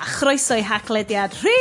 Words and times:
a 0.00 0.06
chroeso 0.16 0.54
i 0.56 0.62
haglediad 0.64 1.34
rhi! 1.42 1.58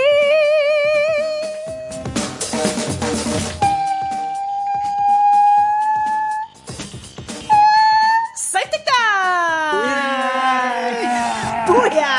Saith 8.38 8.72
deg 8.76 8.84
dau! 8.88 9.82
Bwia! 11.70 12.16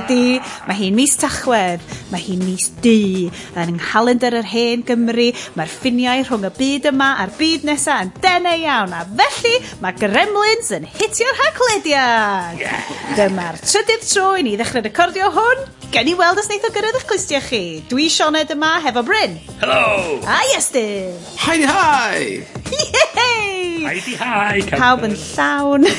Ydy, 0.00 0.22
mae 0.66 0.76
hi'n 0.78 0.98
mis 0.98 1.16
Tachwedd 1.20 1.99
Mae 2.10 2.22
hi'n 2.24 2.42
mis 2.42 2.68
du 2.82 3.30
yn 3.60 3.74
nghalendr 3.76 4.34
yr 4.40 4.48
hen 4.50 4.84
Gymru. 4.86 5.28
Mae'r 5.58 5.70
ffiniau 5.70 6.24
rhwng 6.26 6.46
y 6.48 6.52
byd 6.56 6.88
yma 6.90 7.10
a'r 7.22 7.34
byd 7.38 7.66
nesaf 7.68 8.06
yn 8.06 8.12
denau 8.22 8.62
iawn. 8.64 8.94
A 8.96 9.04
felly, 9.06 9.56
mae 9.82 9.94
Gremlins 9.98 10.72
yn 10.74 10.88
hitio'r 10.90 11.38
haglediad. 11.44 12.58
Yeah. 12.60 12.94
Dyma'r 13.18 13.60
trydydd 13.62 14.08
tro 14.10 14.32
i 14.38 14.46
ni 14.46 14.56
ddechrau 14.58 14.82
recordio 14.86 15.30
hwn. 15.36 15.68
Gen 15.90 16.06
i 16.10 16.14
weld 16.18 16.38
os 16.38 16.46
wneith 16.50 16.66
o 16.68 16.70
gyrraedd 16.74 16.98
eich 17.00 17.06
clustia 17.10 17.40
chi. 17.42 17.62
Dwi 17.90 18.06
Sioned 18.10 18.50
yma 18.54 18.76
hefo 18.84 19.02
Bryn. 19.06 19.38
Hello! 19.62 20.18
A 20.26 20.40
Iestyn. 20.52 21.14
Hai 21.42 21.56
di 21.62 21.66
hai! 21.66 22.24
Yay! 22.70 23.84
Hai 23.86 23.98
di 24.06 24.14
hai! 24.18 24.62
Pawb 24.70 25.06
yn 25.08 25.18
llawn. 25.18 25.86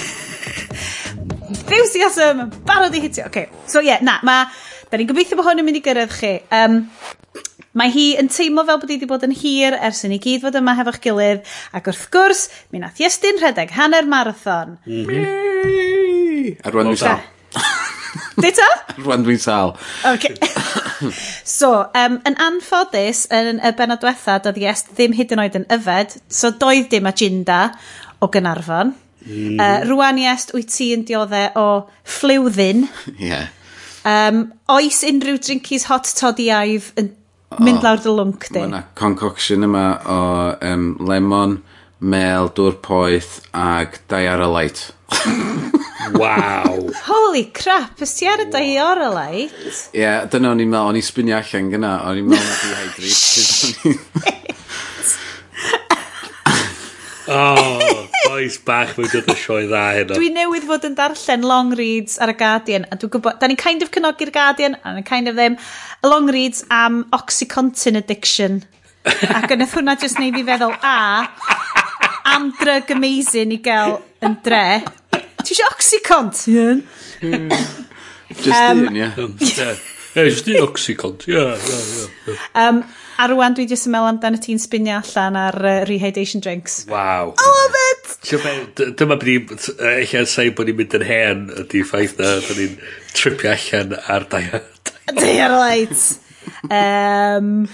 Enthusiasm. 1.51 2.49
Barod 2.67 2.95
i 2.95 3.01
hitio. 3.03 3.27
Okay. 3.27 3.49
So 3.67 3.79
ie, 3.79 3.91
yeah, 3.91 4.03
na, 4.03 4.19
mae 4.23 4.47
Da 4.91 4.99
ni'n 4.99 5.07
gobeithio 5.07 5.37
bod 5.39 5.47
hwn 5.47 5.61
yn 5.61 5.63
mynd 5.63 5.79
i 5.79 5.81
gyrraedd 5.85 6.11
chi. 6.11 6.33
Um, 6.51 6.81
mae 7.79 7.91
hi 7.93 8.09
yn 8.19 8.27
teimlo 8.27 8.65
fel 8.67 8.79
bod 8.81 8.89
hi 8.91 8.97
wedi 8.97 9.07
bod 9.07 9.21
yn 9.23 9.31
hir 9.39 9.77
ers 9.77 10.01
yn 10.03 10.11
i 10.11 10.17
gyd 10.19 10.41
fod 10.43 10.57
yma 10.59 10.73
hefo'ch 10.75 10.97
gilydd 11.05 11.45
ac 11.77 11.85
wrth 11.87 12.09
gwrs 12.11 12.41
mi 12.73 12.81
nath 12.81 12.99
Iestyn 12.99 13.39
rhedeg 13.39 13.71
hanner 13.77 14.09
marathon. 14.11 14.73
Mm 14.83 15.05
-hmm. 15.07 16.49
A 16.59 16.73
rwan 16.73 16.89
dwi'n 16.89 16.99
sal. 16.99 17.23
Dita? 18.43 18.67
rwan 19.05 19.23
dwi'n 19.23 19.39
sal. 19.39 19.71
Okay. 20.11 20.35
so, 21.57 21.71
um, 21.95 22.19
yn 22.27 22.35
anffodus, 22.43 23.23
yn 23.31 23.63
y 23.63 23.71
benod 23.79 24.03
diwetha, 24.03 24.41
doedd 24.43 24.59
Iest 24.59 24.91
ddim 24.97 25.15
hyd 25.15 25.31
yn 25.31 25.43
oed 25.45 25.55
yn 25.61 25.69
yfed, 25.77 26.17
so 26.27 26.51
doedd 26.51 26.91
dim 26.91 27.07
agenda 27.07 27.61
o 28.19 28.27
Gynarfon. 28.27 28.91
Mm. 29.23 29.55
Uh, 29.55 29.79
rwan 29.87 30.19
Iest, 30.19 30.51
wyt 30.57 30.75
ti 30.75 30.91
yn 30.97 31.07
dioddau 31.07 31.55
o 31.55 31.67
ffliwddyn. 32.03 32.83
Ie. 33.15 33.31
Yeah 33.31 33.49
Um, 34.07 34.45
oes 34.71 35.03
unrhyw 35.05 35.37
drinkies 35.37 35.85
hot 35.89 36.09
toddiaidd 36.17 36.87
yn 36.97 37.11
mynd 37.61 37.83
lawr 37.85 38.01
dy 38.01 38.09
lwng 38.09 38.37
di? 38.47 38.55
Mae 38.55 38.69
yna 38.69 38.81
concoction 38.97 39.67
yma 39.67 39.85
o 40.09 40.21
um, 40.65 40.87
lemon, 41.05 41.59
mel, 42.01 42.49
dŵr 42.57 42.79
poeth 42.81 43.39
ag 43.53 43.99
diarolite. 44.11 44.95
Waw. 46.21 46.89
Holy 47.05 47.45
crap, 47.53 48.01
ys 48.01 48.15
ti 48.17 48.27
ar 48.31 48.41
y 48.41 48.47
wow. 48.47 48.57
diorolite? 48.57 49.75
Ie, 49.93 50.01
yeah, 50.01 50.25
dyna 50.25 50.55
o'n 50.55 50.63
i'n 50.65 50.71
meddwl, 50.71 50.89
o'n 50.89 50.99
i'n 50.99 51.05
spinio 51.05 51.37
allan 51.37 51.69
gyna, 51.75 51.93
o'n 52.09 52.23
i'n 52.23 52.31
meddwl 52.31 52.49
na 52.49 52.55
dehydrated. 52.65 54.39
Oh, 57.31 58.09
boes 58.25 58.57
bach 58.67 58.97
mewn 58.97 59.07
dod 59.13 59.29
o 59.31 59.35
sioe 59.39 59.63
dda 59.69 59.83
heno. 59.95 60.17
Dwi 60.17 60.31
newydd 60.35 60.65
fod 60.67 60.83
yn 60.89 60.97
darllen 60.97 61.45
long 61.47 61.71
reads 61.79 62.17
ar 62.19 62.33
y 62.33 62.35
Guardian, 62.39 62.83
a 62.91 62.97
dwi'n 62.99 63.13
gwybod, 63.13 63.37
da 63.39 63.47
ni'n 63.47 63.59
kind 63.59 63.85
of 63.85 63.91
cynogi'r 63.95 64.33
Guardian, 64.35 64.75
a 64.83 64.93
ni'n 64.97 65.07
kind 65.07 65.31
of 65.31 65.37
ddim, 65.39 65.55
long 66.03 66.27
reads 66.33 66.65
am 66.73 67.05
Oxycontin 67.15 67.99
addiction. 68.01 68.61
Ac 69.07 69.53
yn 69.55 69.63
hwnna 69.63 69.95
jyst 70.01 70.19
neud 70.19 70.35
fi 70.35 70.43
feddwl, 70.49 70.75
a, 70.83 71.29
am 72.33 72.51
drug 72.59 72.91
amazing 72.97 73.55
i 73.55 73.61
gael 73.63 74.01
yn 74.27 74.35
dre. 74.43 74.81
Ti 75.11 75.55
eisiau 75.55 75.71
Oxycontin? 75.71 76.83
Just 77.21 78.57
um, 78.57 78.87
un, 78.89 78.95
ie. 78.95 79.07
Yeah. 79.55 79.79
Just 80.17 80.51
un 80.51 80.65
Oxycontin, 80.67 81.31
ie, 81.31 81.47
ie, 81.55 82.35
ie. 82.35 82.75
A 83.21 83.27
rwan 83.29 83.53
dwi 83.53 83.67
jyst 83.69 83.85
yn 83.85 83.93
meddwl 83.93 84.09
amdano 84.15 84.39
ti'n 84.41 84.57
spinio 84.57 84.95
allan 84.97 85.35
ar 85.37 85.57
uh, 85.61 85.73
rehydration 85.85 86.41
drinks. 86.41 86.79
Wow. 86.89 87.35
I 87.37 87.49
love 87.53 87.81
it! 87.91 88.15
Dyma 88.97 89.17
byddi, 89.21 89.59
eich 89.91 90.15
an 90.17 90.25
sain 90.29 90.55
bod 90.57 90.71
ni'n 90.71 90.79
mynd 90.79 90.95
yn 90.97 91.05
hen 91.05 91.43
ydy 91.61 91.83
ffaith 91.85 92.15
na, 92.17 92.31
da 92.41 92.57
ni'n 92.57 92.73
tripio 93.13 93.53
allan 93.53 93.93
ar 94.09 94.25
diet. 94.31 94.93
Dear 95.19 95.53
light. 95.53 96.07
Um, 96.73 97.67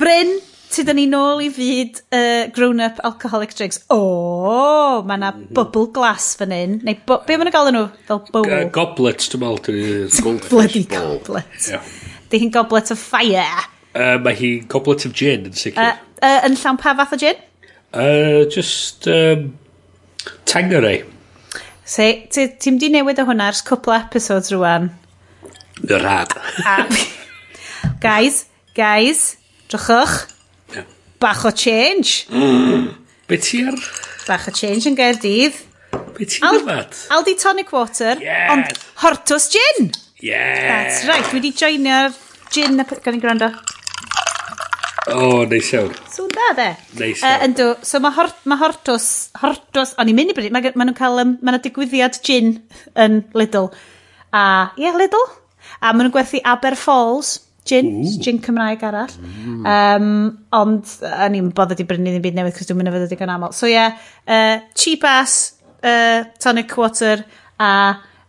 Bryn, 0.00 0.32
ti 0.72 0.86
da 0.88 0.96
ni 0.96 1.04
nôl 1.12 1.44
i 1.44 1.50
fyd 1.52 2.00
uh, 2.08 2.48
grown-up 2.56 3.04
alcoholic 3.04 3.52
drinks. 3.58 3.82
O, 3.92 4.00
oh, 4.00 5.04
mae 5.04 5.20
na 5.20 5.34
mhm. 5.34 5.52
bubble 5.60 5.90
glass 5.92 6.32
fan 6.40 6.56
hyn. 6.56 6.80
Neu, 6.88 6.96
be 7.04 7.36
maen 7.36 7.50
nhw'n 7.50 7.58
galw 7.60 7.76
nhw? 7.76 7.86
Fel 8.08 8.24
bowl. 8.32 8.48
G 8.48 8.64
goblets, 8.80 9.28
dwi'n 9.28 9.44
meddwl. 9.44 10.44
Bloody 10.54 10.86
goblets. 10.88 11.68
Yeah. 11.74 11.96
Di 12.32 12.46
hi'n 12.46 12.56
goblet 12.56 12.96
of 12.96 13.08
fire. 13.12 13.75
Uh, 13.96 14.16
mae 14.20 14.36
hi 14.36 14.50
goblet 14.68 15.06
of 15.08 15.14
gin 15.16 15.46
yn 15.48 15.56
sicr. 15.56 15.80
Uh, 15.80 16.16
uh, 16.20 16.40
yn 16.44 16.56
llawn 16.60 16.76
pa 16.80 16.92
fath 16.98 17.14
o 17.16 17.20
gin? 17.20 17.38
Uh, 17.96 18.44
just 18.52 19.06
um, 19.08 19.54
Tangeray. 20.44 21.04
Se, 21.86 22.06
so, 22.34 22.44
ti'n 22.60 22.80
di 22.82 22.90
newid 22.92 23.22
o 23.22 23.24
hwnna 23.28 23.46
ers 23.52 23.62
cwpl 23.64 23.94
episodes 23.96 24.52
rwan? 24.52 24.90
Rad. 25.86 26.34
guys, 28.04 28.46
guys, 28.74 29.36
drychwch. 29.70 30.26
Yeah. 30.74 30.84
Bach 31.22 31.44
o 31.46 31.50
change. 31.50 32.26
Be 33.28 33.38
ti 33.38 33.62
ar? 33.64 33.78
Bach 34.26 34.48
o 34.50 34.52
change 34.52 34.90
yn 34.90 34.98
Gaerdydd. 34.98 35.62
Be 36.18 36.28
ti'n 36.28 36.44
Al 36.48 36.60
dyfad? 36.60 37.00
Aldi 37.16 37.36
tonic 37.40 37.72
water, 37.72 38.20
yes. 38.20 38.50
ond 38.52 38.84
hortus 39.04 39.48
gin. 39.54 39.92
Yeah. 40.20 40.66
That's 40.66 41.06
right, 41.08 41.24
dwi 41.30 41.40
wedi 41.40 41.54
joinio'r 41.56 42.12
gin 42.52 42.82
gan 42.82 43.16
i 43.16 43.22
gwrando. 43.22 43.54
O, 45.06 45.44
neis 45.46 45.68
iawn. 45.70 45.92
Swn 46.10 46.30
da, 46.34 46.46
de? 46.58 46.66
Neis 46.98 47.20
iawn. 47.22 47.30
Uh, 47.30 47.44
yndw, 47.46 47.66
so 47.86 48.00
mae 48.02 48.14
hort, 48.16 48.38
ma 48.50 48.58
hortos, 48.58 49.08
hortos, 49.38 49.94
o'n 50.00 50.10
i'n 50.10 50.16
mynd 50.18 50.32
i 50.32 50.36
bryd, 50.36 50.54
mae 50.54 50.72
ma 50.74 50.86
nhw'n 50.86 50.96
cael, 50.98 51.20
um, 51.22 51.34
mae 51.40 51.54
yna 51.54 51.60
digwyddiad 51.62 52.18
gin 52.26 52.56
yn 53.04 53.20
Lidl. 53.38 53.68
A, 54.34 54.40
ie, 54.74 54.86
yeah, 54.86 54.96
Lidl. 54.98 55.28
A 55.78 55.92
maen 55.92 56.08
nhw'n 56.08 56.14
gwerthu 56.16 56.40
Aber 56.42 56.74
Falls, 56.80 57.36
gin, 57.66 57.92
Ooh. 58.00 58.16
gin 58.22 58.40
Cymraeg 58.42 58.82
arall. 58.88 59.14
Mm. 59.22 59.68
Um, 59.76 60.10
ond, 60.58 60.96
o'n 61.12 61.38
i'n 61.38 61.52
bodd 61.54 61.76
wedi 61.76 61.86
brynu 61.86 62.10
ddim 62.10 62.26
byd 62.26 62.40
newydd, 62.40 62.58
cos 62.58 62.70
dwi'n 62.70 62.80
mynd 62.80 62.90
i 62.90 62.96
fod 62.96 63.06
ydy'n 63.06 63.34
aml. 63.36 63.54
So, 63.54 63.70
ie, 63.70 63.76
yeah, 63.76 64.02
uh, 64.26 64.66
cheap 64.74 65.06
ass, 65.06 65.54
uh, 65.86 66.26
tonic 66.42 66.74
water, 66.80 67.22
a, 67.62 67.70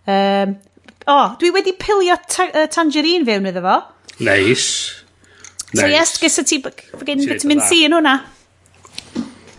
um, 0.05 0.55
o, 1.07 1.17
oh, 1.17 1.35
dwi 1.41 1.53
wedi 1.57 1.73
pilio 1.79 2.21
ta 2.29 2.51
uh, 2.51 2.69
tangerine 2.69 3.25
fewn 3.25 3.49
iddo 3.49 3.65
fo. 3.65 3.81
Neis. 4.21 4.29
Nice. 4.29 5.06
So 5.73 5.87
yes, 5.91 6.15
gysa 6.21 6.45
ti 6.47 6.61
gen 6.63 7.23
vitamin 7.27 7.61
C 7.67 7.83
yn 7.87 7.95
hwnna. 7.97 8.15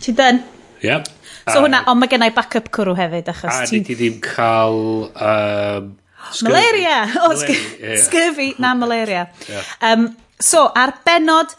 Ti 0.01 0.13
dyn? 0.17 0.41
Yep. 0.81 1.09
So 1.49 1.61
hwnna, 1.63 1.83
ond 1.89 2.01
mae 2.01 2.09
gennau 2.09 2.33
backup 2.33 2.69
cwrw 2.73 2.95
hefyd, 2.97 3.29
achos 3.33 3.69
ti... 3.69 3.79
A 3.79 3.83
ni 3.83 3.97
ddim 3.97 4.19
cael... 4.23 4.79
Um, 5.13 5.91
malaria! 6.45 7.03
O, 7.25 7.31
scurvy, 7.37 8.53
na 8.61 8.75
malaria. 8.77 9.27
Um, 9.89 10.09
so, 10.39 10.65
ar 10.75 10.95
benod 11.05 11.53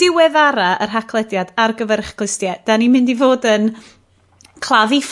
diweddara 0.00 0.76
yr 0.82 0.94
haglediad 0.94 1.52
ar 1.60 1.74
gyfer 1.78 2.02
eich 2.02 2.14
clustiau, 2.18 2.58
da 2.66 2.78
ni'n 2.78 2.92
mynd 2.92 3.12
i 3.12 3.16
fod 3.18 3.46
yn 3.48 3.72
claddu 4.62 5.02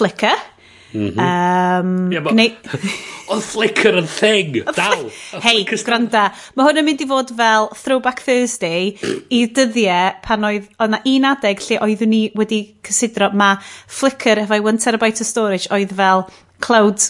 Mm 0.93 1.13
-hmm. 1.15 1.19
um, 1.19 2.13
yeah, 2.13 2.25
gneu... 2.33 2.51
Oedd 3.31 3.45
Flickr 3.47 3.95
yn 3.95 4.09
thing, 4.11 4.57
dal. 4.75 5.05
Hei, 5.45 5.63
gwranda, 5.87 6.25
mae 6.59 6.67
hwn 6.67 6.81
yn 6.81 6.87
mynd 6.89 7.05
i 7.05 7.07
fod 7.07 7.31
fel 7.39 7.69
Throwback 7.79 8.25
Thursday 8.27 8.97
i 9.31 9.45
dyddiau 9.47 10.17
pan 10.25 10.49
oedd, 10.49 10.67
oedd 10.83 10.91
na 10.97 10.99
un 11.07 11.29
adeg 11.31 11.63
lle 11.69 11.79
oeddwn 11.87 12.11
ni 12.11 12.25
wedi 12.35 12.59
cysidro, 12.83 13.31
mae 13.31 13.61
Flickr 13.87 14.43
efo'i 14.43 14.59
1 14.59 14.83
terabyte 14.83 15.23
o 15.23 15.29
storage 15.29 15.71
oedd 15.71 15.95
fel 15.95 16.27
cloud 16.59 17.07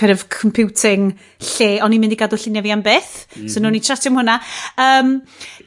kind 0.00 0.12
of 0.12 0.24
computing 0.32 1.10
lle 1.44 1.70
o'n 1.84 1.92
i'n 1.92 2.00
mynd 2.00 2.16
i 2.16 2.18
gadw 2.20 2.38
lluniau 2.40 2.64
fi 2.64 2.72
am 2.72 2.84
byth. 2.86 3.12
Mm 3.26 3.42
-hmm. 3.42 3.48
So 3.48 3.60
mm-hmm. 3.60 3.66
nhw'n 3.66 3.76
i 3.76 3.84
chatio 3.84 4.10
am 4.10 4.18
hwnna. 4.20 4.38
Um, 4.86 5.10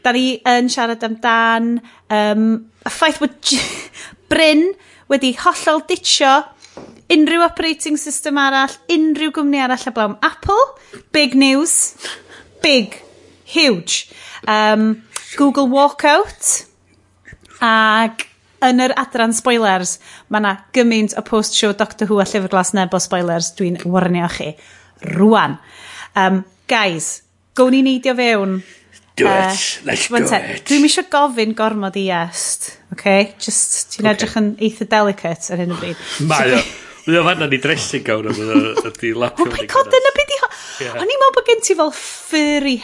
da 0.01 0.11
ni 0.15 0.25
yn 0.55 0.69
siarad 0.73 1.05
amdan 1.05 1.75
um, 2.09 2.47
y 2.81 2.89
ffaith 2.89 3.21
bod 3.21 3.53
Bryn 4.33 4.65
wedi 5.13 5.35
hollol 5.37 5.85
ditio 5.87 6.33
unrhyw 7.13 7.45
operating 7.45 7.97
system 7.99 8.39
arall, 8.41 8.73
unrhyw 8.91 9.31
gwmni 9.35 9.61
arall 9.61 9.81
heblaw. 9.85 10.17
Apple, 10.25 10.61
big 11.15 11.35
news, 11.37 11.95
big, 12.63 12.97
huge. 13.45 14.09
Um, 14.47 15.03
Google 15.37 15.69
Walkout, 15.69 16.65
ac 17.63 18.27
yn 18.63 18.79
yr 18.83 18.93
adran 18.99 19.33
spoilers, 19.35 19.97
mae 20.31 20.41
yna 20.41 20.53
gymaint 20.75 21.15
o 21.19 21.23
post-show 21.27 21.73
Doctor 21.77 22.09
Who 22.09 22.21
a 22.23 22.27
Llyfr 22.27 22.51
Glas 22.51 22.73
Nebo 22.75 23.01
spoilers, 23.03 23.51
dwi'n 23.57 23.81
warnio 23.83 24.29
chi. 24.31 24.53
Rwan. 25.13 25.57
Um, 26.15 26.43
guys, 26.71 27.21
gown 27.57 27.75
ni 27.75 27.83
neidio 27.85 28.15
fewn. 28.17 28.61
Do 29.19 29.27
uh, 29.29 29.51
it, 29.51 29.81
let's 29.85 30.07
do 30.09 30.23
te, 30.25 30.39
it. 30.55 30.63
Dwi'n 30.69 30.87
eisiau 30.87 31.05
gofyn 31.11 31.53
gormod 31.57 31.99
i 32.01 32.07
est, 32.15 32.71
okay? 32.95 33.33
Just, 33.37 33.91
ti'n 33.93 34.07
okay. 34.07 34.15
edrych 34.15 34.39
yn 34.39 34.49
eitha 34.63 34.89
delicate 34.89 35.53
ar 35.53 35.61
hyn 35.61 35.75
o 35.75 35.77
bryd. 35.77 36.09
Mae 36.31 36.57
o. 36.57 36.63
Mae 37.03 37.19
o 37.19 37.23
fanna 37.27 37.47
ni 37.51 37.59
dressing 37.59 38.03
gown 38.07 38.29
am 38.31 38.37
ydy 38.87 39.11
lapio. 39.17 39.47
Oh 39.47 39.51
my 39.51 39.65
god, 39.67 39.89
dyna 39.91 40.11
beth 40.15 40.35
i... 40.35 40.37
O'n 40.87 41.03
i'n 41.03 41.19
meddwl 41.19 41.33
bod 41.35 41.49
gen 41.49 41.63
ti 41.65 41.75
fel 41.75 41.91
furry... 41.97 42.77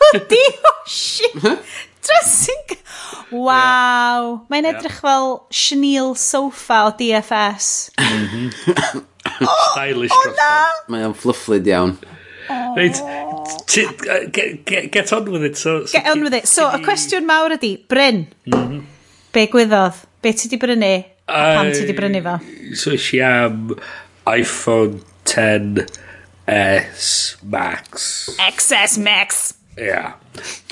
Di, 0.30 0.40
oh 0.68 0.80
shit! 0.88 1.36
Dressing... 2.04 2.76
Waw. 3.30 4.26
Mae'n 4.50 4.68
edrych 4.72 4.98
fel 5.04 5.38
chenil 5.54 6.12
sofa 6.18 6.82
o 6.88 6.92
DFS. 6.98 7.70
Mm-hmm. 7.96 9.06
Oh, 9.40 9.72
Stylish 9.72 10.12
oh, 10.16 10.32
na! 10.36 10.52
Mae 10.92 11.04
o'n 11.04 11.12
flufflyd 11.16 11.66
iawn. 11.68 11.92
Oh. 12.50 12.72
Reit, 12.76 12.96
get 14.90 15.12
on 15.12 15.28
with 15.30 15.44
it. 15.44 15.56
So, 15.60 15.84
get 15.92 16.08
on 16.08 16.24
with 16.24 16.34
it. 16.34 16.48
So, 16.48 16.70
y 16.72 16.80
cwestiwn 16.84 17.28
mawr 17.28 17.54
ydi, 17.56 17.74
Bryn, 17.88 18.24
mm-hmm. 18.48 18.80
be 19.36 19.44
gwyddodd? 19.52 20.00
Be 20.24 20.32
ti 20.36 20.48
di 20.52 20.58
brynu? 20.60 20.92
Pam 21.30 21.72
ti 21.72 21.86
di 21.86 21.94
brynu 21.96 22.22
fo? 22.26 22.36
So 22.74 22.90
eisiau 22.96 23.46
am 23.46 23.74
iPhone 24.30 25.00
10S 25.24 27.36
Max. 27.42 28.28
XS 28.36 28.98
Max. 28.98 29.54
Ia. 29.78 29.86
Yeah. 29.86 30.12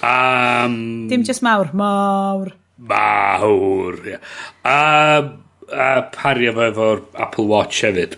Um, 0.03 1.09
Dim 1.09 1.25
just 1.25 1.43
mawr, 1.43 1.71
mawr. 1.73 2.53
Mawr, 2.79 3.95
ia. 4.07 4.19
Yeah. 4.19 5.19
Um, 5.19 5.45
a 5.73 6.03
pario 6.13 6.53
fo 6.57 6.71
efo'r 6.73 7.05
Apple 7.15 7.47
Watch 7.47 7.83
hefyd. 7.85 8.17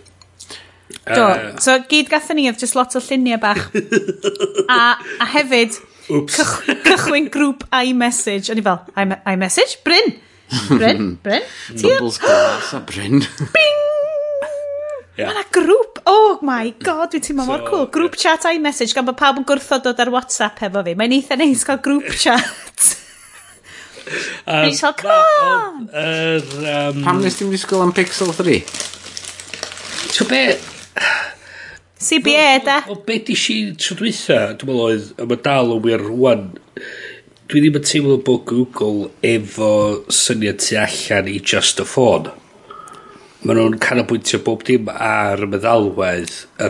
Do, 1.10 1.22
uh, 1.24 1.56
so 1.58 1.78
gyd 1.90 2.10
gatho 2.12 2.34
ni 2.36 2.46
oedd 2.50 2.60
just 2.60 2.76
lot 2.78 2.94
o 2.96 3.00
lluniau 3.02 3.40
bach. 3.42 3.70
a, 4.70 4.96
a 5.20 5.26
hefyd, 5.36 5.78
Cych, 6.10 6.56
cychwyn 6.86 7.28
grŵp 7.30 7.62
iMessage. 7.70 8.50
O'n 8.50 8.58
i 8.58 8.64
fel, 8.66 8.80
iMessage? 9.30 9.76
Bryn! 9.86 10.16
Bryn, 10.68 11.14
Bryn. 11.24 11.42
Bubbles 11.82 12.18
glass 12.18 12.72
a 12.72 12.80
Bryn. 12.80 13.20
Bing! 13.54 13.78
Yeah. 15.18 15.28
Mae 15.28 15.36
yna 15.36 15.44
grŵp, 15.52 15.98
oh 16.08 16.38
my 16.46 16.70
god, 16.80 17.10
dwi'n 17.12 17.24
teimlo 17.26 17.44
so, 17.44 17.50
mor 17.50 17.64
cool. 17.66 17.86
Grŵp 17.92 18.16
yeah. 18.16 18.38
chat 18.38 18.46
iMessage, 18.54 18.94
gan 18.96 19.06
bod 19.08 19.18
pawb 19.20 19.40
yn 19.42 19.46
gwrthod 19.48 19.84
dod 19.84 20.00
ar 20.00 20.12
WhatsApp 20.14 20.62
efo 20.68 20.84
fi. 20.86 20.94
Mae'n 20.96 21.16
eitha 21.18 21.36
neis 21.38 21.66
cael 21.66 21.82
grŵp 21.84 22.08
chat. 22.22 22.86
um, 24.46 24.64
Dwi'n 24.64 24.78
siol, 24.78 24.94
come 24.98 25.18
on! 25.44 25.84
Er, 25.92 26.46
um, 26.76 27.02
Pam 27.04 27.20
nes 27.24 27.36
ti'n 27.38 27.52
disgwyl 27.52 27.84
am 27.84 27.92
Pixel 27.96 28.32
3? 28.38 28.62
Tw 30.14 30.30
be... 30.30 30.44
CBA, 32.00 32.64
da? 32.64 32.78
O, 32.88 32.96
o 32.96 33.02
be 33.04 33.18
di 33.26 33.36
si 33.36 33.58
trwy 33.76 34.08
dweitha, 34.08 34.38
dwi'n 34.56 34.70
meddwl 34.70 34.86
oedd, 34.86 35.08
a 35.20 35.26
mae 35.28 35.42
dal 35.44 35.74
yn 35.74 35.82
wir 35.84 36.00
rwan, 36.06 36.46
dwi 37.50 37.64
ddim 37.64 37.80
yn 37.80 37.82
teimlo 37.82 38.16
bod 38.22 38.44
Google 38.46 39.08
efo 39.26 39.70
syniad 40.14 40.60
tu 40.62 40.76
allan 40.78 41.26
i 41.26 41.40
just 41.52 41.80
a 41.82 41.86
phone. 41.92 42.30
Ma' 43.42 43.56
nhw'n 43.56 43.80
canolbwyntio 43.82 44.38
bob 44.46 44.62
dim 44.68 44.86
ar 44.92 45.42
y 45.42 45.48
meddalwedd 45.50 46.30
a, 46.62 46.68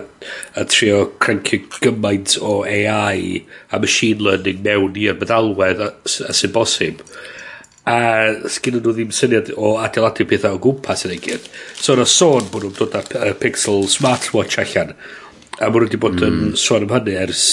a 0.57 0.65
trio 0.71 1.03
crancio 1.21 1.67
gymaint 1.85 2.39
o 2.41 2.63
AI 2.65 3.43
a 3.69 3.83
machine 3.83 4.25
learning 4.25 4.63
mewn 4.65 4.97
i'r 5.03 5.21
meddalwedd 5.21 5.85
a, 5.85 5.91
a 6.31 6.37
sy'n 6.39 6.55
bosib. 6.55 7.05
A 7.85 7.99
sgyn 8.49 8.79
nhw 8.79 8.95
ddim 8.97 9.13
syniad 9.13 9.53
o 9.59 9.75
adeiladu 9.85 10.25
pethau 10.33 10.57
o 10.57 10.63
gwmpas 10.65 11.05
yn 11.05 11.17
ei 11.19 11.21
gyd. 11.27 11.53
So 11.77 11.99
yna 11.99 12.09
sôn 12.09 12.49
bod 12.55 12.65
nhw'n 12.65 12.81
dod 12.81 13.21
â 13.21 13.35
Pixel 13.43 13.85
smartwatch 13.99 14.63
allan. 14.65 14.97
A 15.61 15.69
ma' 15.69 15.77
nhw 15.77 15.91
wedi 15.91 16.01
bod 16.01 16.17
mm. 16.17 16.25
yn 16.25 16.41
hmm. 16.41 16.59
sôn 16.65 16.89
am 16.89 16.97
hynny 16.97 17.21
ers 17.21 17.45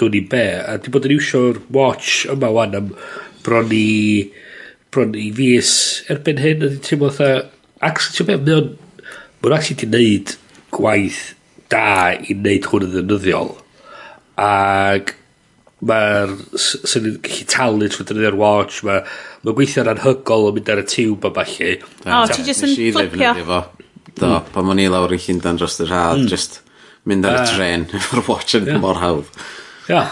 dwi'n 0.00 0.18
i 0.18 0.24
be', 0.34 0.58
a 0.64 0.76
dwi 0.80 0.94
bod 0.94 1.08
yn 1.08 1.16
iwsio'r 1.18 1.62
watch 1.74 2.26
yma 2.34 2.52
'wan 2.54 2.76
am 2.78 2.92
bron 3.46 3.72
i 3.74 3.86
bron 4.94 5.14
i 5.18 5.30
fus 5.36 5.72
erbyn 6.14 6.42
hyn 6.42 6.62
a 6.62 6.72
dwi'n 6.72 6.84
teimlo 6.86 7.12
fatha 7.14 7.48
actually 7.90 8.18
t'o' 8.18 8.28
be' 8.28 8.38
mae 8.42 8.60
o'n 8.60 8.74
ma' 9.42 9.56
actually 9.56 9.80
'di 9.82 9.90
neud 9.94 10.36
gwaith 10.74 11.22
da 11.72 11.86
i 12.16 12.36
wneud 12.36 12.68
hwn 12.72 12.86
yn 12.88 12.94
ddefnyddiol 12.96 13.56
Ac 14.38 15.16
mae'r 15.88 16.30
s- 16.58 16.78
'sen 16.84 17.04
ni'n 17.04 17.18
gallu 17.22 17.44
talu 17.50 17.88
trwy 17.90 18.06
defnyddio'r 18.06 18.38
watch 18.38 18.82
ma' 18.86 19.02
ma'n 19.42 19.54
gweithio'n 19.58 19.90
anhygol 19.92 20.48
yn 20.50 20.56
mynd 20.56 20.70
ar 20.74 20.82
y 20.82 20.86
tiwb 20.90 21.26
a 21.26 21.30
falle. 21.36 21.74
O, 22.06 22.22
ti 22.30 22.46
jyst 22.46 22.66
yn 22.66 22.72
Nesh 22.72 22.82
i 22.82 22.88
ddefnyddio 22.94 23.46
fo. 23.50 23.60
Do, 24.18 24.30
mm. 24.30 24.48
pan 24.54 24.72
o'n 24.72 24.82
i 24.82 24.88
lawr 24.90 25.14
i 25.14 25.20
Llundan 25.22 25.58
dros 25.60 25.78
yr 25.82 25.92
haf, 25.94 26.18
mm. 26.18 26.26
just 26.30 26.60
mynd 27.06 27.26
ar 27.26 27.38
y 27.38 27.42
mm. 27.44 27.50
tren 27.52 27.86
efo'r 27.98 28.24
watch 28.26 28.58
yn 28.58 28.70
mor 28.82 28.98
hawdd. 29.02 29.30
Ia. 29.88 30.02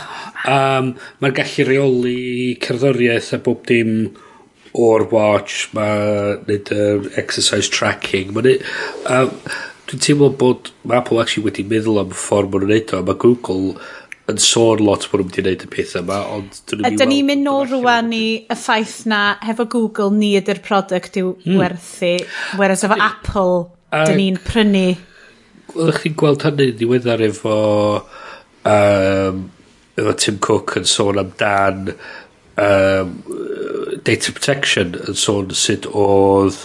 Um, 0.47 0.93
Mae'n 1.21 1.37
gallu 1.37 1.67
reoli 1.69 2.21
cerddoriaeth 2.63 3.35
a 3.37 3.41
bob 3.43 3.65
dim 3.69 3.93
o'r 4.77 5.07
watch, 5.13 5.71
mae 5.77 6.37
nid 6.49 6.73
uh, 6.75 7.05
exercise 7.21 7.71
tracking. 7.73 8.35
Mae'n 8.37 8.59
um, 9.13 9.33
dwi'n 9.87 10.03
teimlo 10.03 10.33
bod 10.41 10.73
mae 10.85 11.01
Apple 11.01 11.21
actually 11.23 11.47
wedi 11.47 11.65
meddwl 11.69 12.03
am 12.03 12.13
ffordd 12.15 12.53
maen 12.53 12.67
nhw'n 12.67 12.75
neud 12.75 12.95
o. 12.97 13.03
Mae 13.07 13.21
Google 13.23 13.77
yn 14.31 14.41
sôn 14.43 14.83
lot 14.83 15.07
bod 15.11 15.23
nhw'n 15.23 15.33
wedi 15.33 15.55
i 15.55 15.69
y 15.69 15.73
pethau 15.73 16.03
yma, 16.03 16.21
ond... 16.35 16.61
dyn 16.71 16.87
Ydyn 16.89 17.13
ni'n 17.13 17.29
mynd 17.29 17.47
nôl 17.47 17.67
rwan 17.71 18.11
i 18.17 18.25
y 18.43 18.57
ffaith 18.59 19.05
na 19.11 19.21
hefo 19.47 19.69
Google 19.71 20.11
ni 20.15 20.33
ydy'r 20.41 20.63
product 20.65 21.19
i'w 21.21 21.35
hmm. 21.45 21.61
werthu, 21.63 22.15
whereas 22.59 22.83
efo 22.87 22.99
Apple, 22.99 23.61
a, 23.91 24.07
dyn 24.09 24.19
ni'n 24.23 24.41
prynu... 24.47 24.87
Oeddech 25.77 26.03
chi'n 26.03 26.17
gweld 26.19 26.47
hynny 26.47 26.73
ddiweddar 26.75 27.23
efo 27.27 27.55
um, 28.67 29.45
efo 29.97 30.15
Tim 30.21 30.39
Cook 30.45 30.77
yn 30.81 30.89
sôn 30.89 31.21
amdan 31.21 31.91
um, 31.91 33.13
data 34.05 34.33
protection 34.33 34.97
yn 35.07 35.19
sôn 35.19 35.53
sut 35.57 35.89
oedd 35.89 36.59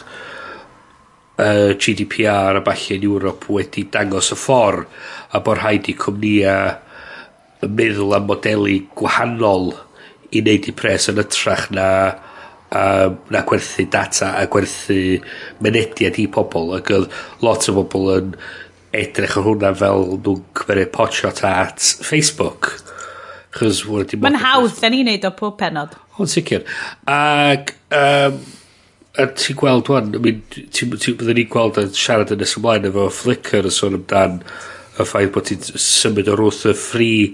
uh, 1.40 1.72
GDPR 1.76 2.60
a 2.60 2.64
falle 2.66 2.98
yn 2.98 3.08
Ewrop 3.08 3.48
wedi 3.52 3.86
dangos 3.92 4.34
y 4.36 4.40
ffordd 4.40 4.88
a 5.32 5.44
bod 5.44 5.62
rhaid 5.62 5.90
i 5.92 5.98
cwmnïa 6.00 6.58
yn 7.66 7.78
meddwl 7.78 8.18
am 8.18 8.28
modelu 8.30 8.82
gwahanol 8.98 9.72
i 10.32 10.42
wneud 10.42 10.68
i 10.72 10.76
pres 10.76 11.08
yn 11.12 11.22
ytrach 11.22 11.70
na 11.76 11.88
um, 12.76 13.18
na 13.32 13.44
gwerthu 13.48 13.86
data 13.92 14.34
a 14.40 14.48
gwerthu 14.52 15.20
mynediad 15.64 16.20
i 16.20 16.28
pobl 16.32 16.76
ac 16.78 16.92
oedd 16.96 17.12
lot 17.46 17.68
o 17.70 17.78
bobl 17.80 18.14
yn 18.18 18.36
edrych 19.02 19.38
ar 19.40 19.46
hwnna 19.48 19.72
fel 19.80 20.08
nhw'n 20.18 20.48
cymryd 20.58 20.92
potshot 20.96 21.44
at 21.48 21.84
Facebook. 22.04 22.74
Chos 23.56 23.84
wedi... 23.90 24.20
Mae'n 24.22 24.40
hawdd, 24.42 24.78
da 24.80 24.90
ni'n 24.92 25.10
neud 25.12 25.28
o 25.28 25.34
pob 25.36 25.58
penod. 25.60 25.96
O'n 26.22 26.30
sicr. 26.32 26.64
Ac, 27.12 27.74
um, 27.98 28.38
a 29.20 29.26
ti'n 29.36 29.58
gweld 29.60 29.92
wan, 29.92 30.14
I 30.16 30.36
ti'n 30.52 30.94
byddwn 30.94 31.36
ni'n 31.40 31.50
gweld 31.52 31.80
a 31.82 31.88
siarad 31.92 32.32
yn 32.36 32.40
nes 32.44 32.56
ymlaen 32.60 32.88
efo 32.92 33.10
Flickr 33.12 33.68
yn 33.68 33.76
sôn 33.76 33.98
amdan 34.00 34.40
y 35.00 35.08
ffaith 35.08 35.34
bod 35.36 35.50
ti'n 35.50 35.68
symud 35.68 36.32
o'r 36.32 36.46
wrth 36.48 36.64
y 36.72 36.78
free 36.78 37.26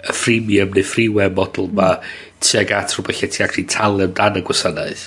y 0.00 0.14
freemium 0.16 0.74
neu 0.74 0.86
freeware 0.86 1.32
model 1.36 1.68
ma 1.76 1.92
tuag 2.40 2.72
at 2.72 2.94
rhywbeth 2.94 3.20
lle 3.20 3.30
ti'n 3.30 3.46
actually 3.46 3.66
talu 3.70 4.06
amdan 4.06 4.40
y 4.40 4.44
gwasanaeth. 4.46 5.06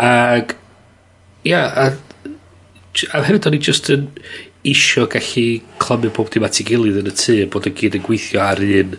Ac, 0.00 0.56
ia, 1.46 1.62
a, 1.84 1.86
a 3.12 3.22
hefyd 3.26 3.50
o'n 3.50 3.58
i 3.58 3.62
just 3.68 3.90
yn 3.92 4.08
isio 4.64 5.04
gallu 5.12 5.46
clymu 5.82 6.12
pob 6.14 6.30
dim 6.32 6.46
at 6.46 6.60
ei 6.60 6.68
gilydd 6.70 7.02
yn 7.02 7.10
y 7.10 7.14
tŷ, 7.20 7.38
bod 7.52 7.68
y 7.68 7.74
gyd 7.76 7.98
yn 7.98 8.06
gweithio 8.06 8.40
ar 8.44 8.62
un 8.64 8.96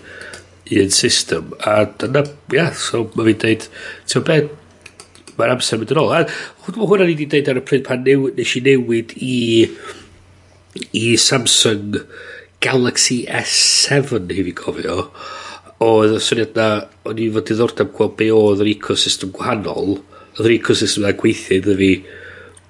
un 0.72 0.90
system. 0.90 1.54
A 1.60 1.86
dyna, 1.86 2.26
ia, 2.54 2.58
yeah, 2.58 2.72
so 2.74 3.06
mae 3.14 3.30
fi'n 3.32 3.42
deud, 3.44 3.68
ti'n 4.10 4.26
bed, 4.28 4.50
mae'r 5.38 5.56
amser 5.56 5.80
mynd 5.80 5.94
yn 5.94 6.02
ôl. 6.02 6.14
A 6.16 6.24
hwn 6.66 6.80
mae 6.80 6.90
hwnna'n 6.90 7.12
wedi 7.12 7.30
deud 7.32 7.52
ar 7.52 7.62
y 7.62 7.66
pryd 7.66 7.86
pan 7.88 8.04
new, 8.06 8.30
nes 8.36 8.56
i 8.58 8.64
newid 8.66 9.16
i, 9.20 9.38
i 10.98 11.06
Samsung 11.22 12.00
Galaxy 12.64 13.24
S7 13.30 14.32
i 14.34 14.46
fi 14.48 14.56
cofio. 14.58 15.10
Oedd 15.86 16.16
y 16.18 16.22
syniad 16.24 16.56
na, 16.58 16.70
o'n 17.06 17.22
i 17.22 17.30
fod 17.36 17.50
diddordeb 17.50 17.92
gweld 17.96 18.16
be 18.20 18.32
oedd 18.34 18.64
yr 18.64 18.72
ecosystem 18.74 19.34
gwahanol. 19.36 20.00
Oedd 20.36 20.48
yr 20.48 20.58
ecosystem 20.58 21.06
na 21.06 21.14
gweithio 21.20 21.60
iddo 21.60 21.78
fi 21.80 21.92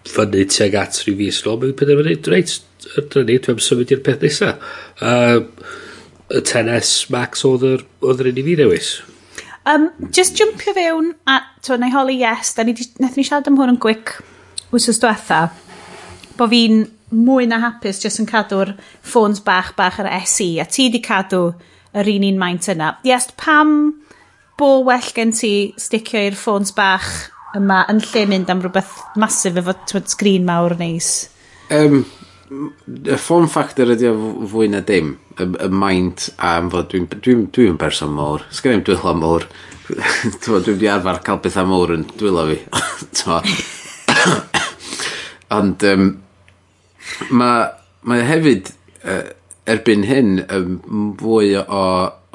fyny 0.05 0.43
tuag 0.51 0.75
at 0.81 0.99
rhyw 1.01 1.17
fus 1.21 1.41
yn 1.43 1.51
ôl. 1.51 1.61
Mae'n 1.61 1.79
penderfynu, 1.79 2.19
reit, 2.33 2.59
dyna 2.91 3.25
ni, 3.29 3.39
dwi'n 3.41 3.63
symud 3.63 3.93
i'r 3.93 4.03
peth 4.05 4.25
nesaf. 4.25 4.73
Uh, 4.99 5.45
y 6.33 6.41
10S 6.41 7.09
Max 7.13 7.45
oedd 7.45 7.65
yr, 7.67 7.83
oedd 8.05 8.23
yr 8.23 8.31
un 8.31 8.39
i 8.41 8.45
fi 8.45 8.55
dewis. 8.59 8.95
Um, 9.65 9.89
just 10.13 10.37
jumpio 10.37 10.75
fewn 10.77 11.13
a 11.29 11.39
to, 11.65 11.77
neu 11.81 11.93
holi 11.93 12.19
yes, 12.21 12.53
da 12.57 12.65
ni 12.65 12.75
di, 12.77 12.85
nath 13.01 13.17
ni 13.17 13.25
siarad 13.25 13.49
am 13.49 13.57
hwn 13.57 13.75
yn 13.75 13.81
gwic 13.81 14.13
wrsos 14.71 15.01
diwetha, 15.01 15.47
bo 16.37 16.47
fi'n 16.51 16.83
mwy 17.15 17.47
na 17.49 17.61
hapus 17.63 18.01
just 18.03 18.21
yn 18.21 18.29
cadw'r 18.29 18.75
ffôns 19.05 19.41
bach 19.45 19.73
bach 19.77 19.99
ar 20.01 20.09
SE 20.25 20.47
a 20.61 20.65
ti 20.69 20.89
di 20.93 21.01
cadw 21.01 21.47
yr 21.95 22.09
un 22.11 22.27
un 22.27 22.41
maint 22.41 22.69
yna. 22.73 22.95
Yes, 23.07 23.29
pam 23.37 23.95
bo 24.59 24.79
well 24.87 25.13
gen 25.15 25.33
ti 25.35 25.73
sticio 25.81 26.21
i'r 26.27 26.37
ffôns 26.37 26.73
bach 26.75 27.09
yma 27.55 27.83
yn 27.91 28.01
lle 28.03 28.25
mynd 28.29 28.51
am 28.51 28.61
rhywbeth 28.63 28.93
masif 29.21 29.57
efo 29.61 29.75
sgrin 30.03 30.45
mawr 30.47 30.75
neis? 30.79 31.29
Um, 31.73 32.03
y 32.49 33.17
form 33.21 33.47
factor 33.51 33.89
ydy 33.95 34.09
o 34.09 34.15
fwy 34.49 34.69
na 34.71 34.81
dim. 34.85 35.15
Y, 35.35 35.47
y 35.65 35.69
maint 35.73 36.27
am 36.37 36.69
fod 36.73 36.89
dwi'n 36.91 37.07
dwi, 37.11 37.17
n, 37.17 37.21
dwi, 37.21 37.37
n, 37.37 37.47
dwi 37.55 37.69
n 37.73 37.79
person 37.81 38.13
mowr. 38.15 38.45
Sgen 38.53 38.79
i'n 38.79 38.83
dwylo 38.87 39.15
mowr. 39.19 39.47
Dwi 40.41 40.59
wedi 40.65 40.89
arfer 40.89 41.21
cael 41.25 41.41
beth 41.43 41.57
am 41.61 41.69
mowr 41.69 41.95
yn 41.97 42.05
dwylo 42.17 42.47
fi. 42.49 42.59
Ond 45.57 45.85
um, 45.91 46.11
mae 47.29 47.65
ma 48.05 48.21
hefyd 48.25 48.71
uh, 49.05 49.25
erbyn 49.69 50.05
hyn 50.09 50.37
um, 50.45 50.77
fwy 51.21 51.55
o 51.61 51.81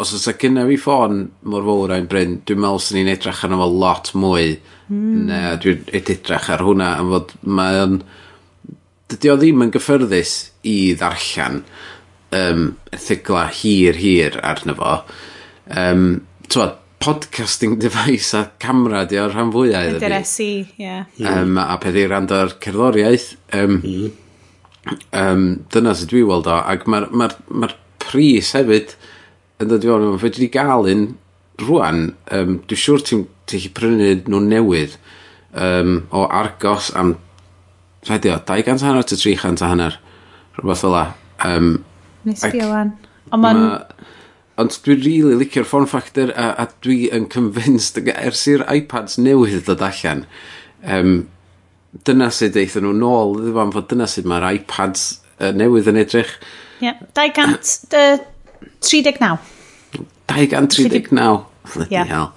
os 0.01 0.15
oes 0.17 0.31
gynna 0.41 0.65
fi 0.65 0.79
ffôn 0.81 1.27
mor 1.53 1.67
fawr 1.67 1.93
a'n 1.95 2.07
bryn 2.11 2.39
dwi'n 2.49 2.63
meddwl 2.63 2.81
sy'n 2.81 3.01
ni'n 3.01 3.11
edrych 3.13 3.43
arno 3.45 3.59
fo 3.61 3.67
lot 3.83 4.15
mwy. 4.17 4.55
Mm. 4.91 5.27
na 5.29 5.55
dwi'n 5.63 5.85
edrych 5.95 6.49
ar 6.51 6.65
hwnna 6.67 6.97
am 6.99 7.13
fod 7.13 7.29
mae'n 7.47 8.01
dydy 9.11 9.33
o 9.33 9.37
ddim 9.39 9.65
yn 9.65 9.73
gyffyrddus 9.75 10.35
i 10.71 10.77
ddarllen 10.99 11.63
um, 12.37 12.67
erthigla 12.95 13.49
hir 13.61 13.99
hir 13.99 14.39
arno 14.47 14.77
fo. 14.79 14.93
Um, 15.71 16.05
Twa, 16.51 16.69
podcasting 17.01 17.79
device 17.85 18.35
a 18.35 18.45
camera 18.59 19.05
di 19.09 19.19
o'r 19.21 19.33
rhan 19.35 19.53
fwyaf. 19.55 19.97
Ydy'r 19.97 20.17
SE, 20.27 20.49
ie. 20.79 20.97
Um, 21.27 21.59
a 21.63 21.79
peth 21.83 21.99
i 21.99 22.07
rand 22.11 22.35
o'r 22.35 22.55
cerddoriaeth. 22.63 23.31
Um, 23.57 23.79
mm. 23.81 24.11
um, 25.23 25.47
dyna 25.73 25.95
sydd 25.97 26.13
dwi 26.13 26.25
weld 26.29 26.51
o. 26.51 26.59
Ac 26.61 26.87
mae'r 26.91 27.11
ma 27.11 27.31
ma, 27.51 27.71
pris 28.01 28.55
hefyd 28.57 28.95
yn 29.61 29.71
dod 29.71 29.85
i 29.85 29.91
fod 29.91 30.21
Fe 30.23 30.35
dwi 30.35 30.47
wedi 30.47 30.53
gael 30.55 30.91
un 30.93 31.09
rwan. 31.63 32.05
Um, 32.35 32.61
dwi'n 32.69 32.85
siŵr 32.85 33.07
ti'n 33.07 33.27
ti, 33.47 33.59
ti 33.59 33.75
prynu 33.75 34.13
nhw 34.27 34.45
newydd 34.47 34.99
um, 35.55 36.01
o 36.15 36.27
Argos 36.27 36.93
am 36.99 37.17
rhaid 38.09 38.29
o, 38.31 38.39
200 38.49 38.87
hanner 38.87 39.07
to 39.07 39.17
300 39.17 39.67
hanner. 39.67 39.99
Rhywbeth 40.59 40.85
fel 40.85 40.95
la. 40.95 41.05
Um, 41.45 41.73
Nes 42.29 42.45
ac, 42.45 42.57
di 42.57 42.63
o'n. 42.65 42.95
Ond 43.31 43.45
ma'n... 43.45 43.65
Ma, 43.65 44.07
ond 44.61 44.75
dwi 44.85 44.95
really 45.01 45.37
licio'r 45.41 45.69
form 45.69 45.87
factor 45.89 46.33
a, 46.37 46.51
a 46.61 46.67
dwi 46.85 46.99
yn 47.17 47.27
convinced 47.33 47.97
ers 48.13 48.43
i'r 48.51 48.65
iPads 48.69 49.17
newydd 49.23 49.65
dod 49.69 49.85
allan. 49.87 50.27
Um, 50.85 51.15
dyna 52.07 52.29
sydd 52.35 52.59
eithon 52.61 52.85
nhw 52.87 52.95
nôl, 52.99 53.29
ddim 53.41 53.63
am 53.63 53.73
fod 53.75 53.89
dyna 53.91 54.07
sydd 54.11 54.29
mae'r 54.31 54.49
iPads 54.61 55.03
uh, 55.39 55.53
newydd 55.57 55.91
yn 55.93 56.03
edrych. 56.03 56.33
Ie, 56.81 56.91
yeah. 56.91 56.97
239. 57.17 59.39
239. 60.31 61.45
Bloody 61.73 61.95
yeah. 61.95 62.09
hell. 62.09 62.29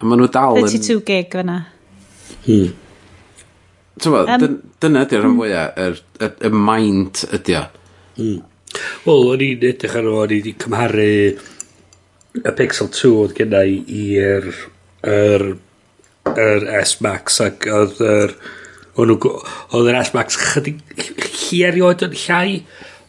A 0.00 0.02
maen 0.04 0.18
nhw 0.22 0.30
dal 0.32 0.54
32 0.58 0.60
yn... 0.60 0.66
32 0.74 1.00
gig 1.06 1.28
fyna. 1.38 1.58
Hmm. 2.46 2.68
Tewa, 4.00 4.24
um, 4.36 4.58
dyna 4.80 5.04
ydy'r 5.04 5.24
rhan 5.24 5.36
fwyaf, 5.36 5.76
y, 5.76 5.88
y, 6.24 6.30
y 6.48 6.50
mind 6.54 7.24
ydy 7.36 7.56
o. 7.58 7.64
Mm. 8.20 8.38
Wel, 9.04 9.24
o'n 9.32 9.42
i'n 9.44 9.64
edrych 9.70 9.96
ar 9.98 10.08
o'n 10.08 10.34
i'n 10.36 10.58
cymharu 10.62 11.08
y 12.38 12.52
Pixel 12.56 12.90
2 12.94 13.10
oedd 13.24 13.34
gennau 13.38 13.72
i'r 13.90 14.46
er, 15.02 15.46
er 16.30 16.66
S 16.80 17.00
Max 17.02 17.40
ac 17.42 17.66
oedd 17.66 17.98
yr 18.06 18.36
oedd 19.00 19.88
yr 19.90 19.98
S 20.00 20.12
Max 20.14 20.38
chydig 20.38 20.78
hi 21.40 21.64
erioed 21.66 22.04
yn 22.06 22.14
llai 22.24 22.60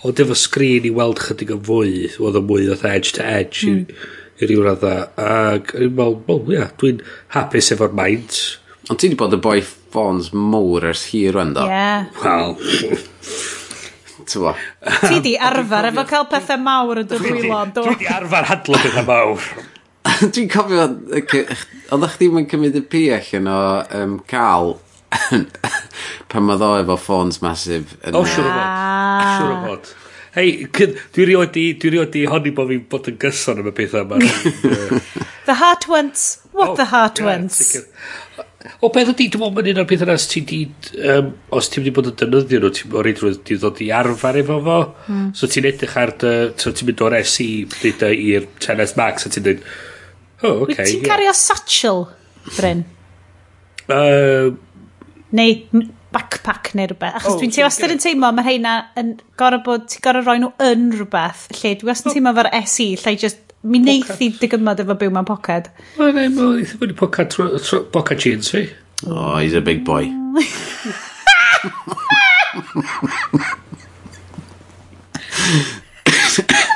ond 0.07 0.23
efo 0.23 0.37
sgrin 0.37 0.87
i 0.89 0.93
weld 0.95 1.21
chydig 1.21 1.53
yn 1.53 1.61
fwy 1.67 1.93
oedd 2.17 2.39
yn 2.39 2.47
mwy 2.49 2.65
oedd 2.71 2.87
edge 2.89 3.13
to 3.17 3.25
edge 3.27 3.67
mm. 3.67 3.75
i, 3.75 3.85
hmm. 3.85 4.17
i 4.41 4.49
ryw 4.49 4.65
radda 4.65 4.95
ac 5.21 5.75
yn 5.77 5.93
meddwl, 5.93 6.17
wel 6.25 6.57
ia, 6.57 6.71
dwi'n 6.81 7.03
hapus 7.35 7.71
efo'r 7.75 7.93
maint 7.97 8.41
ond 8.89 8.97
ti 8.97 9.11
wedi 9.11 9.19
bod 9.19 9.37
yn 9.37 9.45
boi 9.45 9.59
ffons 9.91 10.31
mowr 10.33 10.87
ers 10.91 11.07
hir 11.11 11.35
rwan 11.35 11.53
do. 11.55 11.65
Ie. 11.67 12.07
Wel. 12.23 12.55
Tyfo. 14.25 14.53
Ti 15.07 15.19
di 15.25 15.35
arfer 15.49 15.89
efo 15.91 16.05
cael 16.09 16.27
pethau 16.31 16.61
mawr 16.61 17.03
yn 17.03 17.09
dod 17.11 17.25
wylo. 17.25 17.61
Dwi 17.75 17.97
di 18.03 18.09
arfer 18.11 18.47
hadlo 18.51 18.79
pethau 18.85 19.07
mawr. 19.07 19.49
Dwi'n 20.33 20.49
cofio, 20.49 20.85
oedd 21.13 22.05
eich 22.07 22.15
ddim 22.17 22.39
yn 22.41 22.47
cymryd 22.49 22.77
y 22.79 22.83
pi 22.89 23.03
allan 23.15 23.49
o 23.51 23.59
um, 23.99 24.15
cael 24.29 24.75
pan 26.31 26.45
mae 26.47 26.59
ddo 26.61 26.71
efo 26.81 26.97
ffons 26.99 27.41
masif. 27.43 27.97
O, 28.11 28.23
siwr 28.23 28.47
o 28.47 28.53
fod. 28.53 28.61
Ah. 28.61 29.33
Siwr 29.35 29.51
o 29.55 29.59
fod. 29.65 29.91
Hei, 30.31 30.51
dwi 30.71 31.25
rioed 31.27 31.51
di, 31.51 31.65
dwi 31.75 31.89
rioed 31.91 32.13
di 32.13 32.23
honni 32.31 32.53
bod 32.55 32.69
fi'n 32.71 32.85
bod 32.91 33.09
yn 33.11 33.17
gyson 33.19 33.59
am 33.59 33.67
y 33.67 33.73
pethau 33.75 34.05
yma. 34.05 34.21
the 35.49 35.57
heart 35.59 35.89
wants 35.91 36.39
what 36.53 36.69
oh, 36.69 36.75
the 36.79 36.85
heart 36.85 37.19
yeah, 37.19 37.25
wants. 37.25 37.75
O 38.81 38.89
beth 38.93 39.11
ydy, 39.13 39.27
dwi'n 39.33 39.41
meddwl 39.41 39.55
mae'n 39.57 39.69
un 39.71 39.81
o'r 39.81 39.87
peth 39.89 40.03
yna 40.05 40.15
os 40.17 40.27
ti 40.29 40.41
di, 40.47 40.59
um, 41.11 41.31
os 41.57 41.69
ti 41.71 41.81
wedi 41.81 41.93
bod 41.95 42.09
yn 42.11 42.17
defnyddio 42.19 42.61
nhw, 42.61 42.71
ti'n 42.77 42.95
o'r 42.97 43.07
rhaid 43.07 43.21
wedi 43.25 43.57
dod 43.61 43.81
i 43.81 43.87
arfer 43.97 44.41
efo 44.41 44.57
fo. 44.65 44.79
Mm. 45.07 45.29
So 45.37 45.49
ti'n 45.51 45.69
edrych 45.71 45.95
ar 46.01 46.13
dy, 46.21 46.33
so 46.61 46.73
ti'n 46.75 46.89
mynd 46.89 47.05
o'r 47.07 47.17
SE 47.25 47.47
ddeud 47.75 48.05
i'r 48.09 48.49
10S 48.61 48.97
Max 48.99 49.27
a 49.27 49.33
ti'n 49.33 49.47
dweud, 49.47 49.63
oh, 50.43 50.65
okay. 50.65 50.83
Ti'n 50.83 50.99
yeah. 50.99 51.07
cario 51.09 51.33
satchel, 51.37 52.05
Bryn? 52.51 52.85
Uh, 53.91 54.53
neu 55.35 55.85
backpack 56.11 56.73
neu 56.75 56.89
rhywbeth. 56.91 57.15
Achos 57.17 57.35
oh, 57.35 57.39
dwi'n 57.39 57.53
teimlo, 57.53 57.69
wastad 57.69 57.93
yn 57.93 58.01
teimlo, 58.03 58.33
mae 58.35 58.47
heina 58.49 58.75
yn 58.99 59.15
gorau 59.39 59.63
bod, 59.65 59.87
ti'n 59.91 60.03
gorau 60.05 60.25
rhoi 60.25 60.41
nhw 60.43 60.51
yn 60.67 60.89
rhywbeth. 60.95 61.47
Lle, 61.61 61.77
dwi 61.79 61.91
wastad 61.91 62.11
yn 62.11 62.19
teimlo 62.19 62.35
fo'r 62.37 62.51
SE, 62.67 62.89
lle 62.99 63.15
just 63.21 63.50
Mi 63.61 63.79
neith 63.79 64.21
i 64.21 64.31
digymod 64.39 64.79
efo 64.81 64.95
byw 64.97 65.11
mewn 65.13 65.27
poced. 65.29 65.69
Wel, 65.97 66.13
ne, 66.17 66.27
mi 66.33 66.41
wneith 66.41 66.73
i 66.73 66.77
fynd 66.81 66.95
i 66.95 66.97
poced 66.97 67.37
poced 67.93 68.19
jeans 68.25 68.49
fi. 68.53 68.63
Oh, 69.05 69.37
he's 69.37 69.53
a 69.57 69.61
big 69.61 69.85
boy. 69.85 70.09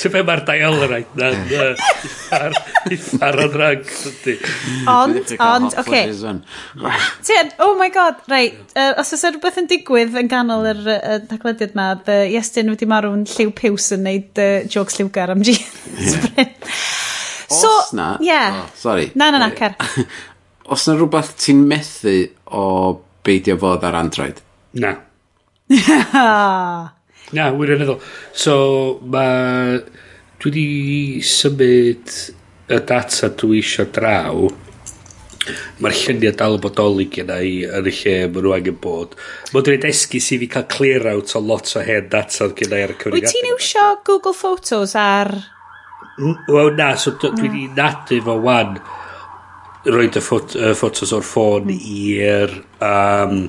Ti'n 0.00 0.12
fe 0.14 0.22
mae'r 0.24 0.40
dialerite 0.48 1.18
na 1.20 1.28
ar, 2.36 2.54
ar 3.26 3.40
o'n 3.44 3.56
rhag. 3.58 3.82
Ond, 4.88 5.18
ond, 5.36 5.76
oce. 5.82 6.00
Ti'n, 7.28 7.50
oh 7.60 7.74
my 7.76 7.90
god, 7.92 8.22
right. 8.32 8.56
Uh, 8.72 8.94
os 9.02 9.12
oes 9.12 9.26
rhywbeth 9.28 9.60
yn 9.60 9.68
digwydd 9.68 10.16
yn 10.16 10.30
ganol 10.30 10.64
yr 10.72 10.80
uh, 10.94 11.18
taglediad 11.28 11.76
ma, 11.76 11.90
the 12.06 12.22
Iestyn 12.32 12.72
wedi 12.72 12.88
marw'n 12.88 13.26
lliw 13.28 13.52
piws 13.56 13.90
yn 13.96 14.06
neud 14.08 14.40
uh, 14.40 14.62
jokes 14.72 14.96
lliwgar 15.00 15.34
am 15.34 15.44
jeans. 15.44 16.16
So, 17.50 17.66
os 17.66 17.92
na, 17.92 18.16
yeah. 18.20 18.62
oh, 18.62 18.70
sorry. 18.76 19.10
Na, 19.16 19.32
na, 19.32 19.38
na, 19.38 19.50
cer. 19.50 19.74
os 20.72 20.84
na 20.86 20.94
rhywbeth 20.94 21.32
ti'n 21.42 21.64
methu 21.66 22.14
o 22.54 22.64
beidio 23.26 23.56
fod 23.58 23.82
ar 23.88 23.98
Android? 23.98 24.38
Na. 24.78 24.94
Ah. 26.14 26.99
Na, 27.36 27.50
wirioneddol. 27.54 28.00
So, 28.32 29.00
ma... 29.10 29.26
Dwi 30.40 30.50
di 30.54 31.20
symud 31.20 32.12
y 32.72 32.76
data 32.88 33.28
dwi 33.36 33.58
eisiau 33.60 33.90
draw. 33.92 34.46
Mae'r 35.84 35.96
lluniau 35.98 36.32
dal 36.36 36.56
yn 36.56 36.62
bodoli 36.64 37.06
gyda 37.12 37.36
i 37.44 37.58
yn 37.68 37.88
y 37.90 37.92
lle 37.92 38.14
maen 38.32 38.46
nhw 38.46 38.54
angen 38.56 38.78
bod. 38.80 39.12
Mae'n 39.52 39.66
dweud 39.66 39.84
esgus 39.90 40.30
i 40.32 40.38
fi 40.40 40.48
cael 40.54 40.64
clear 40.72 41.10
out 41.12 41.34
o 41.36 41.42
lot 41.44 41.68
o 41.76 41.84
hen 41.84 42.08
data 42.12 42.48
gyda 42.56 42.78
i 42.78 42.86
ar 42.86 42.94
y 42.94 42.96
cyfrifiadur. 42.96 43.18
Wyt 43.18 43.36
ti'n 43.36 43.50
iwsio 43.52 43.84
Google 44.08 44.36
Photos 44.38 44.96
ar... 44.96 45.34
Hmm? 46.16 46.40
Wel 46.48 46.72
na, 46.80 46.94
so 47.00 47.12
dwi 47.20 47.52
di 47.52 47.66
nadu 47.76 48.22
fo 48.24 48.40
wan 48.44 48.80
roed 49.88 50.16
y, 50.16 50.24
ffot 50.24 50.56
uh, 50.56 50.72
ffotos 50.76 51.12
o'r 51.16 51.24
ffôn 51.24 51.68
hmm. 51.68 51.84
i'r 52.00 52.56
um, 52.84 53.46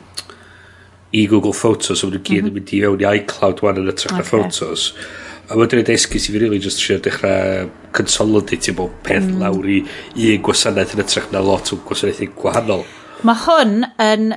i 1.12 1.26
Google 1.28 1.54
Photos, 1.54 2.00
so 2.00 2.10
nhw 2.10 2.22
gyd 2.24 2.46
yn 2.46 2.48
mhm. 2.50 2.58
mynd 2.60 2.72
i 2.72 2.82
fewn 2.84 3.04
i 3.04 3.10
iCloud 3.20 3.64
wan 3.66 3.82
yn 3.82 3.92
ytrach 3.92 4.16
na 4.16 4.24
okay. 4.24 4.30
Photos. 4.32 4.92
A 5.52 5.58
mae'n 5.60 5.72
dweud 5.74 5.90
esgus 5.92 6.30
i 6.30 6.34
fi 6.34 6.40
really 6.40 6.62
just 6.64 6.80
eisiau 6.80 7.02
dechrau 7.04 7.68
consolidate 7.98 8.72
bob 8.78 8.94
peth 9.04 9.26
mm. 9.26 9.42
lawr 9.42 9.68
i 9.68 9.82
un 10.32 10.46
gwasanaeth 10.46 10.94
yn 10.96 11.04
ytrach 11.04 11.28
na 11.34 11.42
lot 11.44 11.74
o 11.76 11.80
gwasanaethau 11.90 12.32
gwahanol. 12.40 12.86
Mae 13.28 13.42
hwn 13.44 13.74
yn 14.00 14.32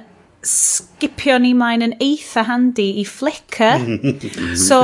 skipio 0.45 1.37
ni 1.39 1.53
mlaen 1.57 1.87
yn 1.87 1.95
eitha 2.03 2.45
handi 2.49 2.89
i 3.01 3.05
Flickr. 3.07 3.87
so, 4.69 4.81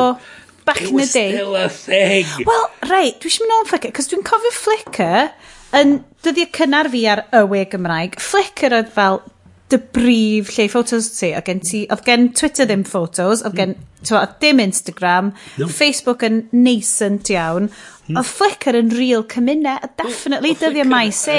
back 0.65 0.81
It 0.81 0.91
in 0.91 1.03
the 1.03 1.07
day... 1.07 1.35
It 1.35 1.43
was 1.43 1.43
still 1.43 1.57
a 1.57 1.69
thing. 1.69 2.47
Wel, 2.47 2.65
rei, 2.93 3.11
dwi 3.19 3.33
eisiau 3.33 3.49
mynd 3.49 3.57
o'n 3.59 3.69
Flickr, 3.73 3.97
cos 3.99 4.13
dwi'n 4.13 4.25
cofio 4.31 4.55
Flickr 4.55 5.33
yn 5.81 5.99
dyddiau 6.25 6.51
cynnar 6.55 6.91
fi 6.95 7.05
ar 7.11 7.27
y 7.35 7.43
we 7.51 7.67
Gymraeg. 7.75 8.17
Flickr 8.23 8.79
oedd 8.79 8.95
fel 8.95 9.23
dy 9.71 9.79
brif 9.95 10.51
lle 10.57 10.67
ffotos 10.71 11.09
ti. 11.17 11.31
Oedd 11.37 11.47
gen, 11.47 11.63
ti, 11.65 11.85
oedd 11.93 12.03
gen 12.07 12.29
Twitter 12.37 12.69
ddim 12.69 12.83
ffotos, 12.89 13.45
oedd 13.47 13.57
gen 13.59 13.75
mm. 13.77 14.11
oedd 14.17 14.35
dim 14.43 14.63
Instagram, 14.63 15.31
no. 15.61 15.69
Facebook 15.71 16.25
yn 16.27 16.43
nascent 16.57 17.31
iawn, 17.33 17.69
mm. 17.71 18.19
oedd 18.19 18.31
Flickr 18.31 18.79
yn 18.81 18.91
real 18.97 19.25
cymuned, 19.31 19.69
a 19.71 19.91
definitely 20.01 20.55
no, 20.57 20.61
dyddiau 20.65 20.91
mai 20.91 21.13
se, 21.15 21.39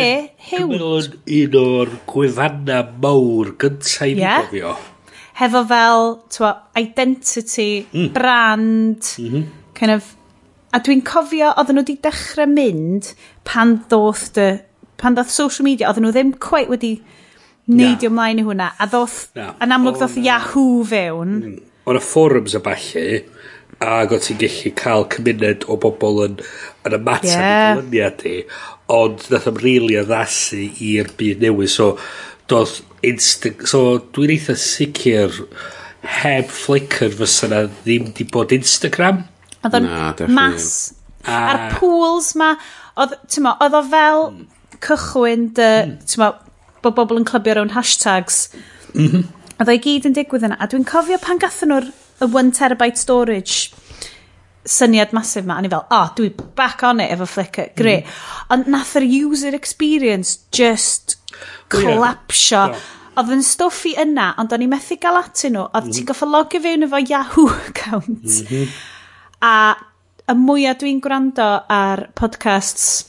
hew. 0.49 0.69
Cymru 0.71 0.93
un 1.41 1.59
o'r 1.63 1.93
gwefanna 2.09 2.81
mawr 3.03 3.53
gyntaf 3.61 4.07
i'n 4.07 4.23
yeah. 4.23 4.47
gofio. 4.47 4.73
Hefo 5.41 5.63
fel, 5.67 6.09
twa, 6.31 6.55
identity, 6.77 7.85
mm. 7.91 8.09
brand, 8.15 9.13
mm 9.17 9.29
-hmm. 9.29 9.47
kind 9.77 9.95
of, 9.97 10.15
a 10.71 10.79
dwi'n 10.79 11.03
cofio, 11.07 11.53
oedden 11.55 11.79
nhw 11.79 11.85
wedi 11.85 11.97
dechrau 12.03 12.47
mynd 12.47 13.15
pan 13.47 13.79
ddoth 13.89 14.29
dy, 14.37 14.51
pan 15.01 15.17
ddoth 15.17 15.33
social 15.33 15.65
media, 15.67 15.89
oedden 15.89 16.07
nhw 16.07 16.13
ddim 16.15 16.37
quite 16.39 16.71
wedi 16.71 16.99
neidio 17.69 18.09
yeah. 18.09 18.15
mlaen 18.17 18.41
i 18.41 18.45
hwnna. 18.47 18.71
A 18.77 18.87
ddoth, 18.89 19.19
yeah. 19.37 19.53
yn 19.61 19.75
amlwg 19.75 19.99
ddoth 19.99 20.17
na. 20.17 20.25
Yahoo 20.29 20.81
fewn. 20.87 21.37
Mm. 21.41 21.59
O'n 21.89 21.97
y 21.97 22.03
forums 22.05 22.55
a 22.57 22.61
falle, 22.63 23.05
ac 23.81 24.13
o 24.13 24.19
ti'n 24.21 24.39
gallu 24.41 24.71
cael 24.77 25.07
cymuned 25.13 25.65
o 25.65 25.77
bobl 25.81 26.21
yn, 26.27 26.39
yn 26.85 26.97
ymateb 26.99 27.31
yeah. 27.31 27.71
i 27.71 27.79
dylyniad 27.79 28.25
ni, 28.27 28.35
ond 28.91 29.27
nath 29.31 29.49
am 29.49 29.59
rili 29.61 29.97
addasu 30.01 30.61
i'r 30.91 31.11
byd 31.17 31.41
newydd. 31.45 31.73
So, 31.73 31.91
doedd 32.51 32.81
instant... 33.07 33.65
So, 33.69 33.97
dwi'n 34.13 34.35
eitha 34.35 34.57
sicr 34.59 35.41
heb 36.21 36.49
Flickr 36.53 37.13
fysa 37.17 37.49
na 37.49 37.63
ddim 37.69 38.11
di 38.17 38.25
bod 38.29 38.53
Instagram. 38.55 39.23
Oedd 39.61 39.77
o'n 39.77 39.89
mas. 40.33 40.69
A... 41.25 41.37
A'r 41.51 41.65
pools 41.77 42.31
ma, 42.37 42.55
oedd, 42.97 43.17
ti'n 43.29 43.49
oedd 43.51 43.77
o 43.77 43.83
fel 43.89 44.23
mm. 44.31 44.47
cychwyn 44.81 45.51
dy, 45.57 45.69
mm 45.87 46.31
bod 46.81 46.97
bobl 46.97 47.21
yn 47.21 47.27
clybio 47.27 47.57
rown 47.57 47.75
hashtags. 47.75 48.49
Mm 48.93 49.07
-hmm. 49.07 49.27
Oedd 49.59 49.73
o'i 49.73 49.81
gyd 49.81 50.07
yn 50.09 50.17
digwydd 50.17 50.47
yna. 50.47 50.57
A 50.59 50.67
dwi'n 50.67 50.87
cofio 50.87 51.19
pan 51.21 51.39
gathen 51.41 51.71
nhw'r 51.71 51.91
one 52.27 52.51
terabyte 52.51 52.97
storage 52.97 53.71
syniad 54.65 55.13
masif 55.13 55.45
ma, 55.45 55.57
a 55.57 55.61
ni 55.61 55.69
fel, 55.69 55.85
oh, 55.89 56.09
dwi 56.15 56.29
back 56.55 56.83
on 56.83 56.99
it 56.99 57.11
efo 57.11 57.25
Flickr, 57.25 57.71
mhm. 57.71 57.75
great. 57.75 58.05
Mm. 58.05 58.49
Ond 58.53 58.67
nath 58.67 58.95
yr 58.99 59.05
user 59.05 59.55
experience 59.57 60.39
just 60.51 61.17
collapsio. 61.69 62.67
Yeah. 62.67 62.75
Yeah 62.75 62.97
oedd 63.19 63.33
yn 63.35 63.41
stoffi 63.43 63.91
yna, 63.99 64.29
ond 64.39 64.53
o'n 64.55 64.63
i 64.63 64.67
methu 64.71 64.95
gael 65.01 65.17
atyn 65.19 65.51
nhw, 65.57 65.65
oedd 65.67 65.89
mm. 65.89 65.93
ti'n 65.93 66.03
mhm. 66.05 66.09
goffa 66.09 66.27
logio 66.31 66.61
fewn 66.63 66.85
efo 66.87 67.01
Yahoo 67.03 67.47
account. 67.69 68.23
Mm 68.23 68.45
-hmm. 68.47 68.69
A 69.43 69.55
y 70.31 70.35
mwyaf 70.37 70.79
dwi'n 70.79 71.01
gwrando 71.03 71.47
ar 71.67 72.05
podcasts 72.15 73.05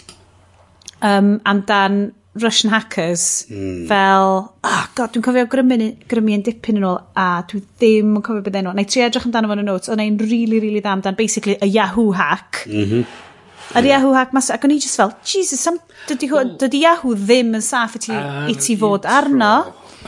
um, 1.00 1.36
amdan 1.44 2.00
Russian 2.34 2.70
hackers 2.70 3.46
mm. 3.50 3.86
fel, 3.88 4.54
oh 4.64 4.84
god, 4.96 5.12
dwi'n 5.12 5.24
cofio 5.24 5.44
grymu 5.52 6.32
yn 6.32 6.44
dipyn 6.46 6.78
yn 6.80 6.86
ôl 6.88 6.96
a 7.18 7.42
dwi 7.48 7.60
ddim 7.60 8.14
yn 8.16 8.24
cofio 8.24 8.44
beth 8.46 8.56
enw. 8.62 8.72
Na 8.72 8.84
i 8.84 8.88
tri 8.88 9.02
edrych 9.04 9.26
amdano 9.28 9.50
fo'n 9.50 9.60
y 9.60 9.66
notes, 9.66 9.90
ond 9.92 10.00
ein 10.00 10.16
really, 10.22 10.60
really 10.62 10.80
dda 10.80 10.94
amdan, 10.94 11.18
basically, 11.18 11.58
a 11.60 11.68
Yahoo 11.68 12.14
hack. 12.16 12.62
Mm 12.70 12.86
-hmm. 12.88 13.18
Yr 13.72 13.84
yeah. 13.84 13.98
Yahoo 13.98 14.14
hack 14.16 14.32
mas, 14.32 14.48
ac 14.54 14.64
o'n 14.64 14.72
i 14.72 14.78
just 14.80 14.96
fel, 14.96 15.12
Jesus, 15.28 15.60
sam, 15.60 15.76
dydy, 16.08 16.30
well, 16.32 16.54
dydy 16.62 16.80
Yahoo 16.86 17.12
ddim 17.20 17.52
yn 17.58 17.66
saff 17.66 17.98
i 18.00 18.02
ti, 18.06 18.16
i 18.48 18.56
ti 18.56 18.78
fod 18.80 19.04
arno. 19.04 19.52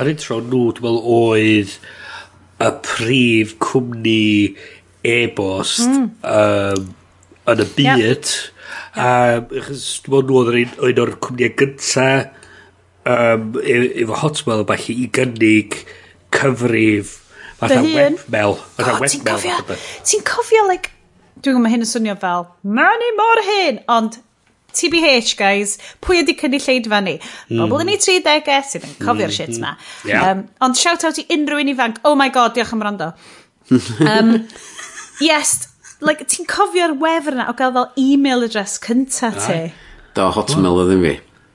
Ar 0.00 0.08
intro 0.08 0.40
nhw, 0.40 0.64
dwi'n 0.78 0.88
meddwl, 0.88 1.04
oedd 1.18 1.76
y 2.64 2.72
prif 2.88 3.54
cwmni 3.60 4.56
e-bost 5.04 5.84
mm. 5.92 6.08
um, 6.24 6.90
yn 7.52 7.64
y 7.68 7.70
byd... 7.76 8.00
Yep 8.00 8.53
A 8.94 9.10
achos 9.42 9.84
dwi'n 10.04 10.14
meddwl 10.14 10.30
nhw 10.30 10.40
oedd 10.40 10.52
yr 10.52 10.58
un, 10.62 10.74
un 10.88 11.02
o'r 11.04 11.14
cwmniau 11.26 11.54
gynta 11.58 12.08
um, 13.10 13.52
e- 13.62 13.92
efo 14.04 14.18
Hotmail 14.22 14.62
o 14.62 14.66
falle 14.68 14.94
i 14.94 15.08
gynnig 15.18 15.78
cyfrif 16.34 17.16
fatha 17.60 17.80
Dy 17.80 17.94
hun? 17.94 18.18
webmail. 18.18 18.54
Fatha 18.76 18.98
God, 18.98 19.08
ti'n 19.08 19.24
webmail. 19.24 19.40
cofio, 19.40 19.56
fatha. 19.62 19.80
ti'n 20.10 20.24
cofio, 20.28 20.66
like, 20.68 20.92
dwi'n 21.40 21.56
gwybod 21.56 21.66
mae 21.66 21.74
hyn 21.74 21.86
yn 21.86 21.90
swnio 21.90 22.14
fel, 22.22 22.46
Manu 22.78 23.10
mor 23.18 23.42
hyn, 23.48 23.82
ond 23.90 24.20
TBH, 24.74 25.34
guys, 25.38 25.76
pwy 26.02 26.22
ydi 26.24 26.34
cynnig 26.38 26.64
lleid 26.66 26.88
fan 26.90 27.06
ni? 27.06 27.14
Hmm. 27.48 27.62
Bobl 27.62 27.84
yn 27.84 27.92
ei 27.94 28.00
30au 28.02 28.64
sydd 28.70 28.88
yn 28.88 28.96
cofio'r 28.98 29.30
hmm. 29.30 29.36
shit 29.36 29.60
ma. 29.62 29.76
Yeah. 30.08 30.30
Um, 30.32 30.46
ond 30.66 30.78
shout 30.78 31.06
out 31.06 31.20
i 31.22 31.26
unrhyw 31.34 31.62
un 31.62 31.70
ifanc, 31.74 32.00
oh 32.08 32.16
my 32.18 32.30
god, 32.34 32.56
diolch 32.56 32.74
am 32.74 32.82
rando. 32.86 33.12
Um, 34.02 34.34
yes, 35.28 35.68
like, 36.06 36.24
ti'n 36.30 36.46
cofio'r 36.50 36.96
wefr 37.00 37.36
yna 37.36 37.48
o 37.50 37.54
gael 37.58 37.74
fel 37.76 37.90
e-mail 38.00 38.46
address 38.46 38.78
cynta 38.82 39.30
ti? 39.36 39.60
Do, 40.14 40.22
hotmail 40.34 40.82
oedd 40.84 40.94
yn 40.94 41.04
fi. 41.04 41.14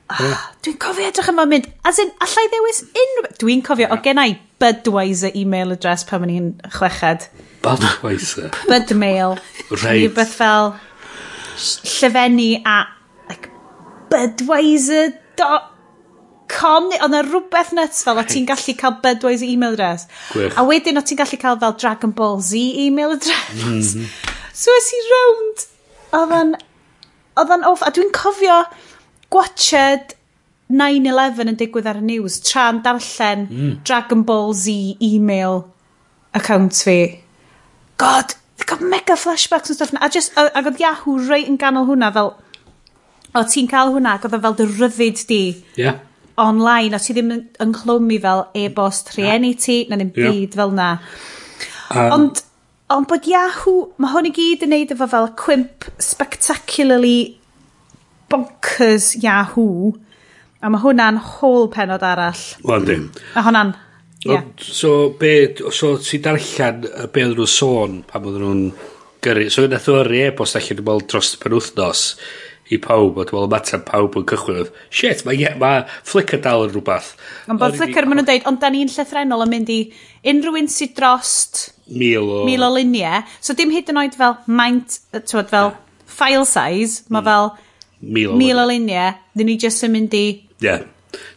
Ah, 0.10 0.50
dwi'n 0.66 0.80
cofio 0.82 1.06
edrych 1.06 1.30
yma 1.30 1.46
mynd, 1.46 1.68
as 1.86 2.00
in, 2.02 2.10
allai 2.26 2.46
ddewis 2.50 2.80
unrhyw... 2.88 3.34
Dwi'n 3.42 3.62
cofio, 3.66 3.88
o 3.94 3.96
gen 4.04 4.22
i 4.24 4.32
Budweiser 4.60 5.32
email 5.38 5.72
address 5.72 6.04
pan 6.10 6.26
o'n 6.26 6.34
i'n 6.34 6.48
chweched. 6.74 7.22
Budweiser? 7.64 8.50
Budmail. 8.68 9.38
Reit. 9.70 9.86
Rhywbeth 9.86 10.34
fel 10.36 10.74
llyfennu 11.60 12.62
a 12.68 12.88
like, 13.30 13.48
budweiser.com 14.12 16.84
oedd 16.90 17.06
yna 17.06 17.20
rhywbeth 17.28 17.72
nuts 17.78 18.00
fel 18.08 18.20
o 18.20 18.24
ti'n 18.28 18.48
gallu 18.50 18.74
cael 18.80 18.96
budweiser 19.04 19.48
email 19.48 19.74
address 19.78 20.02
Gwych. 20.34 20.56
a 20.58 20.60
wedyn 20.68 21.00
o 21.00 21.02
ti'n 21.06 21.20
gallu 21.20 21.38
cael 21.42 21.58
fel 21.62 21.78
Dragon 21.84 22.12
Ball 22.16 22.40
Z 22.42 22.52
email 22.88 23.12
address 23.18 23.56
mm 23.56 23.60
-hmm. 23.70 24.06
So 24.60 24.72
es 24.76 24.92
i 24.92 25.02
rownd. 25.08 25.66
Oedd 26.20 26.34
o'n... 26.36 26.56
Oedd 27.40 27.52
o'n 27.56 27.68
off. 27.70 27.84
A 27.86 27.94
dwi'n 27.96 28.12
cofio 28.16 28.58
gwatched 29.32 30.18
9-11 30.70 31.54
yn 31.54 31.60
digwydd 31.62 31.88
ar 31.90 32.02
y 32.02 32.04
news 32.06 32.42
tra'n 32.44 32.82
darllen 32.86 33.46
mm. 33.48 33.72
Dragon 33.88 34.26
Ball 34.28 34.52
Z 34.58 35.00
email 35.00 35.64
account 36.36 36.76
fi. 36.76 37.22
God, 38.02 38.36
they 38.58 38.68
got 38.68 38.84
mega 38.84 39.16
flashbacks 39.16 39.72
and 39.72 39.80
stuff. 39.80 39.94
A, 40.02 40.10
just, 40.10 40.36
a, 40.36 40.50
a 40.52 40.66
oedd 40.66 40.84
Yahoo 40.84 41.18
reit 41.30 41.48
yn 41.48 41.58
ganol 41.62 41.88
hwnna 41.90 42.12
fel... 42.16 42.36
O, 43.30 43.46
ti'n 43.46 43.70
cael 43.70 43.94
hwnna, 43.96 44.18
ac 44.18 44.28
oedd 44.28 44.38
o 44.40 44.44
fel 44.44 44.60
dy 44.60 44.68
ryddid 44.74 45.24
di. 45.30 45.42
Yeah. 45.80 46.04
Online, 46.40 46.98
o 46.98 47.02
ti 47.04 47.16
ddim 47.16 47.32
yn 47.38 47.42
ynghlwmi 47.64 48.20
fel 48.24 48.46
e-bost 48.58 49.14
rhieni 49.16 49.56
ti, 49.56 49.84
na 49.88 50.00
ddim 50.00 50.12
yeah. 50.12 50.36
byd 50.36 50.60
fel 50.60 50.76
na. 50.76 50.92
Um, 51.90 52.14
Ond 52.18 52.44
Ond 52.90 53.06
bod 53.10 53.28
Yahoo, 53.30 53.92
mae 54.02 54.10
hwn 54.16 54.28
i 54.30 54.34
gyd 54.34 54.64
yn 54.66 54.72
neud 54.74 54.94
efo 54.96 55.06
fel 55.12 55.28
cwimp 55.38 55.86
spectacularly 56.02 57.36
bonkers 58.32 59.12
Yahoo. 59.22 59.92
A 60.60 60.72
mae 60.74 60.82
hwnna'n 60.82 61.20
whole 61.36 61.70
penod 61.72 62.04
arall. 62.04 62.42
Wel, 62.66 62.88
di. 62.88 62.98
A 63.38 63.46
hwnna'n... 63.46 63.76
Yeah. 64.26 64.44
So, 64.60 65.14
be, 65.16 65.54
so 65.72 65.94
ti 66.04 66.18
darllen 66.20 66.82
be 66.84 67.22
oedden 67.24 67.38
nhw'n 67.38 67.52
sôn 67.54 68.02
pan 68.10 68.26
oedden 68.26 68.44
nhw'n 68.44 68.66
gyrru. 69.24 69.46
So, 69.54 69.70
nath 69.70 69.88
o'r 69.94 70.10
e-bost 70.26 70.58
allan 70.60 70.82
yn 70.82 71.08
dros 71.14 71.36
penwthnos 71.40 72.04
i 72.74 72.78
pawb, 72.82 73.22
a 73.22 73.26
dwi'n 73.30 73.50
meddwl 73.54 73.86
pawb 73.88 74.18
yn 74.20 74.26
cychwyn 74.30 74.60
oedd, 74.64 74.76
shit, 74.94 75.24
mae 75.26 75.40
yeah, 75.40 75.56
ma 75.62 75.72
Flickr 76.06 76.42
dal 76.44 76.68
yn 76.68 76.74
rhywbeth. 76.74 77.14
Ond 77.50 77.62
bod 77.62 77.78
Flickr 77.78 78.06
maen 78.06 78.20
nhw'n 78.20 78.30
deud, 78.34 78.46
ond 78.50 78.62
da 78.62 78.70
ni'n 78.74 78.92
llethrenol 78.94 79.46
yn 79.46 79.54
mynd 79.54 79.72
i 79.74 79.80
unrhyw 80.34 80.60
un 80.60 80.70
sydd 80.74 80.94
drost 81.00 81.64
Mil 81.90 82.30
o... 82.30 82.44
Mil 82.46 82.64
o 82.64 82.70
luniau. 82.74 83.24
So 83.42 83.56
dim 83.58 83.72
hyd 83.74 83.90
yn 83.92 84.00
oed 84.02 84.16
fel 84.18 84.38
maint, 84.46 85.00
twod, 85.16 85.50
fel 85.50 85.72
yeah. 85.72 85.82
file 86.20 86.46
size, 86.46 87.04
mae 87.10 87.24
mm. 87.24 87.28
fel 87.30 87.52
mil 88.02 88.34
o, 88.34 88.38
mil 88.40 88.62
o 88.62 88.68
luniau. 88.70 89.18
Dyn 89.38 89.50
ni 89.50 89.58
jyst 89.62 89.86
yn 89.88 89.96
mynd 89.96 90.16
i... 90.18 90.26
Ie. 90.66 90.78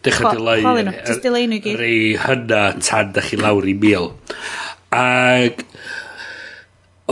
Dechrau 0.04 0.36
dileu... 0.36 0.92
Just 1.06 1.24
dileu 1.24 1.48
nhw 1.48 1.60
gyd. 1.64 1.80
Rei 1.80 2.14
hynna 2.20 2.62
tan 2.82 3.14
da 3.16 3.24
chi 3.24 3.40
lawr 3.40 3.68
i 3.68 3.76
mil. 3.86 4.12
Ac... 4.92 5.64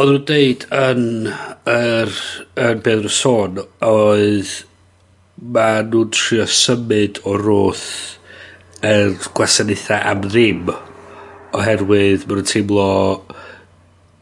Oedd 0.01 0.13
nhw'n 0.13 0.27
deud 0.29 0.69
yn... 0.77 1.07
yr, 1.71 2.13
yn 2.67 2.85
beth 2.85 3.07
nhw'n 3.07 3.17
sôn 3.21 3.65
oedd... 3.89 4.53
ma 5.41 5.71
nhw'n 5.87 6.13
trio 6.13 6.45
symud 6.53 7.23
o 7.25 7.39
roth 7.41 7.89
yr 8.85 9.17
gwasanaethau 9.33 10.01
am 10.13 10.25
ddim. 10.29 10.69
Mm 10.69 10.90
oherwydd 11.57 12.27
ma' 12.27 12.39
nw'n 12.39 12.51
teimlo 12.51 12.89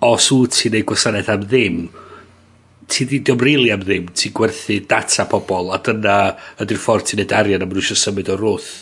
os 0.09 0.29
wyt 0.33 0.59
ti'n 0.59 0.77
neud 0.77 0.87
gwasanaeth 0.89 1.33
am 1.35 1.47
ddim 1.47 1.81
ti 2.89 3.05
'di... 3.05 3.23
'Di 3.23 3.37
rili 3.39 3.71
am 3.75 3.85
ddim 3.85 4.11
ti'n 4.15 4.35
gwerthu 4.35 4.81
data 4.89 5.29
pobl 5.31 5.73
a 5.75 5.81
dyna 5.85 6.19
ydy'r 6.63 6.83
ffordd 6.83 7.11
ti'n 7.11 7.23
neud 7.23 7.35
arian 7.41 7.65
a 7.65 7.69
ma' 7.69 7.77
nw 7.77 7.85
isio 7.85 7.99
symud 7.99 8.31
o 8.33 8.39
wrth. 8.39 8.77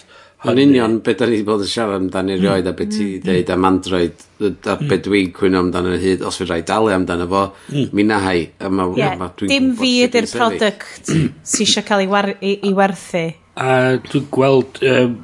Yn 0.46 0.61
union 0.62 0.98
beth 1.02 1.18
da 1.18 1.26
ni 1.26 1.38
wedi 1.38 1.46
bod 1.46 1.62
yn 1.64 1.70
siarad 1.70 1.96
amdani 1.96 2.35
mm. 2.35 2.38
erioed 2.38 2.68
a 2.68 2.72
beth 2.76 2.90
ti 2.92 3.00
mm. 3.00 3.09
wedi 3.09 3.22
dweud 3.24 3.52
am 3.54 3.64
Android 3.66 4.24
a 4.44 4.50
mm. 4.76 4.90
beth 4.90 5.02
dwi'n 5.06 5.30
cwyno 5.35 5.62
amdano 5.64 5.94
hyd 6.02 6.22
os 6.28 6.38
fydd 6.38 6.52
rai 6.52 6.61
dalu 6.68 6.92
amdano 6.94 7.26
fo 7.30 7.42
mi 7.96 8.04
na 8.06 8.20
hai 8.22 8.44
a 8.61 8.70
ma, 8.70 8.87
yeah, 8.98 9.16
ma 9.18 9.30
dim 9.40 9.72
fi 9.80 9.92
ydy'r 10.04 10.28
product 10.30 11.11
sy'n 11.11 11.64
eisiau 11.64 11.87
cael 11.88 12.04
ei, 12.37 12.74
werthu. 12.76 13.24
A 13.56 13.96
dwi'n 14.04 14.28
gweld 14.37 14.82
um, 14.85 15.16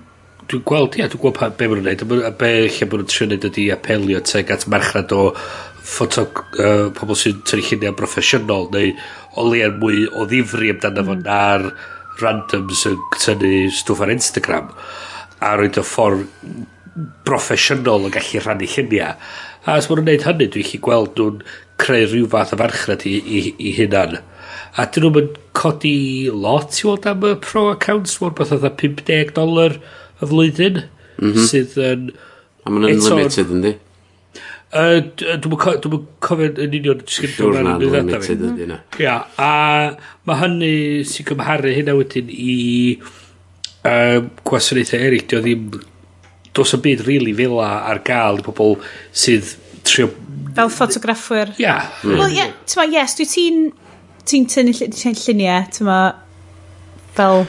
dwi'n 0.53 0.65
gweld, 0.69 0.97
ia, 1.01 1.09
dwi'n 1.09 1.23
gweld 1.23 1.37
pa, 1.39 1.49
be 1.57 1.69
maen 1.69 1.81
nhw'n 1.81 1.89
neud, 1.89 2.25
a 2.29 2.33
be 2.37 2.51
lle 2.67 2.89
maen 2.89 3.03
nhw'n 3.03 3.11
trio 3.11 3.29
neud 3.31 3.47
ydi 3.49 3.69
apelio 3.73 4.21
teg 4.29 4.53
at 4.53 4.67
marchnad 4.71 5.15
o 5.17 5.23
ffotog, 5.83 6.43
uh, 6.61 6.91
pobl 6.97 7.19
sy'n 7.19 7.41
tynnu 7.49 7.65
lluniau 7.69 7.97
broffesiynol, 7.99 8.69
neu 8.75 8.93
o 9.41 9.47
leia'n 9.49 9.79
mwy 9.81 10.05
o 10.13 10.27
ddifri 10.29 10.73
amdano 10.75 11.07
fo 11.09 11.17
mm. 11.17 11.25
na'r 11.27 11.67
randoms 12.21 12.85
yn 12.91 13.01
tynnu 13.17 13.55
stwff 13.73 14.05
ar 14.05 14.13
Instagram 14.13 14.69
a 15.43 15.55
roed 15.59 15.81
o 15.81 15.85
ffordd 15.87 16.29
broffesiynol 17.27 18.07
yn 18.09 18.15
gallu 18.15 18.43
rhannu 18.45 18.69
lluniau. 18.69 19.17
A 19.65 19.79
os 19.79 19.89
maen 19.89 20.03
nhw'n 20.03 20.11
neud 20.11 20.27
hynny, 20.29 20.51
dwi'n 20.53 20.69
chi 20.69 20.83
gweld 20.85 21.17
nhw'n 21.17 21.41
creu 21.83 22.05
rhyw 22.11 22.29
fath 22.31 22.53
o 22.55 22.61
farchnad 22.61 23.07
i, 23.09 23.17
i, 23.17 23.43
i 23.57 23.73
hynna'n. 23.79 24.21
A 24.77 24.87
dyn 24.93 25.09
nhw'n 25.09 25.33
codi 25.57 25.97
lot 26.33 26.79
i 26.81 26.87
weld 26.89 27.09
am 27.09 27.27
y 27.29 27.35
pro 27.41 27.67
accounts, 27.73 28.21
mor 28.21 28.37
beth 28.37 28.55
oedd 28.57 28.69
50 28.81 29.35
dolar 29.39 29.81
y 30.23 30.29
flwyddyn, 30.31 30.85
mm 31.19 31.33
-hmm. 31.33 31.49
sydd 31.51 31.79
yn... 31.83 32.13
A 32.63 32.71
ma'n 32.71 32.87
unlimited 32.91 33.51
yndi? 33.57 33.73
Uh, 34.73 35.03
Dwi'n 35.21 35.81
dwi 35.85 35.99
cofio 36.25 36.47
yn 36.65 36.77
union 36.79 37.01
disgrifio 37.03 37.51
ran 37.53 37.67
yn 37.75 37.83
ddiddata 37.83 38.21
fi. 38.25 38.37
Mhm. 38.39 38.61
Ydy. 38.65 38.79
Ia, 39.05 39.19
a 39.37 39.51
mae 40.29 40.39
hynny 40.41 40.71
sy'n 41.11 41.29
cymharu 41.29 41.75
hynna 41.77 41.97
wedyn 41.99 42.31
i 42.33 42.55
um, 43.85 44.31
gwasanaethau 44.49 45.05
eraill. 45.09 45.27
Dio 45.29 45.43
ddim, 45.45 45.67
dos 46.57 46.73
y 46.73 46.81
byd 46.87 47.05
rili 47.05 47.19
really 47.19 47.37
fila 47.37 47.69
ar 47.91 48.01
gael 48.07 48.41
i 48.41 48.47
pobl 48.47 48.79
sydd 49.13 49.53
trio... 49.85 50.09
Fel 50.57 50.73
ffotograffwyr. 50.73 51.53
Ia. 51.59 51.67
Yeah. 51.67 51.93
Mm. 52.05 52.17
Wel, 52.23 52.35
yeah, 52.39 52.57
ti'n 52.65 52.81
ma, 52.81 52.89
yes, 52.97 53.19
dwi 53.19 53.29
ti'n 53.29 53.63
ti'n 54.29 54.49
tynnu 54.55 54.73
lluniau, 54.73 55.69
ti'n 55.75 55.89
ma, 55.89 56.01
fel 57.17 57.45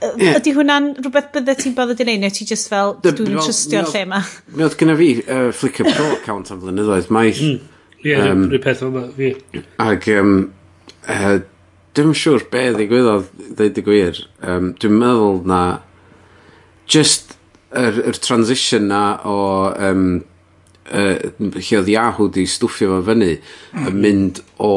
yeah. 0.00 0.36
ydy 0.38 0.52
hwnna'n 0.56 0.92
rhywbeth 0.98 1.30
bydde 1.34 1.54
ti'n 1.58 1.74
bothered 1.76 2.02
i 2.02 2.06
neud, 2.08 2.22
neu 2.22 2.34
ti 2.34 2.46
just 2.48 2.70
fel, 2.70 2.96
dwi'n 3.04 3.38
trystio'r 3.38 3.90
lle 3.92 4.04
yma? 4.06 4.22
Mi 4.54 4.66
oedd 4.66 4.76
gyda 4.80 4.96
fi 4.98 5.10
uh, 5.24 5.48
Flickr 5.56 5.90
Pro 5.90 6.08
account 6.16 6.52
am 6.54 6.62
flynyddoedd, 6.62 7.10
maith. 7.14 7.42
Hmm. 7.42 7.74
Ie, 8.04 8.14
um, 8.14 8.46
rhyw 8.52 8.62
peth 8.62 8.84
yma, 8.86 9.04
fi. 9.16 9.32
Ac, 9.82 10.08
um, 10.14 10.34
uh, 11.10 11.36
dwi'n 11.98 12.14
siŵr 12.22 12.46
be 12.52 12.64
ddigwyddodd, 12.76 13.30
ddeud 13.58 13.82
y 13.82 13.86
gwir. 13.88 14.22
Um, 14.46 14.72
dwi'n 14.78 14.98
meddwl 15.02 15.40
na, 15.50 15.62
just 16.88 17.34
yr, 17.74 18.02
yr 18.08 18.20
transition 18.24 18.86
na 18.92 19.02
o, 19.26 19.38
um, 19.74 20.10
uh, 20.92 21.16
lle 21.42 21.80
oedd 21.80 21.90
Yahoo 21.92 22.30
di 22.32 22.46
stwffio 22.48 22.94
fo 22.94 23.00
fyny, 23.10 23.34
yn 23.74 23.88
hmm. 23.88 24.04
mynd 24.04 24.42
o 24.62 24.74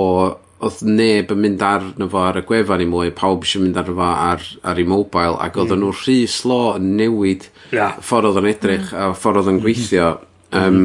oedd 0.65 0.81
neb 0.85 1.31
yn 1.33 1.41
mynd 1.41 1.65
arno 1.65 2.07
fo 2.11 2.23
ar 2.27 2.39
y 2.41 2.45
gwefan 2.47 2.83
i 2.83 2.87
mwy, 2.89 3.11
pawb 3.17 3.45
eisiau 3.45 3.65
mynd 3.65 3.79
arno 3.81 3.97
fo 3.97 4.09
ar, 4.13 4.47
ar 4.67 4.81
ei 4.81 4.87
mobile, 4.87 5.37
ac 5.41 5.57
oedd 5.57 5.75
mm. 5.75 5.83
nhw 5.83 5.93
rhy 5.99 6.17
slo 6.29 6.61
yn 6.77 6.91
newid 6.99 7.47
yeah. 7.73 7.97
ffordd 7.99 8.31
oedd 8.31 8.41
yn 8.43 8.51
edrych 8.53 8.89
mm. 8.91 8.99
a 9.01 9.13
ffordd 9.17 9.41
oedd 9.41 9.53
yn 9.53 9.59
mhm. 9.59 9.65
gweithio. 9.67 10.11
Um, 10.51 10.81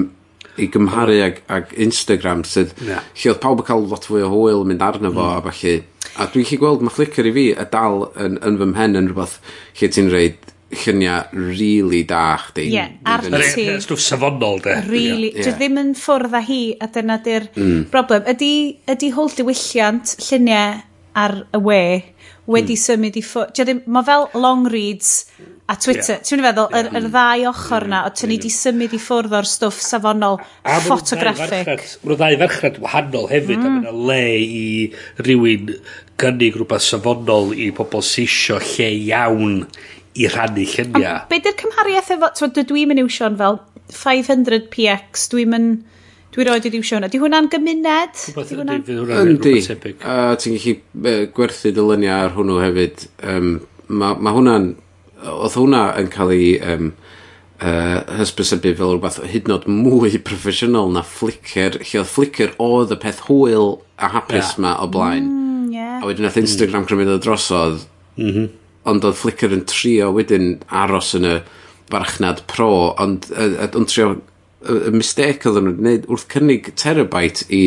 i 0.56 0.68
gymharu 0.72 1.16
ag, 1.24 1.40
ag 1.52 1.72
Instagram 1.84 2.44
sydd 2.48 2.72
yeah. 2.80 3.04
lle 3.20 3.32
oedd 3.32 3.42
pawb 3.42 3.60
yn 3.60 3.66
cael 3.68 3.84
lot 3.90 4.06
fwy 4.08 4.22
o 4.24 4.30
hwyl 4.32 4.64
mynd 4.64 4.84
arno 4.84 5.10
fo 5.12 5.26
mm. 5.26 5.34
a 5.36 5.42
falle 5.50 5.74
a 6.16 6.26
dwi'n 6.32 6.46
chi 6.48 6.56
gweld 6.60 6.84
mae 6.84 6.94
Flickr 6.94 7.28
i 7.28 7.32
fi 7.36 7.46
y 7.52 7.66
dal 7.72 8.06
yn, 8.14 8.38
yn 8.40 8.56
fy 8.60 8.68
mhen 8.70 8.96
yn 8.96 9.10
rhywbeth 9.10 9.36
lle 9.76 9.90
ti'n 9.92 10.08
reid 10.12 10.54
lluniau 10.74 11.28
really 11.32 12.02
da 12.04 12.36
chdi. 12.42 12.66
Ie, 12.66 12.74
yeah, 12.74 12.90
ar 13.06 13.22
ti. 13.22 13.34
arti. 13.38 13.66
Stwff 13.84 14.02
safonol, 14.02 14.60
de. 14.64 14.80
Really, 14.88 15.30
yeah. 15.30 15.46
dwi 15.46 15.54
ddim 15.60 15.80
yn 15.82 15.94
ffwrdd 15.98 16.34
â 16.34 16.42
hi, 16.46 16.60
a 16.82 16.90
dyna 16.92 17.20
di'r 17.22 17.48
mm. 17.54 17.86
broblem. 17.92 18.26
Ydy, 18.34 18.52
ydy 18.96 19.12
hwl 19.14 19.32
diwylliant 19.38 20.16
lluniau 20.26 20.80
ar 21.16 21.38
y 21.54 21.60
we 21.62 21.82
wedi 22.50 22.74
mm. 22.74 22.82
symud 22.82 23.18
i 23.18 23.22
ffwrdd. 23.26 23.86
Mae 23.86 24.06
fel 24.06 24.26
long 24.34 24.66
reads 24.70 25.14
a 25.70 25.74
Twitter. 25.78 26.18
Yeah. 26.18 26.26
Ti'n 26.26 26.44
feddwl, 26.44 26.68
yr, 26.70 26.90
yeah. 26.90 26.98
yr 26.98 27.08
ddau 27.10 27.46
ochr 27.52 27.88
na, 27.90 28.02
o 28.06 28.12
ti'n 28.14 28.34
ni 28.34 28.38
di 28.42 28.50
symud 28.54 28.94
i 28.94 29.00
ffwrdd 29.02 29.38
o'r 29.38 29.50
stwff 29.50 29.82
safonol 29.82 30.40
ffotograffig. 30.86 31.72
Mae'n 32.02 32.20
ddau 32.20 32.40
ferchrad 32.42 32.80
wahanol 32.82 33.30
hefyd, 33.30 33.62
mm. 33.62 33.66
a 33.66 33.74
mae'n 33.80 34.06
le 34.10 34.22
i 34.42 34.66
rywun 35.26 35.76
gynnig 36.20 36.58
rhywbeth 36.58 36.86
safonol 36.86 37.52
i 37.54 37.70
pobl 37.76 38.04
sisio 38.06 38.58
lle 38.62 38.90
iawn 39.08 39.60
i 40.16 40.28
rhannu 40.30 40.64
lluniau. 40.72 41.26
Be 41.30 41.40
di'r 41.44 41.56
cymhariaeth 41.60 42.14
efo, 42.16 42.30
so 42.38 42.48
dwi 42.56 42.84
i'n 42.84 42.92
mynd 42.92 43.04
iwsio'n 43.04 43.36
fel 43.40 43.60
500px, 43.92 45.28
dwi'n 45.32 45.52
mynd, 45.52 45.84
dwi 46.34 46.46
roed 46.48 46.66
i 46.66 46.70
wedi 46.70 46.82
hwnna. 46.82 47.10
Di 47.12 47.20
hwnna'n 47.22 47.50
gymuned? 47.52 48.22
Ydy 48.32 48.98
hwnna'n 49.00 49.38
tebyg. 49.42 50.02
A 50.04 50.34
ti'n 50.40 50.58
gallu 50.60 51.16
gwerthu 51.36 51.72
dyluniau 51.76 52.26
ar 52.26 52.36
hwnnw 52.36 52.60
hefyd. 52.64 53.06
Um, 53.24 53.52
mae 53.88 54.18
ma 54.20 54.34
hwnna'n, 54.36 54.70
oedd 55.36 55.58
hwnna 55.60 55.84
yn 56.00 56.10
cael 56.12 56.34
ei 56.34 56.50
um, 56.74 56.92
uh, 57.60 58.02
hysbysybu 58.18 58.74
fel 58.80 58.94
rhywbeth 58.96 59.22
hyd 59.32 59.48
yn 59.48 59.56
oed 59.58 59.70
mwy 59.70 60.20
proffesiynol 60.28 60.92
na 60.96 61.04
Flickr, 61.06 61.80
lle 61.82 62.02
oedd 62.02 62.12
Flickr 62.12 62.54
oedd 62.62 62.94
y 62.96 63.00
peth 63.04 63.26
hwyl 63.30 63.76
a 63.96 64.12
hapus 64.16 64.54
yeah. 64.54 64.60
ma 64.64 64.76
o 64.82 64.90
blaen. 64.92 65.28
Mm, 65.30 65.72
yeah. 65.76 65.98
A 66.02 66.08
wedyn 66.08 66.28
nath 66.28 66.40
Instagram 66.40 66.84
mm. 66.84 66.92
cymryd 66.92 67.16
o 67.16 67.20
drosodd, 67.22 67.84
mm 68.20 68.30
-hmm 68.30 68.54
ond 68.86 69.04
oedd 69.06 69.18
Flickr 69.18 69.54
yn 69.56 69.66
trio 69.68 70.12
wedyn 70.14 70.56
aros 70.84 71.12
yn 71.18 71.28
y 71.28 71.36
farchnad 71.90 72.44
pro, 72.50 72.70
ond 73.02 73.28
yn 73.36 73.86
trio 73.90 74.16
y 74.66 74.94
mistake 74.94 75.46
oedd 75.46 75.60
nhw'n 75.60 75.78
gwneud 75.78 76.08
wrth 76.10 76.26
cynnig 76.32 76.72
terabyte 76.78 77.46
i 77.54 77.62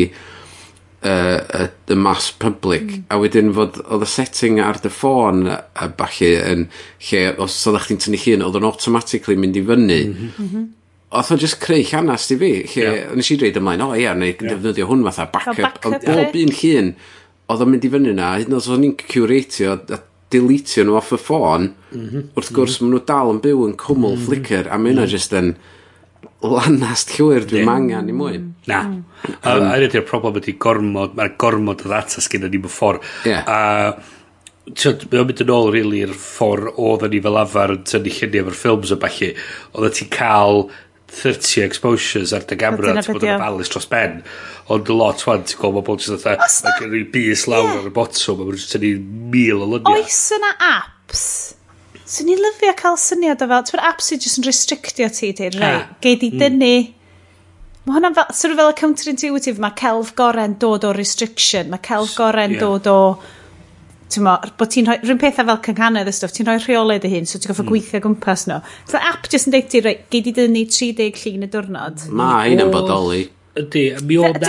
uh, 1.06 1.68
y 1.90 1.96
mass 1.96 2.30
public 2.42 2.84
mm. 2.84 3.04
a 3.12 3.20
wedyn 3.20 3.52
fod 3.56 3.78
oedd 3.86 4.04
y 4.04 4.10
setting 4.10 4.60
ar 4.62 4.80
dy 4.82 4.92
ffôn 4.92 5.46
a 5.50 5.88
falle 6.00 6.32
yn 6.50 6.66
lle 7.08 7.22
os 7.40 7.56
oeddech 7.70 7.88
chi'n 7.88 8.02
tynnu 8.04 8.20
llun 8.24 8.44
oedd 8.48 8.60
yn 8.60 8.68
automatically 8.68 9.38
mynd 9.40 9.56
i 9.60 9.64
fyny 9.70 10.02
mm 10.10 10.28
-hmm. 10.36 10.68
Oedd 11.10 11.32
o'n 11.34 11.40
just 11.42 11.56
creu 11.58 11.82
llanas 11.82 12.28
i 12.30 12.36
fi, 12.38 12.50
lle 12.70 12.82
yeah. 12.84 13.14
nes 13.18 13.30
i 13.34 13.36
reid 13.40 13.56
ymlaen, 13.58 13.80
o 13.82 13.88
oh, 13.90 13.96
ia, 13.98 14.12
neu 14.14 14.28
yeah. 14.28 14.44
defnyddio 14.52 14.84
hwn 14.86 15.00
fatha 15.08 15.24
backup, 15.32 15.56
backup 15.58 15.88
ond 15.88 15.96
so 15.96 16.06
back 16.06 16.28
bob 16.30 16.36
un 16.38 16.52
llun 16.54 16.92
oedd 17.50 17.64
o'n 17.64 17.72
mynd 17.72 17.86
i 17.88 17.90
fyny 17.90 18.12
na, 18.14 18.28
hyd 18.36 18.46
yn 18.46 18.54
oed 18.54 18.68
o'n 18.76 18.86
i'n 18.86 18.94
curatio 19.00 19.72
a 19.74 19.98
deletio 20.30 20.86
nhw 20.86 20.96
off 21.00 21.12
y 21.14 21.18
ffôn, 21.20 21.72
mm 21.90 22.06
-hmm. 22.06 22.30
wrth 22.36 22.52
gwrs 22.54 22.78
mm 22.78 22.86
-hmm. 22.86 22.88
maen 22.88 22.96
nhw 22.96 23.04
dal 23.06 23.34
yn 23.34 23.42
byw 23.44 23.66
yn 23.66 23.76
cwmwl 23.80 24.14
mm 24.14 24.16
-hmm. 24.16 24.26
flicker, 24.26 24.70
a 24.70 24.78
mae 24.78 24.94
yna 24.94 25.06
mm 25.06 25.14
jyst 25.14 25.36
yn 25.36 25.54
lanast 26.40 27.12
llwyr 27.16 27.44
dwi'n 27.48 27.66
mangan 27.68 28.08
i 28.08 28.14
mwy. 28.16 28.38
Na. 28.70 28.82
Mm. 28.88 29.02
A 29.44 29.56
A 29.74 29.76
ydy'r 29.84 30.06
problem 30.08 30.38
ydy 30.40 30.56
gormod, 30.60 31.16
mae'r 31.18 31.34
gormod 31.40 31.84
o 31.84 31.90
ddata 31.90 32.22
sgyda 32.24 32.48
ni 32.48 32.60
mewn 32.62 32.72
ffordd. 32.72 33.04
Yeah. 33.28 33.44
A, 33.44 34.70
ti'n 34.70 35.02
mae'n 35.10 35.26
mynd 35.28 35.42
yn 35.44 35.52
ôl, 35.52 35.72
really, 35.74 36.04
i'r 36.06 36.14
ffordd 36.16 36.78
oedd 36.80 37.08
ni 37.12 37.20
fel 37.24 37.40
afar 37.40 37.74
yn 37.74 37.82
tynnu 37.88 38.14
lluniau 38.16 38.44
efo'r 38.44 38.58
ffilms 38.62 38.94
o 38.94 39.00
bachu. 39.02 39.32
oedd 39.76 39.98
ti'n 39.98 40.12
cael 40.14 40.64
30 41.10 41.64
exposures 41.66 42.34
ar 42.36 42.46
dy 42.48 42.58
gamera 42.60 42.96
ti'n 43.00 43.16
bod 43.16 43.26
yn 43.26 43.36
ofalus 43.36 43.72
dros 43.72 43.88
ben 43.90 44.20
ond 44.70 44.90
y 44.90 44.96
lot 44.96 45.24
wan 45.26 45.46
ti'n 45.46 45.60
gweld 45.60 45.78
mae 45.78 45.86
bod 45.86 46.04
jyst 46.04 46.26
fatha 46.26 46.50
mae 46.66 46.76
gen 46.80 46.98
i 47.00 47.04
bus 47.14 47.46
lawr 47.50 47.70
yeah. 47.70 47.80
ar 47.80 47.88
y 47.90 47.94
botwm 47.96 48.44
a 48.44 48.46
mae'n 48.50 48.60
jyst 48.60 48.76
yn 48.78 49.08
mil 49.34 49.64
o 49.64 49.70
lyniau 49.74 50.04
oes 50.04 50.20
yna 50.36 50.52
apps 50.70 51.26
so 52.10 52.26
ni'n 52.26 52.40
lyfio 52.42 52.72
cael 52.78 52.98
syniad 52.98 53.42
o 53.44 53.50
fel 53.50 53.66
ti'n 53.68 53.84
apps 53.90 54.10
sy'n 54.10 54.22
jyst 54.22 54.40
yn 54.40 54.48
restrictio 54.48 55.10
ti 55.14 55.32
di 55.38 55.50
rei 55.54 55.76
gei 56.02 56.16
di 56.18 56.32
mm. 56.32 56.40
dynnu. 56.42 56.72
Mae 57.86 57.96
hwnna'n 57.96 58.16
fel, 58.16 58.32
sort 58.36 58.52
of 58.52 58.58
fel 58.60 58.72
y 58.72 58.76
counterintuitive, 58.80 59.62
mae 59.62 59.76
celf 59.78 60.10
goren 60.18 60.56
dod 60.60 60.84
o 60.84 60.90
restriction, 60.96 61.70
mae 61.72 61.80
celf 61.86 62.16
goren 62.18 62.56
yeah. 62.56 62.64
dod 62.66 62.90
o 62.90 62.98
ti'n 64.10 64.24
mo, 64.26 64.36
bod 64.58 64.72
ti'n 64.72 64.88
rhoi, 64.88 64.98
rhywun 65.04 65.20
pethau 65.20 65.46
fel 65.48 65.60
cynghanedd 65.66 66.10
y 66.10 66.14
stwff, 66.14 66.34
ti'n 66.36 66.48
rhoi 66.48 66.56
rheolau 66.64 66.98
y 67.06 67.12
hyn, 67.12 67.28
so 67.28 67.38
ti'n 67.38 67.52
goffa 67.52 67.64
mm. 67.64 67.70
gweithio 67.70 68.00
gwmpas 68.04 68.46
nhw. 68.50 68.58
So 68.90 69.00
app 69.10 69.28
jyst 69.30 69.48
yn 69.48 69.54
deud 69.54 69.68
ti, 69.70 69.82
rei, 69.84 70.00
gei 70.12 70.24
di 70.26 70.34
dynnu 70.36 70.64
30 70.66 71.22
llun 71.22 71.46
y 71.46 71.50
diwrnod. 71.52 72.04
Ma, 72.18 72.32
hyn 72.46 72.64
yn 72.64 72.72
bodoli. 72.74 73.22
Ydy, 73.60 73.84
mi 74.06 74.18
o 74.18 74.26
na 74.26 74.34
un 74.34 74.48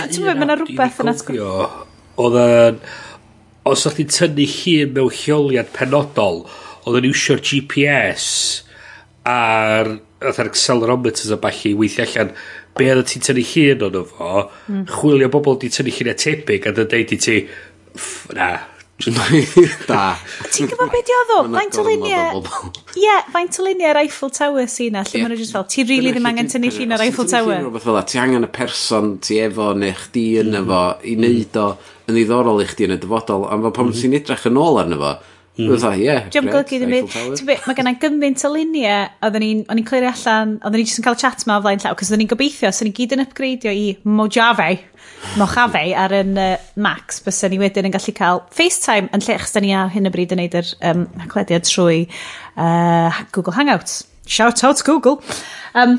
app 0.58 0.72
dwi'n 0.72 1.14
cofio, 1.22 1.54
oedd 2.22 2.40
yn, 2.42 2.82
os 3.70 3.86
o'ch 3.88 4.00
ti'n 4.00 4.12
tynnu 4.16 4.48
hun 4.56 4.96
mewn 4.98 5.16
lleoliad 5.22 5.70
penodol, 5.76 6.42
oedd 6.82 6.98
yn 6.98 7.10
iwsio'r 7.12 7.42
GPS 7.46 8.26
a'r 9.28 9.94
fatha'r 10.22 10.50
accelerometers 10.50 11.30
a 11.34 11.38
balli 11.42 11.72
i 11.72 11.78
weithio 11.78 12.04
allan 12.06 12.34
be 12.78 12.88
oedd 12.90 13.06
ti'n 13.10 13.24
tynnu 13.26 13.44
hun 13.52 13.86
o'n 13.86 14.10
fo, 14.10 14.32
mm. 14.66 14.84
chwilio 14.90 15.30
bobl 15.32 15.58
di 15.62 15.70
tynnu 15.72 15.94
lluniau 15.94 16.18
tebyg 16.18 16.66
a 16.66 16.74
dyn 16.76 16.90
deud 16.90 17.14
i 17.14 17.18
ti, 17.22 17.38
na, 18.38 18.50
da. 19.90 20.02
Ti'n 20.52 20.68
gwybod 20.70 20.92
beth 20.92 21.10
oedd 21.16 21.32
o? 21.34 21.38
Faint 21.54 21.78
o 21.80 21.84
luniau... 21.86 22.42
Ie, 23.00 23.16
faint 23.34 23.58
o 23.58 23.66
luniau 23.66 23.90
ar 23.90 24.00
Eiffel 24.02 24.30
Tower 24.34 24.68
sy'n 24.70 24.94
na, 24.94 25.02
lle 25.06 25.22
maen 25.22 25.32
nhw'n 25.32 25.40
just 25.40 25.56
fel, 25.56 25.66
ti 25.70 25.84
rili 25.88 26.12
ddim 26.12 26.28
angen 26.30 26.50
tynnu 26.52 26.70
llun 26.76 26.94
ar 26.94 27.02
Eiffel 27.06 27.28
Tower. 27.30 27.98
Ti 28.06 28.22
angen 28.22 28.46
y 28.46 28.52
person 28.52 29.16
ti 29.24 29.40
efo 29.42 29.72
neu 29.78 29.96
chdi 30.04 30.26
yn 30.44 30.60
efo 30.62 30.84
i 31.08 31.16
wneud 31.18 31.58
o 31.62 31.68
yn 32.06 32.16
ddiddorol 32.16 32.62
i 32.62 32.70
chdi 32.70 32.88
yn 32.88 32.96
y 32.96 33.02
dyfodol, 33.02 33.48
ond 33.50 33.70
pan 33.72 33.90
mhm. 33.90 33.98
ti'n 33.98 34.18
edrych 34.20 34.48
yn 34.50 34.60
ôl 34.62 34.80
arno 34.84 35.00
fo, 35.00 35.12
mhm. 35.16 35.28
Dwi'n 35.52 35.82
dda, 35.82 35.90
ie. 35.98 36.14
Dwi'n 36.32 36.46
golygu 36.48 36.78
ddim 36.80 36.92
byd. 36.94 37.50
Mae 37.66 37.76
gennau 37.76 37.98
gymaint 38.00 38.46
o 38.46 38.52
luniau, 38.54 39.10
oedden 39.26 39.44
ni'n, 39.44 39.66
o'n 39.68 39.82
i'n 39.82 39.88
clirio 39.88 40.12
allan, 40.12 40.54
oedden 40.62 40.80
ni'n 40.80 40.88
just 40.88 41.02
yn 41.02 41.06
cael 41.08 41.18
chat 41.20 41.44
ma 41.48 41.58
o 41.58 41.64
flaen 41.64 41.82
llaw, 41.82 41.96
cos 41.98 42.08
oedden 42.08 42.22
ni'n 42.24 42.30
gobeithio, 42.30 42.70
so 42.72 42.86
ni'n 42.86 42.96
gyd 42.96 43.16
yn 43.18 43.24
upgradeio 43.26 43.74
i 43.76 43.90
Mojave 44.08 44.70
mochafei 45.40 45.92
ar 45.96 46.12
yn 46.16 46.36
uh, 46.40 46.54
Max, 46.76 47.20
bys 47.24 47.42
ni 47.50 47.58
wedyn 47.60 47.88
yn 47.88 47.94
gallu 47.94 48.14
cael 48.16 48.42
FaceTime 48.54 49.10
yn 49.14 49.24
lle 49.24 49.36
achos 49.38 49.54
da 49.54 49.62
ni 49.64 49.74
ar 49.76 49.92
hyn 49.92 50.08
y 50.08 50.12
bryd 50.14 50.34
yn 50.34 50.42
neud 50.42 50.56
yr 50.60 50.72
um, 50.90 51.04
naglediad 51.20 51.66
trwy 51.68 52.06
uh, 52.06 53.22
Google 53.34 53.56
Hangouts. 53.56 54.02
Shout 54.26 54.64
out 54.64 54.82
Google. 54.86 55.20
Um, 55.74 55.98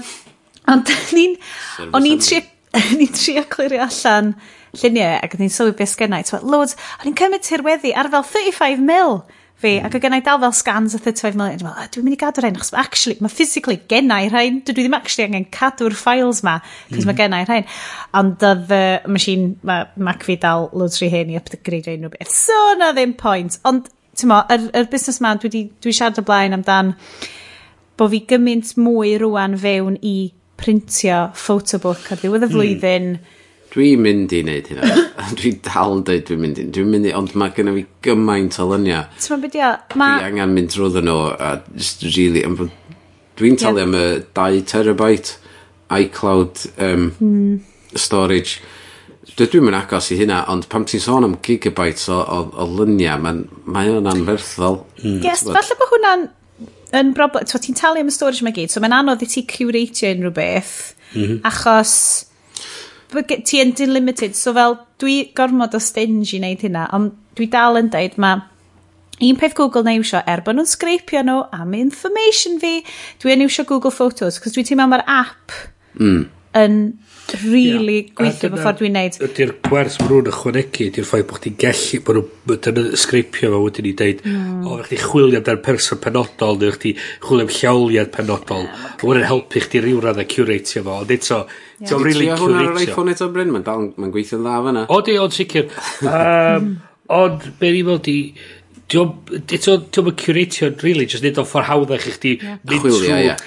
ond 0.71 0.91
ni'n... 1.15 1.37
O'n 1.93 2.05
ni'n 2.05 2.21
trio, 2.23 2.43
ni'n 2.99 3.15
trio 3.15 3.45
clirio 3.51 3.85
allan 3.87 4.33
lluniau 4.79 5.19
ac 5.21 5.35
o'n 5.37 5.45
i'n 5.45 5.53
sylwi 5.53 5.75
beth 5.77 5.93
sgennau. 5.93 6.25
Loads, 6.41 6.77
o'n 6.99 7.11
i'n 7.11 7.17
cymryd 7.17 7.45
tirweddi 7.45 7.93
ar 7.97 8.09
fel 8.13 8.25
35 8.31 8.85
mil 8.85 9.19
fi. 9.61 9.73
Ac 9.83 9.95
o 9.97 10.01
gennau 10.01 10.23
dal 10.25 10.39
fel 10.41 10.53
scans 10.55 10.95
o 10.95 10.99
35 11.01 11.37
million. 11.39 11.59
Dwi'n 11.59 11.69
meddwl, 11.69 11.89
dwi'n 11.95 12.07
mynd 12.07 12.15
i 12.15 12.19
gadw 12.21 12.43
rhain. 12.43 12.57
achos 12.59 12.73
actually, 12.79 13.17
mae 13.23 13.33
physically 13.33 13.79
gennau 13.91 14.29
rhain. 14.31 14.61
Dwi 14.65 14.75
ddim 14.77 14.97
actually 14.97 15.27
angen 15.27 15.47
cadw'r 15.53 15.95
files 15.97 16.43
ma, 16.45 16.57
cos 16.89 17.03
mm. 17.03 17.09
mae 17.09 17.13
mhm. 17.13 17.19
gennau 17.21 17.47
rhain. 17.49 17.67
Ond 18.19 18.47
oedd 18.49 18.73
y 18.77 18.83
machine, 19.17 19.53
mae 19.67 19.87
Mac 20.09 20.25
fi 20.27 20.37
dal 20.41 20.69
loads 20.73 21.01
rhi 21.01 21.11
hyn 21.13 21.33
i 21.33 21.39
upgrade 21.39 21.91
unrhyw 21.91 22.15
beth. 22.15 22.33
So, 22.33 22.59
na 22.79 22.91
ddim 22.95 23.15
point. 23.19 23.59
Ond, 23.69 23.91
ti'n 24.19 24.31
mo, 24.31 24.41
yr, 24.53 24.67
yr 24.81 24.89
busnes 24.91 25.21
ma, 25.23 25.35
dwi, 25.39 25.53
di, 25.53 25.63
dwi 25.83 25.95
siarad 25.95 26.21
o 26.21 26.25
blaen 26.27 26.57
amdan 26.57 26.95
bod 27.99 28.09
fi 28.09 28.23
gymaint 28.29 28.73
mwy 28.81 29.17
rwan 29.21 29.55
fewn 29.61 29.99
i 30.01 30.17
printio 30.57 31.27
photobook 31.37 32.11
ar 32.11 32.21
ddiwedd 32.21 32.47
y 32.47 32.49
hmm. 32.49 32.57
flwyddyn. 32.57 33.15
Mm 33.17 33.39
Dwi'n 33.73 34.01
mynd 34.05 34.33
i 34.35 34.43
wneud 34.43 34.67
hynna. 34.69 34.89
dwi'n 35.39 35.59
dal 35.65 35.95
yn 35.95 36.03
dweud 36.05 36.25
dwi'n 36.27 36.41
mynd 36.43 36.59
i. 36.61 36.65
Dwi'n 36.75 36.91
mynd 36.93 37.09
i, 37.09 37.13
ond 37.17 37.33
mae 37.39 37.53
gennym 37.55 37.79
fi 37.79 37.85
gymaint 38.05 38.59
o 38.61 38.67
lyniau. 38.69 39.07
Ti'n 39.17 39.41
mynd 39.41 39.55
beth 39.57 39.95
ma... 39.97 40.09
Dwi 40.19 40.27
angen 40.29 40.53
mynd 40.53 40.73
drwy 40.75 41.01
nhw 41.01 41.17
a 41.33 41.55
just 41.73 42.05
really... 42.11 42.43
Dwi'n 43.39 43.57
talu 43.57 43.81
yeah. 43.81 43.87
am 43.89 43.95
y 43.97 44.03
2 44.37 44.61
terabyte 44.69 45.39
iCloud 45.93 46.61
um, 46.77 47.07
mm. 47.17 47.95
storage. 47.97 48.61
Dwi'n 49.39 49.65
mynd 49.65 49.79
agos 49.79 50.11
i 50.13 50.19
hynna, 50.19 50.43
ond 50.53 50.67
pam 50.69 50.85
ti'n 50.85 51.01
sôn 51.01 51.25
am 51.25 51.39
gigabytes 51.41 52.05
o, 52.13 52.19
o, 52.21 52.43
o 52.53 52.67
lyniau, 52.77 53.17
mae'n 53.23 53.41
mae 53.73 53.89
o'n 53.89 54.09
anferthol. 54.11 54.83
Mm. 55.01 55.23
Yes, 55.25 55.47
falle 55.47 55.79
bod 55.79 55.95
hwnna'n 55.95 56.27
yn 56.93 57.09
broblem, 57.17 57.49
ti'n 57.49 57.79
talu 57.79 58.03
am 58.03 58.11
y 58.11 58.13
storage 58.13 58.45
mae 58.45 58.53
gyd, 58.53 58.69
so 58.69 58.83
mae'n 58.83 58.93
anodd 58.99 59.25
i 59.25 59.29
ti 59.31 59.41
curatio 59.49 60.13
unrhyw 60.13 60.35
beth, 60.35 60.75
mm 61.15 61.23
-hmm. 61.23 61.41
achos 61.49 61.95
ti 63.21 63.61
yn 63.61 63.93
limited. 63.93 64.35
so 64.35 64.53
fel 64.53 64.77
dwi 64.99 65.33
gormod 65.35 65.75
o 65.75 65.79
stingy 65.79 66.37
i 66.37 66.41
wneud 66.41 66.65
hynna, 66.65 66.87
ond 66.93 67.13
dwi 67.37 67.47
dal 67.51 67.79
yn 67.79 67.89
deud 67.93 68.17
mae 68.17 68.41
un 69.23 69.37
peth 69.39 69.55
Google 69.55 69.83
na 69.85 69.95
iwsio 69.97 70.21
er 70.27 70.41
bod 70.45 70.57
nhw'n 70.57 70.69
sgreipio 70.69 71.21
nhw 71.23 71.43
am 71.53 71.73
information 71.77 72.59
fi, 72.61 72.79
dwi 73.21 73.35
yn 73.35 73.45
iwsio 73.45 73.65
Google 73.69 73.93
Photos, 73.93 74.39
cos 74.41 74.55
dwi 74.55 74.65
ti'n 74.65 74.79
meddwl 74.79 74.95
mae'r 74.95 75.05
app 75.07 75.57
mm 75.99 76.23
yn 76.57 76.77
really 77.41 77.95
yeah. 77.95 78.13
gweithio 78.17 78.49
fy 78.51 78.59
ffordd 78.59 78.79
dwi'n 78.81 78.95
neud. 78.97 79.17
Ydy'r 79.25 79.53
gwers 79.65 79.97
mae 80.01 80.09
nhw'n 80.09 80.29
ychwanegu, 80.29 80.87
ydy'r 80.89 81.07
ffaith 81.07 81.25
bod 81.29 81.41
chdi'n 81.41 81.57
gallu, 81.63 81.99
bod 82.05 82.67
nhw'n 82.69 82.97
sgripio 82.99 83.51
fo 83.53 83.61
wedyn 83.63 83.89
i 83.89 83.93
ddeud, 83.97 84.23
mm. 84.27 84.63
o, 84.67 84.77
chdi 84.85 84.99
chwilio 85.01 85.41
amdano'r 85.41 85.61
person 85.65 86.01
penodol, 86.03 86.59
neu 86.61 86.75
chdi 86.75 86.93
chwilio 87.23 87.47
am 87.47 87.53
llawliad 87.57 88.11
penodol, 88.13 88.67
yeah. 88.67 88.95
rwy'n 89.01 89.27
helpu 89.29 89.65
chdi 89.65 89.83
rhyw 89.83 90.01
radd 90.05 90.21
a 90.21 90.27
curatio 90.29 90.85
fo, 90.85 90.97
ond 91.01 91.13
eto, 91.17 91.43
yeah. 91.49 91.91
ti'n 91.91 92.03
really 92.05 92.29
curatio. 92.29 92.39
Ti'n 92.39 92.47
hwnna 92.47 92.65
ar 92.65 92.73
yr 92.73 92.83
iPhone 92.87 93.15
eto, 93.15 93.29
Bryn, 93.33 93.53
mae'n 93.55 93.67
dal, 93.69 93.87
mae'n 93.97 94.13
gweithio'n 94.13 94.43
dda 94.45 94.57
fyna. 94.67 94.87
O, 94.93 94.99
di, 95.05 95.19
ond 95.21 95.37
sicr. 95.37 95.71
um, 96.05 96.73
ond, 97.21 97.49
be 97.61 97.73
ni 97.73 97.87
fel 97.87 98.03
di, 98.09 98.19
Ti'n 98.93 99.09
mynd 100.05 100.19
curatio, 100.19 100.67
really, 100.83 101.07
just 101.09 101.23
nid 101.25 101.39
o'n 101.41 101.47
ffordd 101.49 101.65
hawddach 101.65 102.03
i 102.05 102.11
chdi. 102.13 102.33
mynd 102.43 102.83
Chwilio, 102.83 103.15
ie. 103.15 103.37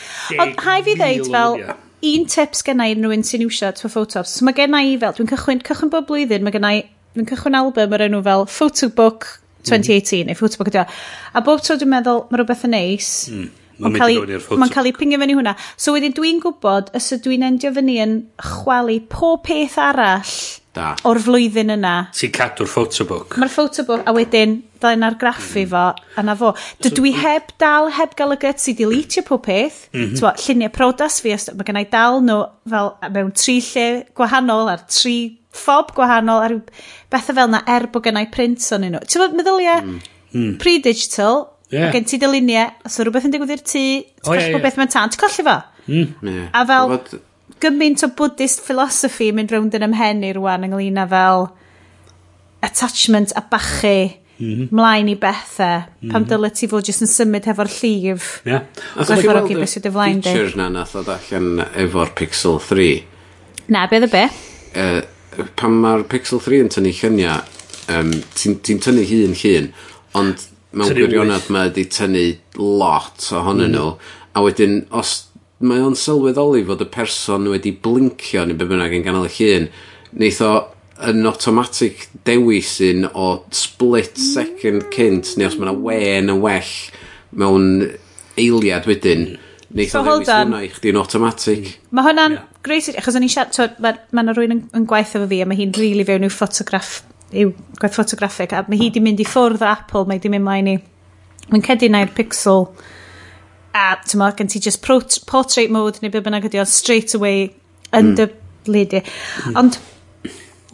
Ond, 0.42 0.56
hai 0.64 0.80
fi 0.82 0.96
ddeud 0.98 1.28
fel, 1.30 1.60
un 2.04 2.26
tips 2.28 2.62
gen 2.66 2.82
i 2.84 2.92
unrhyw 2.94 3.14
un 3.16 3.24
sy'n 3.26 3.44
iwsio 3.46 3.72
to 3.78 3.90
photops. 3.92 4.36
So 4.36 4.46
mae 4.46 4.56
gen 4.56 4.76
i 4.76 4.96
fel, 5.00 5.14
dwi'n 5.16 5.30
cychwyn, 5.32 5.62
cychwyn 5.66 5.92
bob 5.92 6.08
blwyddyn, 6.10 6.44
mae 6.44 6.54
gen 6.54 6.68
i, 6.68 6.80
dwi'n 7.16 7.28
cychwyn 7.30 7.58
album 7.58 7.96
ar 7.96 8.06
enw 8.06 8.22
fel 8.26 8.44
Photobook 8.52 9.28
2018, 9.66 10.22
mm. 10.22 10.30
neu 10.30 10.38
Photobook 10.38 10.72
ydi 10.72 10.82
o. 10.82 10.88
A 11.36 11.44
bob 11.46 11.64
tro 11.64 11.78
dwi'n 11.80 11.94
meddwl, 11.94 12.26
mae 12.30 12.42
rhywbeth 12.42 12.66
yn 12.68 12.76
neis. 12.76 13.12
Mm. 13.32 13.48
Mae'n 13.76 14.72
cael 14.72 14.88
ei 14.88 14.94
pingio 14.96 15.20
fyny 15.20 15.34
hwnna. 15.36 15.52
So 15.76 15.92
wedyn 15.96 16.14
dwi'n 16.16 16.38
gwybod, 16.44 16.92
os 16.96 17.10
ydw 17.12 17.28
dwi'n 17.28 17.44
endio 17.50 17.72
fyny 17.76 17.98
yn 18.04 18.14
chwalu 18.40 19.02
pob 19.12 19.42
peth 19.48 19.76
arall 19.80 20.36
Da. 20.76 20.90
O'r 21.08 21.20
flwyddyn 21.24 21.72
yna. 21.72 21.94
Ti'n 22.12 22.32
cadw'r 22.36 22.68
photobook. 22.68 23.38
Mae'r 23.40 23.52
photobook, 23.52 24.02
a 24.04 24.12
wedyn, 24.12 24.58
ddau 24.76 24.98
na'r 25.00 25.16
graffu 25.20 25.62
mm. 25.62 25.70
fo, 25.70 25.84
a 26.20 26.24
na 26.26 26.34
fo. 26.36 26.50
Dydw 26.84 27.06
i 27.08 27.12
heb 27.16 27.54
dal, 27.62 27.88
heb 27.96 28.12
gael 28.18 28.34
y 28.34 28.38
guts 28.42 28.68
i 28.68 28.74
deletio 28.76 29.24
pob 29.24 29.46
peth. 29.46 29.86
Mm 29.94 30.12
-hmm. 30.12 30.42
Lluniau 30.44 30.74
prodas 30.74 31.22
fi, 31.24 31.32
mae 31.32 31.68
gen 31.68 31.80
i 31.80 31.86
dal 31.92 32.20
nhw 32.26 32.42
fel 32.68 32.92
mewn 33.14 33.32
tri 33.32 33.56
lle 33.64 33.86
gwahanol 34.12 34.68
ar 34.74 34.84
tri 34.84 35.16
ffob 35.56 35.94
gwahanol 35.96 36.44
ar 36.44 36.54
bethau 37.12 37.38
fel 37.38 37.50
na 37.52 37.62
er 37.66 37.88
bod 37.92 38.04
gen 38.04 38.20
i 38.20 38.26
print 38.36 38.60
o'n 38.76 38.84
nhw. 38.84 39.00
Ti'n 39.00 39.22
fawr 39.22 39.36
meddyliau, 39.38 39.80
mm. 39.82 40.00
mm. 40.32 40.58
pre-digital, 40.60 41.46
yeah. 41.72 41.88
gen 41.94 42.04
ti 42.04 42.20
dyluniau, 42.20 42.74
os 42.84 42.98
yw 42.98 43.06
rhywbeth 43.06 43.30
yn 43.30 43.32
digwydd 43.32 43.54
i'r 43.56 43.64
tŷ, 43.64 43.72
ti'n 43.72 44.04
oh, 44.20 44.28
colli 44.28 44.42
yeah, 44.42 44.52
yeah. 44.52 44.66
beth 44.66 44.76
mae'n 44.76 44.92
tan, 44.92 45.14
ti'n 45.14 45.24
colli 45.24 45.48
fo? 45.48 45.56
Mm. 45.86 46.12
Yeah. 46.20 46.52
A 46.52 46.66
fel... 46.68 46.92
But, 46.92 47.16
gymaint 47.60 48.04
o 48.04 48.10
Buddhist 48.16 48.62
philosophy 48.64 49.30
mynd 49.34 49.52
rownd 49.54 49.76
yn 49.78 49.86
ymhen 49.88 50.24
i 50.26 50.32
rwan 50.36 50.66
ynglyn 50.68 51.00
â 51.00 51.08
fel 51.10 51.48
attachment 52.66 53.32
a 53.36 53.42
bachu 53.50 53.96
mm 54.38 54.54
-hmm. 54.54 54.68
mlaen 54.70 55.08
i 55.08 55.16
bethau 55.16 55.78
mm 55.78 55.84
-hmm. 55.86 56.12
pam 56.12 56.24
dyle 56.24 56.50
ti 56.50 56.68
fod 56.68 56.84
jyst 56.88 57.02
yn 57.02 57.12
symud 57.12 57.44
hefo'r 57.48 57.70
llif 57.78 58.40
yeah. 58.44 58.62
ac 58.96 59.10
oedd 59.10 59.26
weld 59.26 59.50
y 59.50 59.66
features 59.92 60.56
na 60.56 60.68
nath 60.68 60.96
o 60.96 61.04
allan 61.16 61.64
efo'r 61.84 62.14
Pixel 62.14 62.58
3 62.58 63.04
na 63.68 63.86
beth 63.86 64.08
y 64.08 64.10
be 64.16 64.24
uh, 64.24 65.00
pam 65.56 65.80
mae'r 65.84 66.04
Pixel 66.04 66.40
3 66.40 66.60
yn 66.64 66.68
tynnu 66.74 66.92
lluniau 67.00 67.40
um, 67.88 68.12
ti'n 68.34 68.60
ti 68.62 68.78
tynnu 68.78 69.06
hun 69.12 69.34
llun 69.42 69.72
ond 70.14 70.46
mewn 70.72 70.94
gwirionedd 70.98 71.48
mae 71.54 71.70
wedi 71.70 71.86
tynnu 71.98 72.26
lot 72.58 73.32
ohonyn 73.32 73.70
mm. 73.70 73.76
nhw 73.76 73.88
a 74.36 74.44
wedyn 74.44 74.82
os 74.90 75.14
mae 75.64 75.80
o'n 75.80 75.96
sylweddoli 75.96 76.64
fod 76.68 76.84
y 76.84 76.88
person 76.92 77.46
wedi 77.48 77.72
blincio 77.82 78.44
neu 78.44 78.58
be 78.58 78.66
bynnag 78.68 78.96
yn 78.98 79.04
ganol 79.06 79.28
y 79.28 79.32
llun, 79.38 79.68
wneith 80.12 80.42
o 80.44 80.52
yn 81.08 81.28
automatic 81.28 82.06
dewis 82.28 82.76
un 82.84 83.06
o 83.08 83.30
split 83.54 84.16
mm. 84.16 84.28
second 84.34 84.86
cynt, 84.92 85.34
neu 85.36 85.48
os 85.48 85.56
mae 85.56 85.68
yna 85.68 85.76
wen 85.86 86.32
yn 86.32 86.42
well 86.44 86.72
mewn 87.36 87.68
eiliad 88.36 88.88
wedyn, 88.88 89.26
mm. 89.32 89.50
wneith 89.72 89.94
so, 89.94 90.02
o 90.02 90.04
ddewis 90.06 90.32
hwnna 90.32 90.62
i 90.64 90.70
chdi'n 90.72 91.00
automatic. 91.00 91.70
Mae 91.96 92.08
hwnna'n 92.08 92.36
yeah. 92.36 92.48
greis, 92.66 92.90
achos 92.92 93.16
o'n 93.16 93.24
i 93.24 93.30
siarad, 93.32 93.80
mae 93.80 94.00
ma 94.12 94.26
yna 94.26 94.36
rhywun 94.36 94.58
yn, 94.58 94.64
yn 94.76 94.88
gwaith 94.88 95.16
efo 95.16 95.28
fi, 95.32 95.40
a 95.40 95.48
mae 95.48 95.60
hi'n 95.60 95.72
rili 95.76 95.94
really 95.94 96.08
fewn 96.08 96.28
i'w 96.28 96.34
ffotograff, 96.36 96.98
i'w 97.32 97.54
gwaith 97.80 97.96
ffotograffig, 97.96 98.52
a 98.52 98.66
mae 98.68 98.80
hi 98.80 98.90
di 98.92 99.04
mynd 99.04 99.24
i 99.24 99.28
ffwrdd 99.28 99.64
o 99.64 99.70
Apple, 99.72 100.04
mae 100.08 100.20
di 100.20 100.32
mynd 100.32 100.48
mlaen 100.48 100.72
i. 100.74 100.76
Mae'n 101.48 101.64
cedi 101.64 101.88
na'r 101.92 102.12
pixel 102.12 102.68
a 103.76 103.84
ti'n 104.02 104.22
meddwl, 104.22 104.38
gen 104.40 104.50
ti 104.52 104.62
just 104.62 104.82
portrait 104.82 105.72
mode 105.72 106.02
neu 106.02 106.12
be 106.12 106.22
bynnag 106.24 106.48
ydi 106.48 106.62
o 106.62 106.66
straight 106.68 107.14
away 107.18 107.50
yn 107.92 108.12
mm. 108.12 108.16
dy 108.18 108.28
lady. 108.72 109.02
Ond... 109.54 109.78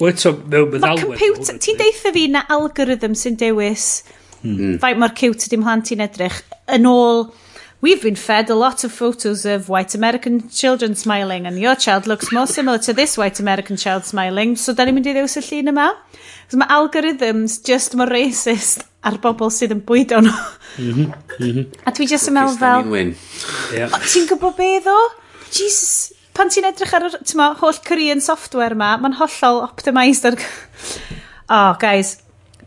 Wel 0.00 0.14
eto, 0.14 0.34
mewn 0.48 0.72
meddalwedd... 0.72 1.52
Ti'n 1.62 1.80
deitha 1.80 2.14
fi 2.14 2.26
na 2.32 2.46
algorithm 2.52 3.16
sy'n 3.18 3.38
dewis 3.40 3.86
mm. 4.42 4.78
faint 4.82 5.00
mor 5.02 5.14
cute 5.18 5.48
ydy 5.48 5.60
mhlant 5.60 5.92
i'n 5.94 6.04
edrych 6.06 6.42
yn 6.72 6.88
ôl 6.90 7.26
We've 7.82 8.00
been 8.00 8.14
fed 8.14 8.48
a 8.48 8.54
lot 8.54 8.84
of 8.84 8.92
photos 8.92 9.44
of 9.44 9.68
white 9.68 9.96
American 9.96 10.48
children 10.50 10.94
smiling 10.94 11.48
and 11.48 11.58
your 11.58 11.74
child 11.74 12.06
looks 12.06 12.30
more 12.30 12.46
similar 12.46 12.78
to 12.78 12.92
this 12.92 13.18
white 13.18 13.40
American 13.40 13.76
child 13.76 14.04
smiling. 14.04 14.54
So 14.54 14.72
da 14.72 14.86
ni'n 14.86 14.94
mynd 14.94 15.08
i 15.10 15.14
ddewis 15.16 15.34
y 15.40 15.42
llun 15.42 15.72
yma. 15.72 15.88
So 16.46 16.60
mae 16.60 16.70
algorithms 16.70 17.56
just 17.66 17.96
mor 17.98 18.06
racist 18.06 18.84
ar 19.02 19.18
bobl 19.24 19.50
sydd 19.50 19.74
yn 19.74 19.82
bwydo 19.88 20.20
nhw. 20.22 20.34
Mm 20.78 20.92
-hmm, 20.92 21.08
mm 21.40 21.50
-hmm. 21.56 21.66
A 21.82 21.90
dwi 21.96 22.06
just 22.06 22.30
yn 22.30 22.38
meddwl 22.38 22.60
fel... 22.62 22.86
Yeah. 23.74 23.98
Ti'n 24.12 24.30
gwybod 24.30 24.54
be 24.62 24.70
ddo? 24.86 24.96
Jesus, 25.50 26.12
pan 26.38 26.54
ti'n 26.54 26.70
edrych 26.70 26.94
ar 26.94 27.08
tyma, 27.18 27.50
holl 27.58 27.82
Korean 27.82 28.22
software 28.22 28.78
ma, 28.78 28.94
mae'n 28.94 29.18
hollol 29.18 29.58
optimised 29.66 30.30
ar... 30.30 30.38
Oh, 31.50 31.74
guys, 31.82 32.20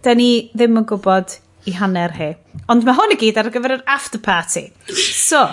da 0.04 0.12
ni 0.14 0.52
ddim 0.52 0.76
yn 0.84 0.92
gwybod 0.92 1.40
i 1.66 1.76
hanner 1.80 2.14
hi. 2.18 2.32
Ond 2.72 2.86
mae 2.88 2.98
hwn 2.98 3.16
i 3.16 3.20
gyd 3.22 3.40
ar 3.42 3.52
gyfer 3.54 3.78
yr 3.78 3.86
after 3.90 4.22
party. 4.22 4.68
So, 4.94 5.46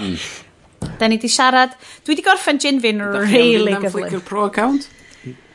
da 1.00 1.08
ni 1.08 1.18
di 1.22 1.30
siarad. 1.32 1.76
Dwi 2.06 2.18
di 2.18 2.24
gorffen 2.26 2.60
gin 2.62 2.80
fi'n 2.84 3.02
really 3.18 3.76
gyflym. 3.76 4.08
Da 4.08 4.12
chi 4.12 4.20
am 4.20 4.26
pro 4.28 4.46
account? 4.48 4.88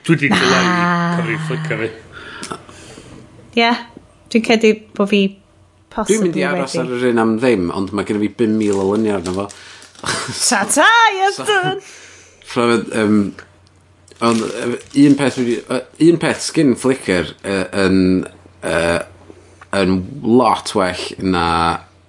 Dwi 0.08 0.22
di 0.24 0.32
dylan 0.34 1.34
i 1.34 1.40
cyfri 1.48 1.82
fi. 1.82 1.92
Ie, 3.58 3.64
yeah, 3.64 3.84
dwi'n 4.30 4.46
cedi 4.46 4.74
bod 4.94 5.10
fi 5.10 5.26
Dwi'n 5.98 6.28
mynd 6.28 6.38
i 6.38 6.44
aros 6.46 6.76
ar 6.78 6.92
yr 6.94 7.08
un 7.10 7.22
am 7.24 7.34
ddim, 7.40 7.72
ond 7.74 7.94
mae 7.96 8.06
gen 8.06 8.20
i 8.20 8.28
fi 8.28 8.30
5,000 8.44 8.82
o 8.84 8.86
lyniau 8.92 9.18
arno 9.18 9.34
fo. 9.34 9.46
Ta-ta, 10.50 10.86
yes, 11.16 11.40
Iestyn! 11.42 11.80
Rhaid, 12.52 12.92
um, 13.02 13.16
ond 14.28 14.44
un 14.46 15.18
peth, 15.18 15.40
un 15.42 16.20
peth 16.22 16.44
sgyn 16.46 16.76
Flickr 16.78 17.34
yn 17.48 17.98
uh, 18.28 19.00
yn 19.76 20.00
lot 20.24 20.74
well 20.78 21.08
na 21.24 21.48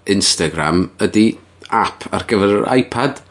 Instagram 0.09 0.89
ydy 1.05 1.31
app 1.75 2.07
ar 2.15 2.25
gyfer 2.29 2.61
yr 2.61 2.69
iPad. 2.79 3.23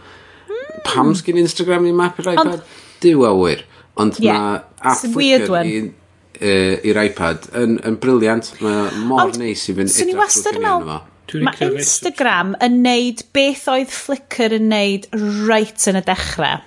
Mm. 0.48 0.82
Pam 0.86 1.14
sgyn 1.18 1.40
Instagram 1.42 1.88
ni'n 1.88 1.98
map 1.98 2.20
i'r 2.22 2.34
iPad? 2.36 2.58
Ond, 2.58 2.76
Dyw 3.04 3.26
awyr. 3.30 3.64
Ond 3.98 4.20
yeah, 4.22 4.38
mae 4.38 4.92
app 4.92 5.04
flicker 5.14 5.94
i'r 6.38 7.00
iPad 7.02 7.48
yn, 7.58 7.78
yn 7.88 8.00
briliant. 8.02 8.52
Mae 8.62 8.90
mor 9.10 9.28
Ond, 9.28 9.40
neis 9.42 9.66
i 9.72 9.78
fynd 9.78 9.94
edrych 9.94 10.36
trwy'r 10.38 10.60
yma. 10.62 11.00
Mae 11.44 11.70
Instagram 11.74 12.54
yn 12.64 12.78
neud 12.86 13.24
beth 13.36 13.66
oedd 13.72 13.92
Flickr 13.92 14.54
yn 14.56 14.70
neud 14.72 15.10
right 15.50 15.88
yn 15.90 16.00
y 16.00 16.04
dechrau. 16.08 16.62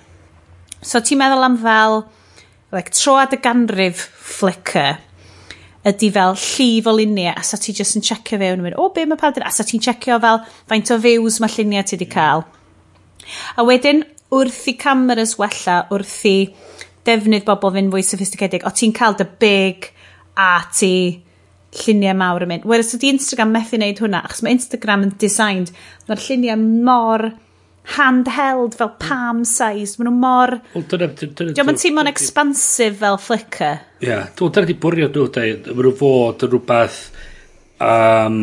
So 0.85 1.01
ti'n 1.01 1.21
meddwl 1.21 1.47
am 1.47 1.57
fel 1.61 2.03
like, 2.73 2.93
troad 2.93 3.33
y 3.33 3.39
ganrif 3.41 4.03
Flickr 4.21 4.99
ydy 5.87 6.11
fel 6.13 6.35
llif 6.37 6.87
o 6.87 6.95
luniau 6.97 7.33
a 7.33 7.43
sa 7.45 7.57
ti 7.57 7.73
just 7.73 7.97
yn 7.97 8.05
checio 8.05 8.37
fewn 8.37 8.59
yn 8.59 8.65
mynd, 8.67 8.77
o 8.77 8.89
be 8.93 9.05
mae 9.09 9.19
pawb 9.19 9.39
a 9.41 9.51
sa 9.53 9.65
ti'n 9.65 9.81
checio 9.81 10.19
fel 10.21 10.43
faint 10.69 10.91
o 10.93 10.99
views 11.01 11.39
mae 11.41 11.53
lluniau 11.55 11.87
ti 11.87 11.97
wedi 11.97 12.09
mm. 12.09 12.13
cael 12.13 12.45
a 13.57 13.65
wedyn 13.65 14.03
wrth 14.31 14.67
i 14.69 14.75
cameras 14.79 15.37
wella 15.39 15.81
wrth 15.91 16.21
i 16.29 16.37
defnydd 17.07 17.47
bobl 17.47 17.73
fynd 17.75 17.91
fwy 17.93 18.05
sophisticedig 18.05 18.65
o 18.67 18.71
ti'n 18.75 18.93
cael 18.95 19.17
dy 19.17 19.27
big 19.41 19.89
a 20.37 20.53
ti 20.69 20.93
lluniau 21.81 22.17
mawr 22.19 22.45
yn 22.45 22.51
mynd. 22.51 22.67
Whereas 22.67 22.93
ydy 22.97 23.13
Instagram 23.15 23.53
methu 23.55 23.77
wneud 23.77 24.01
hwnna 24.03 24.21
achos 24.25 24.43
mae 24.43 24.57
Instagram 24.57 25.05
yn 25.07 25.13
designed 25.21 25.71
mae'r 26.07 26.23
lluniau 26.25 26.59
mor 26.87 27.29
handheld 27.97 28.75
fel 28.77 28.91
palm 29.01 29.43
size. 29.47 29.97
Maen 29.97 30.09
nhw 30.09 30.15
mor... 30.21 30.55
Diolch 30.75 31.63
yn 31.65 31.81
teimlo'n 31.81 32.11
expansive 32.11 32.99
fel 33.01 33.19
Flickr. 33.21 33.81
Ie. 34.03 34.19
Dwi'n 34.37 34.55
dyna 34.55 34.69
di 34.69 34.77
bwrio 34.85 35.09
nhw, 35.09 35.27
de. 35.33 35.47
Maen 35.71 35.87
nhw 35.87 35.95
fod 35.99 36.45
yn 36.45 36.53
rhywbeth 36.53 37.01
um, 37.81 38.39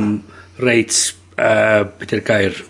reit, 0.62 1.00
uh, 1.38 1.86
beth 1.98 2.14
yw'r 2.16 2.24
gair, 2.26 2.62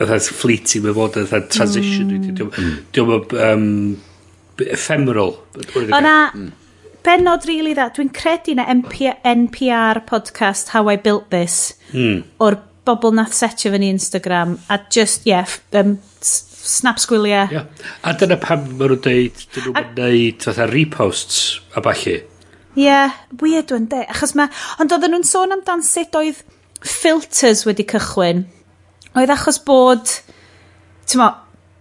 ytha'n 0.00 0.28
fleety, 0.40 0.82
mae 0.84 0.96
fod 0.96 1.20
yn 1.20 1.28
ytha'n 1.28 1.50
transition. 1.52 2.12
Mm. 2.12 2.76
Diolch 2.96 3.34
um, 3.48 3.66
ephemeral. 4.64 5.36
O 5.86 6.00
na, 6.00 6.16
mm. 6.32 6.52
benod 7.06 7.44
rili 7.46 7.60
really 7.60 7.74
dda, 7.76 7.90
dwi'n 7.94 8.10
credu 8.14 8.56
na 8.58 8.66
NPR 8.72 10.02
podcast 10.08 10.72
How 10.74 10.88
I 10.90 10.96
Built 10.96 11.28
This, 11.30 11.76
hmm. 11.92 12.24
o'r 12.42 12.58
bobl 12.86 13.14
nath 13.14 13.34
setio 13.36 13.72
fyny 13.74 13.90
Instagram 13.92 14.56
a 14.70 14.78
just, 14.92 15.26
ie, 15.26 15.34
yeah, 15.34 15.56
um, 15.80 15.96
snap 16.20 17.00
sgwiliau. 17.02 17.50
Yeah. 17.52 17.66
A 18.04 18.14
dyna 18.18 18.38
pam 18.42 18.64
maen 18.72 18.94
nhw'n 18.94 19.02
deud, 19.04 19.44
dyn 19.54 19.68
nhw'n 19.70 19.92
neud 19.98 20.46
fatha 20.46 20.68
reposts 20.70 21.40
a 21.76 21.82
falle. 21.84 22.18
Ie, 22.76 22.84
yeah, 22.84 23.16
weird 23.40 23.72
o'n 23.72 23.88
de. 23.92 24.02
Achos 24.12 24.36
mae, 24.38 24.52
ond 24.82 24.92
oedden 24.92 25.16
nhw'n 25.16 25.26
sôn 25.26 25.54
amdan 25.56 25.84
sut 25.86 26.16
oedd 26.18 26.42
filters 26.86 27.64
wedi 27.68 27.86
cychwyn. 27.88 28.44
Oedd 29.16 29.32
achos 29.32 29.58
bod, 29.64 30.10
ti'n 31.08 31.22
mo, 31.22 31.30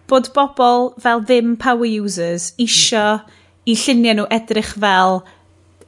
bod 0.10 0.30
bobl 0.36 0.92
fel 1.02 1.24
ddim 1.26 1.56
power 1.60 1.90
users 1.90 2.52
isio 2.62 3.08
mm. 3.18 3.42
i 3.66 3.76
lluniau 3.82 4.20
nhw 4.20 4.28
edrych 4.38 4.76
fel 4.78 5.24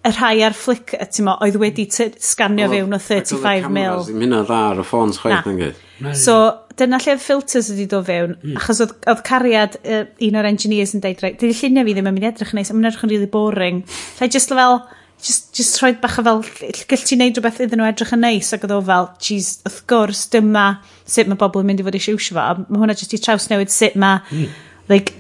y 0.08 0.14
rhai 0.14 0.44
ar 0.46 0.56
flick, 0.56 0.96
mo, 1.26 1.36
oedd 1.44 1.58
wedi 1.62 1.88
sganio 1.92 2.70
fewn 2.72 2.96
o 2.96 3.00
35 3.02 3.68
mil. 3.74 4.04
Ddim 4.08 4.24
hynna 4.26 4.44
dda 4.48 4.62
ar 4.72 4.82
y 4.82 4.86
ffons 4.88 5.20
chwaith 5.22 5.50
yn 5.52 5.60
gyd. 5.62 5.82
So, 6.18 6.38
dyna 6.78 7.00
lle 7.02 7.16
oedd 7.16 7.24
filters 7.24 7.72
wedi 7.74 7.88
dod 7.90 8.06
fewn, 8.08 8.36
mm. 8.38 8.60
achos 8.60 8.84
oedd, 8.86 8.94
oedd 9.10 9.24
cariad 9.28 9.80
uh, 9.82 10.04
un 10.28 10.38
o'r 10.40 10.50
engineers 10.50 10.94
yn 10.96 11.04
deud, 11.04 11.24
dydy 11.24 11.56
lluniau 11.58 11.88
fi 11.88 11.98
ddim 11.98 12.12
yn 12.12 12.18
mynd 12.18 12.30
edrych 12.30 12.54
yn 12.54 12.62
neis, 12.62 12.72
a 12.72 12.78
mae'n 12.78 12.92
edrych 12.92 13.08
yn 13.08 13.14
really 13.14 13.30
boring. 13.34 13.82
Lle 14.20 14.30
just 14.34 14.54
fel, 14.54 14.80
just, 15.24 15.50
just 15.58 15.82
rhoi 15.82 15.94
bach 16.04 16.20
o 16.22 16.26
fel, 16.28 16.44
gall 16.92 17.06
ti 17.10 17.18
wneud 17.18 17.40
rhywbeth 17.40 17.62
iddyn 17.66 17.82
nhw 17.82 17.90
edrych 17.90 18.14
yn 18.16 18.24
neis, 18.28 18.54
ac 18.54 18.68
oedd 18.68 18.76
o 18.78 18.80
fel, 18.92 19.10
geez, 19.28 19.52
wrth 19.66 19.84
gwrs, 19.90 20.24
dyma 20.36 20.68
sut 21.04 21.32
mae 21.32 21.42
bobl 21.42 21.66
yn 21.66 21.72
mynd 21.72 21.82
i 21.82 21.88
fod 21.88 21.98
eisiau 21.98 22.20
iwsio 22.20 22.38
fo, 22.38 22.46
a 22.46 22.68
mae 22.68 22.84
hwnna 22.84 22.98
jyst 23.00 23.18
i 23.18 23.22
traws 23.26 23.50
newid 23.52 23.74
sut 23.74 23.98
mae, 23.98 24.22
mm. 24.30 24.58
like, 24.94 25.18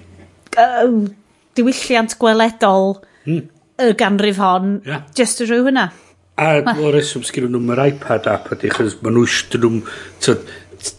uh, 0.61 0.85
diwylliant 1.57 2.17
gweledol 2.21 2.99
mm 3.25 3.45
y 3.77 3.93
ganrif 3.93 4.37
hon, 4.41 4.81
yeah. 4.85 5.03
just 5.15 5.41
y 5.41 5.47
rhyw 5.47 5.67
hwnna. 5.67 5.89
A 6.37 6.61
o'r 6.73 6.93
reswm 6.93 7.23
sgyn 7.25 7.47
nhw'n 7.49 7.73
yr 7.73 7.83
iPad 7.87 8.27
app 8.29 8.51
ydy, 8.53 8.69
chos 8.73 8.97
maen 9.01 9.17
nhw 9.17 9.25
eisiau 9.27 9.61
nhw'n... 9.63 9.83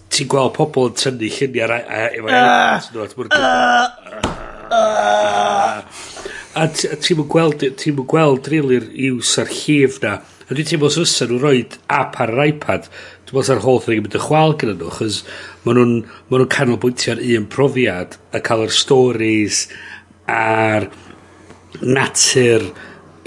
Ti'n 0.08 0.26
gweld 0.30 0.54
pobl 0.56 0.88
yn 0.88 0.96
tynnu 0.98 1.28
lluniau 1.30 1.70
efo 1.78 2.26
iPad. 2.26 2.88
A 6.58 6.64
ti'n 6.74 7.18
mwyn 7.20 7.30
gweld, 7.30 7.62
ti'n 7.78 7.94
mwyn 7.98 8.08
gweld 8.10 8.50
rili'r 8.50 8.88
iws 9.08 9.34
ar 9.42 9.50
llif 9.52 10.00
na. 10.02 10.16
A 10.48 10.50
dwi'n 10.56 10.66
teimlo 10.70 10.88
os 10.90 10.98
fysa 10.98 11.28
nhw 11.28 11.38
roed 11.42 11.76
app 11.92 12.18
ar 12.22 12.34
yr 12.34 12.44
iPad, 12.48 12.88
dwi'n 13.28 13.36
meddwl 13.36 13.48
sa'r 13.50 13.64
holl 13.66 13.82
thing 13.84 14.00
yn 14.00 14.06
mynd 14.08 14.18
y 14.18 14.22
chwal 14.24 14.56
gyda 14.58 14.74
nhw, 14.78 14.94
chos 14.96 15.20
maen 15.66 15.78
nhw'n 15.78 15.94
ma 16.30 16.40
nhw 16.40 16.48
canolbwyntio 16.54 17.14
ar 17.14 17.22
un 17.36 17.50
profiad 17.52 18.18
a 18.34 18.42
cael 18.42 18.66
yr 18.66 18.74
stories 18.74 19.66
a'r... 20.26 20.88
Er 20.88 21.07
natur 21.82 22.70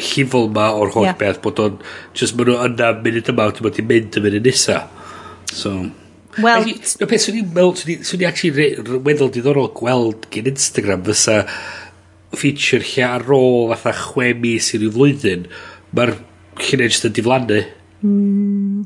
llifol 0.01 0.49
ma 0.53 0.71
o'r 0.73 0.93
holl 0.95 1.09
yeah. 1.09 1.17
beth 1.17 1.41
bod 1.43 1.59
o'n 1.61 1.79
just 2.17 2.37
maen 2.37 2.51
nhw 2.51 2.69
yna 2.69 2.93
munud 3.03 3.33
yma 3.33 3.49
ti'n 3.51 3.67
mynd 3.67 3.81
i 3.81 3.87
mynd 3.91 4.17
y 4.17 4.23
munud 4.25 4.47
nesa 4.49 4.79
so 5.51 5.75
Wel... 6.39 6.65
no 7.01 7.07
beth 7.11 7.25
swn 7.25 7.41
i'n 7.41 7.53
meddwl, 7.53 8.01
swn 8.07 8.21
i'n 8.21 8.29
actually 8.29 8.99
weddol 9.03 9.31
diddorol 9.35 9.71
gweld 9.75 10.29
gen 10.31 10.47
Instagram 10.53 11.03
fysa 11.07 11.41
feature 12.37 12.83
lle 12.93 13.03
ar 13.07 13.27
ôl 13.35 13.71
fatha 13.73 13.93
chwe 13.97 14.31
mis 14.39 14.71
i 14.71 14.79
ryw 14.79 14.93
flwyddyn, 14.95 15.47
mae'r 15.95 16.15
llunau 16.61 16.87
jyst 16.87 17.07
yn 17.09 17.15
diflannu. 17.17 17.59
Mm. 18.01 18.85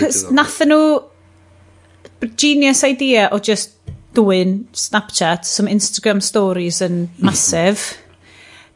Cos 0.00 0.22
nathen 0.34 0.72
nhw 0.72 2.30
genius 2.40 2.82
idea 2.88 3.28
o 3.32 3.38
just 3.38 3.76
doing 4.14 4.66
Snapchat, 4.72 5.44
some 5.44 5.70
Instagram 5.70 6.22
stories 6.24 6.80
yn 6.84 7.08
massive. 7.26 7.99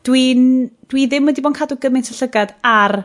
Dwi'n... 0.04 0.46
Dwi 0.90 1.06
ddim 1.08 1.30
wedi 1.30 1.42
bod 1.42 1.54
yn 1.54 1.58
cadw 1.58 1.78
gymaint 1.80 2.10
o 2.12 2.14
llygad 2.18 2.52
ar 2.68 2.98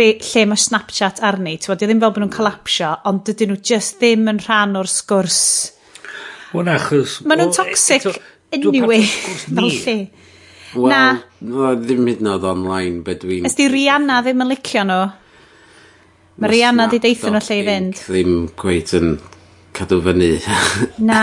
be, 0.00 0.06
lle 0.24 0.46
mae 0.48 0.60
Snapchat 0.60 1.20
arni. 1.26 1.56
Ti'n 1.60 1.72
bod, 1.72 1.82
ddim 1.82 2.00
fel 2.00 2.14
bod 2.14 2.22
nhw'n 2.22 2.32
colapsio, 2.34 2.94
ond 3.08 3.22
dydyn 3.28 3.52
nhw 3.52 3.60
just 3.70 3.98
ddim 4.00 4.28
yn 4.32 4.40
rhan 4.44 4.78
o'r 4.80 4.88
sgwrs. 4.90 5.42
Wel, 6.54 6.70
achos... 6.72 7.20
Mae 7.28 7.40
nhw'n 7.40 7.52
toxic 7.54 8.06
eto, 8.08 8.14
anyway, 8.56 9.04
fel 9.56 9.68
lle. 9.68 9.96
Wel, 10.74 10.88
na. 10.92 11.02
No, 11.42 11.74
ddim 11.78 12.06
hyd 12.08 12.22
yn 12.22 12.30
oed 12.32 12.46
online, 12.46 13.02
be 13.06 13.16
dwi'n... 13.20 13.48
Ysdi 13.50 13.68
Rihanna 13.72 14.20
ddim 14.24 14.44
yn 14.46 14.52
licio 14.54 14.86
nhw. 14.86 15.02
Mae 16.40 16.54
Rihanna 16.54 16.88
di 16.90 17.02
deithio 17.02 17.34
nhw 17.34 17.44
lle 17.44 17.60
i 17.60 17.66
fynd. 17.68 18.02
Ddim 18.06 18.34
gweith 18.58 18.96
yn 18.98 19.14
cadw 19.76 20.00
fyny. 20.06 20.32
na. 21.10 21.22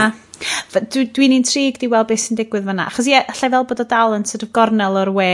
Dwi'n 0.74 1.10
dwi 1.16 1.30
intrigued 1.36 1.86
i 1.86 1.90
weld 1.92 2.10
beth 2.12 2.24
sy'n 2.26 2.38
digwydd 2.40 2.68
fanna. 2.68 2.88
Achos 2.92 3.10
ie, 3.10 3.18
allai 3.18 3.52
fel 3.54 3.66
bod 3.70 3.82
o 3.82 3.88
dal 3.90 4.16
yn 4.18 4.28
sort 4.30 4.46
of 4.46 4.54
gornel 4.56 5.00
o'r 5.02 5.12
we, 5.16 5.32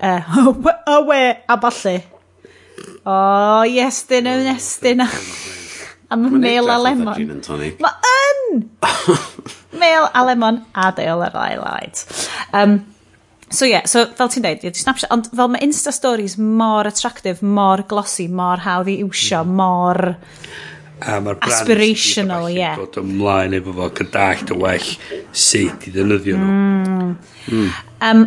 uh, 0.00 0.38
y 0.94 0.98
we, 1.08 1.22
a 1.48 1.58
balli. 1.60 1.96
O, 3.02 3.14
oh, 3.14 3.62
yes, 3.66 4.04
dyn 4.10 4.28
yn 4.34 4.52
estyn. 4.54 5.02
A 6.08 6.16
mail 6.16 6.70
a 6.72 6.78
lemon. 6.80 7.42
Mae 7.82 8.12
yn! 8.12 8.62
mail 9.82 10.06
a 10.14 10.22
lemon 10.24 10.62
a 10.72 10.92
deol 10.96 11.24
ar 11.26 11.34
lai 11.36 11.50
light. 11.60 12.04
Um, 12.56 12.78
so 13.50 13.66
ie, 13.66 13.74
yeah, 13.74 13.84
so 13.88 14.06
fel 14.16 14.30
ti'n 14.32 14.46
dweud, 14.46 14.78
snapshot, 14.78 15.10
ond 15.12 15.28
fel 15.36 15.50
mae 15.52 15.64
Insta 15.66 15.92
Stories 15.92 16.38
mor 16.40 16.88
attractive, 16.88 17.42
mor 17.44 17.84
glossy, 17.90 18.28
mor 18.28 18.64
hawdd 18.64 18.92
i 18.92 19.00
iwsio, 19.04 19.44
mor... 19.44 20.14
A 20.98 21.20
mae'r 21.22 21.38
brands... 21.38 21.60
Aspirational, 21.60 22.48
ie. 22.50 22.58
Yeah. 22.58 22.80
...bod 22.80 22.98
ymlaen 23.00 23.54
efo 23.58 23.74
fo, 23.76 23.88
cydallt 24.00 24.52
y 24.54 24.58
well 24.58 24.90
sut 25.32 25.86
i 25.88 25.94
ddynyddio 25.94 26.40
nhw. 26.40 26.50
Mm. 26.50 27.14
Mm. 27.52 27.72
Um, 28.08 28.24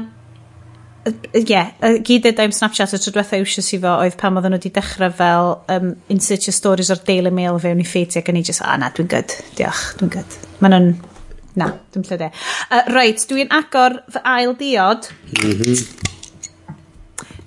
ie, 1.34 1.44
yeah, 1.50 1.72
gyd 2.06 2.28
e 2.28 2.32
ydw 2.32 2.46
am 2.46 2.56
Snapchat 2.56 2.94
y 2.96 3.02
tro 3.02 3.16
diwetha 3.16 3.40
iwsios 3.42 3.72
i 3.76 3.82
fo 3.82 3.96
oedd 4.04 4.18
pan 4.22 4.38
oedden 4.40 4.56
nhw 4.56 4.62
wedi 4.62 4.74
dechrau 4.76 5.14
fel 5.18 5.56
um, 5.74 5.96
in 6.14 6.22
search 6.24 6.52
stories 6.56 6.92
o'r 6.94 7.02
Daily 7.08 7.34
Mail 7.34 7.60
fewn 7.64 7.82
i 7.84 7.88
ffeiti 7.88 8.22
ac 8.22 8.30
yn 8.32 8.40
i 8.40 8.46
just, 8.46 8.64
a 8.64 8.74
ah, 8.74 8.78
na, 8.82 8.92
dwi'n 8.96 9.10
gyd, 9.12 9.36
diolch, 9.58 9.88
dwi'n 10.00 10.14
gyd. 10.18 10.38
Mae 10.62 10.74
nhw'n, 10.76 10.94
na, 11.60 11.74
dwi'n 11.92 12.08
lle 12.08 12.22
de 12.24 12.32
Uh, 12.72 12.86
right, 12.96 13.26
dwi'n 13.28 13.52
agor 13.52 13.98
fy 14.14 14.24
ail 14.38 14.56
diod. 14.60 15.12
Mm 15.42 15.58
-hmm. 15.60 16.11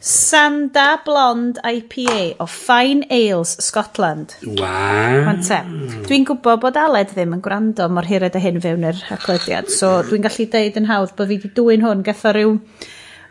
Sanda 0.04 1.00
Blond 1.02 1.58
IPA 1.64 2.36
o 2.38 2.44
Fine 2.44 3.06
Ales, 3.08 3.56
Scotland. 3.58 4.34
Wow. 4.44 5.24
Wante. 5.24 5.62
Dwi'n 6.04 6.26
gwybod 6.28 6.60
bod 6.60 6.76
Aled 6.76 7.14
ddim 7.14 7.32
yn 7.32 7.40
gwrando 7.40 7.86
mor 7.88 8.04
hired 8.04 8.36
a 8.36 8.42
hyn 8.44 8.60
fewn 8.60 8.84
yr 8.84 9.00
haglediad, 9.08 9.72
so 9.72 10.02
dwi'n 10.04 10.26
gallu 10.28 10.44
deud 10.52 10.76
yn 10.76 10.90
hawdd 10.92 11.16
bod 11.16 11.32
fi 11.32 11.38
wedi 11.38 11.52
dwy'n 11.56 11.88
hwn 11.88 12.04
gatho 12.04 12.34
rhyw 12.36 12.52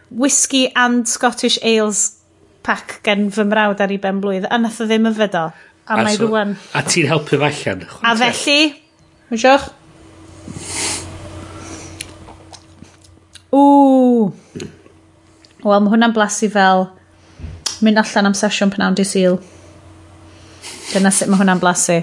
whisky 0.09 0.65
and 0.73 1.05
Scottish 1.05 1.61
Ales 1.61 2.01
pack 2.65 3.03
gen 3.05 3.29
fy 3.29 3.45
mrawd 3.45 3.85
ar 3.85 3.93
ei 3.93 4.01
ben 4.01 4.25
blwydd, 4.25 4.49
a 4.49 4.57
nath 4.57 4.81
o 4.81 4.89
ddim 4.89 5.05
yfed 5.13 5.37
o. 5.37 5.47
A, 5.53 5.93
a 5.93 6.01
mae 6.01 6.17
so, 6.17 6.25
rwan... 6.25 6.57
A 6.73 6.81
ti'n 6.89 7.05
helpu 7.13 7.37
fo 7.37 7.51
allan. 7.53 7.85
A 8.01 8.17
felly, 8.17 8.61
wysioch? 9.29 9.69
Ww. 13.53 14.79
Wel, 15.63 15.79
mae 15.79 15.93
hwnna'n 15.93 16.13
blasu 16.15 16.49
fel 16.51 16.89
mynd 17.83 17.99
allan 18.01 18.29
am 18.29 18.35
sesiwn 18.35 18.71
pnawn 18.73 18.97
di 18.97 19.05
syl. 19.07 19.37
Dyna 20.91 21.11
sut 21.11 21.31
mae 21.31 21.39
hwnna'n 21.39 21.61
blasu. 21.61 22.01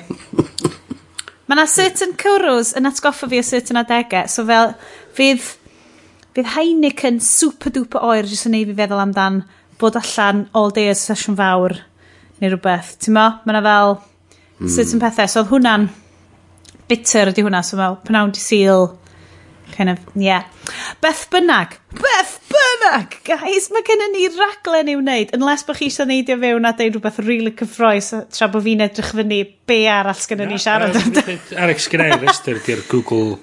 Mae 1.51 1.59
yna 1.59 1.67
certain 1.69 2.15
cwrws 2.21 2.73
yn 2.79 2.89
atgoffa 2.89 3.29
fi 3.29 3.41
o 3.41 3.45
certain 3.45 3.81
adegau. 3.81 4.29
So 4.31 4.47
fel, 4.49 4.73
fydd, 5.19 5.45
fydd 6.37 6.53
Heineken 6.55 7.21
super 7.25 7.75
duper 7.75 8.05
oer 8.07 8.29
jyst 8.29 8.49
yn 8.49 8.57
ei 8.57 8.69
fi 8.69 8.77
feddwl 8.79 9.03
amdan 9.03 9.43
bod 9.81 9.99
allan 9.99 10.47
all 10.57 10.73
day 10.77 10.89
as 10.93 11.03
sesiwn 11.09 11.37
fawr 11.37 11.75
neu 12.41 12.53
rhywbeth. 12.53 12.95
Ti'n 13.05 13.17
mo? 13.17 13.27
Mae 13.45 13.57
yna 13.57 13.65
fel 13.67 13.97
mm. 13.99 14.71
certain 14.71 14.97
hmm. 14.97 15.05
pethau. 15.05 15.29
So 15.29 15.43
oedd 15.43 15.53
hwnna'n 15.53 15.89
bitter 16.89 17.35
ydy 17.35 17.45
hwnna. 17.45 17.61
So 17.67 17.77
fel, 17.81 18.01
pnawn 18.09 18.33
di 18.37 18.41
syl, 18.41 18.93
kind 19.81 19.91
of, 19.91 20.01
yeah. 20.15 20.45
Beth 21.01 21.23
bynnag, 21.33 21.79
beth 21.97 22.35
bynnag, 22.51 23.15
guys, 23.25 23.71
mae 23.73 23.85
gen 23.87 24.03
ni 24.13 24.27
raglen 24.35 24.91
i 24.93 24.97
wneud, 24.99 25.33
unless 25.39 25.65
bych 25.69 25.81
chi 25.81 25.89
eisiau 25.89 26.09
neidio 26.11 26.37
fewn 26.43 26.69
a 26.69 26.75
deud 26.77 26.99
rhywbeth 26.99 27.23
really 27.25 27.55
cyffroes, 27.57 28.11
tra 28.37 28.51
bod 28.53 28.67
fi'n 28.67 28.85
edrych 28.85 29.15
fyny 29.17 29.41
be 29.71 29.81
arall 29.89 30.21
sgan 30.21 30.45
ni 30.51 30.61
siarad. 30.61 31.01
Alex, 31.57 31.89
gen 31.89 32.05
i'r 32.05 32.21
rester 32.21 32.61
di'r 32.67 32.85
Google, 32.91 33.39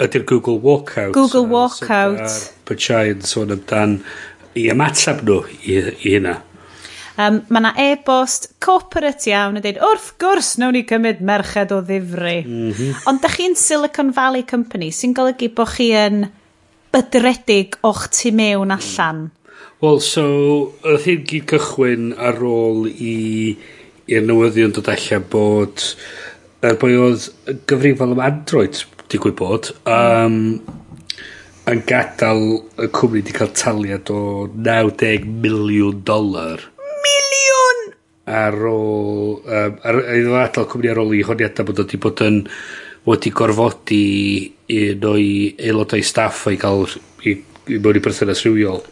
ydy'r 0.00 0.24
Google 0.32 0.56
Walkout. 0.64 1.12
Google 1.18 1.44
Walkout. 1.52 2.40
Bydd 2.68 2.88
yn 3.12 3.24
sôn 3.28 3.52
amdan 3.58 3.98
i 4.56 4.70
ymatab 4.72 5.20
nhw 5.28 5.42
i, 5.60 5.76
i 5.76 6.16
hynna. 6.16 6.38
Um, 7.18 7.40
mae 7.50 7.58
yna 7.64 7.72
e-bost 7.82 8.52
corporate 8.62 9.26
iawn 9.26 9.58
yn 9.58 9.64
dweud, 9.64 9.80
wrth 9.82 10.12
gwrs, 10.22 10.52
nawn 10.62 10.76
ni 10.76 10.84
cymryd 10.86 11.18
merched 11.26 11.72
o 11.74 11.80
ddifri. 11.82 12.44
Mm 12.46 12.68
-hmm. 12.70 13.00
Ond 13.10 13.22
da 13.24 13.30
chi'n 13.32 13.56
Silicon 13.58 14.12
Valley 14.14 14.44
Company 14.46 14.92
sy'n 14.94 15.16
golygu 15.18 15.48
bod 15.54 15.72
chi 15.72 15.88
yn 15.98 16.28
bydredig 16.94 17.74
o'ch 17.82 18.06
tu 18.14 18.30
mewn 18.30 18.70
allan. 18.70 19.26
Wel, 19.82 20.00
so, 20.00 20.28
oedd 20.86 21.04
hyn 21.06 21.26
gyd 21.26 21.50
cychwyn 21.50 22.14
ar 22.14 22.38
ôl 22.38 22.86
i 22.86 23.18
i'r 24.06 24.24
newyddion 24.24 24.72
dod 24.78 24.88
allan 24.94 25.26
bod 25.30 25.82
er 26.62 26.78
boi 26.80 26.94
oedd 27.02 27.28
gyfrifol 27.66 28.14
am 28.14 28.24
Android 28.24 28.78
digwydd 29.10 29.38
bod 29.38 29.72
um, 29.90 30.40
yn 31.68 31.84
gadael 31.88 32.42
y 32.78 32.88
cwmni 32.94 33.20
wedi 33.20 33.36
cael 33.36 33.54
taliad 33.58 34.10
o 34.14 34.22
90 34.54 35.28
miliwn 35.44 36.02
dolar 36.08 36.64
ar 38.28 38.56
ôl 38.68 39.38
um, 39.40 39.78
ar 39.82 39.98
ar 40.02 40.28
fo 40.28 40.36
adal 40.42 40.68
cwmni 40.72 40.92
ar 40.92 41.00
ôl 41.02 41.16
i 41.16 41.24
honiadau 41.26 41.68
bod 41.68 41.82
wedi 41.82 42.00
bod 42.02 42.22
yn 42.26 42.42
wedi 43.08 43.32
gorfodi 43.32 44.04
un 44.78 45.08
o'i 45.12 45.32
aelodau 45.56 46.04
staff 46.04 46.46
o'i 46.50 46.58
ga'l 46.60 46.84
i, 47.24 47.34
i 47.72 47.78
mewn 47.78 47.98
i 47.98 48.04
berthynas 48.04 48.44
rhywiol. 48.44 48.82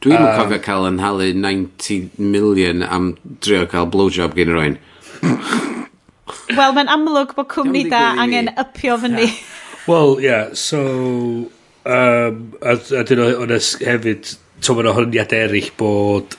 Dwi'n 0.00 0.20
um, 0.20 0.28
cofio 0.36 0.60
cael 0.64 0.88
yn 0.88 1.00
halu 1.02 1.30
90 1.36 2.20
million 2.20 2.84
am 2.84 3.14
drio 3.44 3.66
cael 3.70 3.88
blowjob 3.92 4.36
gen 4.36 4.52
rwy'n. 4.56 4.76
Wel, 6.56 6.74
mae'n 6.76 6.92
amlwg 6.92 7.34
bod 7.36 7.48
cwmni 7.52 7.86
da 7.90 8.10
angen 8.20 8.52
ypio 8.60 8.98
fyny. 9.00 9.30
Wel, 9.88 10.14
ie, 10.20 10.28
yeah, 10.28 10.52
so... 10.52 10.84
Um, 11.80 12.40
a 12.60 12.74
a 12.76 13.02
dyn 13.08 13.22
nhw 13.22 13.56
hefyd, 13.80 14.34
to 14.60 14.74
mae'n 14.76 14.90
ohoniad 14.90 15.32
eraill 15.32 15.70
bod 15.80 16.36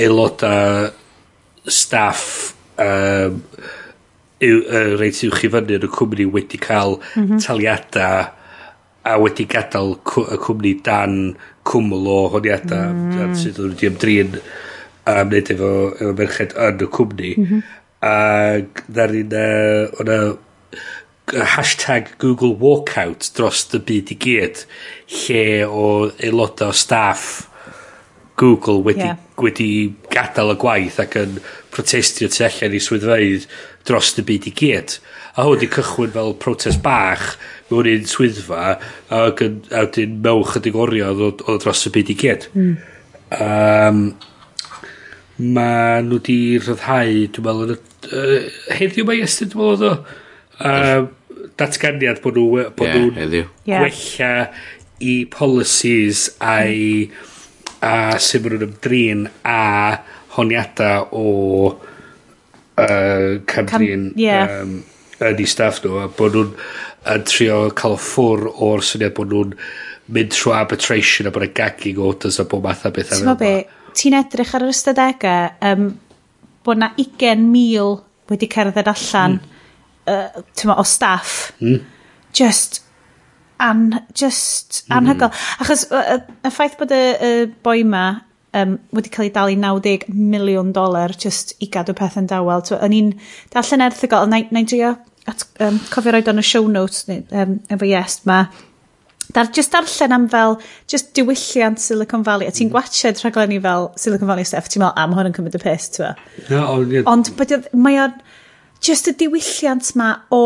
aelodau 0.00 0.90
staff 1.70 2.54
um, 2.78 3.40
yw, 4.44 4.60
uh, 4.64 4.94
reit 5.00 5.20
uwch 5.26 5.44
i 5.46 5.50
fyny 5.52 5.76
yn 5.78 5.86
y 5.86 5.90
cwmni 5.94 6.26
wedi 6.34 6.60
cael 6.60 6.98
mm 6.98 7.26
-hmm. 7.26 7.44
taliadau 7.44 8.24
a 9.04 9.16
wedi 9.20 9.46
gadael 9.48 9.96
y 9.96 10.38
cwmni 10.46 10.74
dan 10.84 11.18
cwmwl 11.68 12.08
o 12.08 12.20
honiadau 12.32 12.92
mm. 12.92 13.34
sydd 13.36 13.60
wedi 13.60 13.88
ymdrin 13.90 14.38
a 15.04 15.20
wneud 15.24 15.50
efo, 15.52 15.72
efo 15.98 16.12
merched 16.16 16.54
yn 16.56 16.80
y 16.80 16.88
cwmni. 16.98 17.32
Mm 17.36 17.46
-hmm. 17.50 17.62
A 18.04 18.14
na 18.92 19.06
ni'n 19.08 19.36
o'na 20.00 20.18
hashtag 21.54 22.10
Google 22.18 22.56
Walkout 22.60 23.30
dros 23.36 23.64
y 23.72 23.80
byd 23.80 24.12
i 24.12 24.16
gyd 24.20 24.64
lle 25.08 25.44
o 25.64 25.84
aelodau 26.18 26.72
o 26.72 26.76
staff 26.76 27.48
Google 28.40 28.82
wedi 28.84 29.06
yeah 29.06 29.23
wedi 29.42 29.94
gadael 30.12 30.52
y 30.54 30.58
gwaith 30.62 31.00
ac 31.02 31.16
yn 31.18 31.38
protestio 31.74 32.28
tu 32.30 32.44
allan 32.46 32.76
i 32.76 32.80
swyddfeydd 32.82 33.48
dros 33.88 34.12
y 34.20 34.24
byd 34.26 34.48
i 34.50 34.52
gyd. 34.60 34.98
A 35.34 35.46
hwn 35.46 35.56
wedi 35.56 35.70
cychwyn 35.74 36.14
fel 36.14 36.36
protest 36.42 36.82
bach 36.84 37.34
mewn 37.70 37.90
un 37.90 38.06
swyddfa 38.08 38.76
ac 39.14 39.42
yn, 39.44 39.58
a 39.72 39.86
wedyn 39.86 40.20
mewn 40.24 40.46
chydig 40.52 40.78
oriau 40.78 41.26
o, 41.26 41.32
o 41.34 41.58
dros 41.62 41.82
y 41.88 41.94
byd 41.96 42.14
i 42.14 42.18
gyd. 42.22 42.46
Mm. 42.54 42.76
Um, 43.40 44.00
ma 45.56 45.68
nhw 46.04 46.20
wedi 46.20 46.38
rhyddhau, 46.62 47.26
dwi'n 47.34 47.48
meddwl, 47.48 47.74
yn 47.74 47.74
y, 47.74 48.22
uh, 48.22 48.72
heddiw 48.78 49.08
mae 49.08 49.26
ystod, 49.26 49.50
dwi'n 49.52 49.74
meddwl, 49.74 49.90
oedd 49.90 49.90
o, 49.90 50.64
uh, 50.70 51.50
datganiad 51.58 52.22
bod 52.22 52.38
nhw, 52.38 52.66
bod 52.78 52.90
yeah, 52.90 52.98
nhw'n 53.02 53.38
yeah. 53.66 53.82
gwella 53.82 54.32
i 55.02 55.16
policies 55.34 56.28
a'i 56.38 57.08
mm 57.08 57.32
a 57.84 58.18
sut 58.22 58.44
ma' 58.44 58.54
nw'n 58.54 58.66
ymdrin 58.68 59.26
a 59.44 59.60
honiadau 60.38 61.08
o 61.12 61.28
uh, 61.70 63.30
Camdrin... 63.46 64.10
Cam 64.14 64.20
ie. 64.20 64.32
...yym 64.32 64.82
yn 65.22 65.40
'u 65.40 65.46
staff 65.48 65.80
nhw 65.84 66.00
a 66.02 66.08
bod 66.18 66.36
nhw'n 66.36 66.52
yn 67.14 67.26
trio 67.28 67.58
ca'l 67.78 67.96
ffwr' 68.00 68.48
o'r 68.52 68.84
syniad 68.84 69.14
bod 69.16 69.32
nhw'n 69.32 69.54
mynd 70.14 70.34
trwy 70.34 70.54
arbitration 70.58 71.28
a 71.28 71.32
bod 71.34 71.46
y 71.46 71.50
gagging 71.56 72.00
orders 72.02 72.40
a 72.42 72.46
bod 72.48 72.64
math 72.66 72.86
o 72.88 72.92
beth 72.94 73.14
ti'n. 73.14 73.30
Be? 73.40 73.54
Ti'n 73.94 74.18
edrych 74.18 74.54
ar 74.56 74.66
yr 74.66 74.74
ystadegau 74.74 75.70
um, 75.70 75.90
bod 76.66 76.80
'na 76.80 76.90
20,000 76.98 78.02
wedi 78.30 78.48
cerdded 78.50 78.88
allan 78.90 79.38
mm. 79.38 80.40
uh, 80.72 80.74
o 80.74 80.86
staff 80.88 81.52
mm. 81.60 81.80
just 82.32 82.80
an, 83.62 84.06
just 84.14 84.84
anhygol. 84.90 85.30
Mm. 85.30 85.64
Achos 85.64 85.86
y, 85.90 86.20
y, 86.44 86.52
ffaith 86.52 86.78
bod 86.80 86.94
y, 86.94 87.02
y 87.14 87.32
boi 87.64 87.82
ma 87.86 88.06
um, 88.54 88.76
wedi 88.94 89.12
cael 89.14 89.28
ei 89.28 89.32
dal 89.34 89.52
i 89.52 89.56
90 89.58 90.06
miliwn 90.14 90.72
dolar 90.74 91.14
just 91.18 91.54
i 91.62 91.68
gadw 91.70 91.94
peth 91.96 92.18
yn 92.20 92.28
dawel. 92.30 92.64
So, 92.66 92.78
Yn 92.82 92.94
un 92.98 93.10
darllen 93.54 93.84
erthigol, 93.86 94.30
na 94.30 94.42
i 94.44 94.68
drio 94.68 94.94
at, 95.30 95.46
um, 95.64 95.80
cofio 95.90 96.14
roed 96.14 96.30
o'n 96.30 96.42
y 96.42 96.46
show 96.46 96.68
notes 96.68 97.04
um, 97.08 97.58
efo 97.72 97.88
yes 97.88 98.22
ma. 98.28 98.44
Dar, 99.34 99.48
just 99.56 99.72
darllen 99.72 100.12
am 100.14 100.28
fel, 100.28 100.58
just 100.86 101.14
diwylliant 101.16 101.80
Silicon 101.80 102.22
Valley, 102.22 102.46
a 102.46 102.52
ti'n 102.54 102.68
hmm. 102.68 102.76
gwachod 102.76 103.18
rhaglenni 103.22 103.58
fel 103.62 103.88
Silicon 103.98 104.30
Valley 104.30 104.44
stuff, 104.46 104.68
ti'n 104.70 104.84
meddwl, 104.84 104.98
am 105.00 105.16
hwn 105.16 105.30
yn 105.30 105.36
cymryd 105.36 105.56
y 105.58 105.62
pes, 105.62 105.88
ti'n 105.96 106.12
meddwl? 106.50 106.92
Yeah, 106.92 107.08
Ond 107.10 107.32
mae 107.72 107.98
o'n, 108.04 108.18
just 108.84 109.08
y 109.10 109.16
diwylliant 109.24 109.94
ma 109.98 110.12
o 110.34 110.44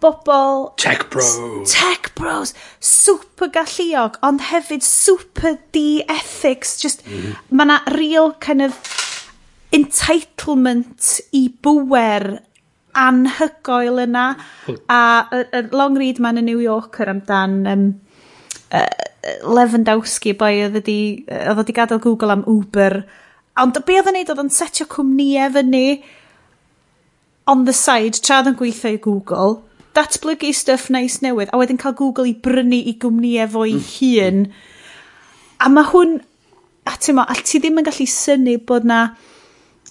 bobl... 0.00 0.72
Tech 0.76 1.08
bros. 1.10 1.38
Tech 1.72 2.14
bros. 2.14 2.54
Super 2.80 3.50
galluog, 3.50 4.18
ond 4.22 4.42
hefyd 4.50 4.84
super 4.84 5.58
de-ethics. 5.74 6.78
Just, 6.82 7.04
mm. 7.06 7.34
mae 7.50 7.70
na 7.70 7.80
real 7.94 8.32
kind 8.42 8.62
of 8.62 8.78
entitlement 9.74 11.18
i 11.36 11.48
bwer 11.62 12.38
anhygoel 12.98 14.04
yna. 14.06 14.26
A 14.88 15.00
y, 15.34 15.42
y 15.44 15.64
long 15.74 15.98
read 15.98 16.22
ma'n 16.22 16.40
y 16.40 16.46
New 16.46 16.62
Yorker 16.62 17.10
amdan 17.12 17.60
um, 17.68 17.88
uh, 18.74 18.86
Lewandowski 19.44 20.34
boi 20.38 20.54
oedd 20.64 20.78
wedi, 20.78 21.00
oedd 21.26 21.62
wedi 21.62 21.76
gadael 21.76 22.02
Google 22.04 22.38
am 22.38 22.46
Uber. 22.48 23.02
Ond 23.58 23.78
be 23.84 23.98
oedd 23.98 24.12
yn 24.12 24.20
neud 24.20 24.32
oedd 24.32 24.46
yn 24.46 24.54
setio 24.54 24.86
cwmnïau 24.90 25.52
fyny 25.58 25.86
on 27.48 27.64
the 27.64 27.74
side, 27.74 28.20
tra 28.22 28.40
oedd 28.40 28.52
yn 28.52 28.60
gweithio 28.60 28.94
i 28.94 29.02
Google 29.02 29.58
datblygu 29.98 30.52
stuff 30.54 30.88
nice 30.94 31.22
newydd, 31.24 31.50
a 31.52 31.58
wedyn 31.60 31.80
cael 31.80 31.96
Google 31.98 32.28
i 32.30 32.36
brynu 32.38 32.78
i 32.78 32.94
gwmnïau 33.02 33.50
fo'i 33.54 33.76
mm. 33.76 33.86
hun. 33.96 34.44
A 35.58 35.70
mae 35.72 35.88
hwn, 35.90 36.18
a 36.86 36.94
ti'n 36.96 37.18
mo, 37.18 37.24
a 37.26 37.34
ti 37.42 37.58
ddim 37.58 37.80
yn 37.80 37.88
gallu 37.88 38.06
syni 38.10 38.58
bod 38.68 38.86
na 38.88 39.08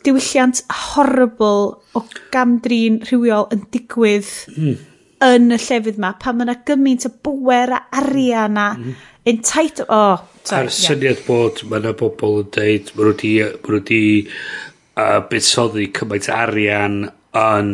diwylliant 0.06 0.62
horrible 0.94 1.76
o 1.98 2.04
gamdrin 2.32 3.02
rhywiol 3.08 3.50
yn 3.54 3.66
digwydd 3.74 4.30
hmm. 4.54 4.78
yn 5.26 5.52
y 5.52 5.60
llefydd 5.60 6.00
ma, 6.02 6.14
pan 6.22 6.38
mae 6.38 6.48
yna 6.48 6.58
gymaint 6.68 7.08
o 7.10 7.12
bwer 7.26 7.74
a 7.76 7.82
arian 8.02 8.60
a 8.62 8.68
mm. 8.78 8.96
entitle... 9.28 9.88
Oh, 9.90 10.22
sorry, 10.44 10.70
A'r 10.70 10.76
syniad 10.78 11.20
yeah. 11.20 11.28
bod 11.28 11.64
mae 11.68 11.82
yna 11.82 11.96
bobl 11.98 12.44
yn 12.44 12.52
deud, 12.56 12.94
mae 12.94 13.10
nhw 13.10 13.74
wedi 13.74 14.02
uh, 14.30 15.20
buddsoddi 15.28 15.90
cymaint 15.98 16.30
arian 16.34 17.00
yn 17.38 17.74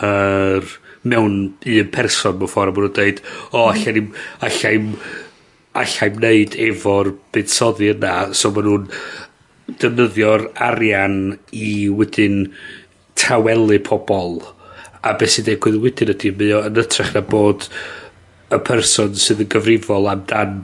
yr 0.00 0.64
er, 0.64 0.72
mewn 1.02 1.36
un 1.54 1.90
person 1.94 2.38
mewn 2.38 2.52
ffordd 2.52 2.76
a 2.76 2.82
nhw'n 2.82 2.96
deud 2.98 3.24
o 3.24 3.64
hmm. 3.64 3.72
alla 3.72 3.96
ni'm 3.96 4.12
alla 4.48 4.72
i'm 4.76 4.92
alla 5.80 6.06
i'm 6.08 6.22
neud 6.24 6.56
efo'r 6.68 7.12
buddsoddi 7.34 7.92
yna. 7.94 8.14
So 8.36 8.50
maen 8.54 8.68
nhw'n 8.68 8.88
defnyddio'r 9.80 10.48
arian 10.68 11.20
i 11.54 11.70
wedyn 11.94 12.42
tawelu 13.20 13.78
pobl 13.86 14.40
a 15.06 15.14
beth 15.16 15.36
sy'n 15.36 15.46
digwydd 15.46 15.80
wedyn 15.84 16.12
ydy 16.14 16.34
mae 16.36 16.52
o 16.56 16.64
yn 16.68 16.82
ytrach 16.82 17.14
na 17.14 17.22
bod 17.24 17.68
y 18.50 18.58
person 18.66 19.14
sydd 19.16 19.44
yn 19.44 19.50
gyfrifol 19.54 20.10
amdan 20.10 20.60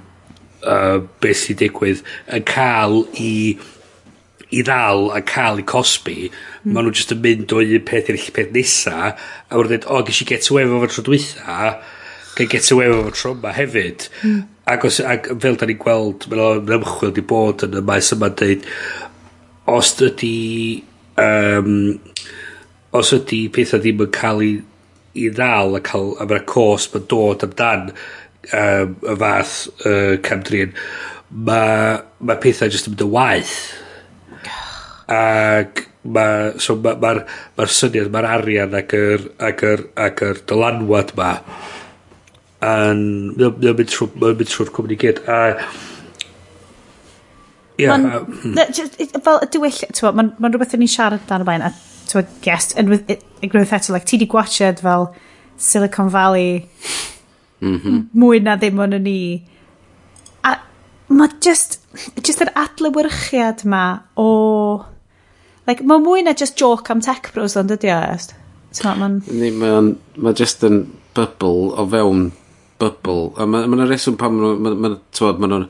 uh, 0.67 0.99
beth 1.23 1.45
sy'n 1.45 1.61
digwydd 1.63 2.03
yn 2.37 2.45
cael 2.49 3.05
i 3.23 3.33
i 4.55 4.63
ddal 4.63 5.11
a 5.15 5.21
cael 5.27 5.61
'u 5.61 5.65
cosbi, 5.67 6.31
mm. 6.31 6.73
maen 6.73 6.87
nhw 6.87 6.95
jyst 6.95 7.15
yn 7.17 7.23
mynd 7.25 7.55
o 7.55 7.63
un 7.63 7.87
peth 7.87 8.11
i'r 8.13 8.19
peth 8.37 8.53
nesa, 8.55 9.13
a 9.13 9.59
wrth 9.59 9.73
dweud, 9.73 9.89
o 9.91 10.03
gesh 10.07 10.23
i 10.23 10.29
get 10.29 10.51
away 10.51 10.67
efo 10.67 10.91
tro 10.91 11.07
dwytha, 11.09 11.71
ga'i 12.37 12.51
get 12.53 12.71
away 12.71 12.91
efo 12.93 13.15
tro 13.15 13.33
yma 13.35 13.55
hefyd. 13.57 14.07
Mm. 14.23 14.45
Ac, 14.71 14.87
os, 14.87 15.01
ac 15.03 15.33
fel 15.43 15.59
da 15.59 15.67
ni'n 15.67 15.81
gweld, 15.83 16.29
mae'n 16.31 16.63
'na 16.67 16.79
ymchwil 16.79 17.15
'di 17.17 17.25
bod 17.33 17.65
yn 17.67 17.75
y 17.81 17.83
maes 17.87 18.13
yma'n 18.15 18.37
dweud, 18.39 18.69
os 19.77 19.91
ydy, 20.07 20.37
um, 21.23 21.73
os 22.95 23.11
ydy 23.17 23.41
pethau 23.55 23.83
ddim 23.83 24.05
yn 24.07 24.13
cael 24.15 24.45
i, 24.47 24.53
i 25.19 25.27
ddal 25.35 25.75
a 25.75 25.83
cael, 25.83 26.13
a 26.23 26.29
mae'r 26.29 26.47
cos 26.47 26.87
mae'n 26.93 27.09
dod 27.11 27.43
amdan 27.49 27.91
um, 27.91 28.95
y 29.03 29.19
fath 29.25 29.57
yy 29.83 30.23
camdrin, 30.23 30.79
mae 31.35 31.99
ma 32.23 32.39
pethau 32.43 32.71
jyst 32.71 32.87
yn 32.87 32.95
mynd 32.95 33.05
yn 33.09 33.13
waith. 33.17 33.59
Ac 35.13 35.87
ma' 36.07 36.59
so 36.63 36.77
mae'r 36.79 36.99
ma' 37.03 37.15
ma 37.15 37.25
ma'r 37.59 37.73
syniad 37.79 38.13
mae'r 38.15 38.31
arian 38.37 38.75
ac 38.79 38.95
yr 38.99 39.27
ac 39.49 39.65
yr 39.67 39.83
ac 40.07 40.23
yr 40.27 40.41
dylanwad 40.51 41.13
'ma 41.17 41.33
yn 42.67 43.03
mae 43.39 43.51
mynd 43.67 43.91
trw 43.93 44.09
mae 44.15 44.39
mynd 44.39 44.51
trw'r 44.53 44.73
cwmni 44.77 44.99
gyd 45.03 45.23
a 45.31 45.41
Ie. 47.77 47.89
Ma'n, 47.91 48.07
hmm. 48.09 49.21
fel 49.21 49.43
y 49.45 49.47
diwyll 49.53 49.81
ti'n 49.85 50.17
ma'n, 50.17 50.31
ma'n 50.41 50.55
rhywbeth 50.55 50.73
yn 50.79 50.85
i'n 50.87 50.89
siarad 50.89 51.27
dan 51.29 51.43
y 51.45 51.47
blaen, 51.49 51.65
a 51.67 51.75
ti'n 52.09 52.47
yes, 52.47 52.71
and 52.73 52.89
with, 52.89 53.11
agree 53.43 53.61
with 53.61 53.69
that, 53.69 53.89
like, 53.93 54.09
ti 54.09 54.17
di 54.17 54.29
gwachod 54.33 54.81
fel 54.81 55.11
Silicon 55.61 56.09
Valley 56.09 56.71
mm-hmm. 57.61 57.99
mwy 58.17 58.41
na 58.41 58.57
ddim 58.57 58.81
ond 58.81 58.97
ni. 59.05 59.19
A 60.49 60.57
mae 61.13 61.37
just, 61.45 61.83
just 62.23 62.41
yr 62.45 62.55
adlywyrchiad 62.57 63.67
ma 63.69 63.85
o 64.17 64.31
Like, 65.67 65.83
mae 65.83 66.03
mwy 66.03 66.23
na 66.27 66.35
just 66.39 66.59
joke 66.61 66.93
am 66.95 67.03
tech 67.03 67.33
bros 67.35 67.57
ond 67.59 67.75
ydi 67.75 67.91
o, 67.91 68.01
est. 68.15 68.37
Mae'n... 68.85 69.21
Ni, 69.33 69.51
mae'n... 69.51 69.95
Mae 70.23 70.37
just 70.37 70.63
yn 70.67 70.85
bubble 71.17 71.73
o 71.75 71.87
fewn 71.91 72.31
bubble. 72.81 73.33
A 73.41 73.49
mae'n 73.51 73.73
ma 73.73 73.89
reswm 73.89 74.19
pan 74.21 74.37
maen 74.37 74.57
nhw'n... 74.57 74.63
Ma, 74.63 74.75
ma, 74.75 74.97
ma, 74.97 75.51
ma, 75.57 75.61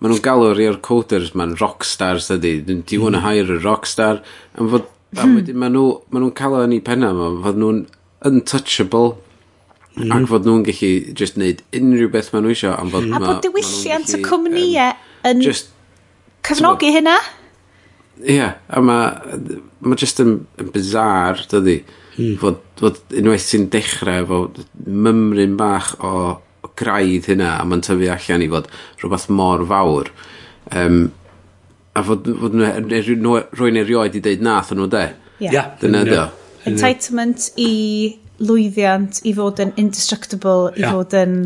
ma 0.00 0.10
nhw'n 0.10 0.24
galw 0.24 0.54
i'r 0.60 0.80
coders 0.84 1.34
ma'n 1.38 1.54
rockstars 1.60 2.30
ydy. 2.34 2.58
Do 2.66 2.80
you 2.94 3.02
want 3.02 3.16
to 3.16 3.22
mm. 3.22 3.28
hire 3.28 3.58
a 3.58 3.60
rockstar? 3.64 4.22
A 4.54 4.70
fod... 4.72 4.90
A 5.14 5.22
hmm. 5.22 5.36
wedyn 5.38 5.60
ma 5.60 5.68
nhw... 5.70 5.84
ma 6.10 6.20
nhw'n 6.20 6.34
cael 6.36 6.58
yn 6.64 6.74
ei 6.74 6.82
penna 6.84 7.12
ma. 7.14 7.30
Fod 7.44 7.60
nhw'n 7.60 7.84
untouchable. 8.28 9.14
Mm. 9.94 10.10
Ac 10.10 10.26
fod 10.32 10.48
nhw'n 10.48 10.66
gallu 10.66 10.90
just 11.16 11.38
neud 11.40 11.62
unrhyw 11.76 12.10
beth 12.12 12.32
maen 12.34 12.48
nhw 12.48 12.56
eisiau. 12.56 12.74
A 12.80 13.22
bod 13.22 13.44
diwylliant 13.46 14.16
y 14.16 14.20
cwmnïau 14.24 14.96
yn... 15.30 15.44
Just... 15.44 15.72
Cefnogi 16.44 16.90
hynna? 16.92 17.16
Ie, 18.22 18.36
yeah, 18.38 18.54
a 18.70 18.80
mae 18.84 19.50
ma 19.84 19.96
jyst 19.98 20.22
yn, 20.22 20.36
yn 20.60 20.70
bizar, 20.74 21.42
dydy, 21.50 21.80
Mm. 22.14 22.36
Fod, 22.38 22.60
fod 22.78 23.00
unwaith 23.18 23.42
sy'n 23.42 23.66
dechrau 23.72 24.22
efo 24.22 24.40
mymryn 24.86 25.56
bach 25.58 25.94
o 26.04 26.38
graidd 26.78 27.26
hynna 27.30 27.56
a 27.58 27.66
mae'n 27.66 27.82
tyfu 27.84 28.06
allan 28.14 28.44
i 28.44 28.50
fod 28.52 28.68
rhywbeth 29.00 29.26
mor 29.34 29.64
fawr. 29.70 30.10
Um, 30.70 31.00
a 31.94 32.04
fod, 32.06 32.28
fod 32.42 32.54
e-, 32.58 33.02
rwy'n 33.08 33.80
e-, 33.80 33.82
erioed 33.82 34.18
i 34.18 34.22
deud 34.22 34.44
nath 34.46 34.70
yn 34.74 34.82
nhw 34.82 34.90
de. 34.94 35.04
Ie. 35.40 35.50
Yeah. 35.50 35.72
Dyna 35.82 36.04
ydy 36.06 36.20
o. 36.20 36.28
Entitlement 36.70 37.50
i 37.60 37.72
lwyddiant 38.44 39.20
i 39.26 39.34
fod 39.34 39.62
yn 39.62 39.74
indestructible, 39.80 40.70
i 40.74 40.84
yeah. 40.84 40.94
fod 40.94 41.18
yn... 41.18 41.36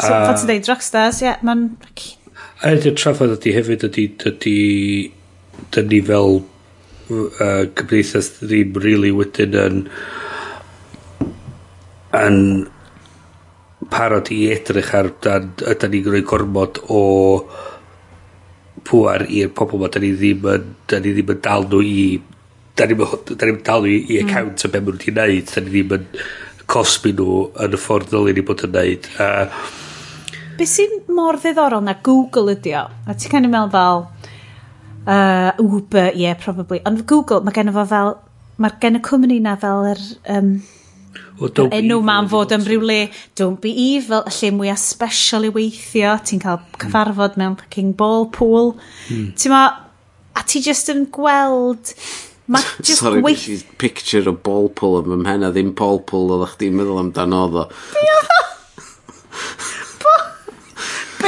So, 0.00 0.08
uh, 0.08 0.24
Fod 0.30 0.38
ti'n 0.40 0.48
dweud 0.48 0.68
rockstars, 0.72 1.20
ie, 1.20 1.28
yeah, 1.28 1.40
mae'n... 1.44 1.66
A 2.64 2.72
ydy'r 2.76 2.96
trafod 2.96 3.34
ydy 3.36 3.52
hefyd 3.52 3.84
ydy, 3.88 4.06
ydy 4.30 4.58
'dyn 5.68 5.88
ni 5.92 6.00
fel 6.08 6.40
uh, 6.40 7.64
cymdeithas 7.76 8.32
ddim 8.40 8.76
really 8.84 9.12
wedyn 9.14 9.56
yn 9.64 9.80
yn 12.20 12.38
parod 13.90 14.30
i 14.34 14.40
edrych 14.54 14.92
ar 14.98 15.10
dan 15.24 15.50
ydyn 15.72 15.94
ni'n 15.94 16.08
rhoi 16.10 16.22
gormod 16.32 16.80
o 16.88 17.02
pŵar 18.86 19.26
i'r 19.28 19.52
pobl 19.54 19.80
'ma. 19.80 19.90
Dyn 19.92 20.06
ni 20.06 20.12
ddim 20.18 20.46
yn 20.54 20.68
dyn 20.90 21.04
ni 21.06 21.14
ddim 21.16 21.34
yn 21.36 21.42
dal 21.46 21.66
nhw 21.70 21.82
i 21.86 22.04
dyn 22.78 22.92
ni'm 22.92 23.04
yn 23.06 23.48
yn 23.48 23.64
dal 23.66 23.84
nhw 23.84 23.92
i 23.96 24.00
hmm. 24.00 24.28
account 24.28 24.64
o 24.66 24.72
beth 24.72 24.86
maen 24.86 24.96
nhw 24.96 25.04
'di 25.04 25.16
neud. 25.18 25.52
Dyn 25.54 25.68
ni 25.68 25.74
ddim 25.74 25.94
yn 25.98 26.08
cosbi 26.70 27.14
nhw 27.16 27.38
yn 27.66 27.76
y 27.76 27.82
ffordd 27.84 28.10
ddylia 28.12 28.38
ni 28.38 28.46
bod 28.46 28.66
yn 28.68 28.74
neud. 28.78 29.10
Uh, 29.18 29.78
Be' 30.60 30.68
sy'n 30.68 30.98
mor 31.16 31.38
ddiddorol 31.40 31.86
na 31.86 31.96
Google 32.04 32.54
ydi 32.54 32.74
o? 32.76 32.84
A 33.08 33.16
ti'n 33.16 33.32
kind 33.32 33.48
of 33.48 33.54
meddwl 33.54 33.72
fel 33.74 34.02
Uh, 35.06 35.52
Uber, 35.58 36.12
yeah, 36.14 36.34
probably. 36.34 36.80
Ond 36.86 37.06
Google, 37.06 37.40
mae 37.44 37.56
gen 37.56 37.72
fo 37.74 37.86
fel... 37.88 38.14
Mae 38.60 38.76
gen 38.82 38.98
y 38.98 39.02
cwmni 39.04 39.40
na 39.40 39.56
fel 39.60 39.86
yr... 39.94 40.02
Um, 40.28 40.52
well, 41.40 41.68
enw 41.72 42.00
ma'n 42.04 42.28
fod 42.30 42.52
yn 42.54 42.64
rhyw 42.66 42.82
le 42.86 42.98
don't 43.38 43.60
be 43.62 43.72
evil 43.72 44.24
y 44.28 44.34
lle 44.36 44.50
mwyaf 44.56 44.80
special 44.82 45.46
i 45.48 45.52
weithio 45.54 46.16
ti'n 46.26 46.42
cael 46.42 46.58
hmm. 46.60 46.80
cyfarfod 46.84 47.36
mm. 47.36 47.42
mewn 47.42 47.56
fucking 47.62 47.94
ball 47.96 48.28
pool 48.34 48.74
mm. 49.08 49.30
ti'n 49.40 49.54
ma 49.54 49.62
a 50.36 50.44
ti 50.46 50.62
just 50.64 50.92
yn 50.92 51.06
gweld 51.14 51.94
ma 52.50 52.60
just 52.84 53.00
sorry 53.00 53.24
weith... 53.24 53.64
picture 53.80 54.22
o 54.30 54.36
ball 54.36 54.68
pool 54.68 55.00
yn 55.00 55.10
mymhen 55.14 55.48
a 55.48 55.52
ddim 55.54 55.72
ball 55.78 56.02
pool 56.06 56.36
oedd 56.36 56.52
chdi'n 56.54 56.76
meddwl 56.76 57.02
amdano 57.02 57.46
oedd 57.48 57.60
o 57.64 57.66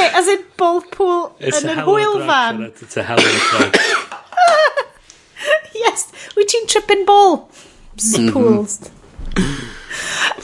Be, 0.02 0.16
as 0.18 0.28
in 0.28 0.44
ball 0.56 0.80
pool 0.94 1.36
It's 1.38 1.62
yn 1.62 1.70
yr 1.72 1.82
hwyl 1.86 2.16
fan? 2.26 2.62
It's 2.70 2.96
a 2.96 3.04
hell 3.06 3.20
of 3.20 3.26
a 3.26 3.42
drug. 3.50 3.76
yes, 5.84 6.08
wyt 6.36 6.50
ti'n 6.50 6.66
tripping 6.72 7.04
ball? 7.06 7.36
Mhm. 7.96 8.32
Pools. 8.34 8.78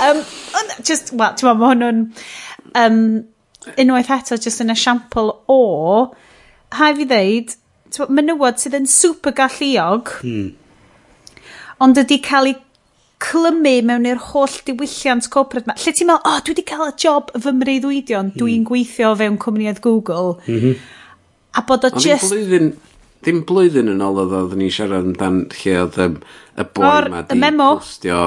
um, 0.05 0.23
just, 0.83 1.13
well, 1.13 1.35
ti'n 1.35 1.49
meddwl, 1.49 1.59
mae 1.59 1.73
hwnnw'n... 1.73 2.05
Um, 2.79 3.01
unwaith 3.83 4.13
eto, 4.15 4.39
just 4.39 4.63
yn 4.63 4.75
esiampl 4.75 5.33
o... 5.51 5.61
Hai 6.79 6.93
fi 7.01 7.09
ddeud, 7.09 7.57
menywod 8.13 8.61
sydd 8.61 8.77
yn 8.79 8.87
super 8.93 9.33
galluog, 9.33 10.11
hmm. 10.21 10.51
ond 11.81 12.01
ydy 12.03 12.19
cael 12.21 12.51
ei 12.51 12.59
clymu 13.23 13.75
mewn 13.89 14.07
i'r 14.07 14.21
holl 14.31 14.59
diwylliant 14.67 15.29
corporate 15.35 15.67
ma. 15.69 15.77
Lle 15.79 15.95
ti'n 15.95 16.11
meddwl, 16.11 16.23
o, 16.23 16.35
oh, 16.35 16.43
dwi 16.45 16.55
wedi 16.55 16.65
cael 16.69 16.91
y 16.91 16.95
job 17.03 17.33
fy 17.35 17.55
mreiddwydion, 17.55 18.33
hmm. 18.33 18.41
dwi'n 18.41 18.67
gweithio 18.69 19.15
fewn 19.19 19.39
cwmniad 19.43 19.81
Google. 19.85 20.37
Mm 20.47 20.61
-hmm. 20.61 20.85
A 21.59 21.65
bod 21.67 21.87
o 21.87 21.91
Ond 21.91 22.05
just... 22.05 22.29
Blwyddyn, 22.31 22.69
ddim 23.25 23.41
blwyddyn 23.49 23.91
yn 23.95 24.05
ôl 24.05 24.21
oedd 24.23 24.37
oedden 24.41 24.63
ni 24.63 24.69
siarad 24.75 25.09
amdan 25.09 25.41
lle 25.57 25.75
oedd 25.83 25.99
y, 26.05 26.09
y 26.63 26.67
boi 26.77 27.09
ma 27.11 27.25
di 27.27 27.39
memo. 27.41 27.73
postio 27.81 28.21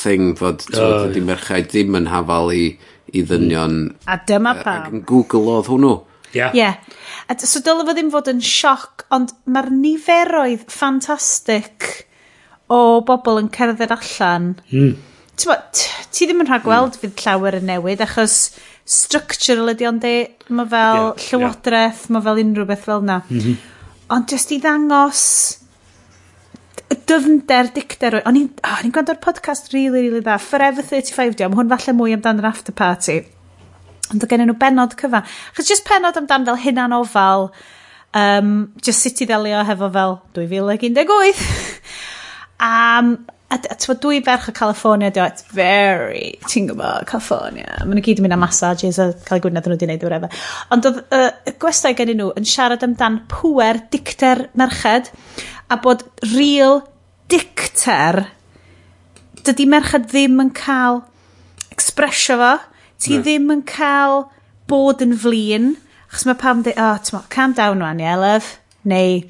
thing 0.00 0.34
fod 0.38 0.64
oh, 0.72 1.04
wedi 1.04 1.20
yeah. 1.20 1.28
merchaid 1.28 1.70
ddim 1.70 1.94
yn 2.00 2.10
hafal 2.10 2.50
i, 2.54 2.64
i 3.12 3.22
ddynion. 3.22 3.78
A 4.10 4.18
dyma 4.26 4.56
pam. 4.62 4.80
Ac 4.80 4.90
yn 4.90 5.04
Google 5.06 5.58
oedd 5.58 5.70
hwnnw. 5.70 5.94
Ie. 6.32 6.40
Yeah. 6.40 6.56
yeah. 6.58 6.74
A, 7.28 7.38
so 7.38 7.62
dylai 7.62 7.86
fo 7.86 7.94
ddim 7.94 8.10
fod 8.10 8.32
yn 8.32 8.42
sioc, 8.42 9.06
ond 9.14 9.36
mae'r 9.46 9.70
niferoedd 9.70 10.66
ffantastig 10.72 11.92
o 12.72 13.00
bobl 13.06 13.42
yn 13.42 13.50
cerdded 13.54 13.92
allan, 13.94 14.54
mm. 14.70 14.94
ti 15.36 16.28
ddim 16.28 16.44
yn 16.44 16.50
rhagweld 16.50 16.94
hmm. 16.94 17.00
mm. 17.00 17.02
fydd 17.02 17.26
llawer 17.26 17.58
yn 17.58 17.68
newid, 17.72 18.04
achos 18.04 18.38
structural 18.84 19.72
ydi 19.72 19.88
ond 19.88 20.04
e, 20.04 20.14
mae 20.48 20.68
fel 20.70 21.02
yeah, 21.02 21.26
llywodraeth, 21.26 22.06
yeah. 22.06 22.14
mae 22.16 22.24
fel 22.28 22.40
unrhyw 22.44 22.70
beth 22.70 22.88
fel 22.88 23.04
na. 23.04 23.20
Mm 23.28 23.44
-hmm. 23.44 23.60
Ond 24.14 24.32
jyst 24.32 24.52
i 24.52 24.60
ddangos 24.60 25.22
dyfnder 27.08 27.70
dicter 27.74 28.18
o'n 28.20 28.38
i'n 28.38 28.50
oh, 28.66 28.80
ni 28.84 28.90
gwrando'r 28.92 29.20
podcast 29.22 29.72
really 29.74 30.04
really 30.04 30.22
dda 30.22 30.36
Forever 30.42 30.84
35 30.84 31.38
diom 31.38 31.56
hwn 31.58 31.70
falle 31.72 31.94
mwy 31.96 32.14
amdan 32.16 32.42
yr 32.42 32.48
after 32.50 32.76
party 32.76 33.20
ond 34.12 34.24
o 34.24 34.28
gennyn 34.30 34.50
nhw 34.50 34.58
benod 34.60 34.96
cyfan 35.00 35.24
achos 35.24 35.70
just 35.70 35.86
penod 35.88 36.18
amdan 36.20 36.46
fel 36.48 36.60
hynna'n 36.64 36.96
ofal 36.96 37.48
um, 38.14 38.52
just 38.84 39.04
sut 39.04 39.24
i 39.24 39.28
ddelio 39.30 39.64
hefo 39.68 39.90
fel 39.96 40.18
2018 40.38 41.44
Um, 42.60 43.16
a, 43.50 43.58
a 43.58 43.76
t'wa 43.78 43.96
dwi 44.02 44.20
ferch 44.24 44.48
o 44.50 44.54
California, 44.56 45.10
di 45.10 45.22
it's 45.22 45.46
very, 45.54 46.38
ti'n 46.50 46.68
gwybod, 46.70 47.06
California. 47.10 47.80
Maen 47.82 47.98
nhw 47.98 48.04
gyd 48.06 48.22
yn 48.22 48.26
mynd 48.26 48.36
am 48.36 48.44
massages 48.44 49.00
a 49.02 49.10
cael 49.26 49.40
eu 49.40 49.46
gwynedd 49.46 49.68
nhw 49.68 49.76
wedi 49.76 49.88
gwneud 49.88 50.06
o'r 50.08 50.16
e, 50.16 50.20
efo. 50.20 50.44
Ond 50.74 50.88
oedd 50.90 51.02
y 51.04 51.20
uh, 51.20 51.56
gwestai 51.62 51.94
gen 51.98 52.14
nhw 52.18 52.30
yn 52.38 52.48
siarad 52.48 52.86
amdan 52.86 53.20
pwer 53.30 53.82
dicter 53.92 54.48
merched 54.58 55.12
a 55.70 55.78
bod 55.82 56.06
real 56.34 56.82
dicter 57.32 58.24
dydy 59.44 59.66
merched 59.68 60.08
ddim 60.08 60.40
yn 60.40 60.52
cael 60.56 61.02
expresio 61.74 62.38
fo, 62.40 62.52
ti 63.02 63.18
no. 63.18 63.24
ddim 63.24 63.50
yn 63.52 63.64
cael 63.68 64.24
bod 64.70 65.02
yn 65.04 65.12
flin, 65.20 65.74
achos 66.08 66.24
mae 66.28 66.38
pam 66.40 66.62
dweud, 66.64 66.78
oh, 66.80 66.96
tyma, 67.04 67.24
calm 67.32 67.52
down 67.56 67.82
rwan, 67.82 68.00
yeah, 68.00 68.16
love, 68.20 68.56
neu, 68.88 69.20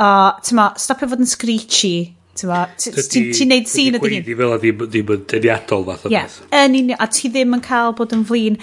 oh, 0.00 0.30
tyma, 0.46 0.70
stopio 0.80 1.10
fod 1.10 1.24
yn 1.24 1.28
screechy, 1.28 2.14
Ti'n 2.40 3.50
neud 3.50 3.68
sîn 3.70 3.96
o 3.96 4.00
dy 4.00 4.00
hun. 4.00 4.24
gweithio 4.24 4.38
fel 4.40 4.54
a 4.54 4.58
ddim, 4.62 4.84
ddim 4.86 5.12
yn 5.16 5.24
deniadol 5.32 5.86
fath 5.88 6.06
o 6.06 6.12
beth. 6.12 6.38
Yn 6.62 6.76
union, 6.78 7.00
a 7.00 7.08
ti 7.10 7.30
ddim 7.32 7.56
yn 7.56 7.64
cael 7.64 7.94
bod 7.98 8.14
yn 8.16 8.24
flin. 8.28 8.58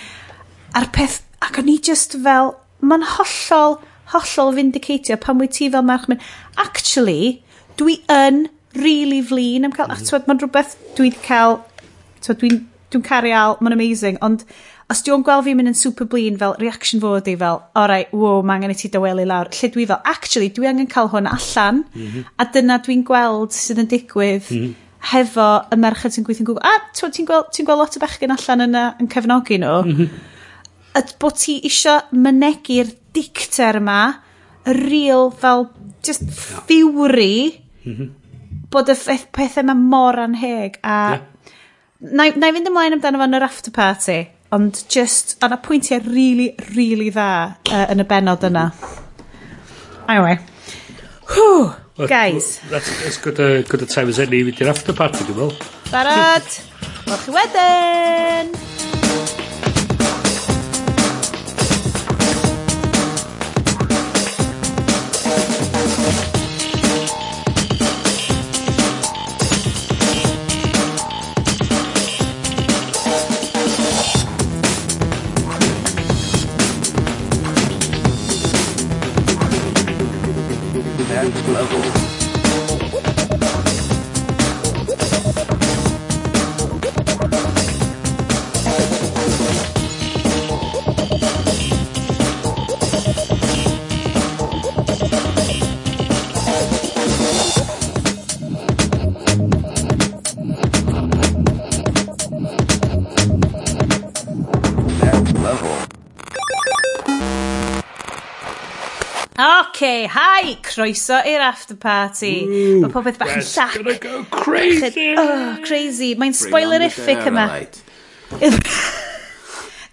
A'r 0.78 0.90
peth, 0.96 1.20
ac 1.46 1.60
o'n 1.62 1.72
i 1.72 1.78
just 1.90 2.18
fel, 2.26 2.54
mae'n 2.82 3.06
hollol, 3.16 3.78
hollol 4.14 4.56
vindicatio 4.58 5.20
pan 5.22 5.42
wyt 5.42 5.58
ti 5.58 5.70
fel 5.74 5.86
merch 5.86 6.08
mynd, 6.12 6.24
actually, 6.62 7.42
dwi 7.80 8.00
yn 8.14 8.48
really 8.78 9.22
flin 9.26 9.68
am 9.68 9.76
cael, 9.76 9.90
mm. 9.92 10.08
ac 10.18 10.30
mae'n 10.30 10.42
rhywbeth 10.44 10.76
dwi 10.98 11.12
wedi 11.12 11.24
cael, 11.26 11.62
dwi'n 12.28 12.64
dwi 12.94 13.04
caru 13.06 13.34
al, 13.36 13.58
mae'n 13.62 13.76
amazing, 13.76 14.20
ond 14.26 14.46
Os 14.88 15.02
diw'n 15.04 15.24
gweld 15.28 15.44
fi'n 15.44 15.58
mynd 15.60 15.74
yn 15.74 15.76
super 15.76 16.08
blin, 16.08 16.38
fel 16.40 16.54
reaction 16.62 17.02
fo 17.04 17.18
ydi 17.18 17.34
fel, 17.40 17.58
alright, 17.76 18.12
wow, 18.16 18.40
mae 18.40 18.56
angen 18.56 18.72
i 18.72 18.76
ti 18.80 18.88
dywelu 18.92 19.26
lawr. 19.28 19.50
Lle 19.52 19.68
dwi 19.74 19.84
fel, 19.90 20.00
actually, 20.08 20.48
dwi 20.56 20.70
angen 20.70 20.88
cael 20.92 21.10
hwn 21.12 21.28
allan, 21.28 21.82
mm 21.92 22.06
-hmm. 22.06 22.30
a 22.40 22.46
dyna 22.54 22.78
dwi'n 22.86 23.04
gweld 23.10 23.52
sydd 23.56 23.82
yn 23.84 23.90
digwydd 23.92 24.48
mm 24.48 24.62
-hmm. 24.62 24.78
hefo 25.10 25.48
y 25.76 25.80
merched 25.84 26.16
sy'n 26.16 26.28
gweithio'n 26.30 26.48
gwybod, 26.48 26.64
a 26.64 26.94
ti'n 26.96 27.16
ti 27.18 27.26
gweld, 27.28 27.50
ti 27.52 27.66
gweld 27.68 27.84
lot 27.84 27.98
o 28.00 28.04
bechgyn 28.06 28.36
allan 28.38 28.64
yna 28.68 28.86
yn 29.02 29.12
cefnogi 29.12 29.60
nhw, 29.60 29.82
mm 29.84 29.98
-hmm. 29.98 30.24
a 30.96 31.04
bod 31.20 31.36
ti 31.44 31.58
isio 31.68 31.98
mynegu'r 32.14 32.96
dicter 33.12 33.82
yma, 33.82 34.00
y 34.64 34.78
real 34.80 35.34
fel, 35.36 35.68
just 36.00 36.24
fury, 36.32 37.60
mhm. 37.84 38.16
bod 38.72 38.88
y 38.88 38.96
pethau 39.36 39.68
yma 39.68 39.76
mor 39.76 40.16
anheg, 40.16 40.80
a... 40.80 40.96
Yeah. 41.18 41.28
Na 42.00 42.28
i 42.30 42.32
fynd 42.32 42.70
ymlaen 42.70 42.94
amdano 42.94 43.18
fo 43.18 43.26
yn 43.26 43.34
yr 43.34 43.44
after 43.44 43.74
party 43.74 44.20
ond 44.56 44.84
just, 44.90 45.36
o 45.44 45.50
na 45.52 45.58
pwyntiau 45.60 46.00
rili, 46.06 46.14
really, 46.14 46.54
rili 46.56 46.78
really 46.78 47.10
dda 47.12 47.32
uh, 47.72 47.84
yn 47.92 48.04
y 48.04 48.08
benod 48.08 48.46
yna. 48.48 48.70
Anyway. 50.08 50.38
Whew, 51.34 51.74
guys. 52.08 52.60
That's, 52.70 52.88
that's 53.04 53.18
good, 53.18 53.40
uh, 53.40 53.62
good 53.68 53.82
a 53.82 53.86
time 53.86 54.08
as 54.08 54.20
any 54.24 54.40
i 54.40 54.48
fynd 54.48 54.64
i'r 54.64 54.72
after 54.72 54.96
party, 54.96 55.28
dwi'n 55.28 55.42
meddwl. 55.42 55.70
Barod! 55.92 56.58
Wel 57.08 57.24
chi 57.26 57.38
wedyn! 57.42 58.77
hi! 110.12 110.58
Croeso 110.66 111.20
i'r 111.28 111.44
after 111.46 111.78
party. 111.80 112.34
Mae 112.82 112.92
popeth 112.94 113.20
bach 113.22 113.36
yn 113.38 113.46
llac. 113.46 113.78
gonna 113.78 113.98
go 114.02 114.24
crazy! 114.32 115.14
Oh, 115.18 115.58
crazy. 115.66 116.14
Mae'n 116.20 116.36
spoilerific 116.38 117.28
yma. 117.32 117.48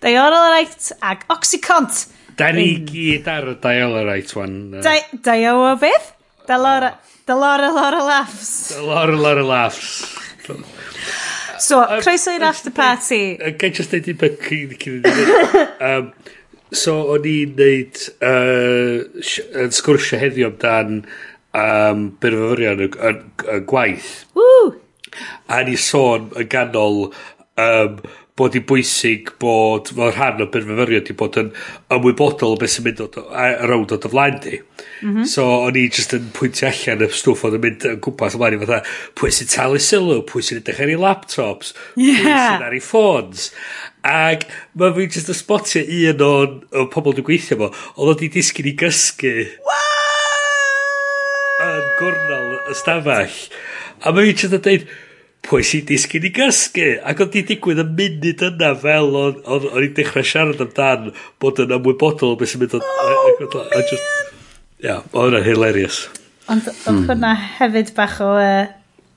Diorolite 0.05 0.99
ag 1.03 1.25
Oxycont. 1.33 2.05
Da 2.37 2.51
ni 2.53 2.75
gyd 2.89 3.29
ar 3.31 3.53
y 3.53 3.57
Diorolite 3.63 4.37
wan. 4.37 4.59
Dio 4.83 5.55
o 5.71 5.75
beth? 5.81 6.11
Dalora, 6.49 6.91
dalora, 7.27 7.71
lora 7.73 8.03
laughs. 8.05 8.75
Dalora, 8.75 9.17
lora 9.17 9.45
laughs. 9.47 10.05
So, 11.65 11.79
croeso 12.03 12.35
i'r 12.35 12.45
after 12.45 12.73
party. 12.75 13.37
Gai 13.57 13.71
just 13.73 13.95
dweud 13.95 14.11
i 14.11 14.17
beth 14.19 14.43
cyn 14.45 14.75
i 14.75 15.95
So, 16.73 16.97
o'n 17.13 17.27
i'n 17.29 17.55
neud 17.59 18.01
uh, 18.25 19.05
yn 19.61 19.75
sgwrsio 19.75 20.19
heddiw 20.23 20.49
amdan 20.49 21.03
um, 21.55 22.09
byrfyfyrion 22.23 22.87
y, 22.87 22.89
y, 22.89 23.15
y 23.57 23.61
gwaith. 23.69 24.13
Woo! 24.39 24.73
A 25.53 25.61
ni 25.67 25.77
sôn 25.79 26.31
yn 26.41 26.49
ganol 26.51 27.11
um, 27.61 28.01
bod 28.35 28.57
'i'n 28.59 28.65
bwysig 28.67 29.29
bod 29.39 29.93
fel 29.95 30.11
rhan 30.11 30.41
o 30.43 30.49
benfyfyriwr 30.51 31.05
'di 31.07 31.15
bod 31.19 31.37
yn 31.39 31.53
ymwybodol 31.95 32.57
o 32.57 32.59
beth 32.59 32.73
sy'n 32.73 32.87
mynd 32.89 33.03
o 33.05 33.07
dy- 33.15 33.23
o 33.77 33.99
dy 34.03 34.11
flaen 34.11 34.41
di. 34.43 34.59
Mm 34.59 35.13
-hmm. 35.13 35.29
So 35.31 35.45
o'n 35.69 35.79
i 35.79 35.85
just 35.87 36.17
yn 36.19 36.33
pwyntio 36.35 36.67
allan 36.67 37.05
y 37.07 37.09
stwff 37.15 37.45
odd 37.47 37.55
yn 37.61 37.63
mynd 37.63 37.87
yn 37.93 38.01
gwmpas 38.03 38.35
ymlaen 38.35 38.57
i 38.57 38.61
fatha 38.65 38.81
pwy 39.15 39.31
sy'n 39.37 39.53
talu 39.55 39.79
sylw, 39.79 40.25
pwy 40.27 40.43
sy'n 40.43 40.59
edrych 40.63 40.83
ar 40.83 40.91
ei 40.91 40.99
laptops... 40.99 41.75
Ie. 41.95 42.11
...pwy 42.25 42.35
sy'n 42.35 42.67
ar 42.67 42.75
ei 42.75 42.83
ffôns. 42.83 43.47
Ac 44.03 44.49
mae 44.75 44.97
fi 44.99 45.07
just 45.15 45.31
yn 45.31 45.39
spotio 45.39 45.85
un 45.85 46.27
o'n 46.27 46.59
y 46.75 46.87
pobol 46.91 47.15
dwi'n 47.15 47.31
gweithio 47.31 47.61
'fo 47.61 47.71
oedd 47.71 48.17
o 48.17 48.19
'di 48.19 48.33
disgyn 48.35 48.73
i 48.73 48.75
gysgu... 48.83 49.37
What? 49.63 49.85
...yn 51.71 51.89
gwrnol 52.03 52.55
y 52.67 52.79
stafell. 52.83 53.41
A 54.03 54.11
mae 54.11 54.27
fi 54.27 54.39
just 54.43 54.59
yn 54.59 54.67
dweud, 54.67 54.91
pwy 55.45 55.65
sy'n 55.67 55.87
disgyn 55.89 56.29
i 56.29 56.33
gysgu? 56.35 56.91
Ac 57.05 57.23
oedd 57.25 57.33
di 57.35 57.45
digwydd 57.51 57.83
y 57.83 57.87
munud 57.89 58.45
yna 58.49 58.71
fel 58.81 59.19
o'n 59.19 59.81
i'n 59.81 59.97
dechrau 59.97 60.27
siarad 60.27 60.63
amdan 60.65 61.11
bod 61.43 61.61
yn 61.65 61.75
ymwybodol 61.79 62.39
beth 62.41 62.55
sy'n 62.55 62.65
mynd 62.65 62.79
o 62.79 62.85
Oh, 62.85 63.59
a, 63.61 63.83
just, 63.91 64.07
Ia, 64.85 64.87
yeah, 64.87 65.03
oedd 65.13 65.31
hwnna'n 65.33 65.45
hilarious. 65.47 66.07
Ond 66.53 66.67
oedd 66.69 66.81
hmm. 66.87 67.05
hwnna 67.11 67.35
hefyd 67.59 67.93
bach 67.97 68.19
o... 68.25 68.33
Uh, 68.39 68.65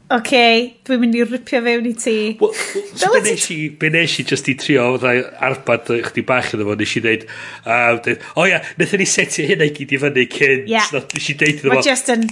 Oce, 0.07 0.21
okay, 0.21 0.59
dwi'n 0.87 1.01
mynd 1.01 1.15
i 1.19 1.23
ripio 1.27 1.59
fewn 1.65 1.87
i 1.89 1.91
ti. 1.99 2.15
Well, 2.39 2.53
so 2.95 3.09
be 3.11 3.19
nes 3.25 3.49
i, 3.51 3.57
be 3.75 3.89
nes 3.91 4.13
i 4.21 4.23
just 4.29 4.47
i 4.47 4.53
trio 4.55 4.85
fatha 4.95 5.33
arbad 5.43 5.91
chdi 6.05 6.23
bach 6.29 6.53
iddo 6.55 6.63
fo, 6.69 6.77
nes 6.79 6.93
i 6.95 7.01
ddeud, 7.03 7.25
uh, 7.67 8.15
o 8.39 8.45
ia, 8.47 8.61
nethon 8.79 9.03
ni 9.03 9.09
setio 9.11 9.43
hynna 9.49 9.67
i 9.67 9.73
gyd 9.75 9.97
i 9.97 9.99
fyny 10.05 10.23
cyn, 10.31 10.63
yeah. 10.71 10.87
nes 10.95 11.27
i 11.27 11.35
ddeud 11.35 11.59
iddo 11.59 11.73
fo. 11.75 11.83
Just 11.89 12.13
yn 12.15 12.23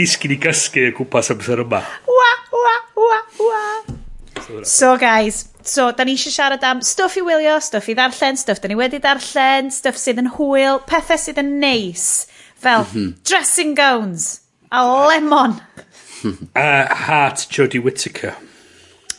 disgyn 0.00 0.34
i 0.34 0.40
gysgu 0.40 0.88
y 0.88 0.92
gwmpas 0.96 1.30
amser 1.34 1.60
yma. 1.64 1.84
Wa, 2.08 2.30
wa, 2.56 2.76
wa, 3.04 3.18
wa. 3.44 3.64
So 4.64 4.96
guys, 4.96 5.44
so 5.62 5.90
da 5.92 6.04
ni 6.04 6.16
eisiau 6.16 6.32
siarad 6.34 6.64
am 6.66 6.80
stwff 6.84 7.18
i 7.20 7.24
wylio, 7.26 7.58
stwff 7.62 7.90
i 7.92 7.96
ddarllen, 7.98 8.38
stwff 8.40 8.62
da 8.62 8.70
ni 8.70 8.78
wedi 8.78 9.00
darllen, 9.02 9.70
stwff 9.74 10.00
sydd 10.00 10.22
yn 10.22 10.32
hwyl, 10.38 10.80
pethau 10.88 11.20
sydd 11.20 11.40
yn 11.42 11.58
neis, 11.62 12.06
fel 12.58 12.86
mm 12.86 12.92
-hmm. 12.92 13.10
dressing 13.28 13.76
gowns, 13.78 14.40
a 14.72 14.84
lemon. 15.08 15.60
uh, 16.24 16.86
heart 17.06 17.46
Jodie 17.50 17.82
Whittaker. 17.82 18.34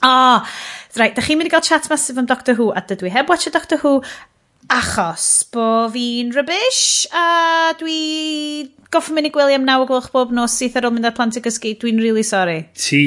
Ah, 0.01 0.49
right, 0.97 1.15
da 1.15 1.21
chi'n 1.21 1.37
mynd 1.37 1.51
i 1.51 1.53
gael 1.53 1.61
chat 1.61 1.89
massive 1.89 2.17
am 2.17 2.25
Doctor 2.25 2.57
Who, 2.57 2.71
a 2.73 2.81
dydw 2.81 3.07
i 3.07 3.13
heb 3.13 3.29
watch 3.29 3.45
Doctor 3.53 3.77
Who, 3.83 4.01
Achos 4.71 5.23
bo 5.51 5.89
fi'n 5.91 6.29
rybys 6.31 7.07
a 7.11 7.73
dwi 7.75 8.69
goffo 8.93 9.11
mynd 9.11 9.27
i 9.27 9.31
gwylio 9.35 9.57
am 9.59 9.65
naw 9.67 9.83
o 9.83 9.87
gloch 9.89 10.07
bob 10.13 10.31
nos 10.35 10.55
sydd 10.55 10.77
ar 10.79 10.87
ôl 10.87 10.93
mynd 10.95 11.09
ar 11.09 11.15
plant 11.17 11.35
i 11.35 11.43
gysgu. 11.43 11.73
Dwi'n 11.81 11.99
really 11.99 12.23
sorry. 12.23 12.61
Ti 12.79 13.01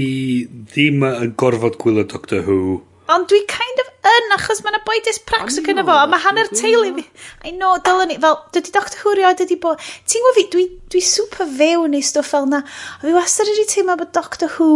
ddim 0.74 1.00
yn 1.08 1.32
gorfod 1.40 1.78
gwylio 1.80 2.04
Doctor 2.10 2.44
Who. 2.44 2.82
Ond 3.14 3.30
dwi 3.32 3.40
kind 3.48 3.80
of 3.80 3.88
yn 4.10 4.36
achos 4.36 4.60
mae 4.60 4.74
yna 4.74 4.82
boi 4.84 5.00
dysprax 5.08 5.56
o 5.60 5.64
gyda 5.64 5.86
fo. 5.88 5.96
A 6.02 6.06
mae 6.10 6.20
hanner 6.26 6.52
teulu 6.52 6.92
fi. 6.98 7.08
I 7.48 7.56
know, 7.56 7.80
dylwn 7.88 8.12
ni. 8.12 8.20
Fel, 8.20 8.38
dydy 8.52 8.76
Doctor 8.76 9.00
Who 9.00 9.16
rioed 9.16 9.40
ydi 9.44 9.56
bod... 9.64 9.80
Ti'n 10.04 10.24
gwybod 10.24 10.40
fi, 10.40 10.48
dwi, 10.52 10.68
dwi 10.92 11.04
super 11.14 11.48
fewn 11.48 11.96
i 11.96 12.04
stwff 12.04 12.32
fel 12.36 12.48
na. 12.52 12.60
A 13.00 13.04
fi 13.06 13.16
wastad 13.16 13.48
wedi 13.48 13.64
teimlo 13.72 13.96
bod 14.04 14.12
Doctor 14.16 14.52
Who 14.58 14.72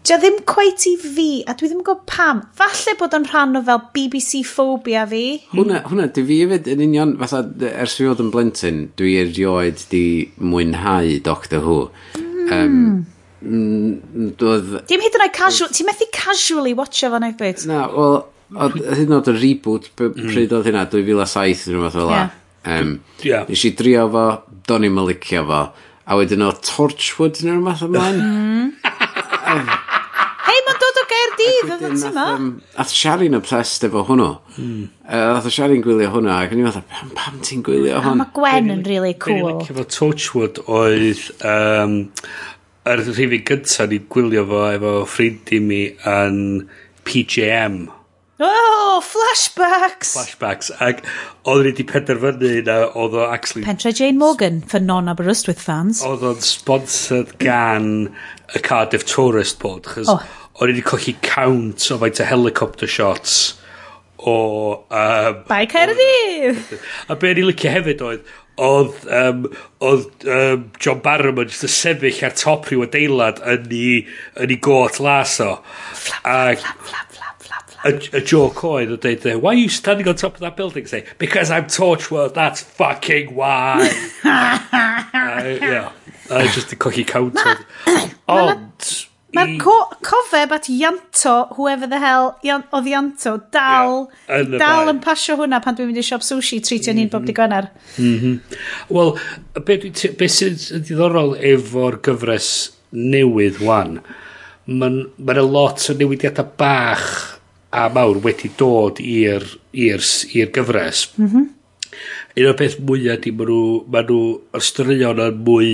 Dio 0.00 0.16
ddim 0.16 0.38
cweit 0.48 0.86
i 0.88 0.94
fi, 0.96 1.26
a 1.44 1.52
dwi 1.52 1.68
ddim 1.68 1.82
yn 1.82 1.84
gwybod 1.84 2.06
pam. 2.08 2.38
Falle 2.56 2.94
bod 2.96 3.12
o'n 3.16 3.26
rhan 3.28 3.58
o 3.58 3.60
fel 3.66 3.82
BBC 3.92 4.40
phobia 4.48 5.02
fi. 5.10 5.24
Hwna, 5.52 5.82
hwna, 5.90 6.06
dwi 6.16 6.24
fi 6.24 6.38
hefyd 6.40 6.70
yn 6.72 6.84
union, 6.86 7.12
fatha, 7.20 7.42
ers 7.68 7.98
fi 7.98 8.06
fod 8.08 8.22
yn 8.24 8.30
blentyn, 8.32 8.78
dwi 8.96 9.18
erioed 9.20 9.82
di 9.92 10.04
mwynhau 10.40 11.18
Doctor 11.26 11.66
Who. 11.66 11.76
Mm. 12.16 13.02
Um, 13.44 14.32
doedd... 14.40 14.72
Dim 14.88 15.04
hyd 15.04 15.18
yn 15.20 15.26
oed 15.26 15.36
casual, 15.36 15.68
ti'n 15.76 15.90
methu 15.90 16.08
casually 16.16 16.72
watcha 16.78 17.12
fan 17.12 17.28
eich 17.28 17.36
byd? 17.42 17.66
Na, 17.68 17.82
wel, 17.92 18.16
hyd 18.56 19.04
yn 19.04 19.14
oed 19.18 19.30
y 19.34 19.36
reboot, 19.36 19.90
mm. 19.92 20.16
pryd 20.32 20.56
oedd 20.56 20.70
hynna, 20.70 20.86
2007 20.96 21.74
neu 21.74 21.84
fath 21.84 22.00
o 22.00 22.08
la. 22.08 22.24
Um, 22.64 22.96
yeah. 23.20 23.44
Nes 23.52 23.68
i 23.68 23.74
drio 23.76 24.08
fo, 24.16 24.24
do'n 24.64 24.88
i'n 24.88 24.96
mylicio 24.96 25.44
fo, 25.52 25.60
a 26.08 26.18
wedyn 26.18 26.48
o 26.48 26.50
Torchwood 26.56 27.44
neu'r 27.44 27.60
math 27.68 27.84
ymlaen. 27.84 28.24
Mm. 28.24 29.86
Steve, 31.40 31.76
oedd 31.76 31.98
ti 32.04 32.12
ma? 32.14 32.26
Ath 32.84 32.94
Sharon 32.94 33.38
obsessed 33.40 33.88
efo 33.88 34.04
hwnnw. 34.08 34.30
Mm. 34.56 34.84
Uh, 35.08 35.24
ath 35.38 35.48
Sharon 35.52 35.82
gwylio 35.86 36.12
hwnna, 36.14 36.38
ac 36.44 36.54
yn 36.54 36.62
i'n 36.62 36.68
meddwl, 36.68 36.86
pam, 36.92 37.10
pam 37.18 37.40
ti'n 37.46 37.64
gwylio 37.66 38.04
hwn? 38.04 38.20
Mae 38.20 38.32
Gwen 38.36 38.70
yn 38.76 38.86
really 38.88 39.16
cool. 39.26 39.64
Efo 39.66 39.88
Torchwood 39.98 40.62
oedd... 40.68 41.26
Um, 41.40 42.00
yr 42.88 43.02
rhywun 43.04 43.44
gyntaf 43.44 43.90
ni 43.90 43.98
gwylio 44.12 44.46
fo 44.48 44.60
efo 44.72 44.92
ffrindi 45.08 45.58
mi 45.60 45.80
yn 46.08 46.38
PJM. 47.04 47.82
Oh, 48.40 49.02
flashbacks! 49.04 50.14
Flashbacks. 50.16 50.70
Ac 50.80 51.02
oedd 51.44 51.66
ni 51.66 51.74
wedi 51.74 51.84
penderfynu 51.90 52.54
na 52.64 52.78
oedd 52.88 53.18
o 53.18 53.26
actually... 53.28 53.66
Pentre 53.66 53.92
Jane 53.92 54.16
Morgan 54.18 54.62
for 54.64 54.80
non-Aberystwyth 54.80 55.60
fans. 55.60 56.00
Oedd 56.08 56.24
o'n 56.24 56.40
sponsored 56.44 57.36
gan 57.42 58.08
y 58.56 58.62
Cardiff 58.64 59.04
Tourist 59.04 59.60
Board. 59.60 59.84
Chos 59.92 60.08
oh 60.08 60.24
o'n 60.58 60.68
i 60.68 60.74
wedi 60.74 60.84
colli 60.84 61.16
count 61.24 61.86
o 61.92 61.98
faint 62.02 62.20
o 62.20 62.28
helicopter 62.28 62.90
shots 62.90 63.38
o... 64.26 64.84
Um, 64.90 65.42
Bai 65.48 65.66
Caerdydd! 65.66 66.60
A 67.08 67.16
be 67.16 67.32
o'n 67.32 67.42
licio 67.48 67.72
hefyd 67.72 68.02
oedd, 68.04 68.32
oedd, 68.60 68.98
um, 69.16 69.46
oedd 69.86 70.26
um, 70.28 70.66
John 70.82 71.00
Barrowman 71.04 71.48
jyst 71.50 71.68
y 71.68 71.72
sefyll 71.72 72.20
ar 72.26 72.36
top 72.36 72.68
rhyw 72.68 72.84
adeilad 72.86 73.40
yn 73.54 73.70
ei, 73.72 74.02
yn 74.40 74.52
ei 74.52 74.60
got 74.60 75.00
las 75.00 75.38
o. 75.44 75.54
Flap, 75.94 76.60
flap, 76.60 76.84
flap, 76.90 77.14
flap. 77.16 77.30
a, 77.84 77.94
a 78.16 78.20
joke 78.20 78.66
oedd 78.68 78.92
o 78.92 78.98
dweud, 79.00 79.24
why 79.40 79.54
are 79.54 79.60
you 79.60 79.68
standing 79.72 80.08
on 80.08 80.16
top 80.16 80.34
of 80.34 80.40
that 80.40 80.56
building? 80.56 80.86
Say, 80.86 81.06
because 81.18 81.50
I'm 81.50 81.64
Torchwood, 81.64 82.34
that's 82.34 82.60
fucking 82.60 83.34
why. 83.34 83.88
uh, 84.24 85.08
yeah, 85.14 85.92
uh, 86.28 86.42
just 86.52 86.72
a 86.72 86.76
cocky 86.76 87.04
count. 87.04 87.38
Ond... 88.28 89.06
Mae'r 89.36 89.52
co 89.62 89.74
cofeb 90.02 90.52
at 90.56 90.66
Ianto, 90.72 91.34
whoever 91.54 91.86
the 91.86 92.00
hell, 92.02 92.32
Ian, 92.44 92.64
oedd 92.74 92.88
Ianto, 92.90 93.36
dal, 93.54 94.08
yeah, 94.26 94.40
yn 94.40 94.56
dal 94.58 94.90
yn 94.90 94.98
pasio 95.04 95.36
hwnna 95.38 95.60
pan 95.62 95.76
dwi'n 95.78 95.90
mynd 95.90 96.00
i 96.02 96.04
siop 96.06 96.24
sushi 96.26 96.58
treitio 96.66 96.94
ni'n 96.94 97.06
mm 97.06 97.08
-hmm. 97.08 97.12
bob 97.12 97.22
mhm. 97.22 97.28
di 97.28 97.36
gwener. 97.38 97.68
Mm 97.98 98.18
-hmm. 98.18 98.34
Wel, 98.96 99.14
be, 99.66 99.78
be 100.18 100.28
sy'n 100.28 100.58
diddorol 100.88 101.36
efo'r 101.52 102.00
gyfres 102.06 102.50
newydd 102.90 103.62
wan, 103.62 104.00
mae'n 104.66 104.98
ma 105.18 105.38
a 105.38 105.46
lot 105.46 105.86
o 105.90 105.94
newidiadau 105.94 106.50
bach 106.58 107.38
a 107.70 107.86
mawr 107.94 108.18
wedi 108.24 108.50
dod 108.58 108.98
i'r 108.98 109.46
gyfres. 110.54 111.06
Mm 111.16 111.26
-hmm. 111.26 111.48
Un 112.38 112.46
o'r 112.46 112.56
peth 112.58 112.78
mwyaf 112.86 113.20
di, 113.24 113.32
maen 113.34 113.48
nhw, 113.50 113.62
ma 113.90 114.02
nhw, 114.06 114.20
yr 114.54 114.62
straeon 114.64 115.22
yn 115.22 115.38
mwy 115.46 115.70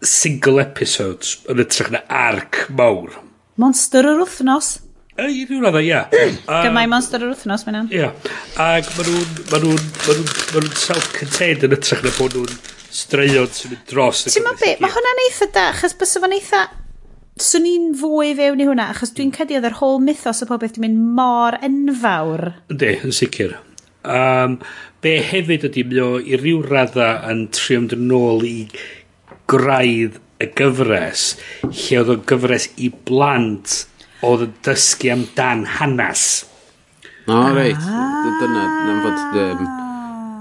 single 0.00 0.60
episodes 0.62 1.38
yn 1.50 1.60
ytrach 1.64 1.90
na 1.92 2.00
arc 2.08 2.64
mawr. 2.72 3.12
Monster 3.60 4.06
yr 4.08 4.22
wythnos. 4.22 4.78
E, 5.20 5.26
i 5.28 5.44
ryw 5.44 5.60
radda, 5.60 5.82
ia. 5.84 6.02
Gymau 6.48 6.88
monster 6.88 7.20
yr 7.20 7.34
wythnos, 7.34 7.66
mae'n. 7.68 7.90
Ia. 7.92 8.10
Ac 8.56 8.88
maen 8.96 9.10
nhw'n 9.10 9.48
ma 9.52 9.60
nhw, 9.60 9.72
ma 9.76 10.16
nhw, 10.16 10.26
ma 10.54 10.64
nhw 10.64 10.74
self-contained 10.80 11.66
yn 11.68 11.76
ytrach 11.76 12.04
na 12.06 12.12
bod 12.16 12.36
nhw'n 12.38 12.60
straeon 12.90 13.50
sy'n 13.54 13.74
mynd 13.74 13.88
dros. 13.90 14.24
Ti'n 14.30 14.46
ma 14.46 14.54
be, 14.58 14.76
mae 14.80 14.94
hwnna'n 14.94 15.24
eitha 15.26 15.50
da, 15.54 15.70
achos 15.74 15.96
bys 16.00 16.16
o'n 16.20 16.36
eitha... 16.38 16.68
Swn 17.40 17.64
i'n 17.64 17.84
fwy 17.96 18.34
fewn 18.36 18.60
i 18.60 18.66
hwnna, 18.68 18.90
achos 18.92 19.14
dwi'n 19.16 19.30
cedi 19.32 19.56
oedd 19.56 19.64
yr 19.70 19.78
whole 19.78 20.00
mythos 20.04 20.42
o 20.44 20.48
popeth 20.48 20.74
dwi'n 20.76 20.90
mynd 20.90 21.12
mor 21.16 21.56
enfawr. 21.64 22.50
Ynddi, 22.72 22.90
yn 23.06 23.14
sicr. 23.16 23.54
Um, 24.04 24.58
be 25.04 25.14
hefyd 25.24 25.64
ydy, 25.70 25.86
mi 25.88 26.02
o 26.04 26.10
i 26.20 26.36
ryw 26.40 26.60
radda 26.66 27.14
yn 27.30 27.46
trio 27.56 27.80
mynd 27.80 27.96
yn 27.96 28.12
ôl 28.16 28.44
i 28.48 28.54
graidd 29.50 30.20
y 30.40 30.48
gyfres 30.56 31.34
lle 31.66 32.00
oedd 32.00 32.14
o'n 32.14 32.26
gyfres 32.30 32.70
i 32.80 32.88
blant 33.08 33.82
oedd 34.26 34.46
yn 34.46 34.56
dysgu 34.64 35.12
amdan 35.14 35.66
hanes. 35.78 36.24
O, 37.26 37.34
no, 37.34 37.52
reit. 37.56 37.78
Dyna, 38.40 38.64
na'n 38.86 39.00
fod... 39.04 39.38
Um, 39.40 39.62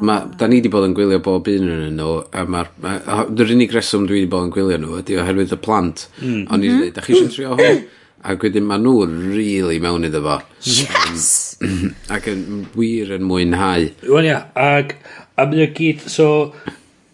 ma, 0.07 0.17
da 0.39 0.47
ni 0.47 0.59
wedi 0.59 0.71
bod 0.71 0.87
yn 0.87 0.95
gwylio 0.97 1.19
bob 1.23 1.47
un 1.51 1.71
yn 1.75 1.99
nhw, 1.99 2.15
a 2.31 2.43
mae'r... 2.47 2.71
Ma, 2.83 2.97
Yr 3.27 3.53
unig 3.55 3.75
reswm 3.75 4.07
dwi 4.09 4.21
wedi 4.21 4.31
bod 4.31 4.47
yn 4.47 4.53
gwylio 4.55 4.79
nhw 4.81 4.99
ydy 5.01 5.19
oherwydd 5.21 5.55
y 5.55 5.61
plant. 5.63 6.07
Mm. 6.21 6.43
Ond 6.47 6.65
i'n 6.65 6.75
mhm. 6.75 6.83
dweud, 6.83 6.95
da 6.97 7.05
chi 7.05 7.15
eisiau 7.15 7.31
trio 7.35 7.55
hwn? 7.59 7.85
Ac 8.29 8.43
wedyn 8.43 8.67
mae 8.67 8.81
nhw 8.83 8.95
really 9.35 9.79
mewn 9.83 10.07
iddo 10.07 10.23
fo. 10.25 10.39
Yes! 10.67 11.29
ac 12.15 12.27
yn 12.31 12.65
wir 12.75 13.15
yn 13.15 13.27
mwynhau. 13.27 13.87
Wel 14.07 14.31
ia, 14.31 14.43
ac... 14.59 14.97
A 15.39 15.45
mae 15.47 15.63
o 15.63 15.69
gyd, 15.71 16.01
so 16.11 16.25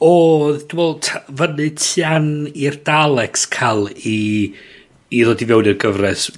oedd, 0.04 0.66
dwi'n 0.72 0.82
meddwl, 0.82 1.22
fyny 1.42 1.70
tian 1.80 2.32
i'r 2.52 2.80
Daleks 2.88 3.46
cael 3.52 3.88
i, 3.96 4.18
i 5.12 5.24
ddod 5.24 5.44
i 5.44 5.50
fewn 5.52 5.72
i'r 5.72 5.80
gyfres 5.82 6.30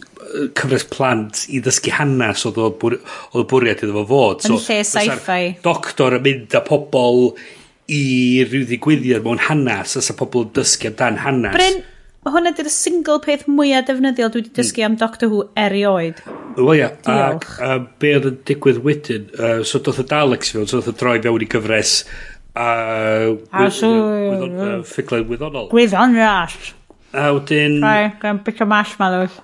cyfres 0.58 0.86
plant 0.92 1.46
i 1.54 1.62
ddysgu 1.64 1.94
hanes 1.96 2.46
oedd 2.48 2.60
o 2.62 2.72
bwriad 2.78 3.84
iddo 3.84 3.94
fo 4.02 4.06
fod. 4.10 4.48
Yn 4.48 4.58
so, 4.58 4.60
lle 4.62 4.82
sci-fi. 4.88 5.42
Doctor 5.66 6.18
yn 6.20 6.26
mynd 6.26 6.58
â 6.58 6.64
pobl 6.68 7.32
i 7.88 8.02
ryw 8.48 8.66
ddigwyddiad 8.68 9.24
mewn 9.26 9.46
hanes 9.48 9.96
as 10.00 10.12
y 10.12 10.18
pobl 10.20 10.48
yn 10.48 10.56
dysgu 10.58 10.92
amdan 10.92 11.22
hanes. 11.24 11.56
Bryn, 11.56 11.80
hwnna 12.28 12.52
di'r 12.58 12.70
single 12.74 13.22
peth 13.24 13.46
mwyaf 13.48 13.88
defnyddiol 13.88 14.34
dwi 14.34 14.42
wedi 14.44 14.52
hmm. 14.52 14.60
dysgu 14.60 14.86
am 14.88 14.98
Doctor 15.00 15.32
Who 15.32 15.46
erioed. 15.60 16.20
Wel 16.58 16.82
ia, 16.82 16.90
ac 17.14 17.48
uh, 17.62 17.78
be 18.02 18.16
oedd 18.18 18.32
yn 18.32 18.42
digwydd 18.50 18.82
wedyn, 18.86 19.30
uh, 19.38 19.62
so 19.68 19.80
doth 19.84 20.02
y 20.04 20.08
Daleks 20.10 20.52
fewn, 20.54 20.68
so 20.68 20.82
doth 20.82 20.92
y 20.92 20.98
droi 21.00 21.20
fewn 21.24 21.46
i 21.46 21.50
gyfres 21.54 22.02
A... 22.58 22.68
A 23.54 23.68
uh, 23.68 24.82
Ffuglen 24.88 25.28
wyddonol. 25.30 25.70
Gwyddon 25.74 26.18
ras. 26.18 26.56
A 27.14 27.30
wedyn... 27.38 27.80
Rai, 27.84 28.14
gan 28.22 28.42
bit 28.46 28.64
o 28.64 28.70
marshmallows. 28.70 29.36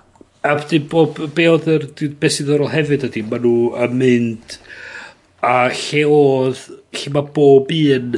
A 0.43 0.55
wedyn 0.57 0.88
bob, 0.91 1.20
be 1.36 1.47
oedd 1.51 1.70
yr, 1.72 1.89
be 2.20 2.32
sydd 2.32 2.49
ddorol 2.49 2.74
hefyd 2.74 3.05
ydy, 3.09 3.26
maen 3.30 3.45
nhw 3.45 3.57
yn 3.86 3.99
mynd 3.99 4.57
a 5.43 5.68
lle 5.72 6.07
oedd, 6.07 6.66
lle 6.95 7.14
mae 7.14 7.30
bob 7.36 7.72
un 7.76 8.18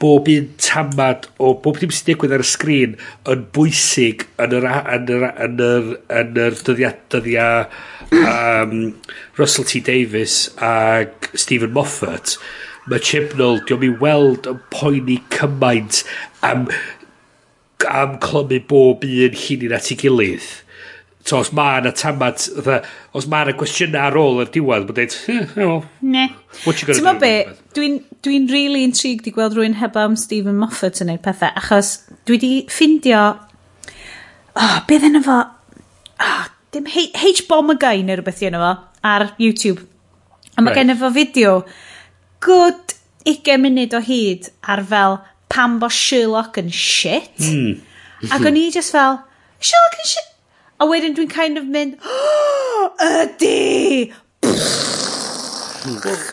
bob 0.00 0.28
un 0.32 0.46
tamad 0.60 1.26
o 1.36 1.50
bob 1.60 1.76
dim 1.80 1.92
sy'n 1.92 2.06
digwydd 2.08 2.32
ar 2.36 2.44
y 2.44 2.46
sgrin 2.48 2.94
yn 3.30 3.42
bwysig 3.52 4.24
yn 4.40 4.54
yr 4.56 4.66
yn 4.70 5.10
yr, 5.12 5.26
yn 5.44 5.58
yr, 5.66 5.90
yn 6.20 6.38
yr 6.46 6.56
dyddiad 6.64 7.02
dyddiad 7.12 7.74
um, 8.16 8.94
Russell 9.36 9.68
T 9.68 9.82
Davis 9.84 10.38
ac 10.56 11.28
Stephen 11.36 11.74
Moffat 11.76 12.38
mae 12.90 13.00
Chibnall, 13.00 13.62
diolch 13.64 13.80
mi 13.80 13.92
weld 14.00 14.48
yn 14.50 14.60
poeni 14.72 15.20
cymaint 15.32 16.02
am, 16.44 16.66
am 17.88 18.18
clymu 18.22 18.60
bob 18.68 19.06
un 19.08 19.40
llun 19.40 19.74
at 19.76 19.90
ei 19.92 19.98
gilydd. 20.00 20.50
So, 21.24 21.38
os 21.40 21.54
mae 21.56 21.78
yna 21.80 21.94
tamat, 21.96 22.42
os 23.16 23.26
mae 23.32 23.46
yna 23.46 23.54
cwestiynau 23.56 24.10
ar 24.10 24.18
ôl 24.20 24.42
yr 24.42 24.50
diwedd, 24.52 24.90
mae'n 24.90 24.98
dweud, 24.98 25.14
eh, 25.32 25.46
well, 25.56 25.78
ne. 26.04 26.26
what 26.66 26.82
you 26.82 26.88
gonna 26.90 26.98
Ti'n 26.98 27.08
do? 27.08 27.14
be, 27.22 27.30
dwi'n 27.78 27.94
dwi 28.26 28.40
really 28.52 28.84
intrigued 28.84 29.30
i 29.30 29.32
gweld 29.32 29.56
rhywun 29.56 29.78
heb 29.80 29.96
am 29.96 30.18
Stephen 30.20 30.60
Moffat 30.60 31.00
yn 31.00 31.08
gwneud 31.08 31.24
pethau, 31.24 31.48
achos 31.56 31.94
dwi 32.28 32.40
di 32.42 32.52
ffindio, 32.68 33.22
oh, 34.52 34.76
beth 34.90 35.08
yna 35.08 35.24
fo, 35.24 35.38
oh, 36.28 36.44
dim 36.76 36.92
H-bomb 36.92 37.72
y 37.72 37.78
gain 37.80 38.04
neu 38.04 38.20
rhywbeth 38.20 38.44
yna 38.44 38.60
fo, 38.60 38.76
ar 39.14 39.30
YouTube. 39.40 39.80
A 40.58 40.60
mae 40.60 40.74
right. 40.74 40.82
gen 40.82 40.92
i 40.92 41.00
fo 41.00 41.08
fideo 41.16 41.56
good 42.44 42.94
20 43.24 43.58
munud 43.64 43.96
o 43.96 44.02
hyd 44.04 44.50
ar 44.68 44.84
fel 44.90 45.18
pam 45.52 45.78
bo 45.80 45.88
Sherlock 45.88 46.58
yn 46.60 46.70
shit. 46.70 47.32
Mm. 47.40 47.80
Ac 48.34 48.44
o'n 48.44 48.58
i 48.60 48.68
just 48.74 48.92
fel, 48.94 49.20
Sherlock 49.60 49.98
yn 50.02 50.10
shit. 50.12 50.30
A 50.82 50.88
wedyn 50.90 51.14
dwi'n 51.16 51.30
kind 51.32 51.60
of 51.60 51.68
mynd, 51.70 51.96
oh, 52.04 52.90
ydy! 53.22 54.12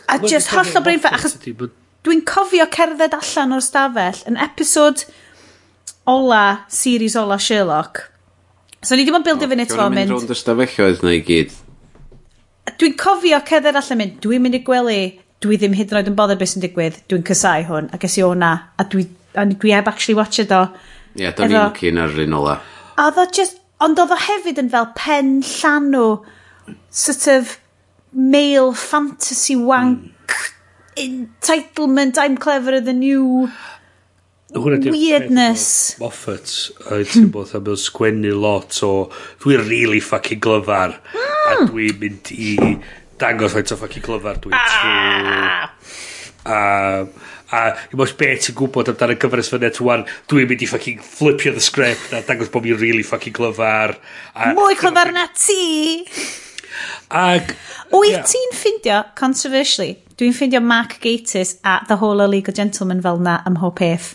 a 0.08 0.18
just 0.26 0.48
holl 0.52 0.76
o 0.76 0.82
brain 0.84 1.00
fat, 1.00 1.14
achos 1.18 1.36
dwi'n 2.02 2.22
cofio 2.26 2.66
cerdded 2.74 3.14
allan 3.14 3.54
o'r 3.56 3.62
stafell 3.62 4.22
yn 4.28 4.38
episod 4.42 5.04
ola, 6.10 6.64
series 6.68 7.16
ola 7.16 7.38
Sherlock. 7.38 8.08
So 8.82 8.98
ni 8.98 9.06
ddim 9.06 9.20
yn 9.20 9.26
bildio 9.26 9.46
fyny 9.48 9.62
eto 9.62 9.76
mynd... 9.78 9.84
Gwrdd 9.86 9.98
mynd 10.00 10.16
rownd 10.16 10.34
y 10.34 10.38
stafelloedd 10.40 11.04
na 11.06 11.12
i 11.14 11.20
gyd. 11.26 11.52
Dwi'n 12.80 12.96
cofio 12.98 13.38
cerdded 13.46 13.78
allan 13.78 14.00
mynd, 14.02 14.16
dwi'n 14.24 14.42
mynd 14.42 14.58
i 14.58 14.62
gwely 14.66 15.02
dwi 15.42 15.58
ddim 15.58 15.74
hyd 15.76 15.92
yn 15.92 16.00
oed 16.00 16.10
yn 16.12 16.18
bothered 16.18 16.40
beth 16.40 16.52
sy'n 16.54 16.64
digwydd, 16.64 17.00
dwi'n 17.10 17.24
cysau 17.26 17.66
hwn, 17.68 17.90
a 17.92 17.98
ges 18.02 18.18
i 18.20 18.24
o'na, 18.26 18.52
a 18.78 18.86
dwi, 18.92 19.06
a 19.38 19.46
dwi 19.50 19.74
heb 19.74 19.90
actually 19.90 20.18
watched 20.18 20.54
o. 20.54 20.62
Ie, 21.16 21.26
yeah, 21.26 21.34
do'n 21.36 21.52
ni'n 21.52 21.74
cyn 21.78 22.00
ar 22.02 22.22
un 22.24 22.38
ola. 22.38 22.60
A 23.00 23.10
ddo 23.14 23.26
just, 23.34 23.58
ond 23.82 24.00
oedd 24.00 24.14
o 24.14 24.20
hefyd 24.28 24.62
yn 24.62 24.70
fel 24.72 24.88
pen 24.98 25.34
llanw, 25.48 26.06
sort 26.92 27.26
of 27.32 27.58
male 28.12 28.72
fantasy 28.76 29.56
wank, 29.56 30.36
mm. 30.38 31.04
entitlement, 31.04 32.18
I'm 32.20 32.36
cleverer 32.36 32.80
than 32.80 33.02
you, 33.02 33.50
weirdness. 34.52 35.96
Moffat, 36.00 36.50
oedd 36.92 37.12
ti'n 37.12 37.30
bod 37.32 37.54
am 37.56 37.70
sgwennu 37.80 38.34
lot 38.36 38.82
o, 38.84 38.92
dwi'n 39.42 39.64
really 39.68 40.00
fucking 40.04 40.42
glyfar, 40.44 40.98
a 41.48 41.56
dwi'n 41.68 41.98
mynd 42.02 42.34
i 42.36 42.52
dangos 43.22 43.54
faint 43.54 43.72
o 43.74 43.78
ffocin 43.78 44.04
clyfar 44.04 44.40
dwi'n 44.42 44.58
ah! 44.58 44.72
trwy... 44.74 45.92
A, 46.42 46.56
a 47.54 47.58
i 47.92 47.98
mos 47.98 48.14
be 48.18 48.32
ti'n 48.34 48.56
gwybod 48.58 48.88
amdano 48.90 49.14
gyfres 49.22 49.50
fy 49.52 49.60
net 49.62 49.78
wan, 49.84 50.02
dwi'n 50.30 50.48
mynd 50.50 50.64
i 50.64 50.68
ffocin 50.68 51.02
flipio 51.06 51.52
the 51.54 51.62
script 51.62 52.14
a 52.16 52.22
dangos 52.26 52.50
bod 52.52 52.66
fi'n 52.66 52.80
really 52.80 53.04
ffocin 53.06 53.34
clyfar. 53.36 53.94
A, 54.34 54.50
Mwy 54.58 54.78
clyfar 54.80 55.12
na 55.14 55.28
ti! 55.36 56.02
Ag, 57.12 57.52
Wyt 57.92 58.08
yeah. 58.08 58.26
ti'n 58.26 58.54
ffeindio, 58.56 58.98
controversially, 59.18 59.98
dwi'n 60.18 60.34
ffeindio 60.34 60.62
Mark 60.64 60.96
Gatiss 61.02 61.58
a 61.68 61.82
The 61.86 62.00
Whole 62.00 62.24
Illegal 62.24 62.56
Gentleman 62.56 63.02
fel 63.04 63.20
na 63.22 63.38
ym 63.46 63.58
mhob 63.58 63.76
peth. 63.78 64.14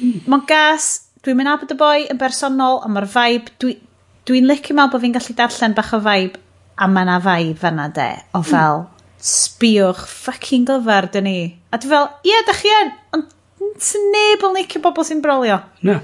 Mae'n 0.00 0.46
gas, 0.48 0.88
dwi'n 1.22 1.36
mynd 1.38 1.52
abod 1.52 1.74
y 1.76 1.76
boi 1.78 2.06
yn 2.10 2.18
bersonol, 2.18 2.80
a 2.82 2.90
mae'r 2.90 3.06
vibe, 3.12 3.52
dwi'n 3.62 3.82
dwi 4.24 4.40
licio 4.40 4.74
mewn 4.74 4.88
bod 4.88 5.04
fi'n 5.04 5.12
gallu 5.12 5.36
darllen 5.36 5.76
bach 5.76 5.92
o 5.92 6.00
vibe 6.00 6.40
a 6.76 6.88
mae 6.90 7.08
na 7.08 7.20
vibe 7.22 7.58
fanna 7.60 7.88
de, 7.94 8.10
o 8.34 8.42
mm. 8.42 8.48
fel, 8.50 8.84
sbiwch 9.24 10.04
fucking 10.10 10.68
gyfer 10.68 11.08
dyn 11.14 11.28
ni. 11.28 11.38
A 11.72 11.80
dwi 11.80 11.92
fel, 11.94 12.08
ie, 12.24 12.32
yeah, 12.32 12.44
da 12.48 12.56
chi 12.58 12.72
yn, 12.80 12.92
ond 13.16 13.82
sy'n 13.88 14.08
neb 14.14 14.46
yn 14.48 14.56
licio 14.58 14.82
bobl 14.84 15.06
sy'n 15.06 15.22
brolio. 15.24 15.60
Na. 15.86 16.00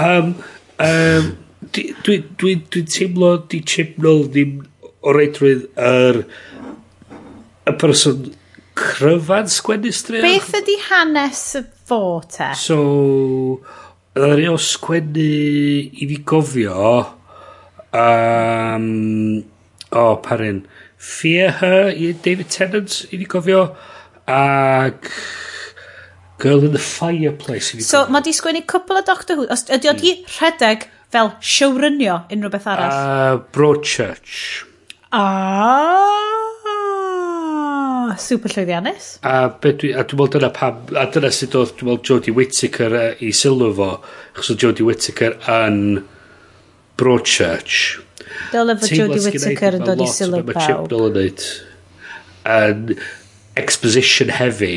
Um, 0.00 0.36
um, 0.82 1.32
Dwi'n 1.74 1.94
dwi, 2.04 2.18
dwi, 2.38 2.52
dwi 2.70 2.82
teimlo 2.86 3.30
di 3.50 3.58
chipnol 3.66 4.26
ddim 4.30 4.58
o 5.04 5.14
reidrwydd 5.16 5.64
yr 5.80 6.20
y 7.64 7.72
person 7.80 8.28
cryfan 8.78 9.48
sgwennu 9.50 9.90
straeon. 9.94 10.26
Beth 10.26 10.52
ydi 10.60 10.76
hanes 10.90 11.40
y 11.58 11.64
fo 11.88 12.02
te? 12.30 12.50
So, 12.58 12.78
Oedden 14.14 14.38
ni 14.38 14.46
o 14.46 14.58
sgwennu 14.60 15.28
i 15.90 16.06
fi 16.06 16.20
gofio 16.30 16.90
um, 17.98 18.84
o, 19.90 19.98
oh, 20.00 20.14
parin 20.22 20.64
Fear 20.96 21.50
Her 21.60 21.90
i 21.92 22.12
David 22.12 22.50
Tennant, 22.50 23.04
i 23.12 23.18
ni 23.20 23.26
cofio. 23.28 23.66
Ac... 24.26 25.10
Girl 26.38 26.64
in 26.64 26.72
the 26.72 26.78
Fireplace. 26.78 27.84
So, 27.86 28.06
mae 28.10 28.20
di 28.24 28.32
sgwennu 28.34 28.64
cwpl 28.68 28.98
o 28.98 29.02
Doctor 29.06 29.36
Who. 29.38 29.46
Os, 29.54 29.62
ydy 29.72 29.88
o 29.88 29.94
di 29.96 30.10
hmm. 30.16 30.24
rhedeg 30.34 30.78
fel 31.14 31.28
showrunio 31.40 32.16
unrhyw 32.34 32.50
beth 32.52 32.66
arall? 32.72 32.90
Uh, 32.90 33.38
Broadchurch. 33.54 34.34
Ah, 35.14 36.10
super 38.18 38.50
llwyddiannus. 38.50 39.06
A, 39.22 39.46
dwi, 39.62 39.94
a 39.94 40.02
dwi'n 40.02 40.18
meddwl 40.20 40.32
dyna 40.34 40.50
pam, 40.56 40.74
a 40.98 41.06
dyna 41.14 41.30
sut 41.32 41.54
oedd, 41.54 41.72
dwi'n 41.78 41.88
meddwl, 41.92 42.06
Jodie 42.10 42.34
Whittaker 42.34 42.92
uh, 42.98 43.14
i 43.22 43.30
sylw 43.30 43.70
fo, 43.78 43.90
achos 44.34 44.50
oedd 44.52 44.62
Jodie 44.66 44.86
Whittaker 44.88 45.32
yn 45.54 45.78
Broadchurch. 46.98 48.03
Dyle 48.52 48.76
fod 48.80 48.96
Jodie 48.98 49.22
Whittaker 49.22 49.78
yn 49.78 49.86
dod 49.86 50.02
i 50.02 50.10
sylw 50.10 50.42
pawb. 50.42 50.50
Mae 50.50 50.66
Chip 50.66 50.92
Nol 50.92 51.08
yn 51.10 51.16
neud. 51.20 51.46
Yn 52.54 52.92
exposition 53.60 54.32
heavy. 54.34 54.76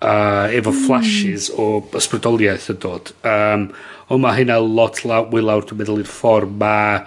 Uh, 0.00 0.48
efo 0.56 0.72
hmm. 0.72 0.84
flashes 0.86 1.50
o 1.52 1.82
ysbrydoliaeth 1.98 2.70
yn 2.72 2.78
dod. 2.80 3.12
Um, 3.26 3.66
ond 4.10 4.24
mae 4.24 4.38
hynna 4.40 4.60
lot 4.64 5.02
law, 5.04 5.26
mwy 5.30 5.44
lawr 5.44 5.66
dwi'n 5.68 5.82
meddwl 5.82 6.00
i'r 6.04 6.08
ffordd 6.08 6.56
mae 6.60 7.02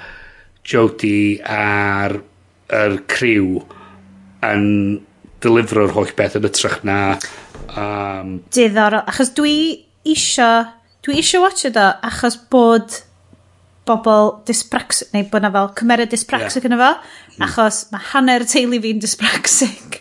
Jodie 0.69 1.39
a'r 1.43 2.21
er 2.73 2.99
criw 3.11 3.63
yn 4.47 4.67
delifro'r 5.43 5.91
holl 5.95 6.13
beth 6.17 6.37
yn 6.39 6.47
ytrach 6.47 6.79
na... 6.87 6.99
Um, 7.73 8.37
Diddorol, 8.53 9.03
achos 9.09 9.33
dwi 9.37 9.55
isio... 10.07 10.51
Dwi 11.03 11.17
isio 11.19 11.41
watch 11.43 11.65
it 11.67 11.75
o, 11.75 11.89
achos 12.07 12.37
bod 12.51 13.01
bobl 13.87 14.29
dyspraxic, 14.47 15.11
neu 15.13 15.27
bod 15.31 15.43
na 15.43 15.51
fel 15.53 15.71
cymeriad 15.79 16.11
dysbraxic 16.13 16.63
yeah. 16.63 16.71
yna 16.71 16.79
fo, 16.79 16.91
hmm. 17.33 17.45
achos 17.47 17.83
mae 17.93 18.07
hanner 18.13 18.45
teulu 18.47 18.79
fi'n 18.83 19.01
dyspraxic. 19.03 19.99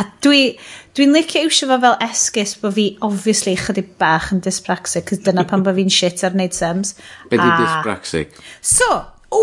A 0.00 0.06
dwi, 0.24 0.54
dwi'n 0.96 1.12
licio 1.12 1.42
iwsio 1.44 1.68
fo 1.68 1.78
fel 1.82 1.96
esgus 2.06 2.54
bod 2.62 2.76
fi 2.78 2.86
obviously 3.04 3.56
chydig 3.58 3.90
bach 4.00 4.30
yn 4.34 4.40
dyspraxic, 4.44 5.08
cos 5.10 5.24
dyna 5.26 5.44
pan 5.48 5.64
bod 5.66 5.76
fi'n 5.76 5.92
shit 5.92 6.24
ar 6.24 6.36
wneud 6.36 6.56
sems. 6.56 6.94
Be 7.28 7.40
di 7.40 7.50
dyspraxic? 7.60 8.38
So, 8.64 8.88
o, 9.36 9.42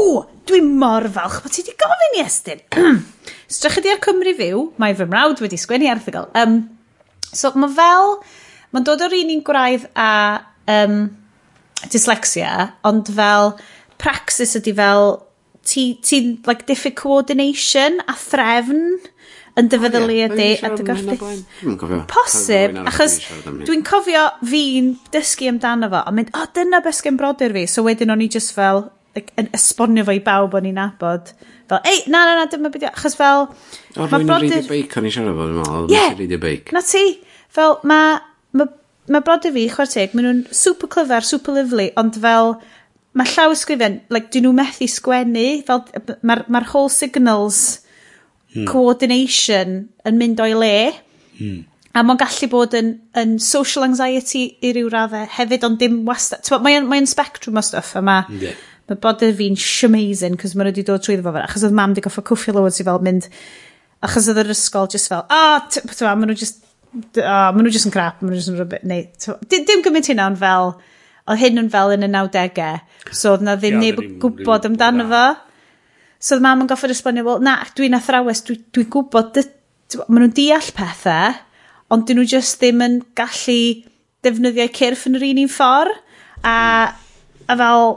dwi'n 0.50 0.74
mor 0.82 1.06
falch 1.14 1.42
bod 1.44 1.54
ti 1.54 1.66
wedi 1.66 1.78
gofyn 1.84 2.18
i 2.18 2.24
Estyn. 2.26 2.66
Strych 3.58 3.80
ydi 3.84 3.94
ar 3.94 4.02
Cymru 4.04 4.34
Fyw, 4.40 4.66
mae 4.82 4.98
fy 4.98 5.08
mrawd 5.08 5.44
wedi 5.44 5.60
sgwennu 5.62 5.92
erthigol. 5.92 6.32
Um, 6.40 6.60
so, 7.30 7.54
mae 7.60 7.72
fel, 7.78 8.18
mae'n 8.74 8.88
dod 8.88 9.06
o'r 9.06 9.16
un 9.22 9.38
un 9.38 9.46
gwraidd 9.46 9.88
a 9.94 10.10
um, 10.74 11.02
dyslexia, 11.86 12.74
ond 12.88 13.10
fel 13.18 13.54
praxis 14.02 14.56
ydy 14.60 14.74
fel 14.78 15.18
ti'n 15.68 16.02
ti, 16.02 16.20
like, 16.48 16.66
diffyg 16.70 16.96
coordination 17.00 18.00
a 18.08 18.16
threfn 18.18 19.00
yn 19.58 19.70
dy 19.72 19.80
feddylu 19.82 20.18
ydy 20.28 20.50
a 20.64 20.72
dy 20.78 20.86
gorffus. 20.86 21.42
Posib, 22.12 22.78
achos 22.88 23.18
dwi'n 23.66 23.84
cofio 23.88 24.28
fi'n 24.46 24.94
dysgu 25.14 25.50
amdano 25.52 25.90
fo, 25.92 26.04
a 26.06 26.14
mynd, 26.14 26.32
o, 26.38 26.46
dyna 26.56 26.82
beth 26.86 27.02
sgen 27.02 27.18
brodyr 27.20 27.56
fi. 27.56 27.66
So 27.70 27.84
wedyn 27.88 28.14
o'n 28.14 28.24
i 28.24 28.30
just 28.32 28.54
fel, 28.56 28.86
like, 29.18 29.34
yn 29.42 29.50
esbonio 29.58 30.06
fo 30.08 30.16
i 30.16 30.24
bawb 30.24 30.58
o'n 30.60 30.70
i'n 30.70 30.78
nabod. 30.78 31.34
Fel, 31.68 31.82
ei, 31.90 32.06
na, 32.08 32.24
na, 32.30 32.38
na, 32.40 32.48
dyma 32.52 32.72
beth, 32.74 32.88
achos 32.94 33.18
fel... 33.20 33.50
O, 33.98 34.06
rwy'n 34.06 34.30
brodyr... 34.30 34.62
reidio 34.62 34.72
beic 34.72 34.98
o'n 35.02 35.10
i 35.10 35.14
siarad 35.14 35.36
fo, 35.36 35.50
dwi'n 35.50 35.62
meddwl. 35.66 35.92
Ie, 35.98 36.76
na 36.78 36.86
ti. 36.86 37.06
Fel, 37.58 37.80
mae 37.90 38.20
mae 39.12 39.24
brodyr 39.24 39.54
fi, 39.56 39.66
chwer 39.72 39.90
teg, 39.92 40.16
maen 40.16 40.28
nhw'n 40.28 40.44
super 40.56 40.90
clyfar, 40.92 41.26
super 41.26 41.56
lyflu, 41.56 41.88
ond 42.00 42.20
fel, 42.24 42.58
mae 43.18 43.32
llaw 43.34 43.54
ysgrifen, 43.56 44.02
like, 44.14 44.32
dyn 44.34 44.48
nhw 44.48 44.54
methu 44.58 44.88
sgwennu, 44.92 45.48
fel, 45.68 45.84
mae'r 46.28 46.44
ma 46.52 46.62
whole 46.68 46.92
signals 46.94 47.82
hmm. 48.54 48.68
coordination 48.70 49.80
yn 50.08 50.20
mynd 50.20 50.44
o'i 50.44 50.56
le. 50.58 50.78
Hmm. 51.40 51.66
A 51.98 52.04
mae'n 52.06 52.20
gallu 52.22 52.50
bod 52.52 52.76
yn, 52.78 52.92
yn 53.18 53.38
social 53.42 53.88
anxiety 53.88 54.44
i 54.62 54.74
ryw 54.76 54.92
raddau 54.94 55.26
hefyd, 55.38 55.64
ond 55.66 55.80
dim 55.82 56.04
wastad. 56.06 56.46
Mae'n 56.62 56.86
mae 56.90 57.08
spectrum 57.10 57.58
o 57.58 57.64
stuff 57.66 57.96
yma. 57.98 58.20
Yeah. 58.44 58.60
Mae 58.88 59.00
bodyr 59.04 59.34
fi'n 59.40 59.58
shamazing, 59.60 60.38
cos 60.40 60.54
maen 60.54 60.70
nhw 60.70 60.76
wedi 60.76 60.86
dod 60.88 61.02
trwy 61.04 61.18
ddefo 61.18 61.34
fe. 61.36 61.48
achos 61.48 61.66
oedd 61.68 61.76
mam 61.80 61.96
wedi 61.96 62.06
goffa 62.06 62.24
cwffio 62.28 62.54
loads 62.56 62.78
i 62.80 62.86
fel 62.88 63.02
mynd, 63.04 63.32
achos 64.06 64.30
oedd 64.30 64.44
yr 64.44 64.54
ysgol 64.54 64.88
just 64.94 65.10
fel, 65.12 65.26
a, 65.26 65.42
oh, 65.58 66.14
maen 66.14 66.30
nhw 66.30 66.38
just 66.38 66.67
oh, 66.96 67.50
maen 67.54 67.64
nhw 67.66 67.74
jyst 67.74 67.90
yn 67.90 67.96
crap, 67.96 68.22
maen 68.22 68.32
nhw 68.32 68.40
jyst 68.40 68.52
yn 68.52 68.60
rhywbeth, 68.60 68.86
neu, 68.88 69.08
so, 69.22 69.38
dim, 69.52 69.66
dim 69.68 69.84
gymaint 69.86 70.12
ond 70.14 70.40
fel, 70.42 70.72
oedd 71.28 71.42
hyn 71.42 71.62
yn 71.64 71.72
fel 71.74 71.94
yn 71.96 72.08
y 72.08 72.12
90au, 72.14 72.70
so 73.12 73.34
oedd 73.36 73.44
na 73.46 73.58
ddim 73.60 73.82
neb 73.82 74.00
yn 74.04 74.16
gwybod 74.24 74.70
amdano 74.70 75.08
fo. 75.12 75.26
So 76.24 76.38
oedd 76.38 76.46
mam 76.46 76.64
yn 76.64 76.70
goffer 76.72 76.94
esbonio, 76.94 77.26
wel, 77.28 77.44
na, 77.46 77.60
dwi'n 77.78 77.98
athrawes, 77.98 78.42
dwi'n 78.48 78.64
dwi 78.74 78.88
gwybod, 78.94 79.42
maen 80.08 80.24
nhw'n 80.24 80.36
deall 80.38 80.72
pethau, 80.78 81.36
ond 81.94 82.08
dyn 82.08 82.20
nhw 82.20 82.28
just 82.28 82.58
ddim 82.62 82.84
yn 82.84 83.00
gallu 83.18 83.60
defnyddio 84.26 84.68
cyrff 84.76 85.08
yn 85.10 85.20
yr 85.20 85.28
un 85.30 85.44
un 85.44 85.52
ffordd. 85.52 86.04
A, 86.48 86.58
a 87.50 87.56
fel, 87.60 87.88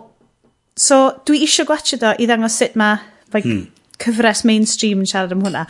so 0.80 1.00
dwi 1.28 1.42
eisiau 1.44 1.68
gwachio 1.68 1.98
do 2.00 2.12
i 2.18 2.28
ddangos 2.28 2.56
sut 2.60 2.76
mae 2.80 3.00
like, 3.34 3.44
hmm. 3.46 3.66
cyfres 4.00 4.44
mainstream 4.48 5.02
yn 5.02 5.10
siarad 5.10 5.34
am 5.34 5.44
hwnna. 5.44 5.66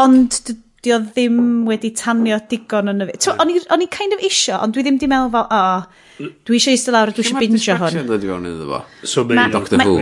Ond 0.00 0.52
di 0.84 0.92
o 0.96 0.98
ddim 1.04 1.38
wedi 1.68 1.92
tanio 1.96 2.38
digon 2.50 2.92
yn 2.92 3.04
y 3.04 3.08
fi. 3.10 3.20
So, 3.26 3.36
o'n 3.36 3.52
i'n 3.52 3.92
kind 3.92 4.16
of 4.16 4.24
isio, 4.24 4.58
ond 4.64 4.74
dwi 4.76 4.84
ddim 4.86 4.98
di 5.00 5.08
meddwl 5.10 5.32
fel, 5.34 5.46
o, 5.52 6.28
dwi 6.48 6.60
eisiau 6.60 6.76
eistedd 6.76 6.96
lawr, 6.96 7.12
a 7.12 7.16
dwi 7.16 7.24
eisiau 7.26 7.40
bingio 7.42 7.78
hwn. 7.80 7.96
Mae'r 8.00 8.12
dod 8.14 8.24
i 8.24 8.30
fewn 8.32 8.50
iddo 8.50 8.68
fo. 8.70 8.82
So, 9.04 9.24
mae 9.28 9.50
Doctor 9.52 9.84
Who. 9.84 9.96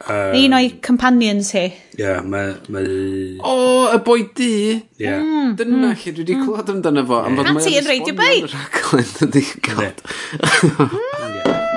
Uh, 0.00 0.32
un 0.32 0.54
o'i 0.56 0.70
companions 0.80 1.50
hi. 1.52 1.66
Ie, 1.68 2.00
yeah, 2.00 2.22
mae... 2.24 2.54
O, 3.44 3.56
y 3.90 3.98
boi 4.06 4.22
di! 4.36 4.54
Ie. 5.02 5.10
Mm, 5.10 5.52
Dyna 5.58 5.76
mm, 5.76 5.92
lle 5.92 6.14
dwi 6.14 6.24
wedi 6.24 6.38
mm. 6.38 6.46
clywed 6.46 6.72
amdano 6.72 7.04
fo. 7.10 7.20
Yeah. 7.26 7.42
ti 7.42 7.52
Anti 7.52 7.76
yn 7.82 7.88
reidio 7.90 8.16
bai! 8.16 8.34
Rhaglen, 8.46 9.14
dydi, 9.18 9.46
god. 9.66 10.04
Mm. 10.40 11.58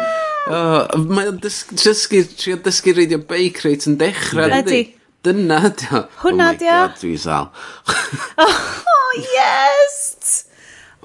Mae'n 0.53 1.39
dysgu, 1.43 2.21
trio 2.37 2.61
dysgu 2.63 2.93
reidio 2.95 3.19
bai 3.27 3.47
creit 3.55 3.89
yn 3.89 3.97
dechrau, 3.99 4.47
dydi? 4.53 4.83
Ydy. 4.83 5.02
Dyna 5.23 5.61
oh 5.63 5.69
di 5.71 5.87
o. 5.95 6.01
Hwna 6.23 6.49
ydi 6.57 6.67
o. 6.67 6.73
Oh 6.73 6.81
my 6.81 6.89
god, 6.89 6.97
dwi 6.99 7.13
sal. 7.21 7.45
oh, 8.43 9.13
yes! 9.37 10.49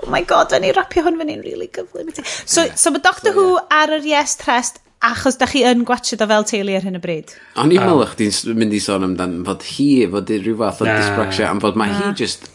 Oh 0.03 0.11
my 0.11 0.25
god, 0.27 0.53
o'n 0.57 0.67
i 0.67 0.73
rapio 0.75 1.05
hwn 1.07 1.21
fyny'n 1.21 1.45
really 1.47 1.69
gyflym. 1.71 2.11
So, 2.27 2.67
so 2.75 2.91
mae 2.95 3.03
Doctor 3.05 3.35
Who 3.37 3.47
ar 3.71 3.95
yr 3.95 4.07
Yes 4.07 4.35
Trest 4.41 4.83
achos 5.07 5.37
da 5.39 5.47
chi 5.47 5.61
yn 5.63 5.85
gwachio 5.87 6.19
do 6.19 6.27
fel 6.27 6.47
teulu 6.51 6.75
ar 6.75 6.83
hyn 6.83 6.99
o 6.99 7.01
bryd. 7.03 7.31
O'n 7.63 7.71
i'n 7.71 7.79
oh. 7.79 7.87
meddwl 7.87 8.09
chdi'n 8.17 8.59
mynd 8.59 8.75
i 8.75 8.81
sôn 8.83 9.07
amdan 9.07 9.37
fod 9.47 9.63
hi 9.69 9.87
fod 10.11 10.33
rhyw 10.35 10.57
fath 10.59 10.81
o 10.83 10.89
dysbracsia 10.89 11.51
am 11.53 11.61
fod 11.63 11.79
mae 11.79 11.93
hi 11.95 12.09
just 12.19 12.49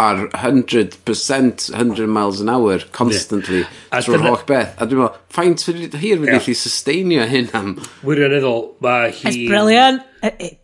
ar 0.00 0.22
100% 0.32 1.66
100 1.76 2.08
miles 2.08 2.40
an 2.40 2.52
hour 2.54 2.86
constantly 2.96 3.66
yeah. 3.66 3.98
trwy'r 3.98 4.24
holl 4.24 4.46
beth. 4.48 4.72
A 4.80 4.88
dwi'n 4.88 5.02
meddwl, 5.02 5.20
ffaint 5.36 5.66
hi'r 5.68 5.92
fydd 6.00 6.32
yeah. 6.32 6.48
i 6.48 6.56
sustainio 6.56 7.28
hyn 7.28 7.52
am... 7.58 7.76
Wirioneddol, 8.00 8.64
mae 8.80 9.12
hi... 9.12 9.28
It's 9.28 9.44
brilliant! 9.44 10.08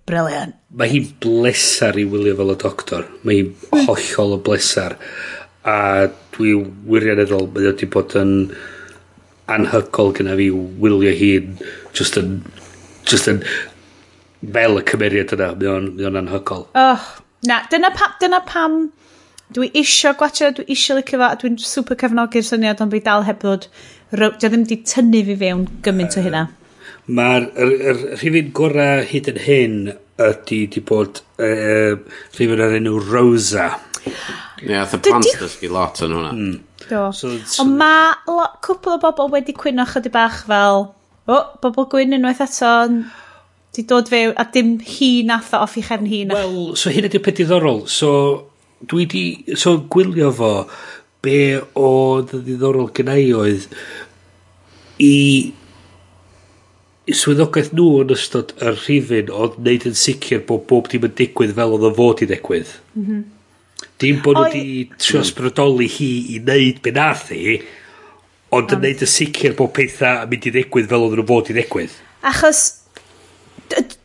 Brilliant. 0.09 0.55
Mae 0.79 0.91
hi'n 0.93 1.09
blesar 1.23 1.99
i 1.99 2.05
wylio 2.07 2.37
fel 2.39 2.55
y 2.55 2.59
doctor. 2.63 3.07
Mae 3.27 3.41
hi'n 3.41 3.53
mm. 3.55 3.87
hollol 3.89 4.37
o 4.37 4.41
blesar. 4.47 4.95
A 5.67 6.07
dwi 6.37 6.55
wirioneddol, 6.89 7.49
mae 7.55 7.67
wedi 7.67 7.89
bod 7.91 8.15
yn 8.19 8.35
anhygol 9.51 10.13
gyda 10.17 10.37
fi 10.39 10.51
wylio 10.55 11.15
hi'n 11.17 11.57
just 11.97 12.19
yn 12.21 12.39
just 13.09 13.31
yn 13.33 13.43
fel 14.55 14.79
y 14.79 14.85
cymeriad 14.87 15.35
yna. 15.35 15.51
Mae 15.59 15.73
o'n, 15.73 15.91
mae 15.97 16.09
o'n 16.11 16.21
anhygol. 16.23 16.69
Oh, 16.79 17.11
na, 17.49 17.63
dyna, 17.73 17.91
pa, 17.97 18.13
dyna 18.23 18.45
pam 18.47 18.85
dwi 19.57 19.71
isio 19.81 20.13
gwachio, 20.21 20.53
dwi 20.55 20.69
isio 20.75 20.99
licio 20.99 21.19
fo, 21.19 21.33
a 21.33 21.41
dwi'n 21.41 21.59
super 21.63 21.99
cefnogi'r 21.99 22.47
syniad 22.47 22.83
ond 22.85 22.95
fi 22.95 23.01
dal 23.05 23.27
heb 23.27 23.41
ddod, 23.43 23.67
dwi 24.13 24.31
ddim 24.45 24.67
di 24.69 24.79
tynnu 24.85 25.25
fi 25.31 25.37
fewn 25.43 25.67
gymaint 25.85 26.19
o 26.21 26.25
hynna. 26.25 26.47
Mae'r 27.09 27.49
yr 27.57 27.75
yr 27.93 28.01
rhifyn 28.19 28.53
gorau 28.57 29.05
hyd 29.09 29.31
yn 29.33 29.43
hyn 29.47 29.77
ydy 30.19 30.65
'di 30.69 30.83
bod 30.89 31.23
e, 31.39 31.49
e, 31.49 31.77
uh, 31.93 32.25
rhifyn 32.37 32.65
ar 32.65 32.75
enw 32.79 32.99
Rosa. 33.07 33.71
Ie, 34.09 34.73
yeah, 34.73 34.85
the 34.91 34.99
plant 34.99 35.29
dysgu 35.39 35.71
lot 35.73 36.03
yn 36.05 36.15
hwnna. 36.17 36.33
Mm. 36.35 36.59
Do. 36.89 37.01
So, 37.13 37.31
so, 37.45 37.63
Ond 37.65 37.79
mae 37.79 38.13
cwpl 38.65 38.97
o 38.97 38.99
bobl 39.03 39.33
wedi 39.33 39.55
cwyno 39.57 39.87
chydig 39.89 40.15
bach 40.15 40.43
fel, 40.49 40.89
o, 41.29 41.37
oh, 41.37 41.45
bobl 41.63 41.87
gwyn 41.93 42.17
unwaith 42.17 42.43
eto, 42.45 42.73
di 43.77 43.85
dod 43.89 44.11
fewn, 44.11 44.35
a 44.41 44.47
dim 44.53 44.77
hi 44.83 45.11
nath 45.29 45.53
o 45.55 45.63
off 45.67 45.77
i 45.79 45.85
chefn 45.85 46.09
hi 46.11 46.23
na. 46.27 46.39
Wel, 46.39 46.77
so 46.81 46.93
hyn 46.93 47.09
ydy'r 47.09 47.25
peth 47.25 47.41
diddorol. 47.43 47.85
So, 47.93 48.11
dwi 48.89 49.07
di, 49.11 49.25
so 49.59 49.77
gwylio 49.93 50.33
fo, 50.35 50.53
be 51.25 51.39
oedd 51.79 52.35
ddiddorol 52.35 52.91
gyna 52.97 53.17
i 53.21 53.31
oedd 53.37 53.69
i 55.03 55.15
swyddogaeth 57.17 57.73
nhw 57.77 58.03
yn 58.03 58.13
ystod 58.15 58.55
y 58.59 58.73
rhifin 58.75 59.33
oedd 59.33 59.59
wneud 59.61 59.87
yn 59.89 59.99
sicr 59.99 60.43
bod 60.49 60.67
bob 60.71 60.89
dim 60.93 61.07
yn 61.09 61.15
digwydd 61.19 61.55
fel 61.57 61.75
oedd 61.77 61.87
o 61.89 61.93
fod 61.97 62.23
i 62.25 62.29
ddigwydd. 62.29 62.73
Mm 62.95 63.05
-hmm. 63.05 63.27
Dim 64.03 64.19
bod 64.25 64.39
nhw 64.39 64.49
wedi 64.49 64.89
trio 64.99 65.23
sbrydoli 65.27 65.89
hi 65.91 66.11
i 66.35 66.41
wneud 66.43 66.83
be 66.85 66.93
nath 66.95 67.31
hi, 67.35 67.61
ond 68.55 68.75
yn 68.75 68.83
wneud 68.83 69.05
yn 69.07 69.13
sicr 69.13 69.57
bod 69.59 69.73
pethau 69.77 70.25
yn 70.25 70.33
mynd 70.33 70.51
i 70.51 70.53
ddigwydd 70.55 70.91
fel 70.91 71.07
oedd 71.07 71.17
nhw 71.19 71.27
fod 71.31 71.53
i 71.53 71.57
ddigwydd. 71.57 71.97
Achos, 72.29 72.65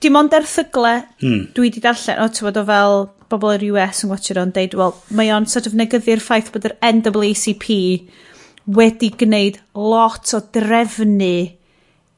dim 0.04 0.20
ond 0.20 0.36
erthygle 0.38 0.94
mm. 1.22 1.42
dwi 1.56 1.68
wedi 1.68 1.84
darllen, 1.84 2.22
o 2.24 2.30
ti'n 2.30 2.62
o 2.62 2.66
fel 2.70 2.98
bobl 3.32 3.56
yr 3.56 3.66
US 3.72 4.04
yn 4.06 4.12
watcher 4.14 4.40
o'n 4.42 4.54
deud, 4.56 4.78
wel, 4.80 4.96
mae 5.18 5.32
o'n 5.34 5.50
sort 5.50 5.68
of 5.70 5.76
negyddu'r 5.78 6.22
ffaith 6.24 6.52
bod 6.54 6.70
yr 6.70 6.78
NAACP 6.84 7.68
wedi 8.78 9.10
gwneud 9.20 9.60
lot 9.76 10.32
o 10.38 10.42
drefnu 10.56 11.36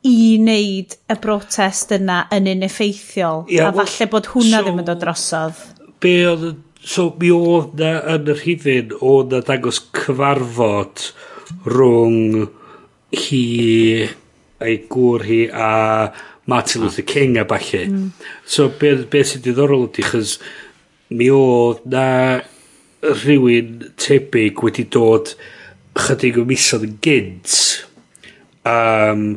i 0.05 0.17
wneud 0.39 0.97
y 1.11 1.17
brotest 1.21 1.93
yna 1.95 2.25
yn 2.35 2.49
uneffeithiol 2.51 3.45
yeah, 3.51 3.69
a 3.69 3.73
well, 3.73 3.87
falle 3.87 4.09
bod 4.11 4.29
hwnna 4.33 4.59
so, 4.59 4.65
ddim 4.67 4.83
yn 4.83 4.89
dod 4.89 5.01
drosodd 5.01 5.63
be 6.03 6.15
oedd 6.29 6.45
so 6.85 7.07
mi 7.21 7.31
oedd 7.33 7.73
na 7.81 7.93
yn 8.15 8.29
yr 8.33 8.43
hydyn 8.45 8.93
oedd 8.99 9.33
na 9.33 9.41
dangos 9.47 9.81
cyfarfod 9.97 11.07
rhwng 11.65 12.45
hi 13.15 13.43
ei 14.65 14.77
gŵr 14.91 15.25
hi 15.25 15.41
a 15.49 15.71
Martin 16.45 16.85
Luther 16.85 17.05
King 17.09 17.39
a 17.41 17.45
falle 17.49 17.85
mm. 17.87 18.09
so 18.45 18.69
be, 18.69 18.93
be 19.09 19.23
sy'n 19.25 19.43
diddorol 19.45 19.87
ydy 19.89 20.05
chys 20.05 20.37
mi 21.15 21.31
oedd 21.33 21.81
na 21.89 22.05
rhywun 23.05 23.91
tebyg 24.01 24.61
wedi 24.65 24.85
dod 24.93 25.33
chydig 26.05 26.39
o 26.41 26.45
misoedd 26.47 26.85
yn 26.87 26.95
gynt 27.05 27.57
um, 28.67 29.27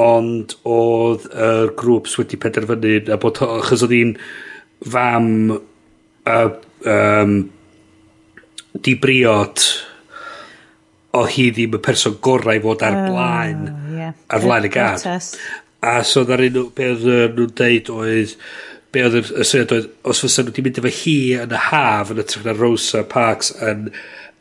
ond 0.00 0.56
oedd 0.66 1.26
y 1.28 1.46
uh, 1.46 1.66
grŵps 1.78 2.16
wedi 2.18 2.38
penderfynu 2.42 2.96
a 3.14 3.18
bod 3.22 3.38
achos 3.46 3.84
oedd 3.86 3.94
hi'n 3.94 4.14
fam 4.90 5.28
uh, 5.54 6.48
um, 6.90 7.36
dibriod 8.74 9.62
o 11.14 11.22
hi 11.30 11.48
ddim 11.54 11.78
y 11.78 11.82
person 11.84 12.18
gorau 12.26 12.58
i 12.58 12.62
fod 12.64 12.82
ar 12.82 12.98
ah, 12.98 13.06
blaen 13.06 13.62
uh, 13.70 13.76
yeah. 14.00 14.18
ar 14.26 14.42
blaen 14.42 14.66
y 14.66 14.72
gad. 14.74 15.06
a 15.84 15.96
so 16.02 16.24
ddar 16.26 16.42
un 16.48 16.60
be 16.74 16.90
oedd 16.96 17.06
nhw'n 17.38 17.54
deud 17.62 17.94
oedd 17.94 18.34
be 18.94 19.06
oedd 19.06 19.20
y 19.22 19.46
syniad 19.46 19.78
oedd 19.78 19.88
os 20.10 20.26
fysa 20.26 20.42
nhw 20.42 20.50
wedi 20.50 20.66
mynd 20.66 20.82
efo 20.82 20.94
hi 20.98 21.18
yn 21.44 21.54
y 21.54 21.64
haf 21.70 22.10
yn 22.10 22.22
y 22.24 22.26
trefna 22.26 22.58
Rosa 22.58 23.06
Parks 23.14 23.54
yn 23.62 23.90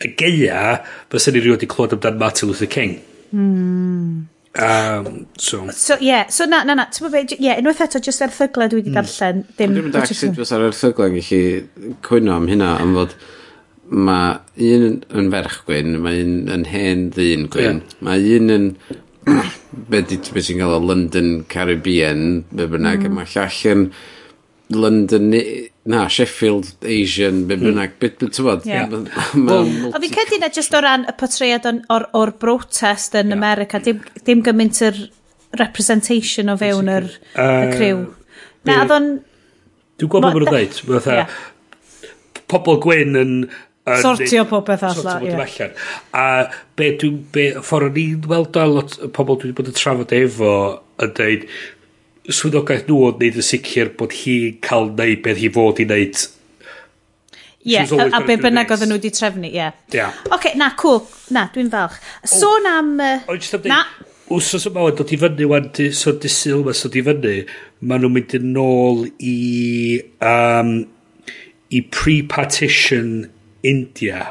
y 0.02 0.16
geia 0.18 0.80
fysa 1.14 1.30
ni 1.30 1.46
rhywun 1.46 1.60
wedi 1.60 1.70
clywed 1.70 2.00
amdan 2.00 2.22
Martin 2.22 2.50
Luther 2.50 2.74
King. 2.74 2.98
Mm 3.30 4.33
Um, 4.56 5.26
so. 5.36 5.68
so, 5.72 5.98
yeah, 6.00 6.28
so 6.28 6.46
na, 6.46 6.62
na, 6.64 6.76
na, 6.78 6.86
ti'n 6.94 7.08
bod 7.08 7.16
ie, 7.18 7.38
yeah, 7.42 7.58
unwaith 7.58 7.82
eto, 7.88 8.02
jyst 8.06 8.22
erthyglau 8.22 8.70
dwi 8.70 8.84
wedi 8.84 8.92
hmm. 8.92 9.00
darllen, 9.00 9.40
mm. 9.42 9.56
ddim... 9.58 9.72
Dwi'n 9.74 9.88
mynd 9.88 9.98
ac 9.98 10.12
sut 10.14 10.36
fysa'r 10.38 10.68
erthyglau 10.68 11.10
yn 11.10 11.16
gallu 11.18 11.96
cwyno 12.06 12.36
am 12.36 12.46
hynna, 12.52 12.76
am 12.84 12.94
fod 13.00 13.16
mae 13.90 14.36
un 14.78 15.00
yn 15.10 15.32
ferch 15.34 15.58
gwyn, 15.66 15.98
mae 16.06 16.22
un 16.22 16.36
yn 16.54 16.68
hen 16.70 17.08
ddyn 17.16 17.50
gwyn, 17.54 17.82
yeah. 17.82 17.98
mae 18.06 18.38
un 18.38 18.54
yn... 18.54 18.70
be 19.90 20.04
di, 20.06 20.20
be 20.36 20.44
sy'n 20.46 20.62
cael 20.62 20.78
o 20.78 20.82
London 20.84 21.34
Caribbean, 21.50 22.44
be 22.54 22.70
bynnag, 22.70 23.08
mm. 23.08 23.18
mae 23.18 23.34
llall 23.34 23.62
yn 23.74 23.88
London 24.78 25.34
Na, 25.86 26.08
Sheffield, 26.08 26.70
Asian, 26.88 27.44
be 27.48 27.58
hmm. 27.58 27.66
bynnag, 27.68 27.98
be 28.00 28.08
bynnag, 28.08 28.64
ti'n 28.64 29.48
bod? 29.50 29.90
O 29.92 30.00
fi'n 30.00 30.14
cedi 30.16 30.40
na 30.40 30.48
jyst 30.54 30.76
o 30.78 30.80
ran 30.84 31.04
y 31.12 31.16
potread 31.20 31.68
o'r, 31.68 32.06
or 32.16 32.32
brotest 32.40 33.18
yn 33.20 33.34
yeah. 33.34 33.36
America, 33.36 33.82
dim, 33.84 34.00
dim 34.24 34.44
gymaint 34.46 34.80
yr 34.88 35.02
representation 35.60 36.54
o 36.54 36.56
fewn 36.62 36.92
yr 36.94 37.10
uh, 37.12 37.74
criw. 37.74 38.06
Na, 38.64 38.80
oedd 38.86 38.96
o'n... 38.96 39.12
Dwi'n 40.00 40.14
gwybod 40.14 40.32
beth 40.32 40.40
mae'n 40.40 40.56
dweud, 40.56 41.04
fatha, 41.04 41.28
pobl 42.54 42.80
gwyn 42.88 43.20
yn... 43.20 43.38
Sortio 44.00 44.46
popeth 44.48 44.86
allan, 44.88 45.28
ie. 45.28 45.36
allan. 45.36 45.78
A 46.16 46.26
be 46.80 46.94
dwi'n... 47.02 47.60
Ffordd 47.60 47.92
o'n 47.92 48.04
i'n 48.06 48.28
weld 48.32 48.56
o 48.56 48.68
lot 48.72 48.96
o 49.04 49.12
pobl 49.12 49.42
dwi 49.42 49.52
wedi 49.52 49.60
bod 49.60 49.74
yn 49.74 49.80
trafod 49.84 50.16
efo 50.16 50.54
yn 51.04 51.16
dweud, 51.20 51.50
swyddogaeth 52.32 52.88
nhw 52.88 53.02
oedd 53.08 53.20
neud 53.20 53.42
yn 53.42 53.46
sicr 53.46 53.92
bod 54.00 54.16
hi'n 54.16 54.62
cael 54.64 54.90
neud 54.94 55.22
beth 55.26 55.42
hi 55.42 55.50
fod 55.52 55.82
i 55.84 55.88
neud. 55.90 56.24
Ie, 57.64 57.78
yeah, 57.78 57.92
a, 57.96 58.08
a 58.20 58.24
be 58.28 58.36
bynnag 58.40 58.72
oedden 58.76 58.92
nhw 58.92 58.98
wedi 59.00 59.12
trefnu, 59.16 59.48
ie. 59.48 59.56
Yeah. 59.56 59.76
Yeah. 59.96 60.16
okay, 60.36 60.52
na, 60.60 60.74
cool. 60.80 61.04
Na, 61.32 61.46
dwi'n 61.54 61.72
falch. 61.72 61.96
Sôn 62.28 62.68
oh, 62.68 62.80
am... 62.80 62.96
Uh, 63.00 63.24
am 63.32 63.70
na. 63.72 63.84
Wsos 64.34 64.68
yma 64.68 64.84
wedi 64.88 65.00
dod 65.00 65.14
i 65.16 65.20
fyny, 65.20 65.48
wan, 65.52 65.70
di, 65.76 65.90
so 65.96 66.12
disil 66.16 66.64
yma 66.64 66.76
so 66.76 66.92
di 66.92 67.04
fyny, 67.06 67.44
maen 67.84 68.04
nhw'n 68.04 68.16
mynd 68.18 68.36
yn 68.40 68.60
ôl 68.60 69.06
i, 69.20 69.38
um, 70.24 70.74
i 71.72 71.84
pre-partition 71.92 73.30
India. 73.68 74.26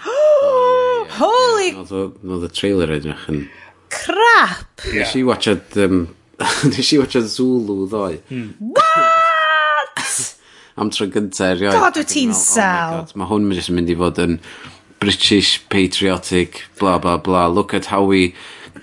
Holy... 1.20 1.74
Oedd 1.80 2.48
y 2.48 2.52
trailer 2.56 2.96
edrych 2.96 3.28
yn... 3.32 3.44
Crap! 3.90 4.86
Yeah. 4.86 5.02
Nes 5.02 5.16
i 5.18 5.26
watchad 5.26 5.76
um, 5.84 6.04
nes 6.70 6.92
i 6.94 6.98
watcha 7.00 7.20
Zulu 7.20 7.86
ddoe. 7.88 8.20
Mm. 8.30 8.52
What? 8.58 10.04
Am 10.80 10.90
tro 10.94 11.06
gyntaf 11.12 11.54
erioed. 11.54 11.76
God, 11.76 11.98
wyt 12.00 12.12
ti'n 12.14 12.32
oh 12.34 12.40
sel. 12.40 13.02
Mae 13.18 13.28
hwn 13.30 13.50
jyst 13.56 13.72
mynd 13.74 13.92
i 13.92 13.96
fod 14.00 14.20
yn 14.22 14.38
British, 15.00 15.58
patriotic, 15.72 16.62
bla 16.80 16.98
bla 17.02 17.18
bla. 17.20 17.46
Look 17.48 17.74
at 17.76 17.90
how 17.92 18.04
we 18.04 18.34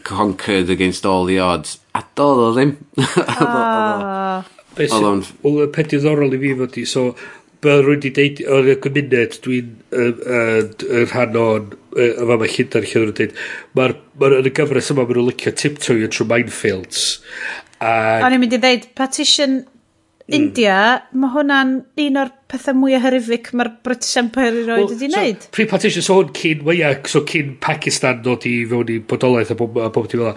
conquered 0.04 0.70
against 0.70 1.06
all 1.06 1.26
the 1.26 1.40
odds. 1.40 1.80
A 1.98 2.04
doedd 2.18 2.46
o 2.46 2.52
ddim. 2.58 2.78
Ah. 3.38 4.46
Oedd 4.78 4.92
o'n... 4.94 5.24
Oedd 5.42 5.58
o'n... 5.58 5.72
Oedd 5.74 5.80
o'n... 5.82 5.88
Oedd 5.90 6.04
o'n... 6.06 6.28
Oedd 6.30 6.62
o'n... 6.62 6.76
Oedd 6.78 6.98
o'n... 7.02 7.16
Mae 7.66 7.82
rwy'n 7.82 8.02
di 8.04 8.12
deud 8.14 8.44
o'r 8.54 8.68
gymuned 8.84 9.40
dwi'n 9.46 9.72
yn 9.98 10.20
yy, 10.22 11.06
rhan 11.08 11.40
o'n 11.42 11.72
y 11.98 12.12
fama 12.20 12.38
mae 12.44 12.52
Llundain 12.54 12.86
lle 12.86 13.00
oedd 13.00 13.08
nhw'n 13.08 13.16
dweud 13.18 13.40
mae'r 13.80 13.96
ma 14.22 14.30
yn 14.38 14.50
y 14.50 14.54
gyfres 14.60 14.92
yma 14.94 15.06
maen 15.08 15.18
nhw'n 15.18 15.32
licio 15.32 15.56
tiptoe 15.58 16.04
yn 16.06 16.14
trwy 16.14 16.28
minefields 16.30 17.08
a 17.82 17.96
O'n 18.26 18.36
i'n 18.36 18.44
mynd 18.44 18.56
i 18.58 18.62
ddeud, 18.62 18.88
Partition 18.98 19.58
mm. 19.62 20.36
India, 20.38 20.78
mae 21.18 21.34
hwnna'n 21.34 21.74
un 22.04 22.20
o'r 22.22 22.32
pethau 22.52 22.78
mwyaf 22.78 23.06
horrific 23.06 23.52
mae'r 23.58 23.72
British 23.86 24.18
Empire 24.20 24.54
i 24.54 24.64
erioed 24.64 24.94
wedi 24.94 25.10
wneud. 25.12 25.46
So, 25.46 25.54
Pre-partition, 25.58 26.06
so 26.06 26.18
hwn 26.20 26.34
cyn, 26.38 26.64
ia, 26.74 26.94
so 27.10 27.24
cyn 27.28 27.56
Pakistan 27.64 28.22
dod 28.26 28.48
i 28.50 28.56
fewn 28.70 28.94
i 28.94 29.00
bodolaeth 29.14 29.54
a 29.54 29.60
bob, 29.60 29.80
a 29.82 29.90
bob 29.94 30.10
dim 30.12 30.26
fel 30.26 30.36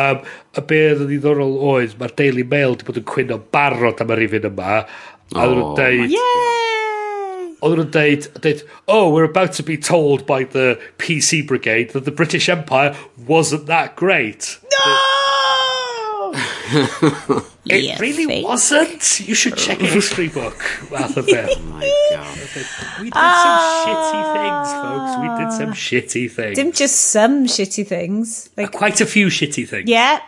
Um, 0.00 0.26
a 0.58 0.64
be 0.66 0.80
oedd 0.90 1.04
yn 1.04 1.10
ddiddorol 1.12 1.56
oedd, 1.72 1.96
mae'r 2.00 2.16
Daily 2.18 2.46
Mail 2.50 2.74
wedi 2.74 2.88
bod 2.88 3.00
yn 3.02 3.08
cwyno 3.10 3.40
barod 3.54 4.02
am 4.02 4.14
yr 4.14 4.22
rifin 4.24 4.50
yma, 4.50 4.82
A 5.34 5.46
oedden 5.46 5.58
nhw'n 5.58 5.72
Oh, 5.72 5.76
deud, 5.76 6.10
Yay! 6.10 7.54
oedden 7.62 7.84
nhw'n 7.84 7.90
deud, 7.94 8.26
deud, 8.42 8.62
oh, 8.88 9.10
we're 9.14 9.24
about 9.28 9.52
to 9.54 9.62
be 9.62 9.76
told 9.78 10.26
by 10.26 10.42
the 10.44 10.78
PC 10.98 11.46
Brigade 11.46 11.90
that 11.92 12.04
the 12.04 12.10
British 12.10 12.48
Empire 12.48 12.96
wasn't 13.26 13.66
that 13.66 13.94
great. 13.96 14.58
No! 14.84 16.32
It 17.66 17.84
Yeah, 17.84 17.98
really 18.00 18.24
fake. 18.26 18.44
wasn't. 18.44 19.20
You 19.20 19.34
should 19.34 19.56
check 19.56 19.80
a 19.80 19.86
history 19.86 20.28
book. 20.28 20.56
Math 20.90 21.16
of. 21.16 21.28
Oh 21.30 21.60
my 21.68 21.86
god. 22.10 22.36
We 23.00 23.10
did 23.10 23.14
some 23.14 23.60
shitty 23.84 24.22
ah. 24.24 24.32
things, 24.38 24.68
folks. 24.82 25.12
We 25.20 25.28
did 25.38 25.52
some 25.52 25.72
shitty 25.74 26.30
things. 26.30 26.56
Dim 26.56 26.72
just 26.72 26.96
some 26.96 27.46
shitty 27.46 27.86
things. 27.86 28.48
Like, 28.56 28.72
Quite 28.72 29.00
a 29.00 29.06
few 29.06 29.26
shitty 29.28 29.68
things. 29.68 29.88
yeah, 29.88 30.20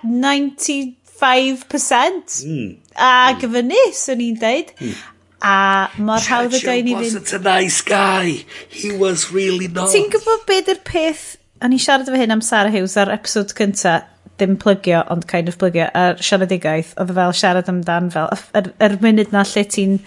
5% 1.22 2.38
mm. 2.46 2.68
ag 2.98 3.42
mm. 3.46 3.56
fyny, 3.56 3.82
swn 3.96 4.24
i'n 4.26 4.38
deud. 4.42 4.72
Hmm. 4.80 5.00
A 5.42 5.54
mor 5.98 6.22
hawdd 6.22 6.54
ydy 6.54 6.70
i 6.70 6.82
fynd... 6.86 6.96
wasn't 7.00 7.32
a 7.34 7.40
nice 7.42 7.80
guy. 7.82 8.44
He 8.70 8.92
was 8.94 9.30
really 9.34 9.66
not. 9.66 9.90
Ti'n 9.94 10.10
gwybod 10.12 10.44
beth 10.50 10.70
yw'r 10.70 10.82
peth... 10.86 11.24
O'n 11.62 11.74
i 11.74 11.78
siarad 11.82 12.08
efo 12.10 12.18
hyn 12.18 12.34
am 12.34 12.42
Sarah 12.42 12.70
Hughes 12.74 12.96
ar 12.98 13.10
episod 13.14 13.54
cynta, 13.54 14.00
dim 14.38 14.56
plygio, 14.58 15.04
ond 15.14 15.26
kind 15.30 15.50
of 15.50 15.58
plygio, 15.60 15.86
a'r 15.94 16.18
siaradigaeth, 16.18 16.94
oedd 16.98 17.12
e 17.12 17.16
fel 17.18 17.34
siarad 17.38 17.70
amdan 17.70 18.10
fel, 18.14 18.30
yr, 18.34 18.42
er, 18.58 18.70
er 18.88 18.96
munud 19.02 19.34
na 19.34 19.44
lle 19.46 19.62
ti'n 19.70 20.00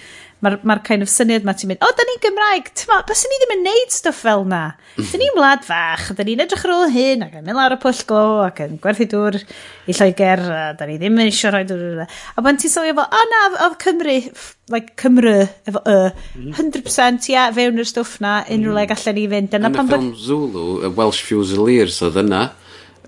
Mae'r 0.43 0.57
ma 0.67 0.75
kind 0.83 1.01
of 1.01 1.09
syniad 1.09 1.45
ma 1.47 1.53
ti'n 1.55 1.69
mynd, 1.71 1.83
o, 1.85 1.87
da 1.95 2.03
ni'n 2.05 2.19
Gymraeg, 2.21 2.67
tyma, 2.75 2.97
bys 3.07 3.21
ni 3.25 3.37
ddim 3.39 3.53
yn 3.55 3.61
neud 3.65 3.93
stwff 3.95 4.19
fel 4.25 4.43
na. 4.49 4.59
Hmm. 4.97 5.07
Da 5.07 5.19
ni'n 5.21 5.37
wlad 5.39 5.63
fach, 5.65 6.09
da 6.17 6.25
ni'n 6.27 6.43
edrych 6.43 6.65
ar 6.67 6.73
ôl 6.75 6.91
hyn, 6.91 7.23
ac 7.23 7.37
yn 7.39 7.45
mynd 7.47 7.57
lawr 7.57 7.77
y 7.77 7.79
pwll 7.81 8.01
glo, 8.09 8.25
ac 8.43 8.59
yn 8.65 8.75
gwerthu 8.83 9.07
dŵr 9.13 9.39
i 9.39 9.95
Lloegr, 9.95 10.43
a 10.51 10.65
da 10.75 10.89
ni 10.89 10.99
ddim 10.99 11.17
yn 11.17 11.31
eisiau 11.31 11.55
rhoi 11.55 11.63
dŵr. 11.71 12.03
A 12.03 12.45
pan 12.45 12.59
ti'n 12.59 12.75
sylwi 12.75 12.93
fel, 12.99 13.07
o 13.07 13.23
na, 13.31 13.41
oedd 13.69 13.79
Cymru, 13.85 14.17
like 14.75 14.93
Cymru, 14.99 15.35
efo 15.71 15.81
y, 15.87 15.97
hmm. 16.35 16.53
100% 16.59 17.31
ia, 17.31 17.47
fewn 17.55 17.81
yr 17.81 17.91
stwff 17.95 18.19
na, 18.25 18.37
unrhyw 18.43 18.75
le 18.75 18.85
hmm. 18.85 18.93
gallen 18.93 19.19
ni 19.21 19.27
fynd. 19.31 19.53
Dyna 19.55 19.73
pan 19.79 19.91
bod... 19.95 20.07
Zulu, 20.19 20.67
y 20.83 20.93
Welsh 20.99 21.23
Fusiliers 21.25 22.03
oedd 22.05 22.21
yna. 22.25 22.47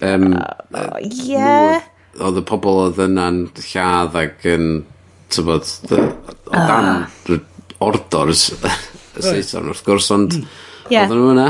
Um, 0.01 0.31
uh, 0.31 0.43
uh, 0.71 0.99
yeah. 1.03 1.81
Oedd 2.23 2.39
y 2.39 2.45
pobl 2.47 2.85
oedd 2.87 3.03
yna'n 3.11 3.49
lladd 3.67 4.23
ac 4.23 4.47
yn... 4.47 4.69
Um, 4.79 4.85
tybod, 5.33 5.71
o 5.91 6.51
dan 6.51 6.91
ah. 6.91 7.07
uh. 7.29 7.39
ordors 7.83 8.49
y 8.55 8.75
Saeson 9.21 9.71
wrth 9.71 9.83
gwrs, 9.85 10.11
ond 10.13 10.35
hmm. 10.35 10.45
yeah. 10.93 11.07
oedd 11.07 11.17
nhw 11.17 11.33
yna. 11.33 11.47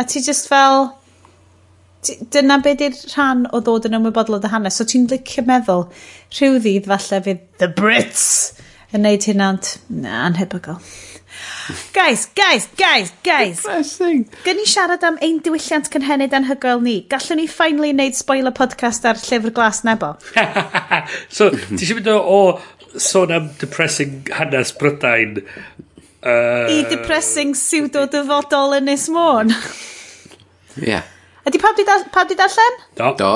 a 0.00 0.04
ti 0.08 0.22
just 0.24 0.50
fel, 0.50 0.90
dyna 2.34 2.60
be 2.64 2.74
di'r 2.78 2.96
rhan 3.14 3.46
o 3.52 3.62
ddod 3.64 3.88
yn 3.88 3.98
ymwybodol 4.00 4.38
o 4.38 4.42
dy 4.42 4.52
hanes. 4.52 4.78
So 4.78 4.86
ti'n 4.88 5.08
licio 5.10 5.46
meddwl, 5.48 5.88
rhyw 6.36 6.60
ddydd 6.60 6.90
falle 6.90 7.22
fydd 7.28 7.42
the 7.62 7.70
Brits 7.80 8.26
yn 8.94 9.06
neud 9.06 9.26
hyn 9.26 9.42
ond, 9.42 9.74
na, 9.90 10.24
anhebygol. 10.28 10.78
Guys, 11.92 12.28
guys, 12.36 12.68
guys, 12.76 13.12
guys. 13.24 13.62
Depressing. 13.62 14.26
Gyn 14.44 14.58
ni 14.60 14.66
siarad 14.68 15.02
am 15.06 15.16
ein 15.24 15.40
diwylliant 15.42 15.88
cynhenid 15.92 16.34
anhygoel 16.36 16.82
ni. 16.84 16.94
Gallwn 17.10 17.40
ni 17.40 17.46
finally 17.50 17.92
wneud 17.94 18.16
spoiler 18.18 18.52
podcast 18.54 19.06
ar 19.08 19.18
llyfr 19.18 19.52
glas 19.56 19.80
nebo. 19.88 20.12
so, 21.36 21.48
ti 21.50 21.80
eisiau 21.80 21.98
mynd 21.98 22.10
o, 22.12 22.18
o 22.20 22.38
sôn 22.98 23.32
am 23.32 23.50
depressing 23.60 24.26
hanes 24.32 24.72
Brydain... 24.72 25.42
Uh, 26.24 26.64
I 26.72 26.86
depressing 26.88 27.52
pseudo-dyfodol 27.52 28.78
yn 28.78 28.88
Ys 28.88 29.10
Môn. 29.12 29.50
Ie. 29.52 30.86
yeah. 30.88 31.04
Ydy 31.44 31.60
pawb 31.60 31.76
di, 31.76 31.84
pawb 31.84 32.30
di 32.30 32.38
darllen? 32.38 32.78
Do. 32.96 33.10
Do. 33.18 33.32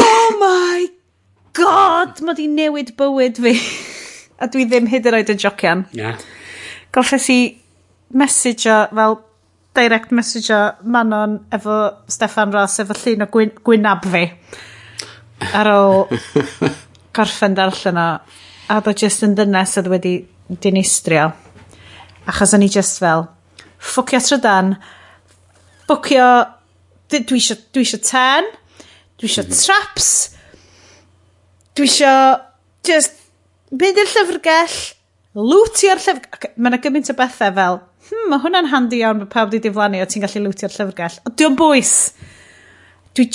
Oh 0.00 0.30
my 0.40 0.88
god! 1.52 2.22
Mae 2.24 2.38
di 2.38 2.48
newid 2.48 2.94
bywyd 2.96 3.42
fi. 3.44 3.52
A 4.40 4.48
dwi 4.48 4.64
ddim 4.70 4.88
hyd 4.88 5.10
yn 5.10 5.18
oed 5.18 5.34
yn 5.34 5.42
jocian. 5.44 5.84
Ie. 5.92 6.00
Yeah. 6.00 6.26
Golles 6.96 7.28
i 7.28 7.40
o, 8.16 8.78
fel 8.96 9.20
direct 9.76 10.10
messenger 10.10 10.76
Manon 10.82 11.38
efo 11.52 11.78
Stefan 12.08 12.56
Ross 12.56 12.80
efo 12.80 12.96
llun 13.04 13.26
o 13.26 13.30
gwyn 13.34 13.52
gwynab 13.68 14.08
fi 14.08 14.24
ar 15.54 15.70
ôl 15.70 16.08
gorffen 17.18 17.58
darllen 17.58 17.98
o 17.98 18.08
a 18.68 18.78
bod 18.84 19.02
jyst 19.02 19.24
yn 19.26 19.34
ddynes 19.36 19.76
oedd 19.80 19.90
wedi 19.92 20.14
dinistrio. 20.62 21.30
Achos 22.28 22.54
o'n 22.56 22.64
i 22.64 22.70
jyst 22.72 23.02
fel 23.02 23.26
ffwcio 23.78 24.20
trydan 24.24 24.74
ffwcio 25.86 26.28
dwi 27.08 27.40
isio 27.40 27.56
dwi 27.72 27.84
isio 27.86 28.00
ten 28.02 28.48
dwi 29.18 29.30
isio 29.30 29.44
mhm. 29.44 29.58
traps 29.62 30.08
dwi 31.78 31.88
isio 31.88 32.14
just 32.86 33.14
mynd 33.70 34.00
i'r 34.02 34.14
llyfrgell 34.14 34.78
lwtio'r 35.38 36.02
llyfrgell 36.02 36.56
mae 36.56 36.72
yna 36.72 36.82
gymaint 36.82 37.12
o 37.12 37.16
bethau 37.18 37.54
fel 37.60 37.80
hmm, 38.08 38.26
mae 38.32 38.42
hwnna'n 38.42 38.72
handi 38.72 39.02
iawn 39.02 39.22
bod 39.22 39.32
pawb 39.32 39.52
wedi 39.52 39.68
diflannu 39.68 40.02
o 40.02 40.08
ti'n 40.08 40.24
gallu 40.24 40.48
lwtio'r 40.48 40.74
llyfrgell. 40.74 41.20
Ond 41.28 41.36
diolch 41.38 41.58
bwys. 41.60 41.94
Dwi, 43.16 43.26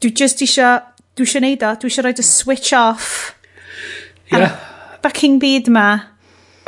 dwi 0.00 0.12
just 0.16 0.42
isio 0.46 0.70
dwi 1.20 1.28
eisiau 1.28 1.44
neud 1.44 1.68
o, 1.68 1.76
dwi 1.76 1.92
eisiau 1.92 2.08
rhoi 2.08 2.16
y 2.16 2.26
switch 2.26 2.72
off. 2.76 3.12
Yeah. 4.32 4.56
fucking 5.02 5.38
byd 5.42 5.68
ma. 5.72 5.88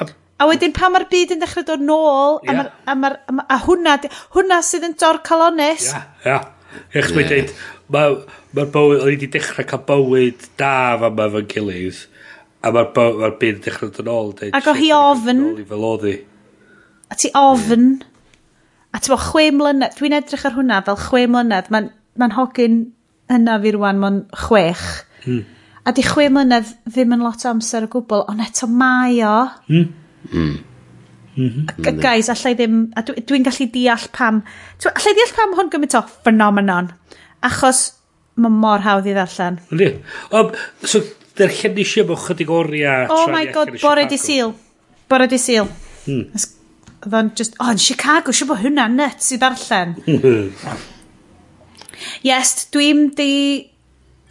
A, 0.00 0.06
a 0.40 0.48
wedyn 0.50 0.74
pa 0.76 0.90
mae'r 0.92 1.06
byd 1.10 1.36
yn 1.36 1.42
dechrau 1.42 1.64
dod 1.68 1.84
nôl, 1.84 2.40
yeah. 2.46 2.68
a, 2.86 2.96
ma 2.96 3.12
a, 3.14 3.36
ma 3.36 3.46
a, 3.46 3.58
hwnna, 3.66 3.98
hwnna 4.36 4.60
sydd 4.66 4.88
yn 4.88 4.96
dor 5.00 5.22
calonis. 5.26 5.90
Ia, 5.92 6.02
yeah, 6.02 6.06
ia. 6.24 6.32
Yeah. 6.32 6.50
Eich 6.96 7.10
yeah. 7.12 7.28
deud, 7.28 7.52
mae'r 7.92 8.16
ma 8.56 8.66
bywyd, 8.76 9.02
o'n 9.02 9.10
i 9.10 9.16
wedi 9.16 9.28
dechrau 9.32 9.68
cael 9.68 9.84
bywyd 9.88 10.48
da 10.60 10.74
fa 11.00 11.12
ma 11.12 11.28
fy'n 11.34 11.50
gilydd, 11.52 12.04
a 12.62 12.72
mae'r 12.72 12.88
ma, 12.96 13.32
byd 13.42 13.58
yn 13.58 13.66
dechrau 13.66 13.92
dod 13.92 14.04
yn 14.04 14.14
ôl. 14.14 14.32
Deud, 14.40 14.54
Ac 14.56 14.70
o 14.70 14.76
hi 14.78 14.88
ofn. 14.96 15.44
Fel 15.68 15.90
oedd 15.90 16.08
hi. 16.08 16.16
A 17.12 17.18
ti 17.20 17.32
ofn. 17.36 17.92
A 18.92 19.00
ti 19.00 19.12
bo 19.12 19.20
chwe 19.20 19.50
mlynedd, 19.56 19.96
dwi'n 19.98 20.16
edrych 20.18 20.48
ar 20.48 20.56
hwnna 20.56 20.82
fel 20.88 20.98
chwe 21.00 21.26
mlynedd, 21.28 21.70
mae'n 21.72 21.92
ma 22.20 22.28
hogyn 22.36 22.82
yna 23.32 23.58
fi 23.62 23.72
rwan, 23.76 24.00
mae'n 24.02 24.20
chwech. 24.44 24.84
Mm. 25.26 25.42
A 25.82 25.94
di 25.96 26.04
chwe 26.06 26.28
mlynedd 26.30 26.74
ddim 26.86 27.16
yn 27.16 27.24
lot 27.24 27.42
o 27.46 27.50
amser 27.50 27.88
o 27.88 27.90
gwbl, 27.90 28.26
ond 28.30 28.44
eto 28.44 28.68
mae 28.70 29.18
o. 29.26 29.38
Mm. 29.72 29.88
Mm. 30.32 30.60
Guys, 32.02 32.28
allai 32.32 32.52
ddim, 32.58 32.84
a 32.94 33.02
dwi'n 33.06 33.46
gallu 33.46 33.66
deall 33.72 34.06
pam, 34.12 34.42
allai 34.90 35.16
deall 35.16 35.34
pam 35.38 35.56
hwn 35.58 35.72
gymaint 35.72 35.96
o 35.98 36.04
phenomenon, 36.26 36.92
achos 37.48 37.82
mae 38.36 38.52
mor 38.52 38.84
hawdd 38.84 39.08
i 39.08 39.16
ddarllen. 39.16 39.58
Ydy. 39.74 39.90
Um, 40.36 40.52
so, 40.84 41.02
dderchen 41.38 41.74
ni 41.76 41.86
siam 41.88 42.12
o 42.12 42.18
chydig 42.20 42.52
oriau... 42.52 43.08
Oh 43.12 43.26
my 43.32 43.46
god, 43.54 43.74
bore 43.82 44.06
di 44.10 44.20
syl. 44.20 44.54
Bore 45.08 45.28
di 45.30 45.40
syl. 45.40 45.70
Hmm. 46.06 46.48
Oedd 47.02 47.18
o'n 47.18 47.32
just, 47.38 47.56
oh, 47.58 47.72
yn 47.72 47.80
Chicago, 47.82 48.30
siw 48.36 48.46
bod 48.52 48.62
hwnna 48.62 48.86
nuts 48.92 49.32
i 49.34 49.40
ddarllen. 49.40 49.96
Yes, 52.26 52.68
dwi'n 52.74 53.10
di 53.18 53.32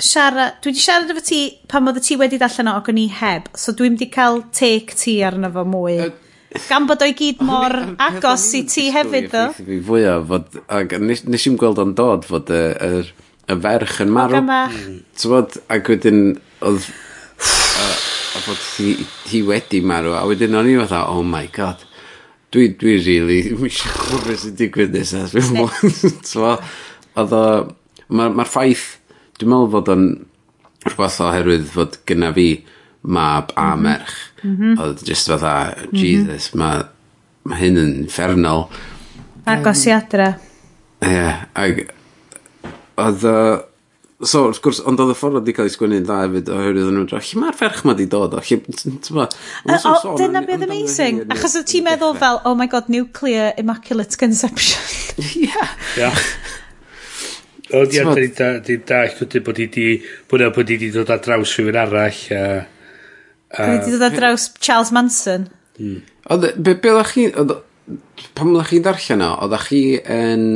siarad, 0.02 0.60
dwi 0.64 0.74
di 0.74 0.82
siarad 0.82 1.14
efo 1.14 1.24
ti 1.26 1.42
pan 1.70 1.88
oedd 1.90 2.02
ti 2.04 2.18
wedi 2.20 2.40
darllen 2.42 2.72
o 2.72 2.76
ac 2.80 2.90
o'n 2.92 3.00
i 3.02 3.08
heb, 3.22 3.50
so 3.58 3.74
dwi'n 3.78 3.98
di 4.00 4.10
cael 4.12 4.44
take 4.56 4.98
ti 4.98 5.20
arno 5.26 5.52
fo 5.54 5.66
mwy. 5.68 5.98
Gan 6.68 6.88
bod 6.90 7.04
o'i 7.06 7.14
gyd 7.16 7.44
mor 7.48 7.72
agos 8.02 8.50
i 8.58 8.66
ti 8.68 8.90
hefyd 8.92 9.30
ddo. 9.32 9.44
Fi 9.56 9.78
fwyaf, 9.88 10.26
fod, 10.28 10.58
ac 10.80 10.98
nes, 11.00 11.24
nes 11.32 11.48
i'n 11.48 11.60
gweld 11.60 11.80
o'n 11.80 11.94
dod 11.96 12.28
fod 12.28 12.52
y, 12.52 12.64
y, 12.76 13.06
y 13.48 13.58
ferch 13.68 14.02
yn 14.04 14.12
marw. 14.12 14.36
Gan 14.36 14.50
bach. 14.50 14.76
Mm. 14.76 14.98
Tywod, 15.22 15.62
ac 15.72 15.94
wedyn 15.94 16.26
oedd... 16.68 16.90
A 18.32 18.40
bod 18.46 18.60
hi, 18.78 18.94
hi 19.28 19.42
wedi 19.44 19.82
marw, 19.84 20.14
a 20.16 20.22
wedyn 20.28 20.56
o'n 20.56 20.70
i 20.72 20.76
fatha, 20.80 21.02
oh 21.12 21.24
my 21.28 21.48
god, 21.52 21.82
dwi, 22.56 22.70
dwi 22.80 22.94
really, 23.04 23.40
mi 23.60 23.72
siarad 23.72 24.24
beth 24.28 24.46
sy'n 24.46 24.56
digwydd 24.60 24.96
nesaf, 24.96 25.34
dwi'n 25.36 25.50
mwyn, 25.58 25.98
oedd 27.20 27.38
o... 27.38 27.46
Mae'r 28.12 28.34
ma 28.36 28.44
ffaith, 28.44 28.98
dwi'n 29.40 29.54
meddwl 29.54 29.70
fod 29.72 29.90
o'n 29.94 30.08
rhywbeth 30.84 31.20
oherwydd 31.24 31.70
fod 31.72 31.94
gyna 32.10 32.34
fi 32.36 32.48
mab 33.02 33.54
a 33.56 33.70
mhm. 33.72 33.84
merch. 33.86 34.18
Mm 34.44 34.56
-hmm. 34.58 34.82
Oedd 34.84 35.06
jyst 35.08 35.32
fatha, 35.32 35.74
Jesus, 35.92 36.52
mm 36.52 36.60
-hmm. 36.60 36.60
mae 36.60 36.84
ma 37.44 37.58
hyn 37.58 37.78
yn 37.78 37.92
infernal. 38.04 38.68
Agos 39.50 39.86
i 39.88 39.96
adre. 39.96 40.36
Ie, 41.02 41.10
yeah, 41.10 41.44
ag... 41.54 41.86
Oedd... 43.02 43.24
Uh, 43.26 43.60
so, 44.22 44.44
wrth 44.46 44.62
gwrs, 44.62 44.82
ond 44.86 45.00
oedd 45.02 45.16
y 45.16 45.18
ffordd 45.18 45.40
wedi 45.40 45.54
cael 45.58 45.70
ei 45.70 45.74
sgwynnu'n 45.74 46.06
dda 46.06 46.20
hefyd 46.22 46.52
oherwydd 46.54 46.90
yn 46.92 47.00
ymwneud, 47.00 47.16
lle 47.16 47.42
mae'r 47.42 47.58
ferch 47.58 47.82
ma 47.88 47.96
di 47.98 48.06
dod 48.12 48.36
o? 48.38 48.44
Lle, 48.46 48.60
o, 49.66 50.14
dyna 50.20 50.44
beth 50.46 50.66
amazing. 50.68 51.24
Achos 51.34 51.58
oedd 51.58 51.70
ti'n 51.72 51.88
meddwl 51.88 52.14
fel, 52.22 52.38
oh 52.46 52.54
my 52.58 52.70
god, 52.70 52.92
nuclear 52.94 53.56
immaculate 53.62 54.20
conception. 54.22 54.82
Ie. 55.42 55.50
Yeah. 55.98 56.22
Ond 57.78 57.96
ia, 57.96 58.04
da 58.08 58.16
ni'n 58.18 58.36
da, 58.38 58.50
ni 58.66 58.78
dallt 58.88 59.22
wedyn 59.24 59.46
bod 59.48 59.60
hi 59.62 59.68
di, 59.72 59.88
bod 60.30 60.44
bod 60.56 60.72
hi 60.72 60.78
di 60.82 60.92
dod 60.94 61.12
ar 61.14 61.22
draws 61.24 61.56
rhywun 61.56 61.80
arall. 61.80 62.22
A, 62.36 62.44
a... 63.56 63.68
Dwi 63.70 63.80
di 63.86 63.96
dod 63.96 64.08
ar 64.10 64.18
draws 64.18 64.50
Charles 64.60 64.92
Manson. 64.96 65.48
Mm. 65.80 66.02
Ond 66.36 66.48
e- 66.50 66.54
be, 66.58 66.76
be 66.76 66.92
oeddech 66.92 67.16
chi, 67.16 67.26
oedd, 67.32 67.56
pam 68.38 68.54
oeddech 68.54 68.74
chi 68.74 68.84
darllen 68.88 69.26
o, 69.28 69.32
oeddech 69.46 69.68
chi 69.70 69.84
yn 70.18 70.48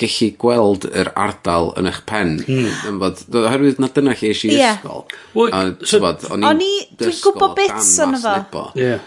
gallu 0.00 0.28
gweld 0.38 0.84
yr 0.90 1.08
ardal 1.18 1.72
yn 1.80 1.88
eich 1.90 2.02
pen. 2.08 2.36
Mm. 2.44 2.98
Bod, 3.00 3.24
oherwydd 3.40 3.80
na 3.82 3.88
dyna 3.94 4.16
chi 4.18 4.34
eisiau 4.34 4.52
yeah. 4.52 4.76
ysgol. 4.82 5.06
Well, 5.38 5.72
so, 5.80 6.02
o'n 6.04 6.66
i, 6.66 6.74
dwi'n 7.00 7.24
gwybod 7.24 7.56
bits 7.58 7.96
o'n 8.04 8.20
efo. 8.20 8.68
Yeah 8.78 9.00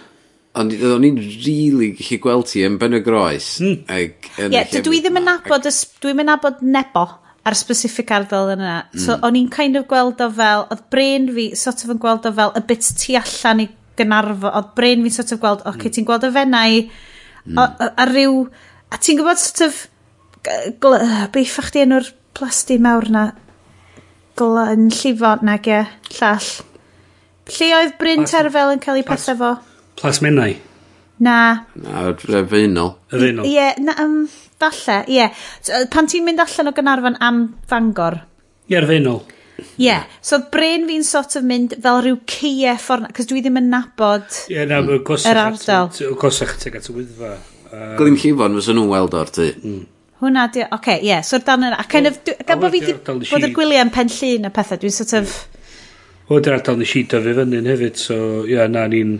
ond 0.53 0.73
o'n 0.85 1.05
i'n 1.07 1.15
really 1.17 1.87
gallu 1.97 2.19
gweld 2.21 2.51
ti 2.51 2.61
yn 2.61 2.75
ben 2.81 2.93
y 2.93 3.01
groes. 3.01 3.55
Mm. 3.63 3.79
Ag, 3.89 4.27
yn 4.37 4.53
yeah, 4.53 4.69
dwi 4.85 4.99
ddim 5.01 5.17
yn 5.17 5.25
nabod, 5.25 5.65
dwi'n 6.03 6.21
yn 6.21 6.29
nabod 6.29 6.61
nebo 6.61 7.07
ar 7.43 7.57
specific 7.59 8.11
ardal 8.15 8.53
yna. 8.53 8.73
Mm. 8.85 8.99
So, 8.99 9.13
hmm. 9.15 9.23
o'n 9.27 9.37
i'n 9.41 9.49
kind 9.51 9.79
of 9.79 9.87
gweld 9.91 10.21
o 10.23 10.29
fel, 10.31 10.67
oedd 10.71 10.83
brain 10.93 11.29
fi 11.35 11.49
sort 11.59 11.83
of 11.83 11.91
yn 11.93 12.01
gweld 12.03 12.27
o 12.29 12.33
fel 12.35 12.53
y 12.55 12.63
bit 12.69 12.91
tu 13.01 13.17
allan 13.19 13.63
i 13.65 13.69
gynarfo, 13.99 14.49
oedd 14.49 14.73
brain 14.77 15.03
fi 15.03 15.13
sort 15.17 15.33
of 15.35 15.41
gweld, 15.43 15.63
oce, 15.65 15.75
okay, 15.75 15.89
mm. 15.89 15.95
ti'n 15.97 16.07
gweld 16.07 16.27
y 16.27 16.31
fennau, 16.37 16.81
mm. 17.45 17.63
a 17.91 18.07
rhyw, 18.09 18.41
a 18.89 18.99
ti'n 18.99 19.19
gwybod 19.19 19.43
sort 19.43 19.65
of, 19.67 19.81
beth 20.43 21.55
fach 21.55 21.71
di 21.75 21.83
enw'r 21.83 22.09
plasti 22.35 22.79
mawr 22.81 23.11
na, 23.13 23.27
glyn 24.39 24.89
llifo, 24.89 25.37
nag 25.45 25.67
e, 25.69 25.83
llall. 26.17 26.51
Lle 27.53 27.73
oedd 27.77 27.97
Bryn 27.99 28.23
Terfel 28.29 28.77
yn 28.77 28.81
cael 28.83 29.01
ei 29.01 29.07
pethau 29.07 29.35
fo? 29.39 29.55
Plasmennau. 29.99 30.55
Na. 31.24 31.38
Na, 31.80 32.09
y 32.11 32.43
feinol. 32.51 32.95
Y 33.11 33.21
Feunol. 33.21 33.47
Ie, 33.47 33.69
na, 33.86 33.95
um, 34.03 34.24
falle, 34.59 34.97
ie. 35.11 35.30
Pan 35.93 36.09
ti'n 36.09 36.26
mynd 36.26 36.41
allan 36.43 36.71
o 36.71 36.76
Gynarfon 36.76 37.19
am 37.24 37.45
Fangor? 37.69 38.19
Ie'r 38.71 38.88
feunol. 38.89 39.24
Ie, 39.78 39.86
yeah. 39.86 40.05
so 40.21 40.39
brain 40.51 40.88
fi'n 40.89 41.05
sort 41.05 41.36
of 41.38 41.45
mynd 41.47 41.76
fel 41.82 41.99
rhyw 42.01 42.19
ceie 42.30 42.74
ffordd, 42.82 43.11
cos 43.15 43.28
dwi 43.30 43.43
ddim 43.43 43.59
yn 43.61 43.69
nabod 43.71 44.26
Ie, 44.49 44.57
yeah, 44.57 44.67
na, 44.69 44.82
mm. 44.82 45.03
yr 45.30 45.39
ardal. 45.39 45.91
Gosach 46.19 46.55
teg 46.61 46.80
at 46.80 46.89
y 46.89 46.95
wyddfa. 46.97 47.36
Uh, 47.69 47.93
Glyn 47.99 48.17
llifon 48.19 48.57
fysa 48.57 48.76
nhw'n 48.76 48.89
weld 48.91 49.17
o'r 49.17 49.32
ty. 49.34 49.51
Mm. 49.61 49.84
Hwna 50.24 50.47
di, 50.55 50.63
oce, 50.65 50.74
okay, 50.80 50.97
ie, 51.03 51.11
yeah, 51.11 51.24
so 51.26 51.39
dan 51.43 51.67
yna. 51.69 51.78
A 51.80 51.88
kind 51.89 52.09
of, 52.09 52.19
gan 52.47 52.61
bod 52.61 52.74
fi 52.74 52.97
bod 52.97 53.45
y 53.45 53.51
gwyliau 53.53 53.86
yn 53.86 53.93
pen 53.93 54.11
llun 54.13 54.49
a 54.49 54.53
pethau, 54.55 54.82
dwi'n 54.82 54.95
sort 54.97 55.15
of... 55.21 55.38
O, 56.30 56.39
dy'r 56.39 56.57
ardal 56.57 56.80
nes 56.80 56.93
i 56.97 57.06
dyfu 57.11 57.38
fyny'n 57.38 57.69
hefyd, 57.69 57.99
so, 57.99 58.19
ie, 58.43 58.56
yeah, 58.57 58.69
na, 58.72 58.88
ni'n 58.91 59.18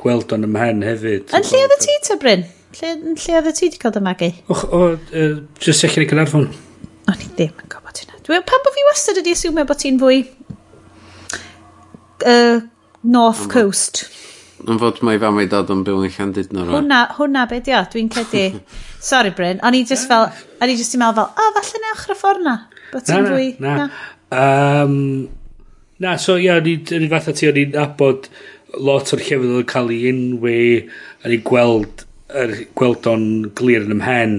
gweld 0.00 0.32
o'n 0.36 0.46
ymhen 0.46 0.84
hefyd. 0.86 1.32
Yn 1.36 1.48
lle 1.48 1.62
oedd 1.64 1.74
y 1.76 1.80
ti 1.82 1.96
ta, 2.06 2.16
Bryn? 2.20 2.44
Lle, 2.76 2.92
yn 2.94 3.16
lle 3.16 3.38
oedd 3.40 3.50
y 3.50 3.54
ti 3.56 3.68
wedi 3.68 3.80
cael 3.82 3.94
dy 3.94 4.02
magu? 4.04 4.30
Och, 4.52 4.64
o, 4.68 4.82
uh, 4.96 5.36
jyst 5.62 5.86
eich 5.86 5.96
yn 5.98 6.04
ei 6.04 6.10
gynharfon. 6.10 6.48
O, 7.06 7.14
ni 7.14 7.30
ddim 7.38 7.54
yn 7.62 7.70
gwybod 7.72 8.02
hynna. 8.02 8.20
Dwi'n 8.26 8.44
pan 8.48 8.64
bod 8.66 8.76
fi 8.76 8.84
wastad 8.90 9.20
wedi 9.20 9.36
asiwmio 9.36 9.64
bod 9.68 9.80
ti'n 9.82 10.00
fwy 10.02 10.20
uh, 12.26 12.60
North 13.06 13.46
Coast. 13.52 14.06
Yn 14.66 14.80
fod 14.82 15.00
mae 15.06 15.20
fam 15.22 15.38
ei 15.40 15.48
dad 15.52 15.70
yn 15.72 15.84
byw 15.86 16.02
yn 16.06 16.12
Llandud 16.14 16.52
nhw. 16.52 16.66
roi. 16.66 16.74
Hwna, 16.78 17.00
hwna 17.18 17.46
be 17.50 17.60
di 17.64 17.74
o, 17.76 17.84
dwi'n 17.92 18.10
credu. 18.12 18.44
Sorry 19.08 19.30
Bryn, 19.36 19.60
o'n 19.64 19.76
i 19.78 19.84
just 19.86 20.08
fel, 20.10 20.28
o'n 20.58 20.72
i 20.72 20.76
just 20.78 20.96
i 20.96 21.00
meddwl 21.00 21.28
fel, 21.28 21.32
o, 21.46 21.54
falle 21.60 21.82
na 21.82 21.94
ochr 21.94 22.14
y 22.14 22.18
ffordd 22.18 22.44
na. 22.46 22.56
Bod 22.92 23.06
ti'n 23.06 23.28
na. 23.28 23.40
Na, 23.62 23.74
na. 23.78 23.88
Um, 24.36 24.96
na 26.02 26.16
so 26.20 26.36
ia, 26.36 26.56
yeah, 26.58 26.86
o'n 26.96 27.06
i 27.06 27.10
fath 27.12 27.30
o 27.30 27.36
ti, 27.36 27.48
o'n 27.50 27.60
i'n 27.62 27.76
abod 27.84 28.30
lot 28.76 29.12
o'r 29.14 29.22
llefydd 29.22 29.52
oedd 29.52 29.62
yn 29.64 29.70
cael 29.70 29.92
ei 29.94 30.08
enwi 30.10 30.60
yn 31.24 31.34
ei 31.34 31.42
gweld 31.46 32.04
er, 32.28 32.54
gweld 32.78 33.06
o'n 33.10 33.26
glir 33.56 33.86
yn 33.86 33.96
ymhen 33.96 34.38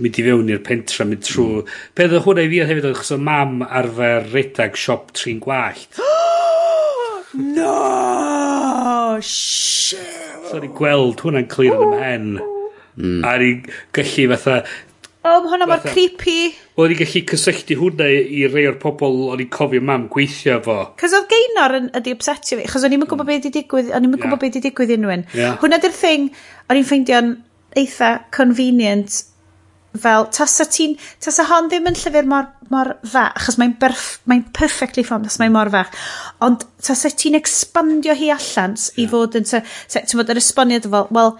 mynd 0.00 0.18
i 0.20 0.24
fewn 0.24 0.48
i'r 0.48 0.62
pentra, 0.64 1.04
mynd 1.04 1.24
trwy... 1.26 1.60
Mm. 1.60 1.72
Peth 1.98 2.14
oedd 2.14 2.24
hwnna 2.24 2.44
i 2.46 2.50
fi 2.52 2.62
hefyd, 2.64 2.86
achos 2.90 3.12
o 3.14 3.18
mam 3.20 3.60
arfer 3.66 4.28
redag 4.32 4.78
siop 4.80 5.10
trin 5.16 5.42
gwallt. 5.44 6.00
no! 7.58 9.18
Shit! 9.20 10.00
So 10.48 10.62
ni 10.62 10.70
gweld 10.76 11.20
hwnna'n 11.24 11.50
clir 11.52 11.76
yn 11.76 11.84
oh! 11.84 11.90
ymhen. 11.90 12.30
Mm. 12.96 13.20
A 13.28 13.36
ni 13.40 13.50
gallu 13.96 14.30
fatha 14.32 14.62
O, 15.20 15.28
ma' 15.44 15.50
hwnna 15.52 15.66
mor 15.68 15.82
creepy. 15.84 16.54
Wel, 16.80 16.94
i'n 16.94 17.00
gallu 17.02 17.20
cysylltu 17.28 17.76
hwnna 17.76 18.06
i 18.08 18.46
rei 18.48 18.64
o'r 18.70 18.78
pobl 18.80 19.26
o'n 19.34 19.42
i'n 19.44 19.50
cofio 19.52 19.82
mam 19.84 20.06
gweithio 20.12 20.56
fo. 20.64 20.76
Cos 21.00 21.16
oedd 21.18 21.26
Gaynor 21.28 21.76
yn, 21.76 21.90
ydi 22.00 22.14
obsetio 22.16 22.56
fi, 22.56 22.68
chos 22.70 22.86
o'n 22.88 22.96
i'n 22.96 23.04
gwybod 23.04 23.26
mm. 23.26 23.32
beth 23.34 23.48
i 23.50 23.52
digwydd, 23.58 23.90
o'n 23.92 24.06
i'n 24.06 24.14
yeah. 24.14 24.22
gwybod 24.22 24.40
beth 24.40 24.56
i 24.56 24.62
digwydd 24.64 24.94
unwyn. 24.96 25.26
Yeah. 25.36 25.58
Hwna 25.60 25.80
di'r 25.82 25.92
thing, 25.92 26.30
o'n 26.70 26.80
i'n 26.80 26.88
ffeindio'n 26.88 27.34
eitha 27.82 28.14
convenient 28.32 29.20
fel, 30.00 30.24
tasa 30.32 30.64
ti'n, 30.70 30.96
tasa 31.20 31.44
hon 31.50 31.68
ddim 31.68 31.88
yn 31.90 31.98
llyfr 31.98 32.28
mor, 32.30 32.48
mor 32.72 32.94
fach, 33.02 33.36
achos 33.42 33.58
mae'n 33.60 33.76
mae 34.30 34.44
perfectly 34.56 35.04
formed, 35.06 35.28
os 35.28 35.36
mae'n 35.42 35.52
mor 35.52 35.70
fach, 35.72 35.92
ond 36.46 36.64
tasa 36.80 37.10
ti'n 37.10 37.36
expandio 37.38 38.14
hi 38.16 38.30
allan 38.32 38.78
i 38.96 39.08
fod 39.10 39.36
yn, 39.40 39.48
ty- 39.50 39.64
ty- 39.90 40.04
ti'n 40.06 40.22
bod 40.22 40.30
yr 40.32 40.40
esboniad 40.40 40.86
fel, 40.88 41.10
wel, 41.16 41.34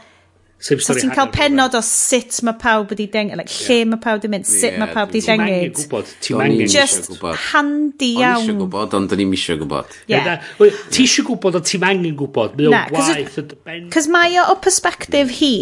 Sef 0.60 0.82
stori 0.84 1.00
ti'n 1.00 1.12
cael 1.16 1.30
penod 1.32 1.72
o 1.72 1.80
sut 1.80 2.42
mae 2.44 2.58
pawb 2.60 2.90
wedi 2.92 3.06
dengu, 3.08 3.36
like, 3.40 3.52
lle 3.64 3.78
mae 3.88 4.00
pawb 4.02 4.18
wedi 4.18 4.28
mynd, 4.28 4.44
sut 4.44 4.66
yeah, 4.66 4.80
mae 4.82 4.92
pawb 4.92 5.08
wedi 5.08 5.22
dengu. 5.24 5.46
Ti'n 5.48 5.76
gwybod, 5.78 6.08
ti'n 6.20 6.42
angen 6.44 6.68
Just 6.68 7.06
handi 7.46 8.10
iawn. 8.18 8.42
O'n 8.42 8.42
eisiau 8.42 8.58
gwybod, 8.58 8.96
ond 8.98 9.14
o'n 9.16 9.22
i'm 9.24 9.32
eisiau 9.32 9.56
gwybod. 9.62 9.94
Yeah. 10.10 10.42
Ti 10.60 11.06
eisiau 11.06 11.24
gwybod, 11.30 11.56
ond 11.56 11.68
ti'n 11.70 11.86
angen 11.88 12.18
gwybod. 12.18 12.58
Mae 12.60 12.68
o'n 12.68 12.92
waith. 12.92 13.54
Cos 13.94 14.08
mae 14.12 14.36
o 14.36 14.44
o 14.52 14.56
perspective 14.60 15.32
hi, 15.38 15.54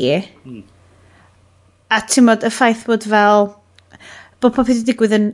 hmm. 0.43 0.65
a 1.95 2.01
ti'n 2.03 2.27
modd 2.27 2.47
y 2.49 2.51
ffaith 2.57 2.83
bod 2.89 3.07
fel, 3.13 3.47
bod 4.43 4.57
popeth 4.57 4.81
wedi 4.81 4.89
digwydd 4.89 5.15
yn... 5.15 5.29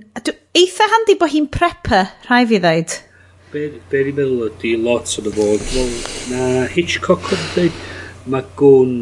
Eitha 0.55 0.91
handi 0.93 1.16
bod 1.23 1.32
hi'n 1.32 1.47
prepper, 1.57 2.11
rhai 2.28 2.43
fi 2.51 2.61
ddweud. 2.61 2.99
Be 3.55 3.65
ni'n 3.73 4.12
meddwl 4.20 4.45
ydy 4.51 4.74
lot 4.85 5.16
o'n 5.23 5.32
y 5.32 5.35
fod, 5.39 5.65
na 6.35 6.69
Hitchcock 6.77 7.32
yn 7.32 7.49
dweud, 7.55 7.81
mae 8.28 8.45
gwn 8.61 8.93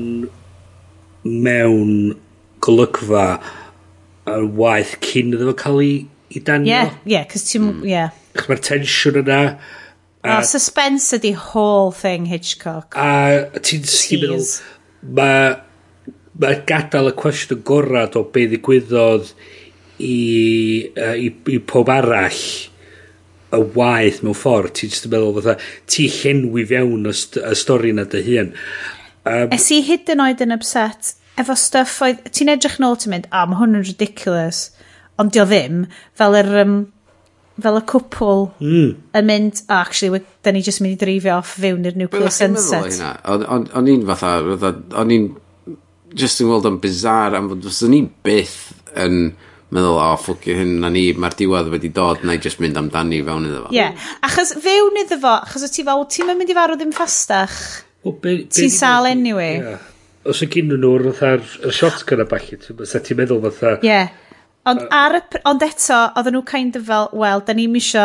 mewn 1.25 2.17
golygfa 2.63 3.27
ar 4.31 4.49
waith 4.59 4.97
cyn 5.05 5.35
iddo 5.35 5.51
fo 5.51 5.57
cael 5.65 5.81
ei, 5.83 5.95
i 6.33 6.43
danio. 6.47 6.83
Ie, 6.83 7.15
ie, 7.15 7.23
cos 7.31 7.47
ti'n... 7.51 7.71
Ie. 7.87 8.03
Hmm. 8.09 8.19
Chos 8.33 8.49
mae'r 8.49 8.63
tensiwn 8.65 9.21
yna. 9.23 9.41
Oh, 10.23 10.31
a 10.31 10.37
oh, 10.39 10.47
suspense 10.47 11.17
ydi 11.19 11.33
whole 11.35 11.91
thing 11.93 12.29
Hitchcock. 12.31 12.95
A 12.97 13.61
ti'n 13.61 13.83
meddwl, 14.23 14.47
mae 15.19 15.49
ma 16.39 16.53
gadael 16.69 17.11
y 17.11 17.15
cwestiwn 17.19 17.59
yn 17.59 17.65
gorad 17.67 18.17
o 18.17 18.23
be 18.33 18.47
ddigwyddodd 18.49 19.33
i, 19.99 20.15
uh, 20.95 21.17
i, 21.19 21.29
i 21.29 21.59
pob 21.73 21.91
arall 21.93 22.39
y 23.53 23.61
waith 23.77 24.23
mewn 24.23 24.39
ffordd. 24.39 24.79
Ti'n 24.79 25.13
meddwl 25.13 25.41
fatha, 25.41 25.59
ti 25.91 26.07
llenwi 26.15 26.65
fewn 26.71 27.11
y, 27.11 27.17
st 27.19 27.43
y 27.43 27.59
stori 27.59 27.93
yna 27.93 28.07
dy 28.15 28.23
hun. 28.31 28.55
Um, 29.29 29.53
es 29.55 29.69
i 29.71 29.83
hyd 29.87 30.09
yn 30.13 30.25
oed 30.25 30.43
yn 30.43 30.55
upset 30.57 31.15
efo 31.41 31.57
stuff 31.59 32.01
oedd... 32.05 32.25
Ti'n 32.35 32.51
edrych 32.53 32.81
nôl 32.83 32.99
ti'n 33.01 33.15
mynd, 33.15 33.29
a 33.31 33.45
oh, 33.45 33.53
mae 33.53 33.61
hwn 33.61 33.79
yn 33.79 33.87
ridiculous. 33.87 34.67
Ond 35.21 35.35
dio 35.35 35.47
ddim, 35.49 35.87
fel 36.19 36.39
yr... 36.41 36.51
Um, 36.65 36.83
fel 37.63 37.77
y 37.77 37.83
cwpl 37.85 38.47
mm. 38.65 38.91
yn 39.19 39.27
mynd, 39.29 39.61
oh, 39.67 39.77
actually, 39.77 40.11
we, 40.15 40.23
da 40.43 40.55
ni 40.55 40.63
jyst 40.65 40.81
mynd 40.83 40.97
i 40.97 41.01
drifio 41.03 41.37
off 41.37 41.53
fewn 41.61 41.85
i'r 41.87 41.99
nuclear 42.01 42.25
Bydda 42.25 42.33
sunset. 42.33 42.97
O'n 43.29 43.91
i'n 43.93 44.07
fatha, 44.09 44.31
o'n 45.03 45.13
i'n 45.13 45.27
just 46.19 46.41
yn 46.43 46.49
gweld 46.49 46.69
o'n 46.71 46.81
bizar, 46.83 47.37
am 47.37 47.51
fod 47.53 47.69
o'n 47.69 47.97
i'n 47.99 48.09
byth 48.25 48.57
yn 49.05 49.19
meddwl, 49.73 49.95
o, 49.97 50.01
oh, 50.01 50.19
ffwcio 50.21 50.57
hyn 50.59 50.75
na 50.83 50.91
ni, 50.93 51.07
mae'r 51.17 51.37
diwedd 51.39 51.71
wedi 51.73 51.93
dod, 51.95 52.25
na 52.27 52.37
i 52.37 52.43
just 52.43 52.61
mynd 52.61 52.81
amdani 52.81 53.23
fewn 53.25 53.47
iddo 53.49 53.63
fo. 53.67 53.73
Ie, 53.73 53.79
yeah. 53.79 54.11
achos 54.27 54.57
fewn 54.65 55.01
iddo 55.05 55.21
fo, 55.23 55.39
achos 55.47 55.65
o 55.69 55.71
ti 55.73 55.85
fel, 55.87 56.05
ti'n 56.13 56.33
mynd 56.33 56.53
i 56.53 56.57
farw 56.59 56.77
ddim 56.81 56.93
ffastach. 56.97 57.57
Ti'n 58.03 58.73
sal 58.73 59.07
anyway. 59.07 59.61
Yeah. 59.61 59.89
Os 60.27 60.43
y 60.43 60.49
gyn 60.51 60.71
nhw'r 60.71 61.09
fatha'r 61.11 61.73
shotgun 61.75 62.23
a 62.23 62.27
balli, 62.31 62.59
sa 62.87 63.03
ti'n 63.03 63.19
meddwl 63.19 63.43
fatha... 63.47 63.79
Ie. 63.83 63.89
Yeah. 63.91 64.13
Ond, 64.71 64.85
uh, 64.85 64.91
ar 64.95 65.17
y, 65.19 65.23
ond 65.51 65.63
eto, 65.67 65.97
oedden 66.15 66.37
nhw 66.37 66.45
kind 66.47 66.77
of 66.79 66.85
fel, 66.87 67.09
wel, 67.19 67.41
da 67.47 67.55
ni'n 67.59 67.73
misio, 67.75 68.05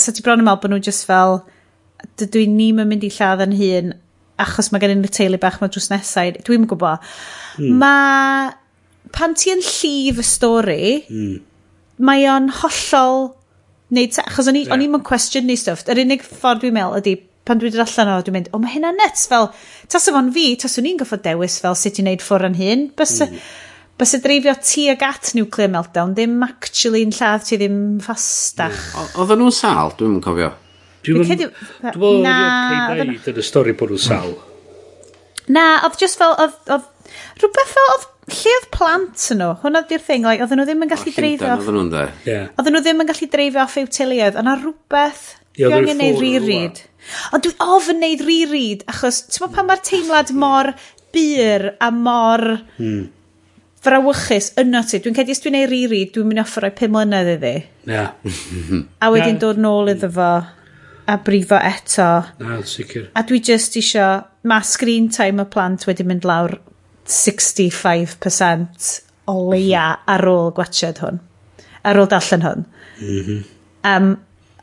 sa 0.00 0.14
ti 0.16 0.24
bron 0.24 0.40
yn 0.40 0.46
meddwl 0.46 0.62
bod 0.62 0.72
nhw 0.72 0.80
just 0.86 1.04
fel, 1.08 1.42
dydw 2.20 2.40
i 2.40 2.46
ni'n 2.48 2.80
mynd 2.80 3.04
i 3.04 3.10
lladd 3.12 3.44
yn 3.44 3.52
hun, 3.58 3.92
achos 4.40 4.70
mae 4.72 4.80
gen 4.80 4.94
i'n 4.94 5.04
teulu 5.12 5.40
bach 5.42 5.58
mae 5.60 5.72
drws 5.72 5.90
nesau, 5.92 6.32
dwi'n 6.46 6.64
gwybod. 6.70 7.04
Hmm. 7.58 7.82
Mae, 7.82 8.48
pan 9.12 9.36
ti 9.36 9.52
yn 9.52 9.60
llif 9.60 10.22
y 10.22 10.24
stori, 10.24 10.80
hmm. 11.10 11.36
mae 12.08 12.24
o'n 12.32 12.48
hollol, 12.62 13.34
neu, 13.92 14.08
achos 14.24 14.48
o'n 14.48 14.62
i'n 14.62 14.72
yeah. 14.72 15.00
cwestiwn 15.10 15.48
neu 15.50 15.60
stwff, 15.60 15.84
yr 15.92 16.00
unig 16.06 16.24
ffordd 16.24 16.64
dwi'n 16.64 16.78
meddwl 16.78 17.02
ydy, 17.02 17.18
pan 17.50 17.60
dwi 17.60 17.72
dod 17.74 17.82
allan 17.82 18.12
o, 18.14 18.20
dwi'n 18.26 18.38
mynd, 18.38 18.52
o, 18.54 18.62
mae 18.62 18.76
hynna 18.76 18.94
nuts, 18.94 19.26
fel, 19.30 19.50
tas 19.90 20.08
o'n 20.12 20.30
fi, 20.34 20.46
tas 20.62 20.78
o'n 20.78 20.88
i'n 20.92 21.02
goffod 21.02 21.24
dewis 21.26 21.58
fel 21.62 21.76
sut 21.78 21.98
i 21.98 22.06
wneud 22.06 22.24
ffwr 22.24 22.46
yn 22.50 22.58
hyn, 22.60 22.84
bys, 22.98 23.16
mm. 23.26 23.40
bys 24.00 24.16
y 24.16 24.22
dreifio 24.24 24.54
ti 24.62 24.86
ag 24.92 25.02
at 25.08 25.32
nuclear 25.38 25.72
meltdown, 25.72 26.14
ddim 26.14 26.38
actually 26.46 27.02
yn 27.06 27.14
lladd 27.16 27.48
ti 27.48 27.58
ddim 27.58 27.80
ffastach. 28.04 28.84
Mm. 28.94 29.16
Oedden 29.24 29.42
nhw'n 29.42 29.56
sal, 29.58 29.96
dwi'n 29.98 30.20
yn 30.20 30.22
cofio. 30.24 30.52
Dwi'n 31.00 31.26
meddwl, 31.26 31.50
dwi'n 31.50 31.90
meddwl, 31.90 31.98
dwi'n 31.98 32.24
meddwl, 32.28 33.02
dwi'n 33.02 33.12
meddwl, 33.16 34.14
dwi'n 34.14 34.48
Na, 35.50 35.80
oedd 35.86 35.98
just 35.98 36.18
fel, 36.20 36.34
oedd, 36.38 36.58
oedd, 36.70 36.86
rhywbeth 37.40 37.72
fel, 37.74 37.88
oedd, 37.94 38.06
lle 38.30 38.52
oedd 38.58 38.68
plant 38.74 39.24
yn 39.34 39.40
nhw? 39.40 39.54
Hwna 39.64 39.82
di'r 39.90 40.04
thing, 40.04 40.26
like, 40.28 40.44
oedden 40.44 40.60
nhw 40.60 40.66
ddim 40.68 40.84
yn 40.84 40.92
gallu 40.92 41.14
dreifio. 41.16 41.56
Oedden 41.56 41.76
nhw'n 41.78 41.90
de. 41.94 42.04
Oedden 42.52 42.76
nhw 42.76 42.82
ddim 42.84 43.02
yn 43.02 43.10
gallu 43.10 43.28
dreifio 43.32 43.64
off 43.64 43.78
i'w 43.80 43.88
teuluoedd, 43.96 44.38
yna 44.38 44.54
rhywbeth, 44.60 45.24
yeah, 45.58 45.72
dwi 45.72 45.78
angen 45.80 46.04
ei 46.06 46.14
ririd. 46.20 46.82
Ond 47.34 47.46
dwi 47.46 47.54
ofyn 47.64 48.00
neud 48.02 48.24
reread, 48.26 48.84
achos 48.90 49.22
ti'n 49.26 49.44
meddwl 49.44 49.56
pan 49.56 49.70
mae'r 49.70 49.82
teimlad 49.86 50.34
mor 50.36 50.72
byr 51.14 51.66
a 51.82 51.90
mor 51.94 52.44
hmm. 52.78 53.02
frawychus 53.82 54.52
yno 54.60 54.84
ti. 54.86 55.02
Dwi'n 55.02 55.18
cedi 55.18 55.34
os 55.34 55.42
dwi'n 55.44 55.58
neud 55.58 55.70
reread, 55.72 56.14
dwi'n 56.14 56.30
mynd 56.30 56.40
i 56.40 56.44
offer 56.44 56.68
o'i 56.68 56.76
5 56.78 56.94
mlynedd 56.94 57.34
iddi. 57.36 57.54
Ie. 57.88 57.92
Yeah. 57.92 58.10
a 59.02 59.12
wedyn 59.12 59.36
yeah. 59.36 59.42
dod 59.42 59.62
nôl 59.62 59.92
iddo 59.94 60.10
fo 60.14 60.30
a 61.10 61.18
brifo 61.24 61.58
eto. 61.58 62.08
Na, 62.38 62.60
sicr. 62.66 63.10
A 63.14 63.24
dwi 63.26 63.40
just 63.42 63.76
isio, 63.80 64.08
mae 64.46 64.66
screen 64.66 65.10
time 65.12 65.42
y 65.42 65.46
plant 65.50 65.86
wedi 65.88 66.06
mynd 66.06 66.24
lawr 66.28 66.52
65% 67.10 68.90
o 69.30 69.34
leia 69.50 69.86
ar 70.06 70.26
ôl 70.30 70.52
gwachod 70.54 71.00
hwn. 71.02 71.20
Ar 71.86 71.98
ôl 71.98 72.08
darllen 72.10 72.46
hwn. 72.46 72.66
Mm 73.00 73.22
-hmm. 73.26 73.40
um, 73.90 74.08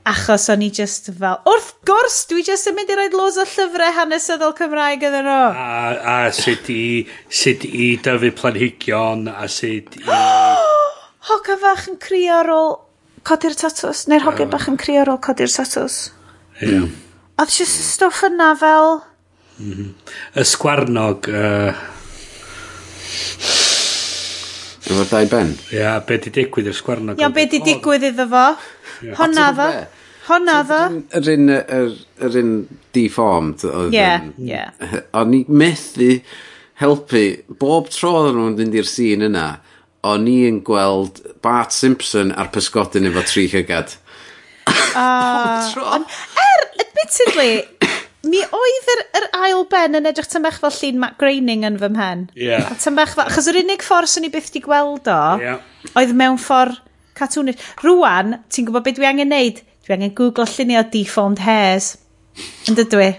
Achos 0.07 0.45
o'n 0.53 0.61
i 0.63 0.69
just 0.71 1.09
fel, 1.19 1.41
wrth 1.49 1.73
gwrs, 1.87 2.21
dwi 2.29 2.43
just 2.47 2.69
yn 2.69 2.77
mynd 2.77 2.91
i 2.93 2.95
roed 2.95 3.15
loads 3.17 3.39
o 3.41 3.43
llyfrau 3.43 3.91
hanesyddol 3.97 4.53
Cymraeg 4.55 5.01
iddyn 5.03 5.25
nhw. 5.27 5.39
A, 5.51 5.89
a 6.11 6.17
sut 6.35 6.69
i, 6.71 6.83
sut 7.27 7.65
i 7.67 7.89
dyfu 8.05 8.29
planhigion, 8.37 9.25
a 9.27 9.49
sut 9.51 9.97
i... 9.99 10.05
Hogan 11.27 11.59
fach 11.59 11.89
yn 11.91 11.97
crio 11.99 12.37
ar 12.39 12.51
ôl 12.53 12.71
codi'r 13.27 13.57
tatws, 13.59 14.05
neu'r 14.07 14.23
hogan 14.29 14.53
bach 14.53 14.69
yn 14.71 14.79
crio 14.79 15.01
ar 15.03 15.11
ôl 15.11 15.19
codi'r 15.27 15.51
tatws. 15.51 15.99
Ie. 16.61 16.71
Yeah. 16.71 16.87
Oedd 17.43 17.51
just 17.57 17.83
stwff 17.89 18.23
yna 18.29 18.53
fel... 18.63 19.01
Mm 19.59 19.73
-hmm. 19.73 19.91
Y 20.39 20.47
sgwarnog... 20.53 21.27
Uh... 21.27 21.75
Efo'r 24.87 25.11
dau 25.11 25.27
ben? 25.35 25.53
Ia, 25.73 25.81
yeah, 25.81 25.99
be 26.07 26.15
di 26.23 26.31
digwydd 26.31 26.71
i'r 26.71 26.79
sgwarnog? 26.79 27.19
Ia, 27.19 27.27
yeah, 27.27 27.35
be 27.35 27.47
di 27.51 27.59
digwydd 27.59 28.07
iddo 28.13 28.31
fo? 28.31 28.47
Yeah. 29.03 29.19
Honna 29.19 29.51
ddo. 29.51 29.69
Honna 30.27 30.59
ddo. 30.67 30.81
Yr 31.17 31.29
un, 31.33 31.51
yr 31.55 32.37
un 32.41 32.51
deformed. 32.95 33.63
Ie, 33.93 34.09
ie. 34.43 34.63
O'n 35.15 35.35
i 35.37 35.45
methu 35.47 36.09
helpu, 36.81 37.23
bob 37.59 37.87
tro 37.93 38.13
oedden 38.19 38.37
nhw'n 38.37 38.57
mynd 38.59 38.75
i'r 38.77 38.89
sîn 38.89 39.25
yna, 39.29 39.47
o'n 40.07 40.27
i'n 40.29 40.59
gweld 40.67 41.21
Bart 41.43 41.73
Simpson 41.75 42.33
a'r 42.35 42.51
pysgodyn 42.53 43.07
efo 43.09 43.23
tri 43.27 43.47
hygad. 43.51 43.95
Uh, 44.97 45.71
on, 45.95 46.03
er, 46.43 46.63
admittedly, 46.83 47.51
mi 48.27 48.41
oedd 48.43 48.91
yr, 48.93 49.03
yr 49.19 49.27
ail 49.45 49.63
ben 49.71 49.97
yn 49.99 50.09
edrych 50.09 50.29
tymach 50.31 50.59
fel 50.61 50.73
llun 50.75 50.99
Matt 51.01 51.17
Groening 51.21 51.63
yn 51.67 51.79
fy 51.81 51.89
mhen. 51.93 52.27
Yeah. 52.37 52.67
A 52.67 52.77
tymach 52.81 53.15
fel, 53.15 53.29
achos 53.29 53.47
yr 53.49 53.61
unig 53.63 53.85
ffordd 53.85 54.11
sy'n 54.11 54.27
ni 54.27 54.33
byth 54.33 54.51
di 54.53 54.61
gweld 54.65 55.09
o, 55.11 55.21
yeah. 55.41 55.63
oedd 55.95 56.13
mewn 56.17 56.37
ffordd 56.41 56.81
catwnig. 57.17 57.61
Rwan, 57.81 58.41
ti'n 58.53 58.67
gwybod 58.67 58.85
beth 58.85 58.99
dwi 58.99 59.09
angen 59.09 59.33
neud? 59.33 59.63
Dwi 59.87 59.95
angen 59.95 60.15
Google 60.15 60.43
llunio 60.51 60.81
deformed 60.91 61.39
hairs. 61.39 61.93
Yn 62.67 62.75
dydw 62.75 62.99
i. 62.99 63.11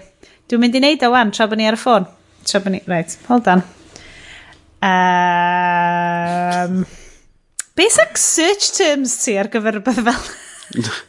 Dwi'n 0.45 0.61
mynd 0.61 0.75
i 0.77 0.81
neud 0.83 1.01
o 1.01 1.07
wan 1.09 1.31
tra 1.33 1.47
bod 1.49 1.57
ni 1.57 1.65
ar 1.65 1.73
y 1.73 1.79
ffôn. 1.81 2.03
Tra 2.45 2.59
bod 2.61 2.75
ni... 2.75 2.81
Right, 2.85 3.15
hold 3.25 3.49
on. 3.49 3.63
Um, 4.85 6.75
be 7.73 7.87
sa'n 7.89 8.13
search 8.21 8.67
terms 8.77 9.15
ti 9.23 9.33
ar 9.41 9.49
gyfer 9.49 9.79
rhywbeth 9.79 10.03
fel? 10.11 10.21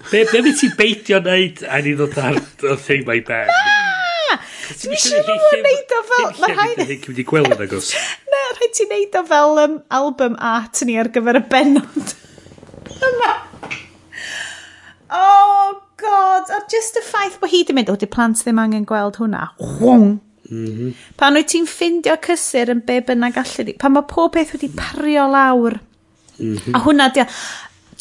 be 0.09 0.25
be 0.31 0.41
mi 0.47 0.55
ti 0.57 0.71
beidio 0.79 1.21
wneud 1.21 1.61
a 1.69 1.83
ni 1.85 1.93
ddod 1.99 2.17
ar 2.25 2.41
y 2.41 2.79
thing 2.87 3.05
mae 3.11 3.21
ben? 3.29 3.53
Dwi 4.81 4.97
eisiau 4.97 5.21
bod 5.29 5.59
yn 5.59 5.65
neud 5.69 5.93
o 5.99 6.01
fel... 6.15 6.27
Mae 6.41 6.57
rhaid... 6.57 6.81
Dwi'n 6.87 7.05
wedi 7.11 7.29
gweld 7.35 7.53
yn 7.53 7.67
agos. 7.69 7.93
Na, 8.33 8.43
rhaid 8.57 8.73
ti 8.81 8.89
neud 8.89 9.21
o 9.21 9.27
fel 9.29 9.63
um, 9.67 9.77
album 10.01 10.41
art 10.55 10.81
ni 10.89 10.97
ar 11.05 11.13
gyfer 11.13 11.45
y 11.45 11.47
benod. 11.53 12.17
Yma. 12.97 13.33
Oh, 15.11 15.81
god! 16.01 16.51
A 16.55 16.61
just 16.71 16.99
y 16.99 17.05
ffaith 17.05 17.39
bod 17.41 17.53
hi 17.53 17.63
di 17.67 17.77
mynd, 17.77 17.91
o, 17.93 17.97
di 17.99 18.09
plant 18.11 18.43
ddim 18.43 18.61
angen 18.63 18.87
gweld 18.89 19.19
hwnna. 19.21 19.49
Hwng! 19.59 20.21
Mm 20.51 20.67
-hmm. 20.67 20.95
Pan 21.19 21.37
wyt 21.39 21.51
ti'n 21.53 21.67
ffindio 21.71 22.17
cysur 22.27 22.73
yn 22.73 22.85
be 22.87 23.01
bynnag 23.07 23.39
allu 23.39 23.65
di, 23.67 23.75
pan 23.79 23.95
mae 23.95 24.07
pob 24.11 24.33
beth 24.35 24.55
wedi 24.57 24.71
pario 24.75 25.27
lawr. 25.31 25.79
Mm 26.39 26.57
-hmm. 26.57 26.75
A 26.75 26.85
hwnna, 26.87 27.11
di, 27.15 27.27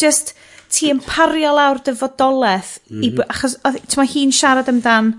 just, 0.02 0.34
ti 0.70 0.90
yn 0.94 1.02
pario 1.06 1.54
lawr 1.56 1.82
dy 1.86 1.94
fodolaeth, 1.98 2.80
mm 2.90 2.96
-hmm. 2.98 3.04
i, 3.04 3.10
mhm. 3.12 3.22
achos, 3.30 3.58
ti'n 3.88 4.10
hi'n 4.14 4.34
siarad 4.34 4.70
amdan, 4.70 5.14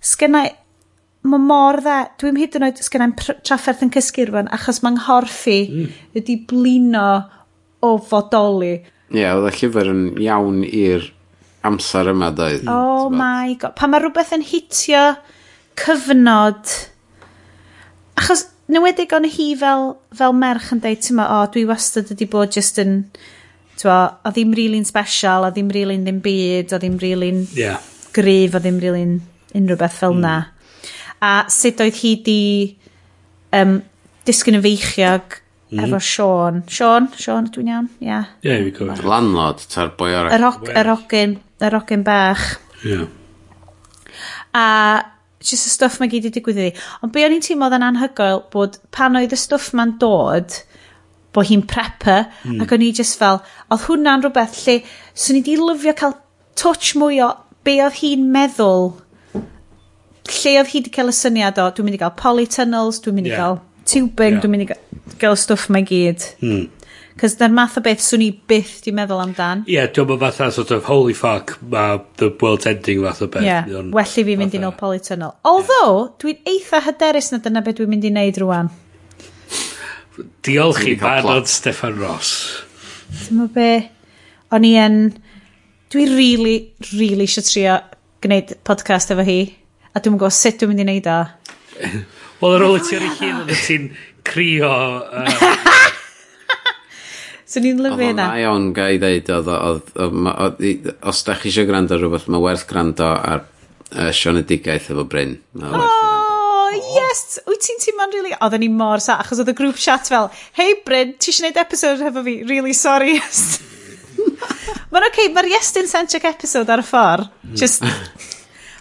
sgynna, 0.00 0.46
mae 1.22 1.42
mor 1.44 1.80
dda, 1.84 1.96
dwi'n 2.20 2.38
hyd 2.40 2.56
yn 2.56 2.66
oed 2.68 2.80
sgennau'n 2.80 3.16
trafferth 3.44 3.82
yn 3.84 3.92
cysgu 3.92 4.24
rwan, 4.30 4.48
achos 4.56 4.80
mae'n 4.84 4.96
nghorffi 4.96 5.58
mm. 5.68 5.98
ydi 6.16 6.38
blino 6.48 7.08
o 7.84 7.90
fodoli. 8.00 8.78
Ie, 9.10 9.24
yeah, 9.24 9.34
oedd 9.34 9.50
y 9.50 9.56
llyfr 9.58 9.90
yn 9.90 10.04
iawn 10.22 10.62
i'r 10.66 11.08
amser 11.66 12.12
yma, 12.12 12.30
doedd. 12.34 12.68
Oh 12.70 13.10
my 13.12 13.56
god. 13.58 13.74
Pa 13.78 13.88
mae 13.90 14.02
rhywbeth 14.02 14.32
yn 14.36 14.46
hitio 14.46 15.02
cyfnod... 15.80 16.76
Achos, 18.20 18.46
newedig 18.70 19.12
o'n 19.16 19.26
hi 19.26 19.50
fel, 19.58 19.94
fel 20.16 20.36
merch 20.36 20.70
yn 20.74 20.82
dweud, 20.84 21.02
ti'n 21.02 21.18
ma, 21.18 21.26
o, 21.26 21.42
oh, 21.42 21.50
dwi 21.52 21.66
wastad 21.68 22.12
wedi 22.12 22.28
bod 22.30 22.54
just 22.54 22.80
yn... 22.82 23.02
Twa, 23.80 23.96
o 24.28 24.30
ddim 24.36 24.52
rili'n 24.52 24.84
special, 24.84 25.46
o 25.48 25.52
ddim 25.54 25.70
rili'n 25.72 26.02
ddim 26.04 26.18
byd, 26.20 26.74
o 26.76 26.80
ddim 26.80 26.98
rili'n 27.00 27.46
yeah. 27.56 27.80
gryf, 28.12 28.58
o 28.58 28.60
ddim 28.60 28.76
rili'n 28.82 29.14
unrhyw 29.56 29.78
beth 29.80 29.96
fel 30.02 30.18
mm. 30.18 30.26
na. 30.26 30.34
A 31.24 31.32
sut 31.52 31.80
oedd 31.80 31.96
hi 32.02 32.10
di 32.26 32.42
um, 33.56 33.78
disgyn 34.28 34.58
yn 34.58 34.64
feichiog 34.64 35.40
Mm. 35.70 35.84
Efo 35.84 36.00
Sean. 36.02 36.62
Sean, 36.66 37.06
Sean, 37.16 37.46
dwi'n 37.54 37.70
iawn? 37.70 37.88
Ia. 38.02 38.24
Yeah. 38.42 38.58
Ie, 38.58 38.66
fi 38.66 38.74
gofio. 38.80 39.06
Landlord, 39.06 39.62
ta'r 39.70 39.92
boi 39.98 40.10
arall. 40.10 40.34
Yr 40.34 40.46
og, 40.48 40.68
yr 40.82 40.92
ogyn, 40.96 41.36
yr 41.62 41.78
ogyn 41.78 42.02
bach. 42.06 42.46
Ie. 42.82 42.96
Yeah. 42.96 43.08
A 44.58 44.66
just 45.40 45.68
y 45.68 45.70
stwff 45.72 46.00
mae 46.00 46.10
gyd 46.12 46.26
i 46.28 46.32
digwydd 46.34 46.58
iddi. 46.58 46.72
Ond 47.04 47.14
be 47.14 47.22
o'n 47.24 47.36
i'n 47.36 47.44
teimlo 47.44 47.70
yn 47.72 47.86
anhygoel 47.86 48.42
bod 48.52 48.80
pan 48.92 49.16
oedd 49.20 49.32
y 49.32 49.38
stwff 49.40 49.70
ma'n 49.78 49.94
dod, 50.02 50.58
bod 51.32 51.48
hi'n 51.48 51.62
prepper, 51.70 52.26
mm. 52.44 52.58
ac 52.64 52.74
o'n 52.74 52.84
i 52.84 52.90
just 52.96 53.16
fel, 53.20 53.40
oedd 53.70 53.86
hwnna'n 53.86 54.26
rhywbeth 54.26 54.58
lle, 54.64 54.80
swn 55.14 55.38
i 55.40 55.44
di 55.46 55.56
lyfio 55.60 55.94
cael 55.96 56.18
touch 56.58 56.92
mwy 56.98 57.22
o 57.24 57.30
be 57.64 57.78
oedd 57.84 58.00
hi'n 58.02 58.26
meddwl, 58.34 58.92
lle 60.30 60.54
oedd 60.60 60.72
hi 60.74 60.80
wedi 60.80 60.92
cael 60.92 61.12
y 61.12 61.16
syniad 61.16 61.62
o, 61.62 61.70
dwi'n 61.72 61.88
mynd 61.88 61.96
i 61.96 62.02
gael 62.02 62.16
polytunnels, 62.18 63.00
dwi'n 63.04 63.16
mynd 63.16 63.30
i 63.30 63.32
yeah. 63.32 63.44
gael 63.44 63.60
tubing, 63.90 64.36
yeah. 64.36 64.42
dwi'n 64.42 64.54
mynd 64.54 64.66
i 64.66 65.18
gael 65.20 65.34
y 65.36 65.40
stwff 65.40 65.70
mae 65.74 65.86
gyd. 65.86 66.26
Hmm. 66.42 66.68
Cos 67.20 67.34
dyna'r 67.36 67.52
math 67.52 67.76
o 67.76 67.82
beth 67.84 68.00
swn 68.00 68.22
i 68.24 68.28
byth 68.48 68.78
di 68.86 68.94
meddwl 68.96 69.20
amdan. 69.20 69.64
Ie, 69.66 69.74
yeah, 69.74 69.88
dwi'n 69.92 70.08
mynd 70.08 70.22
fatha 70.22 70.48
sort 70.54 70.70
of, 70.72 70.86
holy 70.88 71.16
fuck, 71.16 71.56
ma 71.60 71.98
the 72.22 72.30
world's 72.40 72.68
ending 72.70 73.02
fath 73.04 73.20
o 73.20 73.28
beth. 73.28 73.44
Ie, 73.44 73.50
yeah. 73.50 73.88
well 73.92 74.06
i 74.06 74.24
fi 74.28 74.36
mynd 74.40 74.56
i 74.56 74.62
nôl 74.62 74.76
polytunnel. 74.78 75.34
Although, 75.44 76.06
yeah. 76.06 76.14
dwi'n 76.22 76.54
eitha 76.54 76.80
hyderus 76.86 77.32
na 77.34 77.40
dyna 77.44 77.64
beth 77.66 77.80
dwi'n 77.80 77.92
mynd 77.92 78.06
i 78.08 78.12
wneud 78.14 78.40
rwan. 78.44 78.70
Diolch 80.46 80.84
i 80.88 80.94
Manon 81.00 81.48
Stefan 81.50 81.98
Ross. 82.00 82.30
Ti'n 83.26 83.42
mynd 83.42 83.52
be, 83.56 83.68
o'n 84.56 84.68
i 84.68 84.72
yn, 84.80 85.02
dwi 85.92 86.06
really, 86.14 86.56
really 86.94 87.28
eisiau 87.28 87.44
trio 87.44 87.76
gwneud 88.24 88.56
podcast 88.64 89.12
efo 89.12 89.26
hi, 89.26 89.42
a 89.92 90.00
dwi'n 90.00 90.16
gwybod 90.16 90.36
sut 90.36 90.62
dwi'n 90.62 90.72
mynd 90.72 90.86
i 90.86 90.88
wneud 90.88 91.12
o. 91.12 91.20
Wel, 92.40 92.56
ar 92.56 92.64
ôl 92.64 92.78
i 92.78 92.84
ti 92.84 92.96
ar 92.96 93.04
ei 93.04 93.16
hun, 93.18 93.42
oedd 93.44 93.64
ti'n 93.66 93.90
crio... 94.26 94.72
So 97.50 97.58
ni'n 97.58 97.80
lyfio 97.82 97.98
hynna. 97.98 98.28
Oedd 98.30 98.36
o'n 98.36 98.42
iawn, 98.44 98.66
ga 98.76 98.84
i 98.94 98.98
ddeud, 99.02 99.26
os 101.10 101.22
da 101.26 101.34
chi 101.34 101.50
eisiau 101.50 101.66
gwrando 101.66 101.96
rhywbeth, 101.98 102.28
mae 102.30 102.44
werth 102.44 102.62
gwrando 102.70 103.08
ar 103.10 103.42
uh, 103.42 104.12
Sionedigaeth 104.14 104.92
efo 104.94 105.02
Bryn. 105.10 105.32
O, 105.58 105.72
oh, 105.80 106.76
yes! 106.94 107.40
Wyt 107.50 107.66
ti'n 107.66 107.82
teimlo'n 107.82 108.14
really... 108.14 108.36
Oedden 108.38 108.62
ni 108.62 108.70
mor 108.70 109.02
sa, 109.02 109.18
achos 109.24 109.42
oedd 109.42 109.50
y 109.50 109.56
grŵp 109.58 109.82
chat 109.82 110.06
fel, 110.12 110.30
hei 110.60 110.78
Bryn, 110.86 111.16
ti 111.18 111.34
eisiau 111.34 111.48
gwneud 111.48 111.58
episode 111.64 112.06
efo 112.12 112.22
fi? 112.28 112.36
Really 112.46 112.76
sorry. 112.78 113.18
Mae'n 114.90 115.02
oce, 115.02 115.10
okay, 115.10 115.34
mae'r 115.34 115.50
Iestyn 115.50 115.90
Sentric 115.90 116.30
episode 116.30 116.70
ar 116.70 116.84
y 116.84 116.86
ffordd. 116.86 117.34
Hmm. 117.42 117.58
Just... 117.58 117.82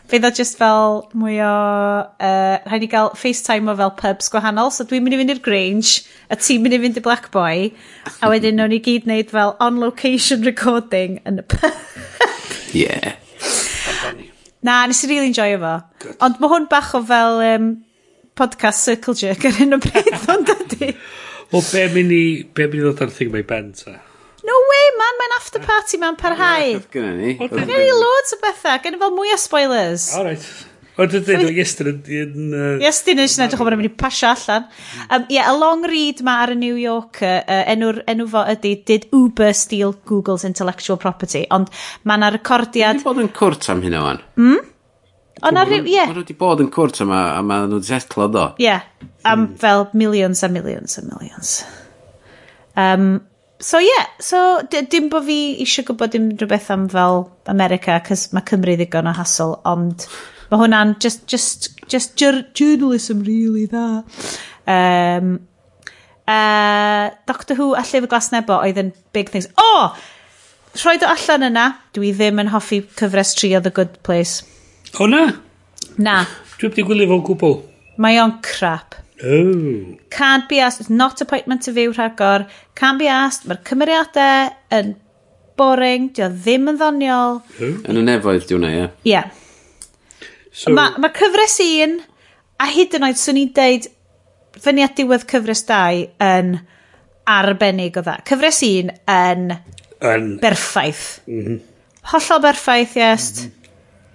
fydd 0.09 0.25
o 0.25 0.31
just 0.33 0.57
fel 0.59 1.03
mwy 1.17 1.37
o... 1.45 1.53
Uh, 2.17 2.57
rhaid 2.65 2.85
i 2.85 2.89
gael 2.91 3.11
FaceTime 3.17 3.71
o 3.71 3.75
fel 3.79 3.93
pubs 3.99 4.31
gwahanol. 4.33 4.71
So 4.73 4.85
dwi'n 4.89 5.05
mynd 5.05 5.17
i 5.17 5.19
fynd 5.21 5.33
i'r 5.35 5.43
Grange, 5.45 6.03
a 6.29 6.37
ti'n 6.39 6.63
mynd 6.65 6.77
i 6.77 6.81
fynd 6.81 6.99
i 6.99 7.05
Black 7.05 7.29
Boy, 7.35 7.69
a 8.19 8.31
wedyn 8.31 8.57
nhw'n 8.59 8.75
i 8.77 8.81
gyd 8.85 9.07
wneud 9.09 9.33
fel 9.33 9.55
on-location 9.63 10.45
recording 10.47 11.19
yn 11.29 11.43
y 11.43 11.45
pub. 11.53 11.77
yeah. 12.81 13.15
Na, 14.65 14.81
nes 14.89 15.05
i 15.05 15.11
really 15.11 15.29
enjoy 15.31 15.53
fo. 15.61 15.77
Ond 16.25 16.41
mae 16.41 16.51
hwn 16.51 16.67
bach 16.71 16.91
o 16.97 17.03
fel 17.05 17.39
um, 17.45 17.71
podcast 18.39 18.83
circle 18.89 19.15
jerk 19.19 19.45
ar 19.47 19.55
hyn 19.61 19.77
o 19.77 19.81
bryd, 19.83 20.13
ond 20.31 20.51
ydy. 20.57 20.93
Wel, 21.53 21.65
be 21.71 21.87
mynd 21.95 22.13
i, 22.13 22.23
be 22.43 22.67
mynd 22.67 22.81
i 22.81 22.85
ddod 22.85 23.05
ar 23.05 23.13
thing 23.13 23.31
mae 23.33 23.45
ben 23.47 23.71
ta? 23.77 23.99
No 24.47 24.55
way, 24.71 24.89
man, 24.99 25.19
mae'n 25.19 25.37
after 25.37 25.63
party, 25.63 25.99
mae'n 25.99 26.17
parhau. 26.19 26.79
Gynna 26.93 27.13
ni. 27.17 27.35
Gynna 27.41 27.67
ni 27.67 27.93
loads 27.95 28.35
o 28.35 28.41
bethau, 28.43 28.79
gynna 28.83 28.99
fel 29.01 29.15
mwy 29.15 29.33
o 29.35 29.39
spoilers. 29.41 30.11
Alright. 30.17 30.45
Ond 30.99 31.13
dwi'n 31.13 31.23
dweud, 31.23 31.51
Iestyn 31.55 31.89
yn... 31.93 32.55
Iestyn 32.83 33.21
yn 33.23 33.43
edrych 33.45 33.61
o 33.61 33.63
bod 33.63 33.75
yn 33.77 33.79
mynd 33.79 33.87
i 33.87 33.93
pasio 34.01 34.33
allan. 34.33 34.65
Hmm. 34.67 35.13
Um, 35.15 35.27
yeah, 35.31 35.47
a 35.47 35.53
long 35.55 35.85
read 35.87 36.19
ma 36.27 36.41
ar 36.43 36.51
y 36.51 36.57
New 36.59 36.75
Yorker, 36.79 37.45
uh, 37.45 37.61
enw'r 37.71 38.01
enw 38.11 38.25
fo 38.31 38.41
ydy, 38.51 38.73
did 38.87 39.07
Uber 39.15 39.53
steal 39.55 39.95
Google's 40.09 40.43
intellectual 40.47 40.99
property? 40.99 41.45
Ond 41.55 41.71
mae 42.03 42.19
yna 42.19 42.33
recordiad... 42.35 42.99
Dwi'n 42.99 43.07
bod 43.07 43.23
yn 43.23 43.31
cwrt 43.37 43.69
am 43.71 43.85
hynna 43.85 44.03
wan. 44.03 44.19
Mm? 44.39 44.67
Ond 45.47 45.61
ar 45.61 45.71
hyn, 45.71 45.87
ie. 45.87 46.03
Mae 46.03 46.19
wedi 46.19 46.35
bod 46.35 46.65
yn 46.65 46.71
cwrt 46.75 46.99
am 47.05 47.15
a 47.15 47.23
mae 47.47 47.71
nhw'n 47.71 47.87
setlo 47.87 48.27
do. 48.35 48.49
Ie, 48.59 48.67
yeah. 48.67 48.83
am 49.23 49.45
hmm. 49.45 49.57
fel 49.61 49.87
millions 49.95 50.43
a 50.43 50.51
millions 50.51 50.99
a 50.99 51.07
millions. 51.07 51.55
Um, 52.75 53.21
so 53.59 53.79
ie, 53.79 53.87
yeah, 53.87 54.07
so 54.23 54.61
dim 54.71 55.09
bod 55.11 55.25
fi 55.27 55.39
eisiau 55.63 55.87
gwybod 55.89 56.13
dim 56.15 56.29
rhywbeth 56.39 56.69
am 56.73 56.87
fel 56.91 57.25
America, 57.51 57.99
cys 58.07 58.29
mae 58.35 58.45
Cymru 58.47 58.77
ddigon 58.79 59.09
o 59.11 59.15
hasl, 59.17 59.57
ond 59.67 60.05
mae 60.49 60.61
hwnna'n 60.61 60.95
just, 61.03 61.25
just, 61.27 61.73
just 61.91 62.15
journalism 62.19 63.25
really 63.27 63.67
dda. 63.67 64.03
Um, 64.69 65.33
uh, 66.29 67.09
Doctor 67.27 67.55
Who 67.55 67.73
a 67.73 67.83
Llyfr 67.83 68.07
Glas 68.09 68.31
Nebo 68.31 68.61
oedd 68.63 68.79
yn 68.79 68.93
big 69.13 69.33
things. 69.33 69.49
O! 69.57 69.67
Oh! 69.67 69.91
Rhoed 70.79 71.03
o 71.03 71.09
allan 71.09 71.47
yna, 71.49 71.65
dwi 71.97 72.13
ddim 72.13 72.39
yn 72.43 72.51
hoffi 72.53 72.83
cyfres 72.99 73.33
tri 73.35 73.55
o 73.57 73.61
The 73.65 73.73
Good 73.73 73.99
Place. 74.05 74.45
O 75.01 75.09
na? 75.09 75.25
Na. 75.97 76.21
Dwi 76.59 76.69
wedi 76.69 76.85
gwylio 76.85 77.09
fo'n 77.09 77.23
gwbl. 77.25 77.55
Mae 77.99 78.19
o'n 78.21 78.37
crap. 78.45 78.95
Oh. 79.23 79.97
Can't 80.09 80.47
be 80.49 80.59
asked, 80.59 80.79
it's 80.81 80.89
not 80.89 81.21
appointment 81.21 81.63
to 81.63 81.71
view 81.71 81.91
rhagor. 81.91 82.47
Can't 82.75 82.99
be 82.99 83.07
asked, 83.07 83.47
mae'r 83.49 83.61
cymeriadau 83.67 84.53
yn 84.77 84.95
boring, 85.59 86.09
dio 86.15 86.29
ddim 86.31 86.71
yn 86.71 86.79
ddoniol. 86.79 87.41
Oh. 87.43 87.75
Yn 87.89 87.99
y 87.99 88.05
nefoedd 88.07 88.47
diw 88.49 88.61
na, 88.61 88.73
ie. 88.75 88.89
Ie. 89.11 89.23
So, 90.51 90.71
mae 90.75 90.95
ma 90.99 91.11
cyfres 91.15 91.59
un, 91.65 91.99
a 92.59 92.69
hyd 92.71 92.95
yn 92.97 93.07
oed 93.09 93.19
swn 93.19 93.41
i'n 93.43 93.55
deud, 93.55 93.89
fyny 94.59 94.83
at 94.85 94.95
diwedd 94.97 95.27
cyfres 95.29 95.65
2 95.67 96.05
yn 96.25 96.55
arbennig 97.29 97.99
o 97.99 98.03
dda. 98.05 98.19
Cyfres 98.27 98.63
un 98.67 98.93
yn 99.13 99.51
yn... 99.99 100.37
Berffaith. 100.39 101.21
Mm 101.27 101.45
-hmm. 101.45 101.59
Hollol 102.11 102.41
berffaith, 102.41 102.95
yes. 102.95 103.31
Mm 103.31 103.45
-hmm. 103.45 103.51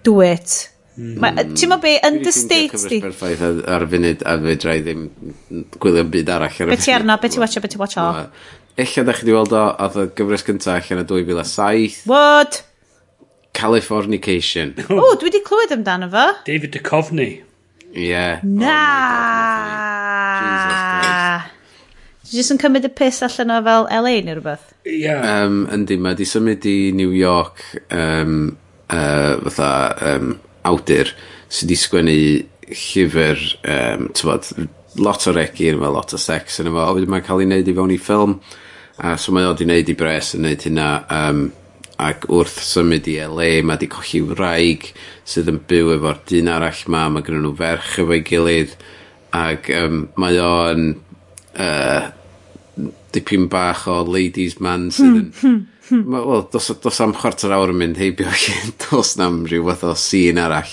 Do 0.02 0.20
it. 0.20 0.70
Mm. 0.94 1.54
Ti'n 1.58 1.72
mo 1.72 1.78
be, 1.82 1.96
yn 2.06 2.20
dy 2.22 2.32
states 2.34 2.84
di... 2.90 3.00
Dwi'n 3.02 3.14
ffaith 3.16 3.42
ar 3.42 3.86
y 3.86 3.88
funud 3.90 4.20
a 4.30 4.36
fe 4.44 4.54
drai 4.62 4.76
ddim 4.84 5.08
gwylio'n 5.82 6.12
byd 6.12 6.30
arall. 6.36 6.60
Ar 6.66 6.70
be 6.70 6.78
ti 6.78 6.94
arno, 6.94 7.16
be 7.22 7.30
ti 7.32 7.42
watcho, 7.42 7.62
be 7.64 7.70
ti 7.72 7.80
watcho? 7.80 8.04
Ella 8.74 9.06
da 9.06 9.14
chi 9.14 9.24
wedi 9.24 9.34
weld 9.34 9.54
o, 9.54 9.64
oedd 9.86 9.98
y 10.02 10.06
gyfres 10.18 10.46
gyntaf 10.46 10.90
allan 10.90 11.02
y 11.02 11.08
2007. 11.10 12.04
What? 12.10 12.62
Californication. 13.54 14.74
O, 14.90 15.14
dwi 15.18 15.30
wedi 15.30 15.42
clywed 15.46 15.74
amdano 15.78 16.10
fo. 16.14 16.28
David 16.46 16.74
Duchovny. 16.78 17.30
Ie. 17.94 18.08
Yeah. 18.10 18.42
Na. 18.42 18.78
Oh 20.34 20.40
Jesus 20.42 20.94
Dwi 22.24 22.40
jyst 22.40 22.54
yn 22.54 22.58
cymryd 22.58 22.86
y 22.88 22.90
piss 22.96 23.20
allan 23.22 23.52
o 23.52 23.56
fel 23.66 23.84
LA 23.92 24.14
neu 24.24 24.34
rhywbeth. 24.38 24.70
Ie. 24.88 24.96
Yeah. 25.04 25.20
Um, 25.44 25.60
yndi, 25.74 25.98
mae 26.00 26.16
di 26.18 26.24
symud 26.26 26.64
i 26.66 26.90
New 26.96 27.12
York 27.14 27.60
um, 27.94 28.56
uh, 28.88 29.36
fatha 29.44 29.68
um, 30.14 30.32
awdur 30.68 31.12
sydd 31.48 31.68
wedi 31.68 31.78
sgwennu 31.80 32.18
llyfr, 32.74 33.42
um, 33.68 34.06
tywod, 34.16 34.48
lot 35.04 35.26
o 35.28 35.34
regi 35.34 35.68
yn 35.70 35.78
efo, 35.78 35.90
lot 35.92 36.14
o 36.16 36.20
sex 36.20 36.60
yn 36.62 36.70
efo, 36.70 36.80
a 36.80 36.94
wedyn 36.96 37.12
mae'n 37.12 37.26
cael 37.26 37.42
ei 37.42 37.48
wneud 37.48 37.68
i 37.68 37.76
fewn 37.76 37.92
i 37.94 38.00
ffilm, 38.00 38.38
a 39.04 39.14
so 39.20 39.34
mae 39.34 39.46
o 39.46 39.52
wedi 39.52 39.68
wneud 39.68 39.92
i 39.92 39.98
bres 39.98 40.32
yn 40.36 40.44
wneud 40.44 40.66
hynna, 40.68 40.88
um, 41.18 41.44
ac 42.04 42.26
wrth 42.32 42.58
symud 42.66 43.06
i 43.10 43.18
LA, 43.22 43.50
mae 43.62 43.76
wedi 43.76 43.90
colli 43.92 44.22
wraig 44.32 44.88
sydd 45.28 45.52
yn 45.52 45.60
byw 45.68 45.94
efo'r 45.98 46.20
dyn 46.30 46.50
arall 46.50 46.82
ma, 46.90 47.06
mae 47.12 47.26
gen 47.26 47.42
nhw 47.44 47.54
ferch 47.60 48.00
efo'i 48.02 48.22
gilydd, 48.26 48.74
ac 49.34 49.70
um, 49.76 50.00
mae 50.20 50.40
o'n 50.42 50.88
uh, 51.60 52.08
dipyn 53.14 53.46
bach 53.50 53.86
o 53.90 54.00
ladies 54.08 54.58
man 54.62 54.90
sydd 54.94 55.12
yn... 55.12 55.30
Hmm, 55.30 55.38
hmm. 55.44 55.62
Hmm. 55.88 56.14
Wel, 56.14 56.46
dos, 56.52 56.70
dos 56.80 57.00
am 57.04 57.12
chwarter 57.16 57.52
awr 57.52 57.74
yn 57.74 57.80
mynd 57.82 57.98
heibio 58.00 58.30
chi, 58.40 58.54
dos 58.86 59.14
na 59.20 59.28
rhyw 59.28 59.66
fath 59.68 59.84
o 59.90 59.94
sîn 59.98 60.40
arall 60.40 60.72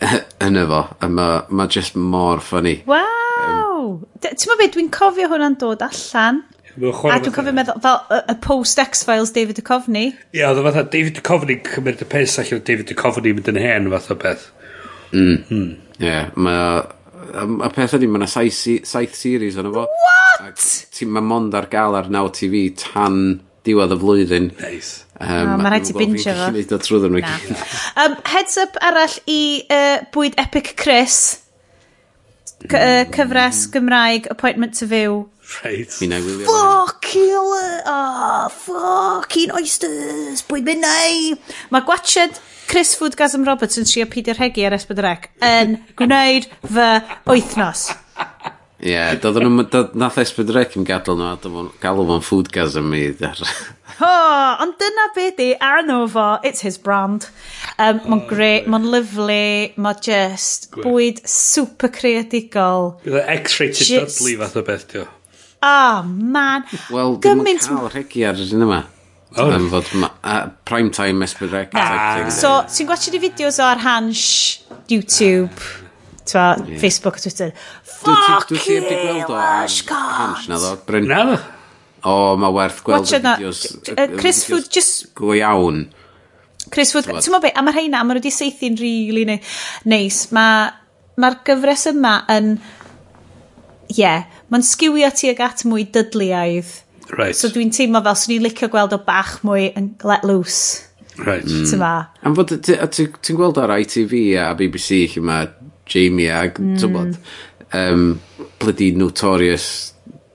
yn 0.46 0.58
efo, 0.58 0.84
a 0.98 1.08
mae 1.12 1.42
ma 1.54 1.66
just 1.70 1.96
mor 1.96 2.42
ffynnu. 2.44 2.80
Waw! 2.90 3.10
Um, 3.46 4.06
Ti'n 4.20 4.34
meddwl 4.36 4.58
beth, 4.60 4.72
dwi'n 4.76 4.88
cofio 4.94 5.28
hwnna'n 5.30 5.58
dod 5.60 5.84
allan. 5.86 6.42
A 6.70 7.18
dwi'n 7.20 7.34
cofio 7.34 7.54
meddwl, 7.56 7.82
fel 7.84 8.00
y, 8.16 8.20
y 8.32 8.36
post 8.44 8.80
X-Files 8.82 9.34
David 9.36 9.60
Duchovny. 9.60 10.06
Ie, 10.34 10.44
oedd 10.46 10.60
o 10.60 10.64
fatha 10.66 10.86
David 10.92 11.18
Duchovny 11.18 11.58
cymryd 11.66 12.04
y 12.04 12.08
pes 12.10 12.38
allan 12.42 12.60
o 12.60 12.64
David 12.70 12.90
Duchovny 12.90 13.34
mynd 13.36 13.52
yn 13.52 13.60
hen 13.60 13.90
fath 13.92 14.10
o 14.14 14.16
beth. 14.20 14.48
Mm. 15.12 15.36
Hmm. 15.50 15.68
Ie, 15.98 16.08
yeah, 16.08 16.32
mae... 16.36 16.80
A 17.30 17.68
peth 17.70 17.92
ydy, 17.94 18.08
mae 18.10 18.18
yna 18.22 18.26
saith, 18.30 18.56
saith 18.88 19.12
series 19.14 19.58
yn 19.60 19.68
efo. 19.68 19.84
What? 19.86 20.64
Mae 21.06 21.22
mond 21.22 21.54
ar 21.54 21.68
gael 21.70 21.94
ar 21.94 22.08
Now 22.10 22.32
TV 22.34 22.70
tan 22.80 23.20
diwedd 23.66 23.94
y 23.94 24.00
flwyddyn. 24.00 24.50
Nice. 24.60 25.04
Um, 25.20 25.28
oh, 25.28 25.58
Mae'n 25.60 25.68
rhaid 25.74 25.88
ti 25.88 25.96
bingio 25.96 26.32
fo. 26.32 26.48
Mae'n 26.48 26.56
rhaid 26.56 26.86
trwy 26.86 27.10
nhw. 27.12 27.58
Um, 28.00 28.16
heads 28.32 28.56
up 28.62 28.78
arall 28.84 29.18
i 29.28 29.42
uh, 29.68 30.00
bwyd 30.14 30.38
Epic 30.40 30.74
Chris. 30.80 31.20
C 32.60 32.68
uh, 32.76 33.04
cyfres 33.12 33.66
Gymraeg, 33.72 34.30
Appointment 34.32 34.76
to 34.80 34.88
View. 34.88 35.28
Right. 35.64 35.90
Fi'n 35.90 36.14
ei 36.14 36.22
wylio. 36.22 36.46
Fuck 36.46 37.10
you! 37.16 37.40
Uh, 37.56 37.80
ah, 37.90 38.44
oh, 38.46 38.50
fucking 38.54 39.52
oysters! 39.56 40.44
Bwyd 40.46 40.68
mynd 40.68 40.86
ei! 40.86 41.34
Mae 41.74 41.84
gwachod 41.88 42.38
Chris 42.70 42.94
Food 42.94 43.16
Gasm 43.18 43.44
Roberts 43.48 43.80
yn 43.80 43.88
trio 43.88 44.06
Peter 44.06 44.38
Hegi 44.38 44.68
ar 44.68 44.76
Esbydrec 44.76 45.26
yn 45.42 45.74
gwneud 45.98 46.46
fy 46.70 46.90
wythnos. 47.26 47.88
Ie, 48.80 48.94
yeah, 48.94 49.10
doedd 49.20 49.36
nhw, 49.44 49.64
doedd, 49.68 49.96
nath 50.00 50.16
Esbydrec 50.22 50.72
yn 50.80 50.86
gadw 50.88 51.12
nhw, 51.18 51.34
doedd 51.42 51.72
galw 51.82 52.06
fo'n 52.08 52.22
foodgasm 52.24 52.94
i. 52.96 53.02
Ho, 53.98 54.12
ond 54.64 54.78
dyna 54.80 55.04
be 55.12 55.26
di, 55.36 55.48
arno 55.60 55.98
fo, 56.08 56.38
it's 56.48 56.64
his 56.64 56.78
brand. 56.80 57.26
Um, 57.76 57.98
oh, 58.00 58.14
mae'n 58.14 58.22
great, 58.30 58.70
mae'n 58.72 58.86
lyflu, 58.88 59.36
mae 59.76 59.98
just 60.00 60.70
Gwe. 60.72 60.86
bwyd 60.86 61.20
super 61.28 61.92
creadigol. 61.92 62.94
Bydd 63.04 63.18
X-rated 63.34 63.84
just... 63.84 64.16
Dudley 64.16 64.38
fath 64.40 64.56
o 64.56 64.64
beth, 64.64 64.88
diw. 64.94 65.04
Oh, 65.60 66.00
man. 66.08 66.64
Wel, 66.88 67.18
dim 67.20 67.44
yn 67.52 67.60
cael 67.60 67.92
rhegi 67.92 68.24
ar 68.24 68.40
yr 68.40 68.56
un 68.56 68.64
yma. 68.70 68.80
Oh. 69.36 69.52
Um, 69.58 69.68
fod 69.74 69.92
ma, 70.00 70.08
uh, 70.24 70.48
prime 70.64 70.88
time 70.88 71.28
Esbydrec. 71.28 71.76
Ah. 71.76 72.24
So, 72.32 72.56
ti'n 72.64 72.88
gwachod 72.88 73.20
i 73.20 73.22
fideos 73.28 73.60
o'r 73.60 73.84
Hans 73.84 74.24
YouTube? 74.88 75.52
Ah 75.52 75.89
twa, 76.30 76.44
yeah. 76.64 76.80
Facebook 76.80 77.18
a 77.18 77.24
Twitter. 77.24 77.52
Fuck 77.82 78.50
you, 78.50 78.82
Welsh 79.28 79.82
oh 79.82 79.88
Cons! 79.90 80.48
Na 80.50 80.60
ddo, 80.62 80.76
Bryn. 80.86 81.08
Na 81.10 81.24
ddo. 81.28 81.40
O, 82.06 82.36
mae 82.40 82.52
werth 82.56 82.80
gweld 82.84 83.08
y 83.10 83.18
fideos. 83.18 83.64
Chris 84.16 84.44
Food, 84.48 84.68
just... 84.72 85.10
Go 85.18 85.34
iawn. 85.36 85.88
Chris 86.72 86.94
Food, 86.94 87.08
ti'n 87.10 87.34
meddwl 87.34 87.42
be, 87.44 87.52
a 87.52 87.64
mae 87.64 87.76
rheina, 87.76 88.02
mae 88.04 88.14
nhw 88.14 88.22
wedi 88.22 88.32
seithi'n 88.32 88.78
rili 88.80 89.10
really 89.12 89.40
neis. 89.90 90.22
Mae'r 90.32 90.76
ma 91.20 91.32
gyfres 91.46 91.88
yma 91.92 92.14
yn... 92.32 92.54
Ie, 93.90 93.96
yeah, 93.98 94.28
mae'n 94.52 94.64
sgiwio 94.64 95.10
tuag 95.18 95.42
at 95.44 95.64
mwy 95.68 95.88
dydliaidd. 95.92 96.70
Right. 97.10 97.34
So 97.34 97.50
dwi'n 97.50 97.72
teimlo 97.74 98.00
fel, 98.06 98.16
swn 98.16 98.36
i'n 98.36 98.46
licio 98.46 98.70
gweld 98.70 98.94
o 98.94 99.00
bach 99.02 99.40
mwy 99.46 99.72
yn 99.76 99.92
let 100.06 100.24
loose. 100.28 100.86
Right. 101.18 101.44
Mm. 101.44 101.66
Ti'n 101.66 101.80
ma. 101.82 101.94
Am 102.24 102.36
fod, 102.38 102.54
ti'n 102.62 103.36
gweld 103.38 103.58
ar 103.60 103.74
ITV 103.76 104.14
a 104.40 104.52
BBC 104.56 105.02
lle 105.10 105.24
mae 105.26 105.50
Jamie 105.90 106.30
ag, 106.32 106.58
mm. 106.60 106.76
ti'n 106.80 106.92
bod, 106.94 107.16
um, 107.76 108.04
bloody 108.62 108.92
notorious 108.96 109.66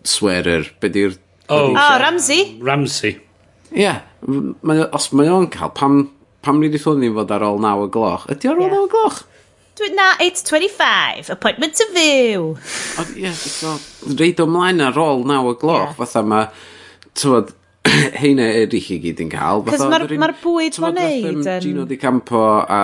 swearer, 0.06 0.66
be 0.82 0.92
di'r... 0.92 1.16
Oh, 1.50 1.72
oh 1.72 1.94
Ramsey. 2.02 2.58
Ramsey. 2.62 3.16
Ie, 3.76 3.82
yeah, 3.84 4.02
os 4.96 5.10
mae 5.14 5.32
o'n 5.32 5.48
cael, 5.54 5.72
pam, 5.78 6.04
pam 6.46 6.60
ni 6.62 6.70
wedi 6.70 6.82
thwn 6.82 7.02
ni 7.02 7.12
fod 7.14 7.34
ar 7.36 7.46
ôl 7.48 7.60
9 7.62 7.86
o 7.86 7.90
gloch? 7.92 8.28
Ydy 8.34 8.52
ar 8.52 8.60
ôl 8.60 8.68
yeah. 8.68 8.78
9 8.78 8.86
o 8.86 8.92
gloch? 8.94 9.22
Dwi'n 9.76 9.98
Na, 9.98 10.14
8.25, 10.24 11.30
appointment 11.34 11.76
to 11.76 11.88
view. 11.92 12.54
Ie, 13.18 13.26
yeah, 13.26 13.36
so, 13.36 13.76
reid 14.16 14.40
o 14.40 14.48
mlaen 14.48 14.80
ar 14.86 14.98
ôl 15.02 15.26
9 15.28 15.52
o 15.52 15.56
gloch, 15.60 15.92
yeah. 15.92 15.98
fatha 16.00 16.24
mae, 16.26 16.48
tywod, 17.18 17.52
heina 17.86 18.48
eraill 18.62 18.92
i 18.96 19.00
gyd 19.04 19.22
yn 19.26 19.32
cael. 19.34 19.64
Cos 19.68 19.84
mae'r 19.86 20.08
ma 20.22 20.32
bwyd 20.42 20.80
fo'n 20.82 20.98
neud 20.98 21.28
yn... 21.32 21.44
Gino 21.64 21.86
di 21.90 21.98
Campo 22.02 22.46
a, 22.62 22.80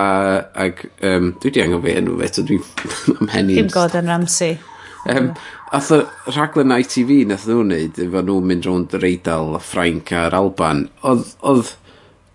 ag, 0.66 0.84
um, 1.08 1.32
dwi 1.42 1.54
di 1.54 1.64
angen 1.64 1.82
fi 1.84 1.96
enw 2.00 2.18
fe, 2.20 2.30
so 2.30 2.46
dwi'n 2.46 2.62
amhenni. 3.18 3.58
Kim 3.58 3.72
Gordon 3.72 4.10
Ramsey. 4.12 4.58
Um, 5.10 5.32
Ath 5.72 5.88
y 5.96 6.02
rhaglen 6.28 6.74
ITV 6.76 7.22
nath 7.30 7.46
nhw'n 7.48 7.70
neud, 7.72 7.98
efo 8.04 8.20
nhw'n 8.20 8.48
mynd 8.50 8.66
rownd 8.68 8.92
yr 8.98 9.06
Eidal, 9.08 9.56
Ffrainc 9.64 10.12
a'r 10.14 10.36
Alban, 10.36 10.84
oedd, 11.08 11.30
oedd 11.48 11.72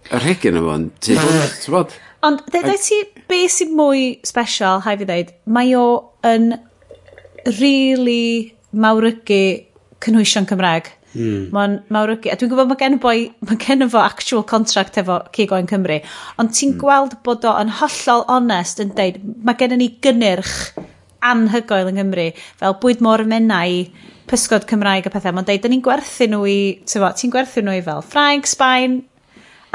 yr 0.10 0.26
hegyn 0.26 0.58
yma 0.58 0.80
yn 0.80 0.88
tyd. 1.06 1.22
Mm. 1.22 1.94
Ond, 2.26 2.42
dweud 2.50 2.82
ti, 2.82 2.98
be 3.30 3.44
sy'n 3.52 3.76
mwy 3.78 4.08
special, 4.26 4.82
hai 4.88 4.98
fi 4.98 5.06
ddeud, 5.06 5.30
mae 5.54 5.76
o 5.78 5.86
yn 6.26 6.56
really 7.60 8.56
mawrygu 8.74 9.42
cynhwysion 10.04 10.50
Cymraeg. 10.50 10.90
Mm. 11.18 11.48
Mae'n 11.56 11.78
mawrygu. 11.94 12.32
A 12.32 12.38
dwi'n 12.38 12.52
gwybod 12.52 12.70
mae 12.72 12.80
gen, 12.80 12.98
y 12.98 13.02
boi, 13.02 13.16
mae 13.48 13.58
gen 13.62 13.88
fo 13.92 14.02
actual 14.04 14.46
contract 14.48 15.00
efo 15.02 15.20
Cigoen 15.36 15.70
Cymru. 15.70 15.98
Ond 16.38 16.54
ti'n 16.54 16.76
mm. 16.76 16.82
gweld 16.84 17.18
bod 17.26 17.48
o 17.48 17.56
yn 17.62 17.74
hollol 17.80 18.28
onest 18.38 18.84
yn 18.84 18.94
deud, 18.98 19.20
mae 19.48 19.58
gen 19.60 19.78
ni 19.82 19.90
gynnyrch 20.04 20.78
anhygoel 21.28 21.90
yng 21.92 21.98
Nghymru, 21.98 22.30
fel 22.62 22.78
bwyd 22.82 23.04
môr 23.04 23.24
menau, 23.28 23.84
pysgod 24.30 24.68
Cymraeg 24.70 25.08
a 25.08 25.14
pethau. 25.14 25.36
Mae'n 25.36 25.48
deud, 25.48 25.64
dyn 25.64 25.74
ni'n 25.76 25.86
gwerthu 25.86 26.30
nhw 26.30 26.44
i, 26.50 26.58
ti'n 26.88 27.34
gwerthu 27.34 27.64
nhw 27.66 27.78
i 27.80 27.84
fel 27.86 28.04
Ffrainc, 28.06 28.50
Sbaen, 28.50 29.02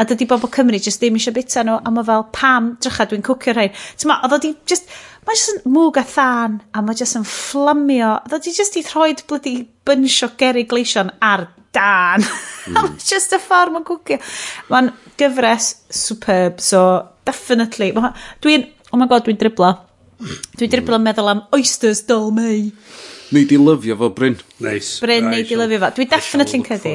a 0.02 0.06
dydy 0.08 0.26
bobl 0.28 0.50
Cymru 0.52 0.80
jyst 0.82 1.00
ddim 1.02 1.16
eisiau 1.20 1.36
bita 1.36 1.62
nhw 1.66 1.78
a 1.78 1.92
mae 1.94 2.06
fel 2.08 2.26
pam 2.34 2.72
drycha 2.82 3.06
dwi'n 3.10 3.24
cwcio 3.26 3.54
rhai. 3.56 3.68
Ti'n 3.96 4.10
ma, 4.10 4.18
oedd 4.26 4.36
o 4.36 4.40
di 4.42 4.52
jyst 4.68 4.90
mae 5.26 5.38
jyst 5.38 5.52
yn 5.54 5.62
mwg 5.76 6.00
a 6.02 6.04
thân 6.08 6.58
a 6.74 6.82
mae 6.82 6.98
jyst 6.98 7.20
yn 7.20 7.28
fflamio 7.28 8.10
oedd 8.16 8.36
o 8.36 8.42
di 8.42 8.54
jyst 8.56 8.78
i 8.80 8.84
throed 8.86 9.22
blydi 9.30 9.54
bunch 9.86 10.18
o 10.26 10.32
geri 10.40 10.66
gleision 10.68 11.12
ar 11.22 11.46
dan 11.72 12.24
mm. 12.24 12.74
a 12.74 12.82
mae 12.88 12.98
jyst 12.98 13.36
y 13.36 13.40
ffordd 13.42 13.76
mae'n 13.76 13.86
cwcio 13.88 14.18
mae'n 14.72 14.90
gyfres 15.20 15.70
superb 16.02 16.58
so 16.60 16.82
definitely 17.28 17.92
dwi'n 17.94 18.66
oh 18.90 18.98
my 18.98 19.06
god 19.06 19.24
dwi'n 19.28 19.38
driblo 19.38 19.70
Dwi'n 20.22 20.70
driblo 20.70 20.98
yn 20.98 21.06
meddwl 21.06 21.30
am 21.32 21.40
oysters 21.56 22.04
dol 22.06 22.30
mei. 22.34 22.68
Nei 23.34 23.46
di 23.48 23.58
lyfio 23.58 23.96
fo, 23.98 24.10
Bryn. 24.14 24.36
Nice. 24.62 25.00
Bryn, 25.02 25.26
right, 25.26 25.30
nei 25.34 25.46
di 25.48 25.58
lyfio 25.58 25.80
fo. 25.82 25.94
Dwi 25.96 26.06
definitely'n 26.10 26.66
cedi. 26.68 26.92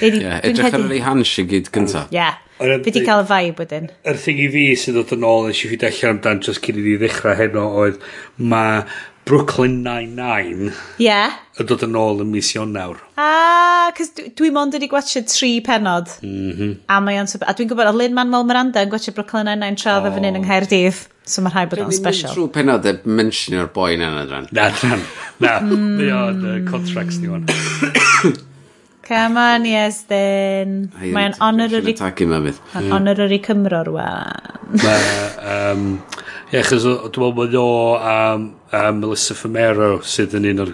Yeah, 0.00 0.40
edrych 0.40 0.72
ar 0.72 0.86
yr 0.86 0.96
ei 0.96 1.04
hans 1.04 1.36
i 1.38 1.46
gyd 1.50 1.70
gynta. 1.74 2.06
Ie. 2.10 2.18
Yeah. 2.20 2.40
Fi 2.62 2.92
di 2.94 3.02
cael 3.02 3.24
y 3.24 3.26
vibe 3.26 3.64
wedyn. 3.64 3.88
Yr 4.06 4.18
thing 4.22 4.38
i 4.38 4.48
fi 4.52 4.66
sydd 4.78 5.00
oedd 5.00 5.14
yn 5.16 5.24
ôl 5.26 5.48
nes 5.48 5.62
i 5.66 5.70
fi 5.72 5.78
dechrau 5.82 6.14
amdan 6.14 6.42
just 6.46 6.62
cyn 6.62 6.78
i 6.78 6.84
ni 6.84 6.98
ddechrau 7.00 7.34
heno 7.38 7.64
oedd 7.82 7.98
mae 8.38 8.84
Brooklyn 9.24 9.82
Nine-Nine 9.86 10.72
yeah. 10.98 11.36
yn 11.60 11.68
dod 11.70 11.84
yn 11.86 11.94
ôl 11.98 12.24
yn 12.24 12.30
mis 12.32 12.50
Ionawr. 12.56 12.98
Ah, 13.20 13.92
cys 13.94 14.10
dwi 14.18 14.50
mond 14.54 14.74
wedi 14.74 14.88
gwachio 14.90 15.22
tri 15.30 15.54
penod. 15.62 16.10
Mm 16.26 16.52
-hmm. 16.58 16.72
A, 16.90 16.98
a 16.98 17.54
dwi'n 17.54 17.70
gwybod, 17.70 17.86
o 17.86 17.94
Lynn 17.94 18.18
Manuel 18.18 18.46
Miranda 18.48 18.82
yn 18.82 18.90
gwachio 18.90 19.14
Brooklyn 19.14 19.46
Nine-Nine 19.46 19.78
tra 19.78 19.98
oedd 19.98 20.10
oh. 20.10 20.14
fan 20.16 20.26
hyn 20.26 20.40
yng 20.40 20.46
Nghaerdydd. 20.46 21.02
So 21.22 21.42
mae'n 21.42 21.54
rhaid 21.54 21.70
bod 21.70 21.84
o'n 21.84 21.92
special. 21.94 22.32
Dwi'n 22.32 22.38
trwy 22.38 22.54
penod 22.56 22.86
e 22.90 22.96
mentionio'r 23.06 23.70
boi 23.74 23.92
yna 23.94 24.10
na 24.10 24.24
dran. 24.26 24.48
Na, 24.50 24.70
dran. 24.74 25.04
Na, 25.38 25.58
mae 25.62 26.14
o'n 26.18 26.42
uh, 26.42 26.56
contracts 26.66 27.22
ni 27.22 27.30
o'n. 27.30 27.46
Come 29.12 29.36
on, 29.36 29.64
then 30.08 30.90
Mae'n 30.96 31.34
honorary... 31.38 31.92
Tagu 31.92 32.24
ma 32.30 32.38
fydd. 32.40 32.60
Mae'n 32.72 32.92
honorary 32.96 33.38
Cymro 33.44 33.82
rwan. 33.84 34.52
um, 35.52 35.82
Ie, 36.48 36.60
achos 36.62 36.86
dwi'n 37.12 37.34
meddwl 37.36 37.58
o 37.60 37.96
um, 38.00 38.46
um, 38.72 39.00
Melissa 39.02 39.36
Fumero 39.36 39.98
sydd 40.00 40.32
yn 40.38 40.46
un 40.54 40.62
o'r 40.64 40.72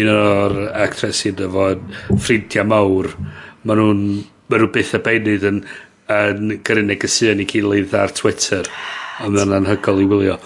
un 0.00 0.08
o'r 0.14 0.54
actres 0.86 1.20
sydd 1.20 1.42
efo 1.44 1.66
ffrindiau 2.14 2.64
mawr. 2.70 3.10
Mae 3.68 3.76
nhw'n 3.76 4.00
ma 4.48 4.60
nhw 4.62 4.68
byth 4.72 4.94
a 4.96 5.00
benydd 5.04 5.44
yn, 5.50 5.58
yn 6.14 6.54
gyrru 6.64 6.84
negesion 6.88 7.42
i 7.44 7.46
gilydd 7.50 7.92
ar 8.00 8.14
Twitter. 8.16 8.70
A 9.20 9.28
mae'n 9.28 9.52
anhygol 9.58 10.00
i 10.00 10.08
wylio. 10.08 10.38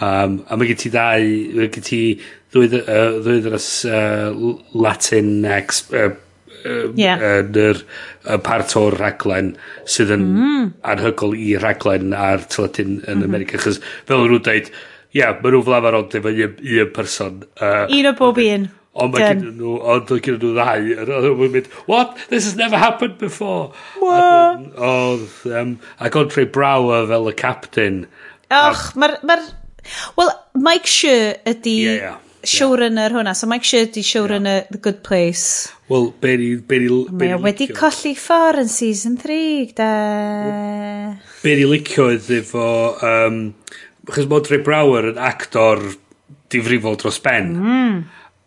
Um, 0.00 0.40
a 0.50 0.58
mae 0.58 0.72
gen 0.72 0.80
ti 0.82 0.90
ddau, 0.90 1.30
mae 1.54 1.70
gen 1.70 1.86
ti 1.86 2.00
ddwy 2.50 2.66
uh, 2.80 3.20
ddwyddras 3.22 3.70
uh, 3.86 4.34
Latinx 4.74 5.84
uh, 5.94 6.10
um, 6.64 6.96
yeah. 6.98 7.22
yn 7.40 7.54
yr 7.58 7.82
y 8.30 8.38
part 8.44 8.74
o'r 8.78 8.96
rhaglen 8.98 9.54
sydd 9.88 10.12
yn 10.16 10.26
mm. 10.26 10.66
anhygol 10.92 11.36
i 11.38 11.54
rhaglen 11.60 12.14
a'r 12.16 12.44
tyletyn 12.50 12.98
yn 12.98 13.00
mm 13.00 13.12
-hmm. 13.12 13.28
America. 13.28 13.60
Chos 13.62 13.80
fel 14.08 14.26
nhw'n 14.26 14.44
dweud, 14.46 14.70
ia, 14.70 15.20
yeah, 15.20 15.38
maen 15.38 15.56
nhw'n 15.56 15.66
flafar 15.68 15.98
ond 16.00 16.18
efo 16.20 16.34
un 16.34 16.92
person. 16.96 17.42
Uh, 17.60 17.86
un 17.88 18.10
o 18.12 18.14
bob 18.18 18.42
un. 18.44 18.68
Ond 19.00 19.14
mae 19.14 19.22
gen 19.22 19.44
nhw, 19.54 19.76
ond 19.92 20.10
oedd 20.10 20.24
gen 20.26 20.40
nhw 20.40 20.54
ddau. 20.56 20.88
Oedd 21.04 21.28
nhw'n 21.28 21.54
mynd, 21.54 21.70
what? 21.86 22.18
This 22.32 22.48
has 22.48 22.56
never 22.58 22.80
happened 22.80 23.18
before. 23.18 23.70
What? 24.02 24.66
Oedd, 24.74 25.38
um, 25.54 25.78
ac 26.02 26.18
ond 26.18 26.34
Trey 26.34 26.48
Brower 26.50 27.06
fel 27.10 27.30
y 27.30 27.36
captain. 27.38 28.04
Och, 28.50 28.84
mae'r... 28.98 29.18
Ma 29.24 29.38
Wel, 30.18 30.28
Mike 30.60 30.90
Schur 30.90 31.38
ydy... 31.48 31.78
Yeah, 31.86 32.02
yeah 32.04 32.18
showrunner 32.42 33.12
hwnna. 33.12 33.34
So 33.36 33.46
Mike 33.46 33.64
Shirdy, 33.64 34.02
showrunner 34.02 34.62
yeah. 34.62 34.70
The 34.70 34.78
Good 34.78 35.02
Place. 35.02 35.72
Wel, 35.88 36.12
be 36.20 36.36
ni... 36.36 36.56
Be 36.56 36.78
ni, 36.78 36.88
be 37.10 37.28
ni 37.32 37.38
wedi 37.42 37.66
colli 37.74 38.14
ffordd 38.16 38.62
yn 38.62 38.70
season 38.70 39.16
3, 39.20 39.72
da... 39.76 39.90
Be 41.42 41.56
ni 41.58 41.66
licio 41.68 42.10
efo... 42.14 42.66
Um, 43.04 43.42
Chos 44.10 44.26
mod 44.30 44.48
Ray 44.50 44.62
Brower 44.64 45.10
yn 45.12 45.20
actor 45.20 45.82
difrifol 46.50 46.96
dros 46.98 47.20
ben. 47.22 47.52
Mm. 47.54 47.96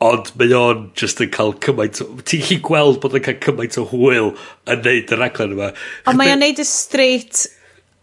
Ond 0.03 0.31
mae 0.39 0.55
o'n 0.57 0.87
just 0.99 1.21
yn 1.23 1.31
cael 1.33 1.53
cymaint... 1.63 2.01
Ti'n 2.27 2.45
chi 2.47 2.59
gweld 2.63 3.01
bod 3.03 3.17
yn 3.19 3.25
cael 3.25 3.41
cymaint 3.43 3.79
o 3.79 3.85
hwyl 3.91 4.33
yn 4.71 4.85
neud 4.85 5.13
y 5.13 5.19
raglen 5.19 5.57
yma. 5.57 5.73
Ond 6.09 6.19
mae 6.19 6.33
o'n 6.33 6.41
neud 6.43 6.59
y 6.59 6.67
straight 6.67 7.45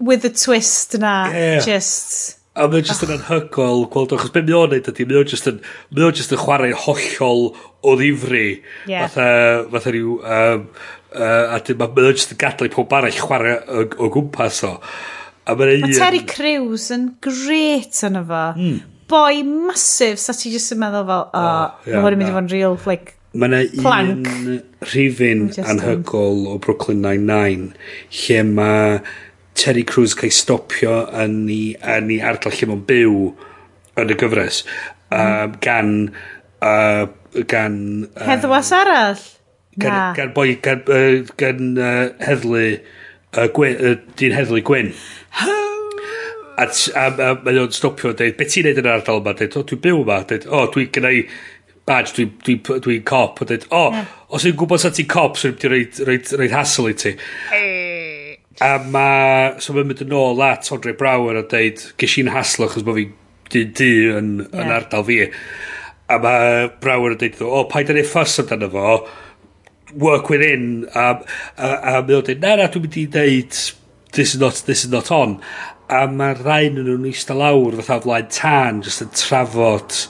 with 0.01 0.25
a 0.25 0.33
twist 0.33 0.97
na. 1.01 1.15
Yeah. 1.33 1.65
Just... 1.67 2.40
A 2.61 2.67
mae 2.69 2.83
o 2.83 2.85
jyst 2.85 3.07
yn 3.07 3.15
anhygol 3.15 3.87
gweld 3.93 4.13
o, 4.13 4.19
achos 4.19 4.33
be 4.35 4.43
mae 4.45 4.57
o'n 4.59 4.75
neud 4.75 4.89
ydy, 4.93 5.07
mae 5.09 5.21
o'n 5.23 5.29
just 5.31 5.49
yn, 5.49 5.63
mae 5.97 6.05
o'n 6.05 6.17
just 6.19 6.35
yn 6.35 6.41
chwarae 6.43 6.75
hollol 6.77 7.47
o 7.81 7.95
ddifri. 7.97 8.45
Yeah. 8.91 9.09
Fatha, 9.09 9.65
fatha 9.73 9.95
rhyw, 9.95 10.19
um, 10.21 10.67
uh, 11.15 11.55
a 11.57 11.61
dyn, 11.65 11.81
mae 11.81 12.11
o'n 12.11 12.19
just 12.19 12.35
yn 12.35 12.41
gadael 12.43 12.69
i 12.69 12.75
pob 12.75 12.93
arall 12.99 13.17
chwarae 13.17 13.55
o, 13.65 13.87
o 13.97 14.11
gwmpas 14.13 14.61
o. 14.69 14.75
A 15.49 15.57
mae 15.57 15.79
un... 15.79 15.95
Terry 15.97 16.21
Crews 16.29 16.91
yn 16.93 17.15
great 17.25 18.03
yn 18.07 18.21
efo. 18.21 18.43
Mm. 18.59 18.77
Boi 19.11 19.41
masif, 19.47 20.21
sa 20.21 20.37
ti 20.37 20.53
just 20.53 20.77
yn 20.77 20.83
meddwl 20.85 21.09
fel, 21.09 21.25
o, 21.25 21.41
oh, 21.41 21.89
yeah, 21.89 21.97
mae 21.97 22.05
hwn 22.05 22.19
yn 22.19 22.21
mynd 22.21 22.29
i 22.29 22.37
fod 22.37 22.45
yn 22.45 22.53
real, 22.53 22.79
like, 22.91 23.17
Mae 23.31 23.47
yna 23.47 23.91
un 24.03 24.25
rhifin 24.83 25.45
anhygol 25.63 26.49
o 26.51 26.57
Brooklyn 26.59 26.99
Nine-Nine 27.05 27.69
lle 28.25 28.41
mae 28.49 28.97
Terry 29.61 29.85
Crews 29.85 30.15
cael 30.17 30.33
stopio 30.33 31.03
yn 31.21 31.43
ei, 31.53 31.75
yn 31.97 32.09
ei 32.15 32.21
ardal 32.25 32.55
lle 32.57 32.71
mae'n 32.71 32.85
byw 32.89 33.17
yn 34.01 34.15
y 34.15 34.17
gyfres. 34.21 34.63
Um, 35.13 35.57
gan 35.61 35.93
uh, 36.65 37.05
gan 37.51 37.77
uh, 38.15 38.25
heddwas 38.25 38.73
arall? 38.73 39.21
Gan, 39.77 39.93
Na. 39.93 40.01
gan 40.17 40.33
boi 40.35 40.55
gan, 40.65 40.81
uh, 40.89 41.21
gan 41.41 41.77
uh, 41.77 42.09
heddlu 42.25 42.65
uh, 42.79 43.47
gwen, 43.55 43.77
uh, 43.77 43.95
dyn 44.19 44.37
heddlu 44.39 44.65
Gwyn. 44.67 44.95
A, 46.61 46.67
a, 46.67 47.05
a 47.09 47.31
mae 47.45 47.61
o'n 47.61 47.73
stopio 47.73 48.15
a 48.15 48.17
dweud 48.17 48.37
beth 48.41 48.53
ti'n 48.55 48.69
neud 48.69 48.81
yn 48.81 48.89
yr 48.89 48.97
ardal 48.99 49.23
yma? 49.23 49.37
Dweud 49.37 49.61
o 49.61 49.65
dwi'n 49.69 49.85
byw 49.87 50.03
yma. 50.03 50.21
Dweud 50.29 50.49
o 50.49 50.65
dwi 50.73 50.89
gynnau 50.93 51.23
badge 51.89 52.17
dwi'n 52.17 52.35
dwi, 52.41 52.59
dwi, 52.65 52.81
dwi 52.87 52.99
cop. 53.13 53.45
A 53.45 53.49
dweud 53.53 53.69
o 53.69 53.87
yeah. 53.95 54.17
os 54.33 54.49
yw'n 54.49 54.59
gwybod 54.61 54.83
sa 54.83 54.93
ti'n 54.95 55.09
cop 55.11 55.41
so 55.41 55.53
dwi'n 55.53 55.77
rhaid, 55.77 56.05
rhaid, 56.09 56.35
rhaid 56.41 56.57
hassle 56.57 56.93
i 56.93 56.99
ti. 57.05 57.17
Hey. 57.53 58.00
A 58.61 58.77
ma... 58.93 59.09
So 59.63 59.75
mae'n 59.77 59.89
mynd 59.89 60.05
yn 60.05 60.15
ôl 60.17 60.43
at 60.45 60.69
Andre 60.75 60.93
Brower 60.97 61.39
a 61.41 61.45
dweud, 61.49 61.83
ges 62.01 62.19
i'n 62.21 62.31
haslo 62.35 62.69
chos 62.71 62.85
bod 62.87 62.99
fi 62.99 63.07
dyn 63.55 63.75
dŷ 63.79 63.91
yn, 64.19 64.31
yeah. 64.45 64.63
yn 64.63 64.75
ardal 64.77 65.07
fi. 65.09 65.19
A 66.11 66.21
mae 66.23 66.69
Brower 66.83 67.17
yn 67.17 67.21
dweud, 67.23 67.43
o, 67.47 67.65
paid 67.71 67.93
yn 67.93 68.01
ei 68.03 68.07
ffas 68.07 68.39
amdano 68.43 68.71
fo, 68.75 68.95
work 69.99 70.31
within, 70.31 70.87
a, 70.95 71.09
a, 71.57 71.69
a 71.69 71.95
mae'n 71.99 72.11
dweud, 72.11 72.33
na, 72.45 72.57
na, 72.61 72.71
dwi'n 72.71 72.87
mynd 72.87 72.99
i 73.01 73.07
dweud, 73.17 73.61
this 74.13 74.35
is 74.35 74.41
not, 74.43 74.65
this 74.69 74.85
is 74.85 74.93
not 74.93 75.11
on. 75.15 75.39
A 75.91 76.05
mae'r 76.07 76.45
rhain 76.45 76.79
yn 76.79 76.87
nhw'n 76.87 77.09
eistedd 77.11 77.41
lawr 77.41 77.81
fatha 77.81 78.03
flaen 78.05 78.29
tan, 78.35 78.85
jyst 78.87 79.07
yn 79.07 79.15
trafod 79.17 80.05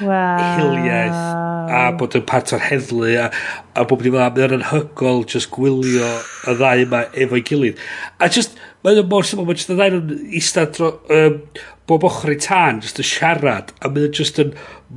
wow. 0.00 0.56
hiliaeth 0.58 1.46
a 1.66 1.92
bod 1.98 2.16
yn 2.18 2.24
part 2.28 2.52
o'r 2.54 2.62
heddlu 2.62 3.14
a, 3.20 3.28
a 3.74 3.84
bod 3.88 4.02
wedi 4.02 4.12
fawr, 4.14 4.34
mae'n 4.36 4.56
anhygol 4.58 5.24
just 5.28 5.50
gwylio 5.54 6.10
y 6.46 6.56
ddau 6.58 6.84
yma 6.84 7.02
efo'i 7.24 7.42
gilydd. 7.46 7.80
A 8.22 8.28
just, 8.32 8.58
mae'n 8.86 9.02
mor 9.10 9.26
syml, 9.26 9.46
mae'n 9.46 9.60
just 9.60 9.72
y 9.72 9.78
ddau 9.78 9.98
yn 10.00 10.12
eistedd 10.26 10.76
dro 10.76 10.92
um, 11.14 11.40
bob 11.88 12.06
ochr 12.08 12.34
i 12.34 12.38
tan, 12.42 12.82
just 12.84 13.00
yn 13.02 13.08
siarad, 13.08 13.74
a 13.80 13.90
mae'n 13.90 14.14
just 14.16 14.38
yn 14.42 14.54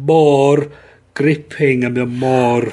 mor 0.10 0.68
gripping 1.18 1.88
a 1.88 1.94
mae'n 1.94 2.20
mor... 2.22 2.70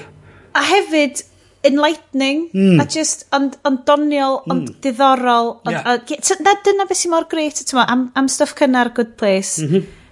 A 0.57 0.65
hefyd, 0.65 1.25
enlightening 1.67 2.47
mm. 2.53 2.81
a 2.81 2.85
just 2.87 3.25
ond 3.35 3.57
on 3.67 3.81
doniol 3.89 4.37
ond 4.45 4.69
mm. 4.69 4.75
diddorol 4.85 5.57
ond, 5.67 5.75
yeah. 5.75 5.97
a, 5.99 6.55
dyna 6.63 6.87
beth 6.87 7.01
sy'n 7.01 7.11
mor 7.11 7.27
greit 7.27 7.59
am, 7.75 8.05
am 8.15 8.29
stuff 8.31 8.55
cynnar 8.55 8.93
Good 8.95 9.17
Place 9.19 9.65
mm 9.65 9.73
-hmm 9.73 10.06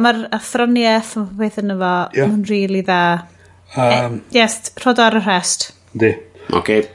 mae'r 0.00 0.24
athroniaeth 0.36 1.16
mae'n 1.18 1.36
beth 1.40 1.60
yn 1.62 1.74
efo, 1.76 1.92
yeah. 2.16 2.30
mae'n 2.30 2.46
really 2.50 2.82
dda. 2.86 3.02
Um, 3.76 4.18
e, 4.18 4.40
yes, 4.40 4.72
rhod 4.82 5.02
ar 5.02 5.18
y 5.20 5.22
rhest. 5.24 5.70
Di. 5.92 6.14
Okay. 6.58 6.88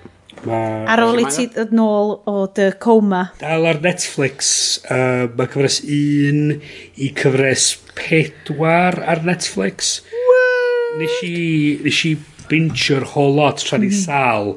Ma... 0.46 0.60
Ar 0.92 1.02
ôl 1.06 1.24
i 1.24 1.26
ti 1.32 1.48
ddod 1.50 1.74
nôl 1.76 2.14
o 2.30 2.36
dy 2.56 2.70
coma. 2.82 3.24
Dal 3.42 3.66
ar 3.70 3.82
Netflix, 3.84 4.52
uh, 4.86 5.26
mae 5.32 5.50
cyfres 5.52 5.80
1 5.82 6.54
i 7.02 7.10
cyfres 7.18 7.72
4 7.98 9.02
ar 9.02 9.24
Netflix. 9.26 9.98
Nes 11.00 11.18
i, 11.28 11.36
nes 11.84 12.04
i 12.08 12.14
bintio'r 12.50 13.08
whole 13.16 13.36
lot 13.40 13.64
tra'n 13.66 13.84
mm. 13.84 13.90
i 13.90 14.04
sal 14.06 14.54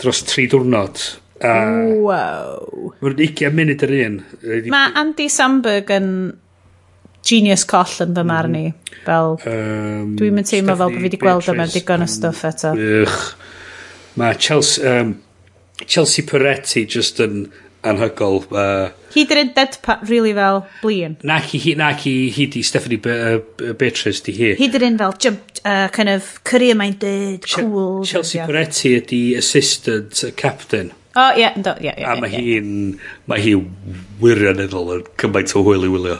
dros 0.00 0.24
3 0.26 0.50
diwrnod. 0.52 1.06
Uh, 1.38 2.02
wow. 2.02 2.92
Mae'n 2.98 3.16
20 3.20 3.54
munud 3.54 3.86
yr 3.86 3.94
un. 4.02 4.20
Mae 4.72 4.94
Andy 4.98 5.28
Samberg 5.30 5.92
yn 5.94 6.10
genius 7.28 7.64
coll 7.68 7.94
yn 8.04 8.16
fy 8.16 8.26
marn 8.26 8.58
i. 8.58 8.66
Mhm. 8.72 8.98
Fel, 9.06 9.38
um, 9.52 10.10
dwi'n 10.18 10.36
mynd 10.36 10.50
teimlo 10.50 10.76
fel 10.76 10.90
bod 10.90 10.98
fi 10.98 11.06
wedi 11.06 11.20
gweld 11.22 11.48
yma 11.52 11.68
digon 11.72 12.04
o 12.04 12.10
stuff 12.10 12.44
eto. 12.48 12.74
Ych. 12.74 13.22
Mae 14.18 14.34
Chelsea, 14.34 14.84
um, 14.84 15.14
Chelsea 15.86 16.24
Peretti 16.26 16.84
just 16.88 17.20
yn 17.22 17.46
anhygol. 17.86 18.42
Uh, 18.50 18.90
hi 19.14 19.24
dyn 19.28 19.52
deadpan, 19.56 20.02
really 20.08 20.34
fel, 20.36 20.64
blin. 20.82 21.16
Nac 21.26 21.54
i, 21.54 21.60
nac 21.78 22.04
i, 22.10 22.14
hi 22.34 22.48
di 22.50 22.62
Stephanie 22.66 23.00
Be 23.02 23.16
uh, 23.36 23.72
Beatrice 23.78 24.24
di 24.26 24.34
hi. 24.36 24.52
Hi 24.58 24.70
dyn 24.74 24.98
fel, 25.00 25.14
jump, 25.22 25.60
uh, 25.62 25.86
kind 25.94 26.12
of, 26.12 26.32
career 26.48 26.76
minded, 26.78 27.46
Ch 27.46 27.62
cool. 27.62 28.02
Chelsea 28.08 28.42
Peretti 28.44 28.96
ydi 28.98 29.22
assistant 29.38 30.24
uh, 30.24 30.32
captain. 30.36 30.92
O, 31.14 31.20
oh, 31.22 31.30
ie, 31.34 31.40
yeah, 31.40 31.54
ie, 31.56 31.62
yeah, 31.64 31.94
ie. 31.96 32.02
Yeah, 32.02 32.12
a 32.12 32.20
mae 32.22 32.30
hi'n, 32.30 32.74
mae 33.30 33.42
hi 33.42 33.54
wirioneddol 34.22 34.92
yn 34.98 35.06
cymaint 35.18 35.54
o 35.58 35.64
hwyl 35.66 35.86
i 35.86 35.90
wylio 35.90 36.18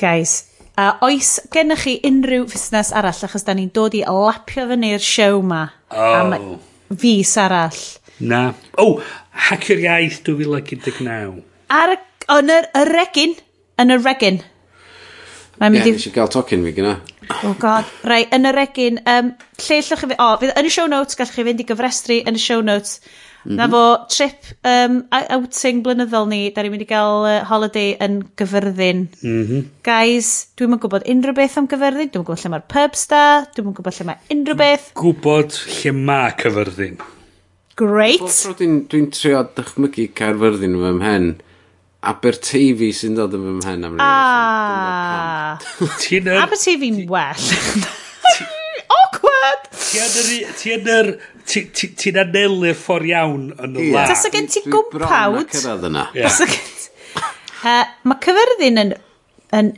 guys. 0.00 0.44
Uh, 0.74 0.96
oes 1.06 1.36
gennych 1.54 1.84
chi 1.86 1.98
unrhyw 2.06 2.48
fusnes 2.50 2.90
arall, 2.96 3.20
achos 3.26 3.46
da 3.46 3.54
ni'n 3.54 3.70
dod 3.74 3.94
i 3.94 4.02
lapio 4.02 4.66
fyny'r 4.70 5.02
siow 5.02 5.42
ma. 5.46 5.68
Oh. 5.94 6.16
Am 6.18 6.34
fus 6.98 7.36
arall. 7.38 7.82
Na. 8.18 8.48
O, 8.78 8.86
oh, 8.86 9.12
Hacio'r 9.48 9.84
Iaith 9.84 10.22
2019. 10.26 11.42
Ar 11.74 11.94
y, 11.94 12.00
yn 12.38 12.50
yr 12.54 12.68
y 12.74 12.84
regin. 12.90 13.38
Yn 13.82 13.94
y 13.94 14.00
regin. 14.02 14.42
Ie, 15.54 15.68
yeah, 15.70 15.86
nes 15.86 16.06
i 16.08 16.10
gael 16.14 16.30
tocyn 16.34 16.64
fi 16.66 16.72
gyna. 16.74 16.96
Oh 17.46 17.54
god. 17.58 17.86
Rai, 18.06 18.24
yn 18.34 18.48
y 18.48 18.52
regin, 18.54 18.98
um, 19.10 19.30
lle 19.62 19.78
llwch 19.78 20.02
chi... 20.02 20.16
O, 20.18 20.32
fydd 20.40 20.56
yn 20.58 20.68
y 20.68 20.72
show 20.74 20.90
notes, 20.90 21.18
gallwch 21.18 21.38
chi 21.38 21.46
fynd 21.46 21.62
i 21.62 21.66
gyfrestru 21.68 22.18
yn 22.26 22.38
y 22.38 22.42
show 22.42 22.62
notes. 22.66 22.98
-hmm. 23.44 23.56
Na 23.60 23.68
fo, 23.68 23.82
trip 24.08 24.40
um, 24.64 25.02
outing 25.12 25.82
blynyddol 25.84 26.28
ni, 26.28 26.50
da 26.50 26.62
ni'n 26.62 26.72
mynd 26.72 26.84
i 26.86 26.88
gael 26.88 27.26
uh, 27.28 27.44
holiday 27.48 27.94
yn 28.00 28.22
gyfyrddin. 28.40 29.08
Mm 29.22 29.42
-hmm. 29.46 29.66
Guys, 29.84 30.30
dwi'n 30.56 30.72
mynd 30.72 30.82
gwybod 30.84 31.08
unrhyw 31.14 31.36
beth 31.36 31.58
am 31.60 31.68
gyfyrddin, 31.68 32.08
dwi'n 32.10 32.22
yn 32.22 32.28
gwybod 32.28 32.44
lle 32.44 32.54
mae'r 32.54 32.68
pubs 32.74 33.08
da, 33.12 33.24
dwi'n 33.54 33.68
mynd 33.68 33.76
gwybod 33.80 33.98
lle 33.98 34.06
mae 34.10 34.18
unrhyw 34.36 34.60
beth. 34.62 34.86
Gwybod 34.94 35.58
lle 35.78 35.92
mae 35.92 36.32
cyfyrddin. 36.40 36.96
Great. 37.76 38.22
Dwi'n 38.58 38.84
dwi 38.86 39.02
trio 39.10 39.42
dychmygu 39.56 40.06
Caerfyrddin 40.14 40.78
fy 40.78 40.92
mhen. 41.00 41.26
Aberteifi 42.04 42.92
sy'n 42.94 43.16
dod 43.18 43.34
yn 43.34 43.44
fy 43.48 43.54
mhen 43.58 43.86
am 43.88 43.98
rhywbeth. 43.98 44.14
Ah. 45.18 45.58
Aberteifi'n 46.44 47.04
well. 47.10 47.44
Ti 49.94 50.02
yn 50.02 50.18
yr... 50.20 50.52
Ti 50.58 50.74
yn 50.78 50.92
yr... 50.96 51.14
Ti'n 51.44 52.20
anelu'r 52.22 52.76
ffordd 52.78 53.10
iawn 53.10 53.48
yn 53.52 53.74
y 53.78 53.90
la. 53.92 54.06
Tas 54.08 54.24
o 54.26 54.32
gen 54.32 54.48
ti 54.50 54.64
gwmpawd. 54.64 55.52
Dwi'n 55.52 55.80
Mae 57.64 58.20
cyfyrddin 58.24 58.80
yn, 58.80 58.94
yn, 59.56 59.70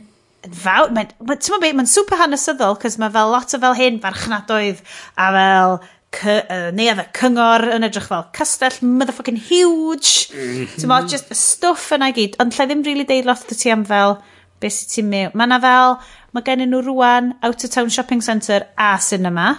yn 0.47 0.55
fawr. 0.63 0.93
Mae'n 0.95 1.11
ma, 1.19 1.35
ma, 1.35 1.73
ma 1.81 1.85
super 1.91 2.19
hanesyddol, 2.23 2.79
cos 2.81 2.97
mae 3.01 3.13
fel 3.13 3.35
lot 3.35 3.53
o 3.53 3.61
fel 3.61 3.77
hyn 3.77 4.01
farchnadoedd 4.03 4.81
a 5.19 5.29
fel 5.35 5.77
cy, 6.15 6.37
uh, 6.39 6.69
neu 6.75 6.89
efo 6.91 7.05
cyngor 7.17 7.65
yn 7.75 7.85
edrych 7.87 8.07
fel 8.09 8.25
castell 8.35 8.79
motherfucking 8.81 9.39
huge 9.49 10.31
mm 10.31 10.39
-hmm. 10.39 10.75
ti'n 10.77 10.89
mo, 10.89 11.01
just 11.11 11.33
stuff 11.35 11.91
yna 11.95 12.11
i 12.11 12.15
gyd 12.15 12.37
ond 12.41 12.55
lle 12.55 12.67
ddim 12.69 12.83
really 12.87 13.05
deud 13.07 13.27
lot 13.27 13.43
o 13.43 13.57
ti 13.59 13.71
am 13.73 13.83
fel 13.85 14.17
beth 14.63 14.77
sy'n 14.77 14.93
ti'n 14.93 15.09
mew 15.11 15.33
mae 15.33 15.49
yna 15.49 15.59
fel 15.63 15.97
mae 16.33 16.45
gen 16.47 16.63
nhw 16.63 16.81
rwan 16.85 17.33
out 17.43 17.63
of 17.63 17.73
town 17.73 17.91
shopping 17.93 18.23
centre 18.23 18.63
a 18.77 18.95
cinema 19.03 19.49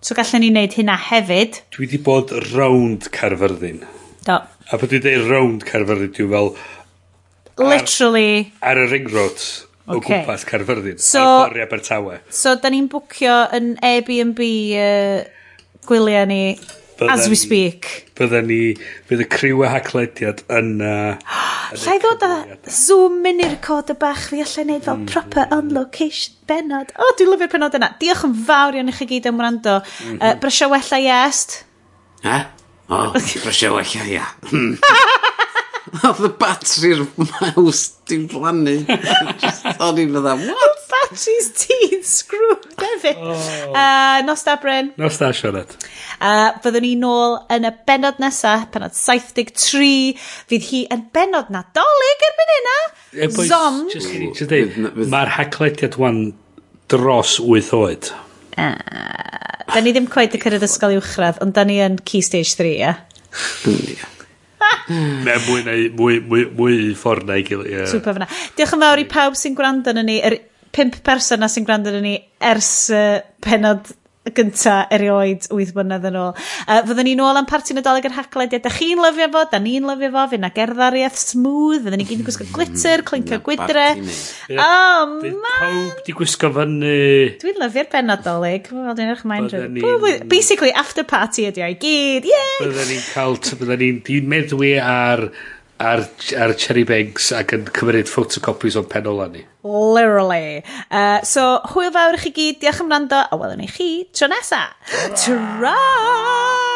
So 0.00 0.14
gallen 0.14 0.44
ni 0.44 0.50
wneud 0.52 0.76
hynna 0.78 0.94
hefyd. 1.08 1.56
Dwi 1.74 1.86
wedi 1.86 1.98
bod 2.06 2.30
round 2.52 3.08
Caerfyrddin. 3.14 3.80
Do. 4.26 4.36
A 4.70 4.78
pan 4.78 4.90
dwi'n 4.92 5.02
dweud 5.02 5.30
round 5.30 5.64
Caerfyrddin, 5.66 6.12
dwi'n 6.14 6.30
fel... 6.34 6.52
Literally. 7.58 8.52
Ar, 8.62 8.78
ar 8.78 8.84
y 8.84 8.90
ring 8.92 9.08
road 9.10 9.40
o 9.88 9.96
okay. 9.96 10.20
gwmpas 10.20 10.44
Caerfyrddin. 10.46 11.00
So, 11.02 11.24
ar 11.24 11.48
ffordd 11.48 11.64
Abertawe. 11.64 12.20
So, 12.30 12.54
da 12.62 12.70
ni'n 12.70 12.86
bwcio 12.92 13.40
yn 13.58 13.72
Airbnb 13.88 14.38
uh, 14.78 15.24
gwyliau 15.90 16.28
ni 16.30 16.42
As 17.06 17.28
we 17.28 17.36
speak. 17.38 18.08
Bydden 18.18 18.48
ni, 18.50 18.74
bydd 19.06 19.22
y 19.22 19.26
criw 19.30 19.62
a 19.62 19.70
haclediad 19.76 20.42
yn... 20.50 20.72
Uh, 20.82 21.14
i 21.94 22.00
ddod 22.02 22.24
a 22.26 22.32
zoom 22.72 23.26
in 23.28 23.42
i'r 23.44 23.58
cod 23.62 23.92
y 23.92 23.96
bach 24.00 24.28
fi 24.32 24.42
allai 24.42 24.64
wneud 24.64 24.86
fel 24.88 25.04
proper 25.10 25.46
on 25.54 25.70
location 25.76 26.34
benod. 26.50 26.90
O, 26.96 27.04
oh, 27.04 27.14
dwi'n 27.18 27.30
lyfio'r 27.34 27.52
penod 27.52 27.78
yna. 27.78 27.92
Diolch 28.00 28.24
yn 28.26 28.34
fawr 28.48 28.78
iawn 28.78 28.90
i 28.90 28.96
chi 28.96 29.08
gyd 29.12 29.28
am 29.30 29.38
wrando. 29.38 29.78
Uh, 30.16 30.34
brysio 30.42 30.70
wella 30.72 30.98
i 30.98 31.10
est. 31.20 31.60
He? 32.24 32.38
O, 32.88 33.04
brysio 33.14 33.76
wella, 33.76 34.08
ia. 34.08 34.26
Hmm. 35.88 36.02
Oedd 36.04 36.26
y 36.26 36.28
batri'r 36.36 37.04
maws, 37.30 37.82
di'n 38.08 38.26
blannu. 38.28 38.74
Just, 39.42 39.64
o'n 39.80 40.00
i'n 40.02 40.12
fydda, 40.12 40.34
what? 40.42 40.77
she's 41.14 41.50
teen 41.56 42.02
screw 42.04 42.56
hefyd. 42.78 43.16
Oh. 43.16 43.72
Uh, 43.72 44.22
nos 44.26 44.42
da 44.44 44.56
Bryn. 44.60 44.92
Nos 44.96 45.18
da 45.18 45.30
Sioned. 45.32 45.74
Uh, 46.20 46.52
fyddwn 46.64 46.84
ni 46.84 46.92
nôl 47.00 47.38
yn 47.54 47.68
y 47.68 47.72
benod 47.88 48.20
nesa 48.22 48.56
penod 48.74 48.96
73. 48.96 50.18
Fydd 50.50 50.68
hi 50.70 50.82
yn 50.94 51.06
benod 51.14 51.52
nadolig 51.54 52.26
erbyn 52.30 52.54
hynna. 52.56 52.76
E, 53.12 53.30
Zom. 53.48 53.82
Mae'r 55.08 55.34
haclediad 55.38 55.98
wan 56.00 56.22
dros 56.90 57.38
8 57.44 57.72
oed. 57.78 58.12
Uh, 58.58 58.74
da 59.70 59.82
ni 59.84 59.94
ddim 59.94 60.08
coed 60.10 60.34
y 60.34 60.42
cyrraedd 60.42 60.66
ysgol 60.66 60.98
uwchradd, 60.98 61.42
ond 61.44 61.54
da 61.54 61.64
ni 61.68 61.78
yn 61.84 62.00
Key 62.02 62.24
Stage 62.24 62.56
3, 62.58 62.76
Ie 62.76 62.84
Yeah? 62.84 63.04
Ne, 64.88 65.34
mwy, 65.46 65.90
mwy, 65.96 66.20
mwy, 66.24 66.44
mwy 66.56 66.76
ffordd 66.98 67.28
na 67.28 67.38
i 67.40 67.44
gilydd. 67.46 67.68
Yeah. 67.70 67.88
Super 67.90 68.16
fyna. 68.16 68.28
Diolch 68.56 68.74
yn 68.76 68.82
fawr 68.84 69.02
i 69.02 69.04
pawb 69.08 69.36
sy'n 69.38 69.56
gwrando 69.56 69.92
yn 69.92 70.00
ni. 70.08 70.16
Yr 70.24 70.38
pimp 70.78 71.00
person 71.06 71.42
na 71.42 71.50
sy'n 71.50 71.66
gwrando 71.66 71.94
ni 71.98 72.18
ers 72.38 72.74
uh, 72.94 73.18
penod 73.42 73.90
gynta 74.34 74.82
erioed 74.92 75.46
8 75.48 75.72
blynedd 75.72 76.06
yn 76.10 76.18
ôl. 76.20 76.32
Uh, 76.66 76.80
fyddwn 76.86 77.06
ni 77.08 77.14
nôl 77.18 77.38
am 77.38 77.46
parti 77.48 77.74
Nadolig 77.76 78.06
yr 78.08 78.16
haglediad. 78.16 78.62
Da 78.64 78.72
chi'n 78.72 79.00
lyfio 79.02 79.28
fo, 79.32 79.44
da 79.50 79.60
ni'n 79.62 79.86
lyfio 79.88 80.10
fo, 80.14 80.24
fydd 80.32 80.42
na 80.44 80.50
gerddariaeth 80.54 81.18
smooth, 81.22 81.82
fyddwn 81.84 82.02
ni 82.02 82.06
gyd 82.08 82.22
yn 82.22 82.26
gwisgo 82.28 82.48
glitter, 82.54 83.04
clincio 83.08 83.40
gwydre. 83.46 83.86
O, 84.52 84.66
oh, 84.66 85.14
man! 85.24 85.48
Pawb 85.48 86.02
di 86.06 86.16
gwisgo 86.18 86.52
fyny. 86.56 86.94
Dwi'n 87.42 87.60
lyfio'r 87.64 87.90
ben 87.94 88.10
Nadolig. 88.12 88.70
Fel 88.72 88.98
dwi'n 88.98 89.14
eich 89.14 89.26
mind 89.28 90.28
Basically, 90.28 90.74
after 90.76 91.06
party 91.08 91.48
ydi 91.48 91.64
o'i 91.64 91.78
gyd. 91.80 92.28
Yay! 92.28 92.56
Byddwn 92.64 92.92
ni'n 92.92 93.06
cael, 93.12 93.38
byddwn 93.62 93.86
ni'n 93.86 94.34
meddwi 94.34 94.74
ar 94.82 95.28
ar, 95.78 96.04
ar 96.36 96.54
cherry 96.58 96.84
banks 96.88 97.30
ac 97.36 97.54
yn 97.56 97.68
cymryd 97.76 98.10
photocopies 98.10 98.78
o'n 98.78 98.88
pen 98.90 99.10
ola 99.10 99.28
ni. 99.32 99.44
Literally. 99.64 100.62
Uh, 100.90 101.20
so, 101.22 101.58
hwyl 101.74 101.92
fawr 101.94 102.18
i 102.18 102.22
chi 102.22 102.34
gyd, 102.36 102.62
diolch 102.62 102.82
am 102.84 102.94
rando, 102.94 103.24
a 103.24 103.40
welwn 103.40 103.64
i 103.64 103.70
chi 103.70 103.92
tro 104.12 104.30
nesa. 104.32 104.64
Tra! 104.88 105.76
Tra! 105.76 106.67